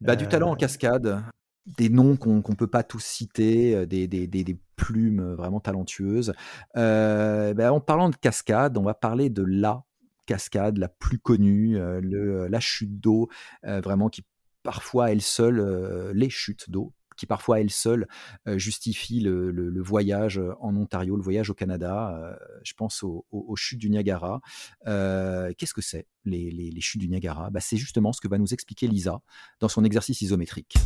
Bah, 0.00 0.16
du 0.16 0.26
talent 0.28 0.50
en 0.50 0.52
Euh, 0.54 0.56
cascade, 0.56 1.22
des 1.66 1.88
noms 1.88 2.16
qu'on 2.16 2.42
qu'on 2.42 2.54
peut 2.54 2.66
pas 2.66 2.82
tous 2.82 3.02
citer, 3.02 3.74
euh, 3.74 3.86
des, 3.86 4.58
plumes 4.76 5.20
euh, 5.20 5.34
vraiment 5.36 5.60
talentueuses. 5.60 6.32
Euh, 6.76 7.54
bah, 7.54 7.72
en 7.72 7.80
parlant 7.80 8.10
de 8.10 8.16
cascade, 8.16 8.76
on 8.76 8.82
va 8.82 8.94
parler 8.94 9.30
de 9.30 9.42
la 9.42 9.84
cascade 10.26 10.78
la 10.78 10.88
plus 10.88 11.18
connue, 11.18 11.76
la 12.00 12.60
chute 12.60 13.00
d'eau, 13.00 13.28
vraiment 13.64 14.08
qui 14.08 14.22
parfois 14.62 15.10
elle 15.10 15.20
seule, 15.20 16.12
les 16.14 16.30
chutes 16.30 16.70
d'eau 16.70 16.92
qui 17.16 17.26
parfois 17.26 17.60
elle 17.60 17.70
seule 17.70 18.06
justifie 18.46 19.18
le, 19.20 19.82
voyage 19.82 20.40
en 20.60 20.76
Ontario, 20.76 21.16
le 21.16 21.22
voyage 21.22 21.50
au 21.50 21.54
Canada. 21.54 22.38
Je 22.62 22.72
pense 22.74 23.02
aux, 23.02 23.56
chutes 23.56 23.80
du 23.80 23.90
Niagara. 23.90 24.40
Qu'est-ce 24.86 25.74
que 25.74 25.82
c'est 25.82 26.06
les, 26.24 26.80
chutes 26.80 27.00
du 27.00 27.08
Niagara? 27.08 27.50
Bah, 27.50 27.60
C'est 27.60 27.76
justement 27.76 28.12
ce 28.12 28.20
que 28.20 28.28
va 28.28 28.38
nous 28.38 28.54
expliquer 28.54 28.86
Lisa 28.86 29.20
dans 29.58 29.68
son 29.68 29.84
exercice 29.84 30.22
isométrique. 30.22 30.76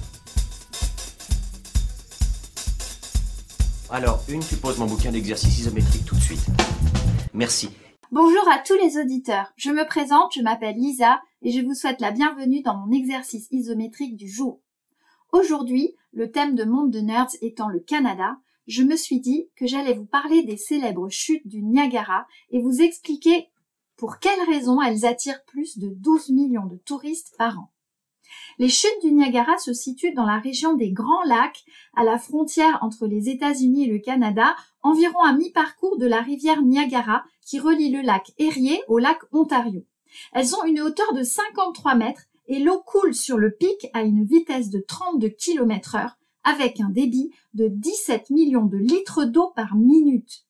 Alors, 3.88 4.20
une, 4.28 4.40
tu 4.40 4.56
poses 4.56 4.78
mon 4.78 4.86
bouquin 4.86 5.12
d'exercice 5.12 5.60
isométrique 5.60 6.04
tout 6.04 6.16
de 6.16 6.20
suite. 6.20 6.44
Merci. 7.32 7.70
Bonjour 8.10 8.48
à 8.50 8.58
tous 8.58 8.74
les 8.82 8.98
auditeurs. 8.98 9.52
Je 9.56 9.70
me 9.70 9.86
présente, 9.86 10.32
je 10.34 10.42
m'appelle 10.42 10.74
Lisa 10.74 11.20
et 11.42 11.52
je 11.52 11.64
vous 11.64 11.74
souhaite 11.74 12.00
la 12.00 12.10
bienvenue 12.10 12.62
dans 12.62 12.76
mon 12.76 12.90
exercice 12.90 13.46
isométrique 13.52 14.16
du 14.16 14.28
jour. 14.28 14.60
Aujourd'hui, 15.32 15.94
le 16.12 16.32
thème 16.32 16.56
de 16.56 16.64
Monde 16.64 16.90
de 16.90 16.98
Nerds 16.98 17.36
étant 17.42 17.68
le 17.68 17.78
Canada, 17.78 18.38
je 18.66 18.82
me 18.82 18.96
suis 18.96 19.20
dit 19.20 19.50
que 19.54 19.68
j'allais 19.68 19.94
vous 19.94 20.06
parler 20.06 20.42
des 20.42 20.56
célèbres 20.56 21.08
chutes 21.08 21.46
du 21.46 21.62
Niagara 21.62 22.26
et 22.50 22.60
vous 22.60 22.82
expliquer 22.82 23.50
pour 23.96 24.18
quelles 24.18 24.42
raisons 24.48 24.82
elles 24.82 25.06
attirent 25.06 25.44
plus 25.44 25.78
de 25.78 25.90
12 25.90 26.30
millions 26.30 26.66
de 26.66 26.76
touristes 26.76 27.34
par 27.38 27.60
an. 27.60 27.70
Les 28.58 28.68
chutes 28.68 29.02
du 29.02 29.12
Niagara 29.12 29.58
se 29.58 29.72
situent 29.72 30.14
dans 30.14 30.24
la 30.24 30.38
région 30.38 30.74
des 30.74 30.90
Grands 30.90 31.24
Lacs, 31.24 31.64
à 31.94 32.04
la 32.04 32.18
frontière 32.18 32.78
entre 32.82 33.06
les 33.06 33.28
États-Unis 33.28 33.84
et 33.84 33.92
le 33.92 33.98
Canada, 33.98 34.56
environ 34.82 35.20
à 35.20 35.32
mi-parcours 35.32 35.98
de 35.98 36.06
la 36.06 36.20
rivière 36.20 36.62
Niagara 36.62 37.24
qui 37.44 37.60
relie 37.60 37.90
le 37.90 38.02
lac 38.02 38.32
Erie 38.38 38.80
au 38.88 38.98
lac 38.98 39.18
Ontario. 39.32 39.84
Elles 40.32 40.54
ont 40.54 40.64
une 40.64 40.80
hauteur 40.80 41.12
de 41.14 41.22
53 41.22 41.94
mètres 41.94 42.22
et 42.48 42.58
l'eau 42.58 42.80
coule 42.80 43.14
sur 43.14 43.38
le 43.38 43.50
pic 43.50 43.88
à 43.92 44.02
une 44.02 44.24
vitesse 44.24 44.70
de 44.70 44.80
32 44.80 45.28
km 45.28 45.96
heure 45.96 46.16
avec 46.44 46.80
un 46.80 46.90
débit 46.90 47.32
de 47.54 47.68
17 47.68 48.30
millions 48.30 48.66
de 48.66 48.76
litres 48.76 49.24
d'eau 49.24 49.52
par 49.54 49.74
minute. 49.74 50.46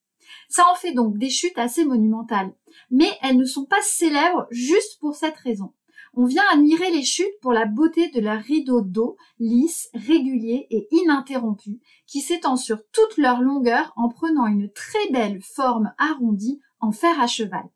Ça 0.48 0.64
en 0.70 0.74
fait 0.74 0.92
donc 0.92 1.18
des 1.18 1.30
chutes 1.30 1.58
assez 1.58 1.84
monumentales. 1.84 2.52
Mais 2.90 3.10
elles 3.22 3.38
ne 3.38 3.46
sont 3.46 3.64
pas 3.64 3.80
célèbres 3.82 4.46
juste 4.50 5.00
pour 5.00 5.14
cette 5.14 5.36
raison. 5.36 5.72
On 6.18 6.24
vient 6.24 6.44
admirer 6.50 6.90
les 6.90 7.04
chutes 7.04 7.38
pour 7.42 7.52
la 7.52 7.66
beauté 7.66 8.08
de 8.08 8.20
leur 8.20 8.40
rideau 8.40 8.80
d'eau 8.80 9.18
lisse, 9.38 9.90
régulier 9.92 10.66
et 10.70 10.88
ininterrompu 10.90 11.78
qui 12.06 12.22
s'étend 12.22 12.56
sur 12.56 12.78
toute 12.90 13.18
leur 13.18 13.42
longueur 13.42 13.92
en 13.96 14.08
prenant 14.08 14.46
une 14.46 14.72
très 14.72 15.10
belle 15.10 15.42
forme 15.42 15.92
arrondie 15.98 16.58
en 16.80 16.90
fer 16.90 17.20
à 17.20 17.26
cheval. 17.26 17.68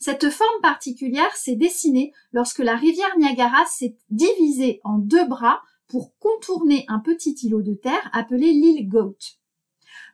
Cette 0.00 0.30
forme 0.30 0.60
particulière 0.62 1.36
s'est 1.36 1.54
dessinée 1.54 2.14
lorsque 2.32 2.60
la 2.60 2.76
rivière 2.76 3.18
Niagara 3.18 3.66
s'est 3.66 3.98
divisée 4.08 4.80
en 4.82 4.96
deux 4.96 5.26
bras 5.26 5.60
pour 5.86 6.16
contourner 6.18 6.86
un 6.88 6.98
petit 6.98 7.34
îlot 7.42 7.60
de 7.60 7.74
terre 7.74 8.10
appelé 8.14 8.52
l'île 8.52 8.88
Goat. 8.88 9.18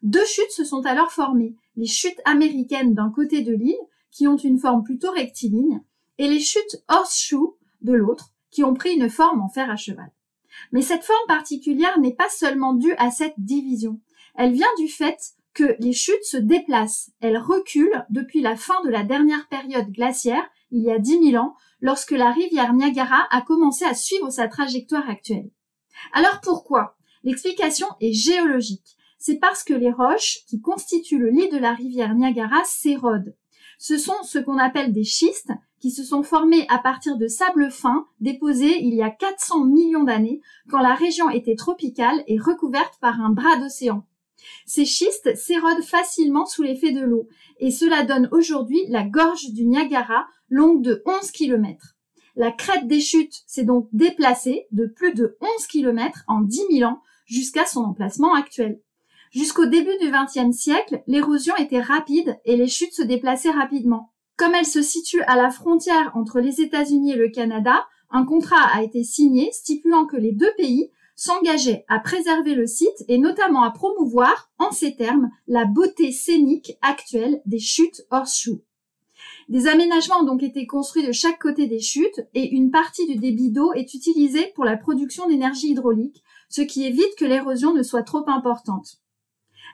Deux 0.03 0.25
chutes 0.25 0.51
se 0.51 0.65
sont 0.65 0.85
alors 0.85 1.13
formées, 1.13 1.55
les 1.77 1.87
chutes 1.87 2.21
américaines 2.25 2.93
d'un 2.93 3.11
côté 3.11 3.43
de 3.43 3.53
l'île, 3.53 3.79
qui 4.11 4.27
ont 4.27 4.37
une 4.37 4.59
forme 4.59 4.83
plutôt 4.83 5.13
rectiligne, 5.13 5.81
et 6.21 6.29
les 6.29 6.39
chutes 6.39 6.85
Horseshoe 6.91 7.57
de 7.81 7.95
l'autre, 7.95 8.35
qui 8.51 8.63
ont 8.63 8.75
pris 8.75 8.93
une 8.93 9.09
forme 9.09 9.41
en 9.41 9.49
fer 9.49 9.71
à 9.71 9.77
cheval. 9.77 10.13
Mais 10.71 10.83
cette 10.83 11.03
forme 11.03 11.27
particulière 11.27 11.99
n'est 11.99 12.15
pas 12.15 12.29
seulement 12.29 12.75
due 12.75 12.93
à 12.99 13.11
cette 13.11 13.33
division. 13.39 13.99
Elle 14.35 14.53
vient 14.53 14.69
du 14.79 14.87
fait 14.87 15.19
que 15.55 15.77
les 15.79 15.95
chutes 15.95 16.25
se 16.25 16.37
déplacent. 16.37 17.11
Elles 17.21 17.39
reculent 17.39 18.05
depuis 18.11 18.43
la 18.43 18.55
fin 18.55 18.83
de 18.85 18.91
la 18.91 19.03
dernière 19.03 19.49
période 19.49 19.91
glaciaire, 19.91 20.47
il 20.71 20.83
y 20.83 20.91
a 20.91 20.99
10 20.99 21.31
000 21.31 21.43
ans, 21.43 21.55
lorsque 21.81 22.11
la 22.11 22.33
rivière 22.33 22.75
Niagara 22.75 23.27
a 23.31 23.41
commencé 23.41 23.87
à 23.87 23.95
suivre 23.95 24.29
sa 24.29 24.47
trajectoire 24.47 25.09
actuelle. 25.09 25.49
Alors 26.13 26.43
pourquoi? 26.43 26.99
L'explication 27.25 27.87
est 28.03 28.13
géologique. 28.13 28.99
C'est 29.19 29.39
parce 29.39 29.65
que 29.65 29.75
les 29.75 29.91
roches 29.91 30.41
qui 30.47 30.61
constituent 30.61 31.19
le 31.19 31.31
lit 31.31 31.49
de 31.49 31.59
la 31.59 31.73
rivière 31.73 32.15
Niagara 32.15 32.63
s'érodent. 32.65 33.35
Ce 33.79 33.97
sont 33.97 34.23
ce 34.23 34.39
qu'on 34.39 34.59
appelle 34.59 34.93
des 34.93 35.05
schistes 35.05 35.53
qui 35.81 35.91
se 35.91 36.05
sont 36.05 36.23
formés 36.23 36.67
à 36.69 36.79
partir 36.79 37.17
de 37.17 37.27
sable 37.27 37.71
fin 37.71 38.07
déposé 38.21 38.79
il 38.83 38.95
y 38.95 39.03
a 39.03 39.11
400 39.11 39.65
millions 39.65 40.05
d'années 40.05 40.41
quand 40.69 40.81
la 40.81 40.95
région 40.95 41.31
était 41.31 41.57
tropicale 41.57 42.23
et 42.27 42.39
recouverte 42.39 42.99
par 43.01 43.21
un 43.21 43.31
bras 43.31 43.59
d'océan. 43.59 44.07
Ces 44.67 44.85
schistes 44.85 45.35
s'érodent 45.37 45.83
facilement 45.83 46.47
sous 46.47 46.63
l'effet 46.63 46.93
de 46.93 47.01
l'eau 47.01 47.29
et 47.59 47.71
cela 47.71 48.05
donne 48.05 48.29
aujourd'hui 48.33 48.81
la 48.89 49.03
gorge 49.03 49.51
du 49.51 49.67
Niagara 49.67 50.27
longue 50.49 50.83
de 50.83 51.03
11 51.07 51.31
km. 51.31 51.97
La 52.37 52.53
crête 52.53 52.87
des 52.87 53.01
chutes 53.01 53.43
s'est 53.47 53.65
donc 53.65 53.89
déplacée 53.93 54.67
de 54.73 54.87
plus 54.87 55.15
de 55.15 55.37
11 55.41 55.67
km 55.67 56.25
en 56.29 56.41
10 56.41 56.63
000 56.73 56.91
ans 56.91 57.03
jusqu'à 57.27 57.67
son 57.67 57.81
emplacement 57.81 58.35
actuel. 58.35 58.81
Jusqu'au 59.31 59.67
début 59.67 59.97
du 60.01 60.11
XXe 60.11 60.57
siècle, 60.57 61.03
l'érosion 61.07 61.55
était 61.57 61.81
rapide 61.81 62.39
et 62.45 62.57
les 62.57 62.67
chutes 62.67 62.95
se 62.95 63.03
déplaçaient 63.03 63.51
rapidement. 63.51 64.13
Comme 64.41 64.55
elle 64.55 64.65
se 64.65 64.81
situe 64.81 65.21
à 65.25 65.37
la 65.37 65.51
frontière 65.51 66.13
entre 66.15 66.41
les 66.41 66.63
États-Unis 66.63 67.13
et 67.13 67.17
le 67.17 67.29
Canada, 67.29 67.87
un 68.09 68.25
contrat 68.25 68.75
a 68.75 68.83
été 68.83 69.05
signé 69.05 69.53
stipulant 69.53 70.07
que 70.07 70.17
les 70.17 70.33
deux 70.33 70.51
pays 70.57 70.91
s'engageaient 71.15 71.85
à 71.89 71.99
préserver 71.99 72.55
le 72.55 72.67
site 72.67 73.05
et 73.09 73.19
notamment 73.19 73.65
à 73.65 73.71
promouvoir, 73.71 74.51
en 74.57 74.71
ces 74.73 74.97
termes, 74.97 75.29
la 75.47 75.67
beauté 75.67 76.11
scénique 76.11 76.79
actuelle 76.81 77.43
des 77.45 77.59
chutes 77.59 78.07
Horseshoe. 78.11 78.63
Des 79.51 79.69
aménagements 79.69 80.21
ont 80.21 80.25
donc 80.25 80.43
été 80.43 80.67
construits 80.67 81.07
de 81.07 81.13
chaque 81.13 81.39
côté 81.39 81.67
des 81.67 81.81
chutes 81.81 82.27
et 82.33 82.49
une 82.49 82.71
partie 82.71 83.07
du 83.07 83.17
débit 83.17 83.51
d'eau 83.51 83.75
est 83.75 83.93
utilisée 83.93 84.53
pour 84.55 84.65
la 84.65 84.79
production 84.79 85.29
d'énergie 85.29 85.73
hydraulique, 85.73 86.25
ce 86.49 86.63
qui 86.63 86.87
évite 86.87 87.15
que 87.19 87.27
l'érosion 87.27 87.75
ne 87.75 87.83
soit 87.83 88.05
trop 88.05 88.25
importante. 88.27 89.03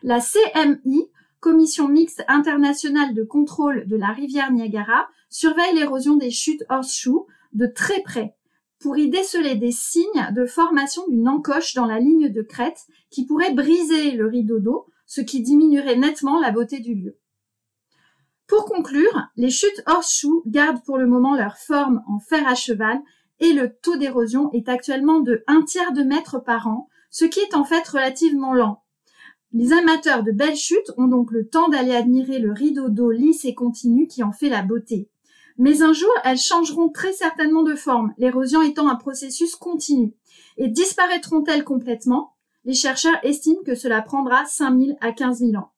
La 0.02 0.18
CMI, 0.18 1.08
Commission 1.40 1.88
mixte 1.88 2.24
internationale 2.28 3.14
de 3.14 3.22
contrôle 3.22 3.86
de 3.86 3.96
la 3.96 4.08
rivière 4.08 4.52
Niagara, 4.52 5.08
surveille 5.28 5.74
l'érosion 5.74 6.16
des 6.16 6.30
chutes 6.30 6.64
Horseshoe 6.70 7.26
de 7.52 7.66
très 7.66 8.00
près 8.02 8.36
pour 8.80 8.96
y 8.98 9.08
déceler 9.08 9.54
des 9.54 9.72
signes 9.72 10.32
de 10.34 10.44
formation 10.44 11.02
d'une 11.08 11.28
encoche 11.28 11.74
dans 11.74 11.86
la 11.86 11.98
ligne 11.98 12.30
de 12.30 12.42
crête 12.42 12.80
qui 13.10 13.24
pourrait 13.24 13.54
briser 13.54 14.12
le 14.12 14.26
rideau 14.26 14.58
d'eau, 14.58 14.86
ce 15.06 15.20
qui 15.20 15.40
diminuerait 15.40 15.96
nettement 15.96 16.38
la 16.40 16.50
beauté 16.50 16.80
du 16.80 16.94
lieu. 16.94 17.18
Pour 18.46 18.64
conclure, 18.64 19.28
les 19.36 19.50
chutes 19.50 19.82
Horseshoe 19.86 20.42
gardent 20.46 20.84
pour 20.84 20.98
le 20.98 21.06
moment 21.06 21.34
leur 21.34 21.56
forme 21.56 22.02
en 22.06 22.20
fer 22.20 22.46
à 22.46 22.54
cheval 22.54 23.00
et 23.40 23.52
le 23.52 23.74
taux 23.74 23.96
d'érosion 23.96 24.50
est 24.52 24.68
actuellement 24.68 25.20
de 25.20 25.42
un 25.46 25.62
tiers 25.62 25.92
de 25.92 26.02
mètre 26.02 26.42
par 26.42 26.68
an, 26.68 26.88
ce 27.10 27.24
qui 27.24 27.40
est 27.40 27.54
en 27.54 27.64
fait 27.64 27.86
relativement 27.88 28.54
lent. 28.54 28.82
Les 29.52 29.72
amateurs 29.72 30.22
de 30.22 30.32
belles 30.32 30.56
chutes 30.56 30.92
ont 30.96 31.06
donc 31.06 31.30
le 31.30 31.48
temps 31.48 31.68
d'aller 31.68 31.94
admirer 31.94 32.38
le 32.38 32.52
rideau 32.52 32.88
d'eau 32.88 33.10
lisse 33.10 33.44
et 33.44 33.54
continu 33.54 34.06
qui 34.06 34.22
en 34.22 34.32
fait 34.32 34.48
la 34.48 34.62
beauté. 34.62 35.08
Mais 35.58 35.82
un 35.82 35.92
jour, 35.92 36.10
elles 36.24 36.38
changeront 36.38 36.90
très 36.90 37.12
certainement 37.12 37.62
de 37.62 37.74
forme, 37.74 38.12
l'érosion 38.18 38.60
étant 38.60 38.88
un 38.88 38.96
processus 38.96 39.56
continu. 39.56 40.12
Et 40.58 40.68
disparaîtront-elles 40.68 41.64
complètement? 41.64 42.34
Les 42.64 42.74
chercheurs 42.74 43.18
estiment 43.22 43.62
que 43.64 43.74
cela 43.74 44.02
prendra 44.02 44.44
5000 44.44 44.96
à 45.00 45.12
15 45.12 45.38
000 45.38 45.54
ans. 45.54 45.70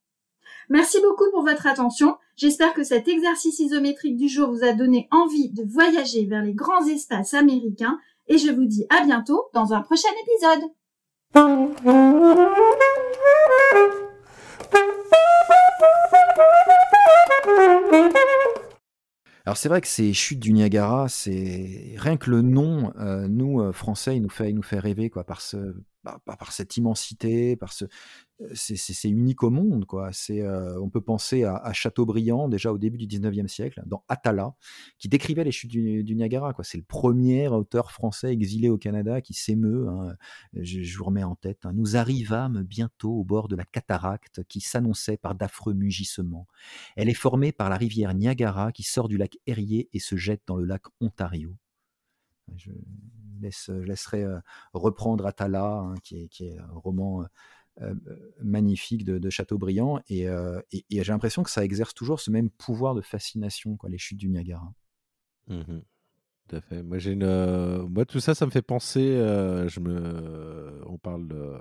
Merci 0.71 0.99
beaucoup 1.01 1.31
pour 1.33 1.43
votre 1.43 1.67
attention. 1.67 2.17
J'espère 2.37 2.75
que 2.75 2.83
cet 2.83 3.09
exercice 3.09 3.59
isométrique 3.59 4.17
du 4.17 4.29
jour 4.29 4.51
vous 4.51 4.65
a 4.65 4.73
donné 4.73 5.09
envie 5.11 5.51
de 5.51 5.65
voyager 5.65 6.27
vers 6.27 6.43
les 6.43 6.55
grands 6.55 6.87
espaces 6.87 7.35
américains 7.35 7.99
et 8.27 8.39
je 8.39 8.51
vous 8.51 8.67
dis 8.67 8.87
à 8.91 9.05
bientôt 9.05 9.45
dans 9.55 9.73
un 9.73 9.81
prochain 9.81 10.09
épisode. 10.23 10.71
Alors 19.49 19.57
c'est 19.57 19.71
vrai 19.71 19.81
que 19.81 19.89
ces 19.89 20.13
chutes 20.13 20.41
du 20.41 20.53
Niagara, 20.53 21.09
c'est 21.09 21.95
rien 21.97 22.19
que 22.19 22.31
le 22.31 22.43
nom, 22.43 22.93
euh, 22.99 23.29
nous 23.29 23.63
euh, 23.63 23.73
Français, 23.73 24.17
il 24.17 24.23
nous 24.23 24.29
fait, 24.29 24.53
nous 24.53 24.63
fait 24.63 24.79
rêver 24.79 25.09
quoi, 25.09 25.25
par 25.25 25.41
ce, 25.41 25.75
bah, 26.05 26.21
par, 26.27 26.53
cette 26.53 26.77
immensité, 26.77 27.57
par 27.57 27.73
ce, 27.73 27.87
c'est- 28.55 29.09
unique 29.09 29.43
au 29.43 29.51
monde, 29.51 29.85
quoi. 29.85 30.11
Euh, 30.31 30.79
on 30.81 30.91
peut 30.91 31.01
penser 31.01 31.45
à, 31.45 31.57
à 31.57 31.73
Chateaubriand 31.73 32.49
déjà 32.49 32.73
au 32.73 32.79
début 32.79 32.99
du 32.99 33.07
19e 33.07 33.49
siècle, 33.49 33.83
dans 33.87 34.05
Atala, 34.09 34.55
qui 34.99 35.09
décrivait 35.09 35.45
les 35.45 35.51
chutes 35.53 35.71
du, 35.71 36.05
du 36.05 36.15
Niagara. 36.15 36.55
C'est 36.63 36.79
le 36.79 36.85
premier 36.85 37.49
auteur 37.49 37.91
français 37.91 38.33
exilé 38.33 38.69
au 38.69 38.79
Canada 38.79 39.21
qui 39.21 39.35
s'émeut. 39.35 39.89
hein. 39.89 40.15
Je, 40.55 40.97
vous 40.97 41.05
remets 41.05 41.25
en 41.25 41.35
tête. 41.35 41.67
hein. 41.67 41.73
Nous 41.75 41.97
arrivâmes 41.97 42.63
bientôt 42.63 43.13
au 43.13 43.25
bord 43.25 43.49
de 43.49 43.57
la 43.57 43.65
cataracte 43.65 44.43
qui 44.49 44.61
s'annonçait 44.61 45.17
par 45.17 45.35
d'affreux 45.35 45.75
mugissements. 45.75 46.47
Elle 46.97 47.09
est 47.09 47.15
formée 47.15 47.53
par 47.53 47.69
la 47.71 47.77
rivière 47.77 48.15
Niagara 48.15 48.73
qui 48.73 48.83
sort 48.83 49.09
du 49.09 49.17
lac 49.17 49.39
Erie 49.47 49.89
et 49.93 49.99
se 49.99 50.17
jette 50.17 50.43
dans 50.47 50.57
le 50.57 50.65
lac 50.65 50.83
Ontario. 51.01 51.57
Je, 52.57 52.71
laisse, 53.41 53.69
laisserai 53.69 54.25
euh, 54.25 54.41
reprendre 54.73 55.27
Atala, 55.27 55.65
hein, 55.65 55.95
qui, 56.03 56.29
est, 56.41 56.59
un 56.59 56.67
roman 56.75 57.23
euh, 57.23 57.27
magnifique 58.43 59.05
de, 59.05 59.19
de 59.19 59.31
Chateaubriand. 59.31 60.01
Et, 60.09 60.29
euh, 60.29 60.61
et- 60.73 60.85
et 60.91 61.03
j'ai 61.05 61.13
l'impression 61.13 61.43
que 61.43 61.51
ça 61.51 61.65
exerce 61.65 61.95
toujours 61.95 62.21
ce 62.21 62.31
même 62.31 62.51
pouvoir 62.51 62.95
de 62.95 63.01
fascination, 63.03 63.77
quoi, 63.77 63.89
les 63.91 63.99
chutes 63.99 64.19
du 64.19 64.29
Niagara. 64.29 64.73
Mhm. 65.49 65.83
Tout 66.49 66.57
à 66.57 66.61
fait. 66.63 66.83
Moi, 66.83 66.99
j'ai 66.99 67.13
une, 67.13 67.25
euh, 67.25 67.87
moi, 67.89 68.07
tout 68.07 68.21
ça, 68.21 68.35
ça 68.35 68.47
me 68.47 68.51
fait 68.51 68.63
penser. 68.63 69.01
euh, 69.03 69.69
je 69.69 69.81
me, 69.81 70.83
on 70.87 70.97
parle 70.97 71.29
de, 71.29 71.55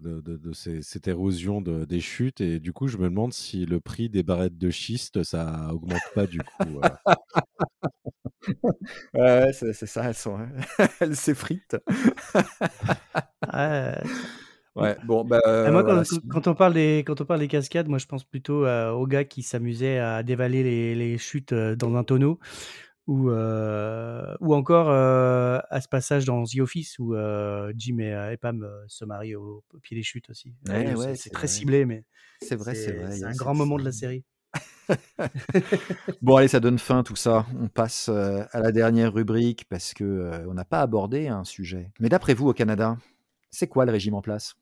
de, 0.00 0.20
de- 0.20 0.36
de 0.36 0.52
ces- 0.52 0.82
cette 0.82 1.08
érosion 1.08 1.60
de- 1.60 1.84
des 1.84 2.00
chutes, 2.00 2.40
et 2.40 2.60
du 2.60 2.72
coup, 2.72 2.88
je 2.88 2.96
me 2.96 3.04
demande 3.08 3.32
si 3.32 3.66
le 3.66 3.80
prix 3.80 4.08
des 4.08 4.22
barrettes 4.22 4.56
de 4.58 4.70
schiste, 4.70 5.22
ça 5.24 5.70
augmente 5.72 6.04
pas 6.14 6.26
du 6.26 6.44
coup. 6.44 6.80
euh. 6.80 6.88
Ouais, 9.14 9.50
c'est 9.52 9.72
ça, 9.86 10.04
elles 10.10 10.14
elles 11.00 11.16
s'effritent. 11.16 11.76
Ouais. 13.52 14.02
Ouais, 14.78 14.96
bon, 15.02 15.24
bah, 15.24 15.40
moi, 15.72 15.84
quand, 15.84 15.92
voilà, 15.92 16.02
on 16.46 16.54
parle 16.54 16.74
des, 16.74 17.04
quand 17.06 17.20
on 17.20 17.24
parle 17.24 17.40
des 17.40 17.48
cascades, 17.48 17.88
moi, 17.88 17.98
je 17.98 18.06
pense 18.06 18.24
plutôt 18.24 18.64
euh, 18.64 18.90
aux 18.92 19.06
gars 19.06 19.24
qui 19.24 19.42
s'amusaient 19.42 19.98
à 19.98 20.22
dévaler 20.22 20.62
les, 20.62 20.94
les 20.94 21.18
chutes 21.18 21.52
euh, 21.52 21.74
dans 21.76 21.94
un 21.96 22.04
tonneau, 22.04 22.38
ou, 23.06 23.30
euh, 23.30 24.36
ou 24.40 24.54
encore 24.54 24.90
euh, 24.90 25.58
à 25.70 25.80
ce 25.80 25.88
passage 25.88 26.24
dans 26.26 26.44
The 26.44 26.60
Office 26.60 26.98
où 26.98 27.14
euh, 27.14 27.72
Jim 27.76 27.98
et, 28.00 28.32
et 28.32 28.36
Pam 28.36 28.68
se 28.86 29.04
marient 29.04 29.36
au, 29.36 29.64
au 29.72 29.78
pied 29.78 29.96
des 29.96 30.02
chutes 30.02 30.30
aussi. 30.30 30.54
Ouais, 30.66 30.84
Là, 30.84 30.96
ouais, 30.96 31.14
c'est- 31.14 31.30
très 31.30 31.46
vrai. 31.46 31.56
ciblé, 31.56 31.84
mais 31.86 32.04
c'est 32.38 32.56
vrai, 32.56 32.74
c'est 32.74 32.92
vrai. 32.92 33.24
un 33.24 33.34
grand 33.34 33.54
moment 33.54 33.78
de 33.78 33.84
la 33.84 33.92
série. 33.92 34.24
Bon, 36.22 36.36
allez, 36.36 36.48
ça 36.48 36.60
donne 36.60 36.78
fin 36.78 37.02
tout 37.02 37.16
ça. 37.16 37.46
On 37.60 37.68
passe 37.68 38.08
euh, 38.08 38.42
à 38.52 38.60
la 38.60 38.72
dernière 38.72 39.12
rubrique 39.12 39.64
parce 39.68 39.94
que 39.94 40.04
euh, 40.04 40.46
on 40.48 40.54
n'a 40.54 40.64
pas 40.64 40.80
abordé 40.80 41.28
un 41.28 41.44
sujet. 41.44 41.90
Mais 42.00 42.08
d'après 42.08 42.34
vous, 42.34 42.48
au 42.48 42.52
Canada, 42.54 42.96
c'est 43.50 43.68
quoi 43.68 43.84
le 43.86 43.92
régime 43.92 44.14
en 44.14 44.22
place? 44.22 44.56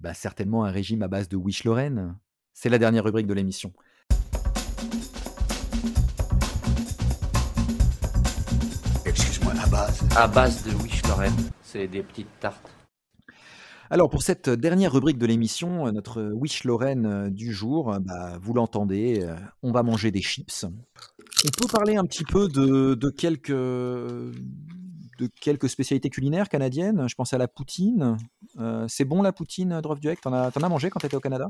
Bah, 0.00 0.12
certainement 0.14 0.64
un 0.64 0.70
régime 0.70 1.02
à 1.02 1.08
base 1.08 1.28
de 1.28 1.36
Wish 1.36 1.64
Lorraine. 1.64 2.16
C'est 2.52 2.68
la 2.68 2.78
dernière 2.78 3.04
rubrique 3.04 3.26
de 3.26 3.34
l'émission. 3.34 3.72
Excuse-moi, 9.06 9.52
à 9.62 9.66
base? 9.66 10.02
À 10.16 10.28
base 10.28 10.62
de 10.64 10.74
Wish 10.82 11.02
Lorraine, 11.04 11.50
c'est 11.62 11.86
des 11.88 12.02
petites 12.02 12.40
tartes. 12.40 12.70
Alors, 13.90 14.10
pour 14.10 14.22
cette 14.22 14.48
dernière 14.48 14.92
rubrique 14.92 15.18
de 15.18 15.26
l'émission, 15.26 15.86
euh, 15.86 15.92
notre 15.92 16.22
Wish 16.32 16.64
Lorraine 16.64 17.06
euh, 17.06 17.30
du 17.30 17.52
jour, 17.52 17.92
euh, 17.92 17.98
bah, 18.00 18.38
vous 18.40 18.52
l'entendez, 18.54 19.24
on 19.62 19.72
va 19.72 19.82
manger 19.82 20.10
des 20.10 20.22
chips. 20.22 20.64
On 20.64 21.48
peut 21.60 21.68
parler 21.70 21.96
un 21.96 22.04
petit 22.04 22.24
peu 22.24 22.48
de, 22.48 22.94
de 22.94 23.10
quelques, 23.10 23.52
de 25.18 25.28
quelques 25.40 25.68
spécialités 25.68 26.10
culinaires 26.10 26.48
canadiennes. 26.48 27.08
Je 27.08 27.14
pense 27.14 27.32
à 27.32 27.38
la 27.38 27.48
poutine. 27.48 28.16
Euh, 28.58 28.86
c'est 28.88 29.04
bon 29.04 29.22
la 29.22 29.32
poutine, 29.32 29.80
Drovduek 29.80 30.20
T'en 30.20 30.32
as, 30.32 30.50
t'en 30.50 30.62
as 30.62 30.68
mangé 30.68 30.90
quand 30.90 31.00
tu 31.00 31.06
étais 31.06 31.16
au 31.16 31.20
Canada? 31.20 31.48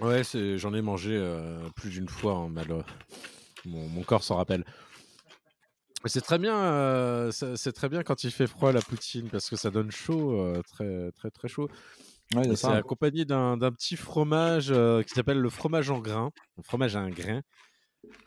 Ouais, 0.00 0.24
c'est- 0.24 0.58
j'en 0.58 0.74
ai 0.74 0.82
mangé 0.82 1.10
euh, 1.14 1.68
plus 1.76 1.90
d'une 1.90 2.08
fois. 2.08 2.34
hein, 2.34 2.48
mal, 2.48 2.70
euh, 2.70 2.82
mon, 3.64 3.88
mon 3.88 4.02
corps 4.02 4.24
s'en 4.24 4.36
rappelle. 4.36 4.64
C'est 6.06 6.20
très 6.20 6.38
bien, 6.38 6.54
euh, 6.54 7.30
c'est 7.30 7.56
c'est 7.56 7.72
très 7.72 7.88
bien 7.88 8.02
quand 8.02 8.24
il 8.24 8.30
fait 8.30 8.46
froid 8.46 8.72
la 8.72 8.82
poutine 8.82 9.30
parce 9.30 9.48
que 9.48 9.56
ça 9.56 9.70
donne 9.70 9.90
chaud, 9.90 10.38
euh, 10.38 10.60
très 10.70 11.10
très 11.12 11.30
très 11.30 11.48
chaud. 11.48 11.68
Ouais, 12.34 12.42
c'est 12.42 12.48
C'est 12.50 12.56
ça. 12.56 12.76
accompagné 12.76 13.24
d'un 13.24 13.56
d'un 13.56 13.72
petit 13.72 13.96
fromage 13.96 14.66
euh, 14.70 15.02
qui 15.02 15.14
s'appelle 15.14 15.38
le 15.38 15.48
fromage 15.48 15.88
en 15.90 16.00
grain, 16.00 16.30
le 16.58 16.62
fromage 16.62 16.94
à 16.96 17.00
un 17.00 17.08
grain. 17.08 17.40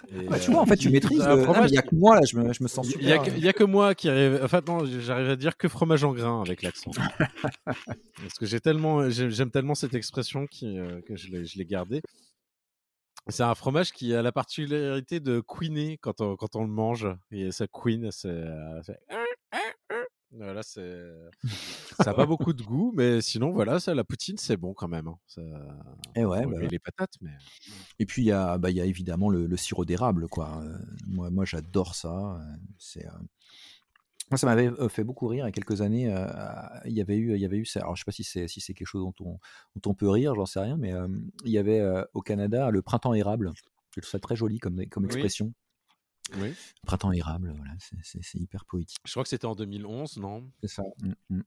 Et, 0.09 0.27
Ah, 0.31 0.39
tu 0.39 0.51
vois, 0.51 0.61
en 0.61 0.65
fait, 0.65 0.77
tu 0.77 0.87
euh, 0.87 0.91
maîtrises. 0.91 1.19
le- 1.19 1.45
Ah, 1.49 1.65
il 1.65 1.71
n'y 1.71 1.77
a 1.77 1.81
que 1.81 1.93
moi, 1.95 2.15
là, 2.15 2.21
je 2.25 2.37
me, 2.37 2.53
je 2.53 2.63
me 2.63 2.67
sens 2.69 2.87
Il 2.87 3.05
y, 3.07 3.11
a 3.11 3.17
super. 3.17 3.33
que- 3.33 3.37
il 3.39 3.43
y 3.43 3.49
a 3.49 3.53
que 3.53 3.63
moi 3.65 3.93
qui 3.93 4.07
arrive. 4.09 4.39
En 4.43 4.47
fait, 4.47 4.65
non, 4.67 4.85
j'arrive 4.85 5.29
à 5.29 5.35
dire 5.35 5.57
que 5.57 5.67
fromage 5.67 6.03
en 6.05 6.13
grain 6.13 6.41
avec 6.41 6.61
l'accent. 6.61 6.91
Parce 7.65 8.33
que 8.39 8.45
j'ai 8.45 8.59
tellement, 8.61 9.09
j'ai- 9.09 9.29
j'aime 9.29 9.51
tellement 9.51 9.75
cette 9.75 9.93
expression 9.95 10.47
qui, 10.47 10.77
euh, 10.77 11.01
que 11.01 11.15
je 11.17 11.29
l'ai 11.29 11.45
je 11.45 11.57
l'ai 11.57 11.65
gardée. 11.65 12.01
C'est 13.27 13.43
un 13.43 13.55
fromage 13.55 13.91
qui 13.91 14.13
a 14.15 14.21
la 14.21 14.31
particularité 14.31 15.19
de 15.19 15.41
queener 15.45 15.97
quand 15.97 16.21
on, 16.21 16.37
quand 16.37 16.55
on 16.55 16.61
le 16.61 16.69
mange. 16.71 17.07
Et 17.31 17.51
ça 17.51 17.67
queen, 17.67 18.09
c'est. 18.11 18.29
euh, 18.29 18.81
c'est- 18.83 18.97
Voilà, 20.31 20.61
c'est. 20.61 21.05
Ça 21.97 22.05
n'a 22.11 22.13
pas 22.13 22.25
beaucoup 22.25 22.53
de 22.53 22.61
goût, 22.61 22.91
mais 22.95 23.21
sinon, 23.21 23.51
voilà, 23.51 23.79
ça, 23.79 23.95
la 23.95 24.03
poutine, 24.03 24.37
c'est 24.37 24.57
bon 24.57 24.73
quand 24.73 24.87
même. 24.87 25.07
hein. 25.07 25.17
Ça... 25.25 25.41
Et 26.15 26.25
ouais, 26.25 26.43
faut 26.43 26.49
bah 26.49 26.57
ouais. 26.57 26.67
les 26.67 26.79
patates, 26.79 27.15
mais. 27.21 27.31
Et 27.99 28.05
puis, 28.05 28.23
il 28.23 28.25
y, 28.25 28.31
a, 28.31 28.57
bah, 28.57 28.69
il 28.69 28.75
y 28.75 28.81
a 28.81 28.85
évidemment 28.85 29.29
le, 29.29 29.47
le 29.47 29.57
sirop 29.57 29.85
d'érable, 29.85 30.27
quoi. 30.27 30.61
Euh, 30.63 30.77
moi, 31.07 31.29
moi 31.31 31.45
j'adore 31.45 31.95
ça. 31.95 32.35
euh, 32.41 32.55
C'est. 32.77 33.05
euh, 33.07 33.11
Moi, 34.29 34.37
ça 34.37 34.45
m'avait 34.47 34.67
euh, 34.67 34.89
fait 34.89 35.03
beaucoup 35.05 35.27
rire 35.27 35.45
il 35.45 35.47
y 35.47 35.49
a 35.49 35.51
quelques 35.53 35.81
années. 35.81 36.11
euh, 36.13 36.27
Il 36.85 36.93
y 36.93 37.01
avait 37.01 37.15
eu, 37.17 37.33
il 37.35 37.41
y 37.41 37.45
avait 37.45 37.57
eu 37.57 37.65
ça. 37.65 37.79
Alors, 37.79 37.95
je 37.95 38.01
sais 38.01 38.05
pas 38.05 38.11
si 38.11 38.23
c'est 38.25 38.47
si 38.49 38.59
c'est 38.61 38.73
quelque 38.73 38.87
chose 38.87 39.03
dont 39.03 39.13
on, 39.25 39.39
dont 39.81 39.91
on 39.91 39.93
peut 39.95 40.09
rire, 40.09 40.35
j'en 40.35 40.45
sais 40.45 40.59
rien, 40.59 40.75
mais 40.77 40.93
euh, 40.93 41.07
il 41.45 41.51
y 41.51 41.57
avait 41.57 41.79
euh, 41.79 42.03
au 42.13 42.21
Canada 42.21 42.69
le 42.69 42.81
printemps 42.81 43.13
érable. 43.13 43.51
Je 43.95 44.01
trouve 44.01 44.11
ça 44.11 44.19
très 44.19 44.35
joli 44.35 44.59
comme, 44.59 44.85
comme 44.87 45.05
expression. 45.05 45.45
Oui. 45.47 45.53
Printemps 46.85 47.11
érable, 47.11 47.53
voilà, 47.55 47.71
c'est- 47.79 48.35
hyper 48.39 48.65
poétique. 48.65 48.99
Je 49.05 49.11
crois 49.11 49.23
que 49.23 49.29
c'était 49.29 49.45
en 49.45 49.55
2011, 49.55 50.17
non? 50.17 50.49
C'est 50.61 50.67
ça. 50.69 50.83
Mm, 51.01 51.37
mm. 51.37 51.43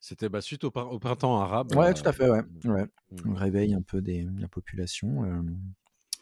C'était 0.00 0.28
bah, 0.28 0.40
suite 0.40 0.62
au, 0.64 0.70
prin- 0.70 0.84
au 0.84 0.98
printemps 0.98 1.40
arabe. 1.40 1.74
Ouais, 1.74 1.90
euh, 1.90 1.92
tout 1.92 2.08
à 2.08 2.12
fait, 2.12 2.28
ouais. 2.30 2.42
ouais. 2.64 2.84
mm. 3.12 3.16
On 3.30 3.34
réveille 3.34 3.74
un 3.74 3.82
peu 3.82 4.00
des, 4.00 4.26
la 4.38 4.48
population. 4.48 5.24
euh, 5.24 5.42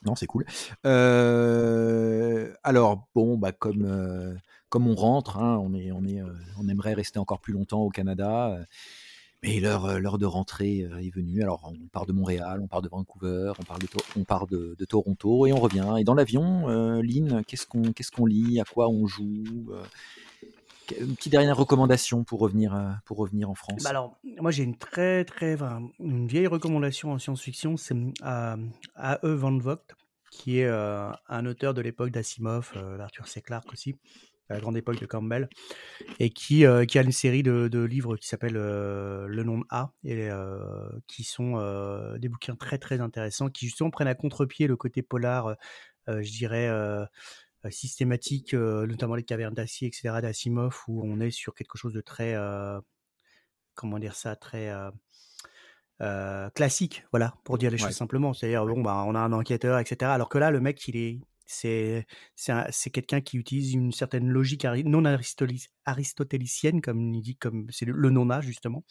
Non, 0.04 0.14
c'est 0.14 0.26
cool. 0.26 0.44
Euh, 0.86 2.52
alors, 2.62 3.06
bon, 3.14 3.36
bah, 3.36 3.52
comme, 3.52 3.84
euh, 3.84 4.34
comme 4.68 4.86
on 4.86 4.94
rentre, 4.94 5.38
hein, 5.38 5.58
on, 5.62 5.74
est, 5.74 5.92
on, 5.92 6.04
est, 6.04 6.20
euh, 6.22 6.32
on 6.58 6.68
aimerait 6.68 6.94
rester 6.94 7.18
encore 7.18 7.40
plus 7.40 7.52
longtemps 7.52 7.82
au 7.82 7.90
Canada. 7.90 8.58
Mais 9.42 9.60
l'heure, 9.60 10.00
l'heure 10.00 10.18
de 10.18 10.26
rentrée 10.26 10.78
est 10.80 11.14
venue. 11.14 11.42
Alors, 11.42 11.72
on 11.72 11.86
part 11.88 12.06
de 12.06 12.12
Montréal, 12.12 12.60
on 12.62 12.66
part 12.66 12.82
de 12.82 12.88
Vancouver, 12.88 13.52
on 13.58 13.62
part 13.64 13.78
de, 13.78 13.86
To- 13.86 14.04
on 14.16 14.24
part 14.24 14.46
de, 14.46 14.74
de 14.78 14.84
Toronto 14.84 15.46
et 15.46 15.52
on 15.52 15.60
revient. 15.60 15.94
Et 15.98 16.04
dans 16.04 16.14
l'avion, 16.14 16.68
euh, 16.68 17.00
Lynn, 17.02 17.42
qu'est-ce 17.46 17.66
qu'on, 17.66 17.92
qu'est-ce 17.92 18.10
qu'on 18.10 18.26
lit? 18.26 18.60
À 18.60 18.64
quoi 18.64 18.88
on 18.88 19.06
joue? 19.06 19.44
Euh, 19.70 19.82
Une 21.00 21.14
petite 21.16 21.32
dernière 21.32 21.56
recommandation 21.56 22.24
pour 22.24 22.40
revenir, 22.40 22.76
pour 23.04 23.18
revenir 23.18 23.50
en 23.50 23.54
France. 23.54 23.82
Bah 23.82 23.90
alors, 23.90 24.16
moi 24.40 24.52
j'ai 24.52 24.62
une 24.62 24.76
très 24.76 25.24
très 25.24 25.56
une 25.98 26.28
vieille 26.28 26.46
recommandation 26.46 27.10
en 27.12 27.18
science-fiction, 27.18 27.76
c'est 27.76 27.96
à 28.22 28.56
A.E. 28.94 29.34
Van 29.34 29.58
Vogt, 29.58 29.82
qui 30.30 30.60
est 30.60 30.64
euh, 30.66 31.10
un 31.28 31.44
auteur 31.46 31.74
de 31.74 31.80
l'époque 31.80 32.10
d'Asimov, 32.10 32.72
d'Arthur 32.98 33.26
C. 33.26 33.42
Clarke 33.42 33.72
aussi, 33.72 33.96
à 34.48 34.54
la 34.54 34.60
grande 34.60 34.76
époque 34.76 35.00
de 35.00 35.06
Campbell, 35.06 35.48
et 36.20 36.30
qui, 36.30 36.64
euh, 36.64 36.84
qui 36.84 36.98
a 36.98 37.02
une 37.02 37.12
série 37.12 37.42
de, 37.42 37.68
de 37.68 37.82
livres 37.82 38.16
qui 38.16 38.28
s'appelle 38.28 38.56
euh, 38.56 39.26
Le 39.28 39.42
nom 39.42 39.58
de 39.58 39.64
A, 39.70 39.92
et 40.04 40.30
euh, 40.30 40.88
qui 41.06 41.24
sont 41.24 41.56
des 42.18 42.28
bouquins 42.28 42.56
très 42.56 42.78
très 42.78 43.00
intéressants, 43.00 43.48
qui 43.48 43.66
justement 43.66 43.90
prennent 43.90 44.08
à 44.08 44.14
contre-pied 44.14 44.66
le 44.66 44.76
côté 44.76 45.02
polar, 45.02 45.56
je 46.08 46.30
dirais, 46.30 46.70
systématique, 47.70 48.54
euh, 48.54 48.86
notamment 48.86 49.16
les 49.16 49.24
cavernes 49.24 49.54
d'acier, 49.54 49.88
etc., 49.88 50.20
d'Asimov, 50.22 50.82
où 50.88 51.02
on 51.04 51.18
est 51.20 51.30
sur 51.30 51.54
quelque 51.54 51.76
chose 51.78 51.92
de 51.92 52.00
très... 52.00 52.34
euh, 52.34 52.80
comment 53.74 53.98
dire 53.98 54.14
ça, 54.14 54.36
très 54.36 54.72
euh, 56.00 56.50
classique, 56.50 57.04
voilà, 57.12 57.34
pour 57.44 57.58
dire 57.58 57.70
les 57.70 57.76
Ouais. 57.82 57.88
choses 57.88 57.96
simplement. 57.96 58.32
C'est-à-dire, 58.32 58.64
bon, 58.66 58.82
bah, 58.82 59.02
on 59.06 59.14
a 59.14 59.18
un 59.20 59.32
enquêteur, 59.32 59.78
etc. 59.78 60.12
Alors 60.12 60.28
que 60.28 60.38
là, 60.38 60.50
le 60.50 60.60
mec, 60.60 60.86
il 60.88 60.96
est, 60.96 61.20
c'est, 61.46 62.06
c'est, 62.34 62.52
un- 62.52 62.66
c'est 62.70 62.90
quelqu'un 62.90 63.20
qui 63.20 63.36
utilise 63.38 63.74
une 63.74 63.92
certaine 63.92 64.28
logique 64.28 64.64
non 64.64 65.04
aristotélicienne, 65.84 66.80
comme 66.80 67.14
il 67.14 67.22
dit, 67.22 67.36
comme 67.36 67.66
c'est 67.70 67.84
le, 67.86 68.10
nona 68.10 68.40
justement, 68.40 68.84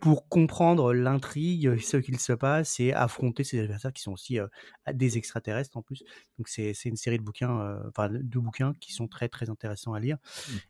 pour 0.00 0.28
comprendre 0.28 0.94
l'intrigue, 0.94 1.78
ce 1.78 1.96
qu'il 1.98 2.18
se 2.20 2.32
passe 2.32 2.80
et 2.80 2.92
affronter 2.92 3.44
ses 3.44 3.60
adversaires 3.60 3.92
qui 3.92 4.02
sont 4.02 4.12
aussi 4.12 4.38
euh, 4.38 4.46
des 4.92 5.18
extraterrestres 5.18 5.76
en 5.76 5.82
plus. 5.82 6.04
Donc 6.38 6.48
c'est, 6.48 6.74
c'est 6.74 6.88
une 6.88 6.96
série 6.96 7.18
de 7.18 7.24
bouquins, 7.24 7.60
euh, 7.60 7.80
enfin 7.88 8.08
de 8.10 8.38
bouquins 8.38 8.74
qui 8.80 8.92
sont 8.92 9.08
très 9.08 9.28
très 9.28 9.50
intéressants 9.50 9.92
à 9.94 10.00
lire. 10.00 10.18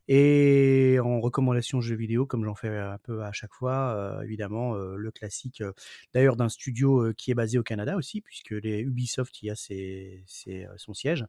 Et 0.09 0.99
en 1.03 1.21
recommandation 1.21 1.81
jeux 1.81 1.97
vidéo, 1.97 2.27
comme 2.27 2.45
j'en 2.45 2.55
fais 2.55 2.69
un 2.79 2.99
peu 2.99 3.23
à 3.25 3.33
chaque 3.33 3.53
fois, 3.55 3.95
euh, 3.97 4.23
évidemment, 4.23 4.75
euh, 4.77 4.97
le 4.97 5.11
classique, 5.11 5.61
euh, 5.61 5.73
d'ailleurs 6.15 6.37
d'un 6.37 6.49
studio 6.49 7.03
euh, 7.09 7.13
qui 7.13 7.31
est 7.31 7.35
basé 7.35 7.59
au 7.59 7.63
Canada 7.63 7.97
aussi, 7.97 8.21
puisque 8.21 8.51
les 8.51 8.81
Ubisoft 8.81 9.43
y 9.43 9.51
a 9.51 9.57
ses, 9.57 10.23
ses, 10.27 10.65
euh, 10.67 10.75
son 10.77 10.95
siège, 10.95 11.25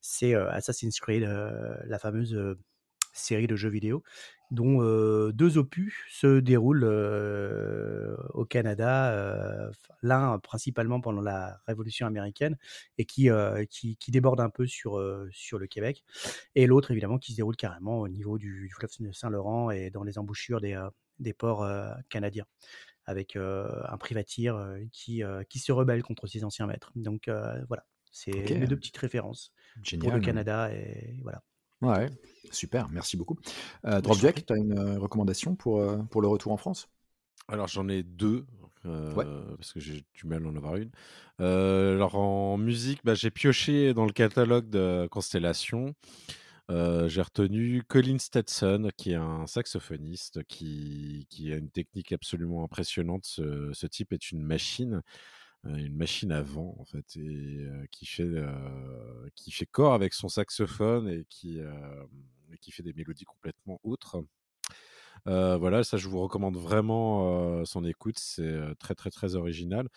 c'est 0.00 0.34
Assassin's 0.34 0.98
Creed, 1.00 1.22
la 1.22 1.98
fameuse 1.98 2.56
série 3.12 3.46
de 3.46 3.56
jeux 3.56 3.70
vidéo 3.70 4.02
dont 4.50 5.30
deux 5.30 5.58
opus 5.58 5.94
se 6.10 6.40
déroulent 6.40 6.84
au 8.34 8.44
Canada, 8.44 9.70
l'un 10.02 10.38
principalement 10.40 11.00
pendant 11.00 11.20
la 11.20 11.60
Révolution 11.66 12.06
américaine 12.06 12.56
et 12.98 13.04
qui, 13.04 13.28
qui, 13.70 14.10
déborde 14.10 14.40
un 14.40 14.50
peu 14.50 14.66
sur, 14.66 15.00
sur 15.30 15.58
le 15.58 15.66
Québec, 15.66 16.04
et 16.54 16.66
l'autre 16.66 16.90
évidemment 16.90 17.18
qui 17.18 17.32
se 17.32 17.36
déroule 17.36 17.56
carrément 17.56 18.00
au 18.00 18.08
niveau 18.08 18.38
du, 18.38 18.70
fleuve 18.74 18.90
Saint-Laurent 19.12 19.70
et 19.70 19.90
dans 19.90 20.02
les 20.02 20.18
embouchures 20.18 20.60
des, 20.60 20.80
des 21.20 21.32
ports 21.32 21.66
canadiens 22.08 22.46
avec 23.06 23.36
un 23.36 23.96
privateer 23.98 24.54
qui, 24.92 25.22
qui 25.48 25.58
se 25.58 25.72
rebelle 25.72 26.02
contre 26.02 26.26
ses 26.26 26.44
anciens 26.44 26.66
maîtres. 26.66 26.90
Donc 26.96 27.30
voilà, 27.68 27.84
c'est 28.10 28.32
mes 28.32 28.66
deux 28.66 28.76
petites 28.76 28.96
références 28.96 29.52
pour 29.98 30.10
le 30.10 30.20
Canada 30.20 30.72
et 30.72 31.16
voilà. 31.22 31.42
Ouais, 31.82 32.10
super, 32.50 32.88
merci 32.90 33.16
beaucoup. 33.16 33.38
Euh, 33.86 34.00
Dropjack, 34.00 34.44
tu 34.44 34.52
as 34.52 34.56
une 34.56 34.78
euh, 34.78 34.98
recommandation 34.98 35.54
pour, 35.54 35.80
euh, 35.80 35.96
pour 36.10 36.20
le 36.20 36.28
retour 36.28 36.52
en 36.52 36.58
France? 36.58 36.88
Alors 37.48 37.68
j'en 37.68 37.88
ai 37.88 38.02
deux, 38.02 38.46
parce 38.82 39.72
que 39.72 39.80
j'ai 39.80 40.04
du 40.14 40.26
mal 40.26 40.44
à 40.44 40.48
en 40.48 40.56
avoir 40.56 40.76
une. 40.76 40.90
alors 41.38 42.16
en 42.16 42.58
musique, 42.58 43.00
bah, 43.02 43.14
j'ai 43.14 43.30
pioché 43.30 43.94
dans 43.94 44.04
le 44.04 44.12
catalogue 44.12 44.68
de 44.68 45.08
Constellation. 45.10 45.94
j'ai 46.68 47.22
retenu 47.22 47.82
Colin 47.88 48.18
Stetson, 48.18 48.90
qui 48.96 49.12
est 49.12 49.16
un 49.16 49.46
saxophoniste 49.46 50.44
qui, 50.44 51.26
qui 51.30 51.52
a 51.52 51.56
une 51.56 51.70
technique 51.70 52.12
absolument 52.12 52.62
impressionnante. 52.62 53.24
Ce, 53.24 53.70
ce 53.72 53.86
type 53.86 54.12
est 54.12 54.30
une 54.30 54.42
machine 54.42 55.02
une 55.64 55.94
machine 55.94 56.32
à 56.32 56.42
vent 56.42 56.74
en 56.78 56.84
fait 56.84 57.16
et 57.16 57.66
qui 57.90 58.06
fait 58.06 58.30
qui 59.34 59.50
fait 59.50 59.66
corps 59.66 59.94
avec 59.94 60.14
son 60.14 60.28
saxophone 60.28 61.08
et 61.08 61.26
qui 61.28 61.60
qui 62.60 62.72
fait 62.72 62.82
des 62.82 62.92
mélodies 62.94 63.24
complètement 63.24 63.80
outres. 63.84 64.22
voilà, 65.26 65.84
ça 65.84 65.96
je 65.96 66.08
vous 66.08 66.20
recommande 66.20 66.56
vraiment 66.56 67.64
son 67.64 67.84
écoute, 67.84 68.18
c'est 68.18 68.74
très 68.78 68.94
très 68.94 69.10
très 69.10 69.34
original. 69.34 69.88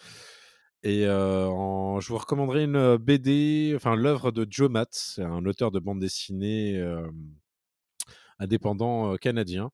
Et 0.84 1.04
je 1.04 2.08
vous 2.08 2.18
recommanderai 2.18 2.66
une 2.66 2.98
BD, 2.98 3.74
enfin 3.76 3.96
l'œuvre 3.96 4.32
de 4.32 4.46
Joe 4.50 4.70
Matt, 4.70 5.16
un 5.20 5.46
auteur 5.46 5.72
de 5.72 5.80
bande 5.80 6.00
dessinée 6.00 6.84
indépendant 8.40 9.16
canadien 9.16 9.72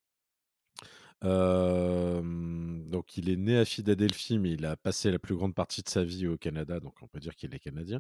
donc 2.90 3.18
il 3.18 3.30
est 3.30 3.38
né 3.38 3.58
à 3.58 3.66
Philadelphie, 3.66 4.40
mais 4.40 4.52
il 4.52 4.66
a 4.66 4.76
passé 4.76 5.12
la 5.12 5.20
plus 5.20 5.36
grande 5.36 5.56
partie 5.56 5.82
de 5.82 5.90
sa 5.90 6.04
vie 6.04 6.28
au 6.28 6.38
Canada, 6.38 6.80
donc 6.80 6.96
on 7.02 7.08
peut 7.08 7.20
dire 7.20 7.36
qu'il 7.36 7.54
est 7.56 7.60
canadien. 7.60 8.00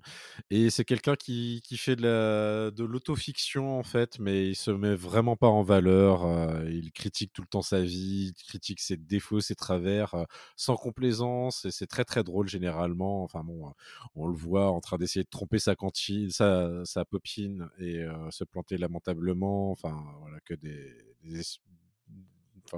Et 0.49 0.70
c'est 0.70 0.86
quelqu'un 0.86 1.16
qui, 1.16 1.61
qui, 1.64 1.78
fait 1.78 1.95
de, 1.95 2.03
la, 2.03 2.72
de 2.72 2.84
l'autofiction 2.84 3.80
en 3.80 3.84
fait, 3.84 4.20
mais 4.20 4.48
il 4.49 4.56
se 4.56 4.72
met 4.72 4.95
vraiment 4.95 5.36
pas 5.36 5.48
en 5.48 5.64
valeur. 5.64 6.26
il 6.68 6.91
critique 6.91 7.34
tout 7.34 7.41
le 7.41 7.48
temps 7.48 7.61
sa 7.61 7.82
vie, 7.82 8.34
critique 8.48 8.80
ses 8.82 8.98
défauts, 8.98 9.41
ses 9.41 9.56
travers, 9.56 10.16
sans 10.56 10.76
complaisance. 10.76 11.66
Et 11.66 11.72
c'est 11.72 11.88
très 11.88 12.06
très 12.06 12.24
drôle 12.24 12.48
généralement. 12.48 13.24
Enfin 13.24 13.44
bon, 13.44 13.74
on 14.16 14.28
le 14.28 14.36
voit 14.36 14.72
en 14.72 14.82
train 14.82 14.98
d'essayer 14.98 15.24
de 15.24 15.30
tromper 15.30 15.60
sa 15.60 15.76
cantine, 15.76 16.30
sa, 16.32 16.84
sa 16.86 17.06
popine 17.06 17.70
et 17.80 18.06
se 18.32 18.44
planter 18.44 18.78
lamentablement. 18.78 19.72
Enfin 19.72 20.03
voilà 20.22 20.40
que 20.41 20.53
des 20.56 20.95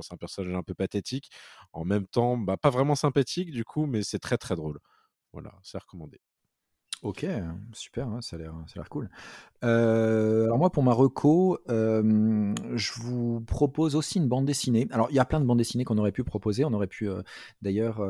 c'est 0.01 0.13
un 0.13 0.18
personnage 0.18 0.53
un 0.55 0.63
peu 0.63 0.73
pathétique. 0.76 1.30
En 1.73 1.85
même 1.85 2.07
temps, 2.07 2.38
bah, 2.38 2.57
pas 2.57 2.69
vraiment 2.69 2.95
sympathique 2.95 3.51
du 3.51 3.63
coup, 3.65 3.85
mais 3.85 4.03
c'est 4.03 4.19
très 4.19 4.38
très 4.38 4.55
drôle. 4.55 4.80
Voilà, 5.34 5.53
c'est 5.63 5.80
recommandé. 5.80 6.19
Ok, 7.01 7.25
super, 7.73 8.07
ça 8.21 8.35
a 8.35 8.39
l'air, 8.39 8.53
cool. 8.91 9.09
Euh, 9.63 10.45
alors 10.45 10.59
moi, 10.59 10.71
pour 10.71 10.83
ma 10.83 10.93
reco, 10.93 11.57
euh, 11.69 12.53
je 12.75 12.91
vous 13.01 13.41
propose 13.41 13.95
aussi 13.95 14.19
une 14.19 14.27
bande 14.27 14.45
dessinée. 14.45 14.87
Alors 14.91 15.07
il 15.09 15.15
y 15.15 15.19
a 15.19 15.25
plein 15.25 15.39
de 15.39 15.45
bandes 15.45 15.57
dessinées 15.57 15.83
qu'on 15.83 15.97
aurait 15.97 16.11
pu 16.11 16.23
proposer. 16.23 16.63
On 16.63 16.73
aurait 16.73 16.85
pu 16.85 17.09
euh, 17.09 17.23
d'ailleurs 17.63 18.07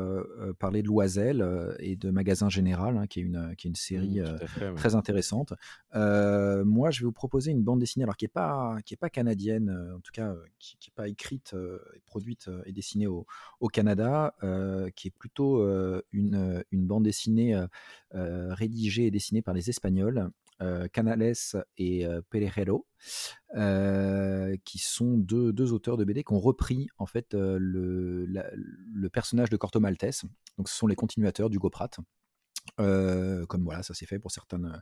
parler 0.58 0.82
de 0.82 0.88
Loisel 0.88 1.42
et 1.78 1.96
de 1.96 2.10
Magasin 2.10 2.50
Général, 2.50 2.98
hein, 2.98 3.06
qui 3.06 3.20
est 3.20 3.22
une, 3.22 3.54
qui 3.56 3.66
est 3.66 3.70
une 3.70 3.76
série 3.76 4.20
mmh, 4.20 4.74
très 4.76 4.94
intéressante. 4.94 5.54
moi, 5.94 6.90
je 6.90 7.00
vais 7.00 7.06
vous 7.06 7.12
proposer 7.12 7.50
une 7.50 7.62
bande 7.62 7.80
dessinée, 7.80 8.02
alors 8.02 8.16
qui 8.16 8.26
n'est 8.26 8.28
pas, 8.30 8.76
qui 8.84 8.92
est 8.92 8.98
pas 8.98 9.08
canadienne, 9.08 9.70
en 9.96 10.00
tout 10.00 10.12
cas 10.12 10.34
qui 10.58 10.76
n'est 10.86 10.94
pas 10.94 11.08
écrite, 11.08 11.54
et 11.94 12.00
produite 12.04 12.50
et 12.66 12.72
dessinée 12.72 13.06
au, 13.06 13.26
au 13.60 13.68
Canada, 13.68 14.34
qui 14.94 15.08
est 15.08 15.14
plutôt 15.18 15.66
une, 16.12 16.62
une 16.70 16.86
bande 16.86 17.04
dessinée 17.04 17.58
rédigée 18.12 18.81
et 18.86 19.10
dessinée 19.10 19.42
par 19.42 19.54
les 19.54 19.70
Espagnols. 19.70 20.30
Euh, 20.62 20.86
Canales 20.86 21.32
et 21.76 22.06
euh, 22.06 22.20
euh, 23.56 24.56
qui 24.64 24.78
sont 24.78 25.18
deux, 25.18 25.72
auteurs 25.72 25.96
de 25.96 26.04
BD 26.04 26.22
qui 26.22 26.32
ont 26.32 26.40
repris 26.40 26.86
en 26.98 27.06
fait 27.06 27.34
le, 27.34 28.26
le 28.26 29.10
personnage 29.10 29.50
de 29.50 29.56
Corto 29.56 29.80
Maltese. 29.80 30.22
Donc 30.58 30.68
ce 30.68 30.76
sont 30.76 30.86
les 30.86 30.94
continuateurs 30.94 31.50
du 31.50 31.58
Goprat. 31.58 31.90
Comme 32.76 33.64
voilà, 33.64 33.82
ça 33.82 33.94
s'est 33.94 34.06
fait 34.06 34.18
pour 34.18 34.30
certaines, 34.30 34.80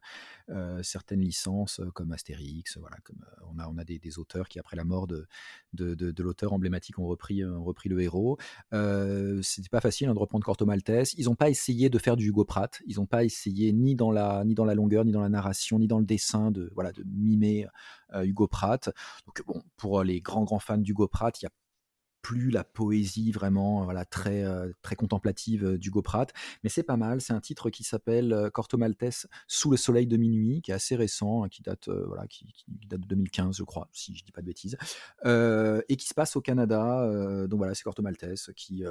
licences 1.10 1.80
comme 1.94 2.12
Astérix. 2.12 2.78
Voilà, 2.78 2.96
comme, 3.04 3.24
on 3.52 3.58
a, 3.58 3.68
on 3.68 3.78
a 3.78 3.84
des, 3.84 4.18
auteurs 4.18 4.48
qui, 4.48 4.58
après 4.58 4.76
la 4.76 4.84
mort 4.84 5.06
de, 5.06 5.26
de, 5.72 5.94
de, 5.94 6.22
l'auteur 6.22 6.52
emblématique, 6.52 6.98
ont 6.98 7.06
repris, 7.06 7.44
ont 7.44 7.64
repris 7.64 7.88
le 7.88 8.00
héros. 8.00 8.38
C'était 9.42 9.68
pas 9.70 9.80
facile 9.80 10.08
hein, 10.08 10.14
de 10.14 10.18
reprendre 10.18 10.44
Corto 10.44 10.66
Maltese. 10.66 11.14
Ils 11.14 11.26
n'ont 11.26 11.34
pas 11.34 11.50
essayé 11.50 11.90
de 11.90 11.98
faire 11.98 12.16
du 12.16 12.28
Hugo 12.28 12.44
Pratt. 12.44 12.80
Ils 12.86 12.96
n'ont 12.96 13.06
pas 13.06 13.24
essayé 13.24 13.72
ni 13.72 13.96
dans, 13.96 14.10
la, 14.10 14.44
ni 14.44 14.54
dans 14.54 14.64
la 14.64 14.74
longueur, 14.74 15.04
ni 15.04 15.12
dans 15.12 15.22
la 15.22 15.28
narration, 15.28 15.78
ni 15.78 15.88
dans 15.88 15.98
le 15.98 16.06
dessin 16.06 16.50
de, 16.50 16.70
voilà, 16.74 16.92
de 16.92 17.04
mimer 17.06 17.66
Hugo 18.14 18.46
Pratt. 18.46 18.90
Donc, 19.26 19.42
bon, 19.46 19.62
pour 19.76 20.02
les 20.02 20.20
grands, 20.20 20.44
grands 20.44 20.58
fans 20.58 20.78
d'Hugo 20.78 21.08
Pratt, 21.08 21.40
il 21.40 21.44
y 21.44 21.46
a 21.46 21.50
plus 22.22 22.50
la 22.50 22.64
poésie 22.64 23.32
vraiment 23.32 23.84
voilà 23.84 24.04
très 24.04 24.44
euh, 24.44 24.70
très 24.82 24.96
contemplative 24.96 25.64
euh, 25.64 25.78
d'Hugo 25.78 26.02
Pratt. 26.02 26.32
Mais 26.62 26.70
c'est 26.70 26.82
pas 26.82 26.96
mal 26.96 27.20
c'est 27.20 27.32
un 27.32 27.40
titre 27.40 27.70
qui 27.70 27.84
s'appelle 27.84 28.32
euh, 28.32 28.50
Corto 28.50 28.76
Maltese 28.76 29.26
sous 29.46 29.70
le 29.70 29.76
soleil 29.76 30.06
de 30.06 30.16
minuit 30.16 30.62
qui 30.62 30.70
est 30.70 30.74
assez 30.74 30.96
récent 30.96 31.44
hein, 31.44 31.48
qui 31.48 31.62
date 31.62 31.88
voilà 31.88 32.26
qui, 32.26 32.46
date 32.68 33.00
de 33.00 33.06
2015 33.06 33.56
je 33.56 33.64
crois 33.64 33.88
si 33.92 34.14
je 34.16 34.24
dis 34.24 34.32
pas 34.32 34.40
de 34.40 34.46
bêtises. 34.46 34.76
Et 35.24 35.96
qui 35.96 36.06
se 36.06 36.14
passe 36.14 36.36
au 36.36 36.40
Canada 36.40 37.46
donc 37.46 37.58
voilà 37.58 37.74
c'est 37.74 37.82
Corto 37.82 38.02
Maltese 38.02 38.50
qui 38.56 38.84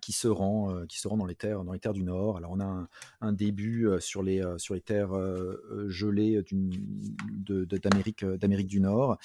qui 0.00 0.12
se 0.12 0.26
rend, 0.26 0.86
qui 0.86 0.98
se 0.98 1.06
rend 1.06 1.16
dans 1.16 1.26
les 1.26 1.34
terres, 1.34 1.64
dans 1.64 1.72
les 1.72 1.78
terres 1.78 1.92
du 1.92 2.02
Nord. 2.02 2.38
Alors 2.38 2.52
on 2.52 2.60
a 2.60 2.88
un, 3.20 3.32
début 3.32 3.88
sur 4.00 4.22
les 4.22 4.42
sur 4.58 4.74
les 4.74 4.80
terres 4.80 5.12
gelées 5.88 6.42
d'Amérique 7.40 8.24
d'Amérique 8.24 8.68
du 8.68 8.80
Nord, 8.80 9.18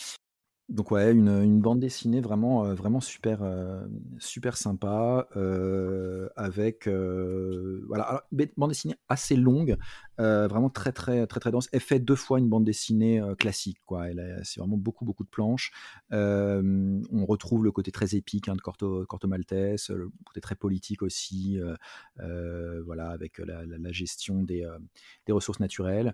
donc 0.70 0.92
ouais, 0.92 1.14
une, 1.14 1.62
bande 1.62 1.80
dessinée 1.80 2.20
vraiment, 2.20 2.66
euh, 2.66 2.74
vraiment 2.74 3.00
super, 3.00 3.40
euh, 3.42 3.86
super 4.20 4.58
sympa, 4.58 5.28
euh, 5.38 6.28
avec 6.36 6.90
voilà, 7.88 8.26
bande 8.58 8.70
dessinée 8.70 8.96
assez 9.08 9.38
longue, 9.38 9.78
vraiment 10.18 10.70
très 10.70 10.92
très 10.92 11.26
très 11.26 11.40
très 11.40 11.52
dense. 11.52 11.70
Elle 11.72 11.80
fait 11.80 12.00
deux 12.00 12.16
fois 12.16 12.40
une 12.40 12.50
bande 12.50 12.66
dessinée 12.66 13.22
classique, 13.40 13.80
quoi. 13.86 14.08
c'est 14.44 14.60
vraiment 14.60 14.78
beaucoup 14.78 15.06
beaucoup 15.06 15.24
de 15.24 15.30
planches. 15.30 15.72
on 16.12 17.26
retrouve 17.26 17.64
le 17.64 17.72
côté 17.72 17.92
très 17.92 18.16
épique 18.16 18.50
hein, 18.50 18.56
de 18.56 18.62
Corto, 18.62 19.06
Corto 19.06 19.28
Maltese, 19.28 19.90
le 19.90 20.10
côté 20.26 20.42
très 20.42 20.56
politique 20.56 21.02
aussi, 21.02 21.60
voilà, 22.18 23.10
avec 23.10 23.38
la, 23.38 23.66
la 23.66 23.92
gestion 23.92 24.44
des, 24.44 24.68
des 25.26 25.32
ressources 25.32 25.62
naturelles. 25.62 26.14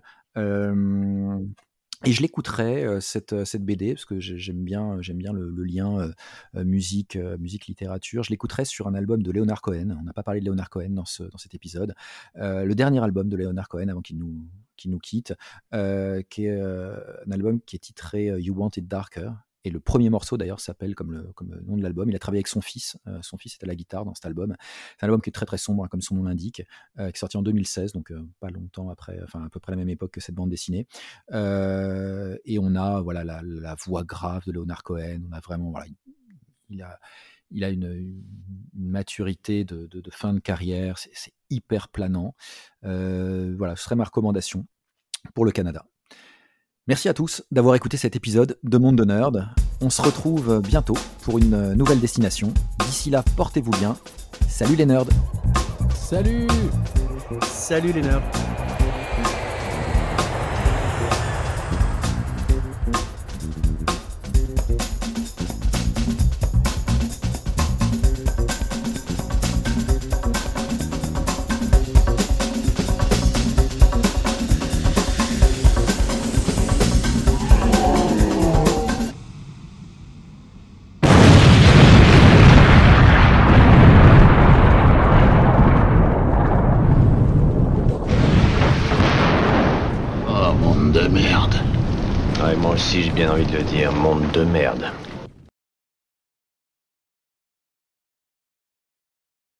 Et 2.04 2.12
je 2.12 2.22
l'écouterai 2.22 3.00
cette, 3.00 3.44
cette 3.44 3.64
BD 3.64 3.94
parce 3.94 4.04
que 4.04 4.20
j'aime 4.20 4.64
bien 4.64 5.00
j'aime 5.00 5.18
bien 5.18 5.32
le, 5.32 5.50
lien 5.64 6.10
musique 6.54 7.16
musique 7.38 7.66
littérature. 7.66 8.22
Je 8.22 8.30
l'écouterai 8.30 8.64
sur 8.64 8.86
un 8.86 8.94
album 8.94 9.22
de 9.22 9.30
Leonard 9.30 9.62
Cohen. 9.62 9.96
On 9.98 10.02
n'a 10.02 10.12
pas 10.12 10.22
parlé 10.22 10.40
de 10.40 10.46
Leonard 10.46 10.70
Cohen 10.70 10.90
dans 10.90 11.04
ce 11.04 11.22
dans 11.24 11.38
cet 11.38 11.54
épisode. 11.54 11.94
le 12.34 12.72
dernier 12.74 13.02
album 13.02 13.28
de 13.28 13.36
Leonard 13.36 13.68
Cohen 13.68 13.88
avant 13.88 14.02
qu'il 14.02 14.18
nous 14.18 14.46
qu'il 14.76 14.90
nous 14.90 14.98
quitte, 14.98 15.34
qui 15.72 16.46
est 16.46 16.60
un 16.60 17.30
album 17.30 17.60
qui 17.62 17.76
est 17.76 17.80
titré 17.80 18.26
You 18.38 18.54
Want 18.54 18.70
It 18.76 18.88
Darker 18.88 19.30
et 19.64 19.70
le 19.70 19.80
premier 19.80 20.10
morceau 20.10 20.36
d'ailleurs 20.36 20.60
s'appelle 20.60 20.94
comme 20.94 21.12
le, 21.12 21.32
comme 21.32 21.58
nom 21.64 21.76
de 21.76 21.82
l'album. 21.82 22.08
Il 22.10 22.14
a 22.14 22.18
travaillé 22.18 22.40
avec 22.40 22.48
son 22.48 22.60
fils. 22.60 22.98
Euh, 23.06 23.18
son 23.22 23.38
fils 23.38 23.54
était 23.54 23.64
à 23.64 23.66
la 23.66 23.74
guitare 23.74 24.04
dans 24.04 24.14
cet 24.14 24.26
album. 24.26 24.54
C'est 24.98 25.04
un 25.04 25.08
album 25.08 25.22
qui 25.22 25.30
est 25.30 25.32
très 25.32 25.46
très 25.46 25.56
sombre, 25.56 25.84
hein, 25.84 25.88
comme 25.88 26.02
son 26.02 26.16
nom 26.16 26.24
l'indique, 26.24 26.62
euh, 26.98 27.10
qui 27.10 27.16
est 27.16 27.18
sorti 27.18 27.38
en 27.38 27.42
2016, 27.42 27.92
donc 27.92 28.12
euh, 28.12 28.28
pas 28.40 28.50
longtemps 28.50 28.90
après, 28.90 29.18
enfin 29.24 29.44
à 29.44 29.48
peu 29.48 29.60
près 29.60 29.72
la 29.72 29.76
même 29.76 29.88
époque 29.88 30.12
que 30.12 30.20
cette 30.20 30.34
bande 30.34 30.50
dessinée. 30.50 30.86
et 31.32 32.58
on 32.58 32.74
a 32.76 33.00
voilà 33.00 33.24
la, 33.24 33.74
voix 33.86 34.04
grave 34.04 34.42
de 34.46 34.52
Leonard 34.52 34.82
Cohen. 34.82 35.22
On 35.30 35.32
a 35.32 35.40
vraiment 35.40 35.70
voilà, 35.70 35.86
il 36.68 36.82
a 36.82 37.00
il 37.50 37.62
a 37.62 37.70
une, 37.70 38.22
maturité 38.74 39.64
de, 39.64 39.88
fin 40.10 40.34
de 40.34 40.40
carrière. 40.40 40.98
C'est 40.98 41.32
hyper 41.50 41.88
planant. 41.88 42.34
voilà, 42.82 43.76
ce 43.76 43.84
serait 43.84 43.96
ma 43.96 44.04
recommandation 44.04 44.66
pour 45.34 45.44
le 45.44 45.52
Canada. 45.52 45.86
Merci 46.86 47.08
à 47.08 47.14
tous 47.14 47.42
d'avoir 47.50 47.74
écouté 47.76 47.96
cet 47.96 48.14
épisode 48.14 48.58
de 48.62 48.76
Monde 48.76 48.96
de 48.96 49.06
Nerd. 49.06 49.48
On 49.80 49.88
se 49.88 50.02
retrouve 50.02 50.60
bientôt 50.60 50.98
pour 51.22 51.38
une 51.38 51.72
nouvelle 51.72 51.98
destination. 51.98 52.52
D'ici 52.84 53.08
là, 53.08 53.24
portez-vous 53.36 53.70
bien. 53.70 53.96
Salut 54.48 54.76
les 54.76 54.84
nerds 54.84 55.06
Salut 55.94 56.46
Salut 57.40 57.92
les 57.92 58.02
nerds 58.02 58.20
bien 93.14 93.30
envie 93.30 93.46
de 93.46 93.56
le 93.58 93.64
dire, 93.64 93.92
monde 93.92 94.30
de 94.32 94.44
merde. 94.44 94.90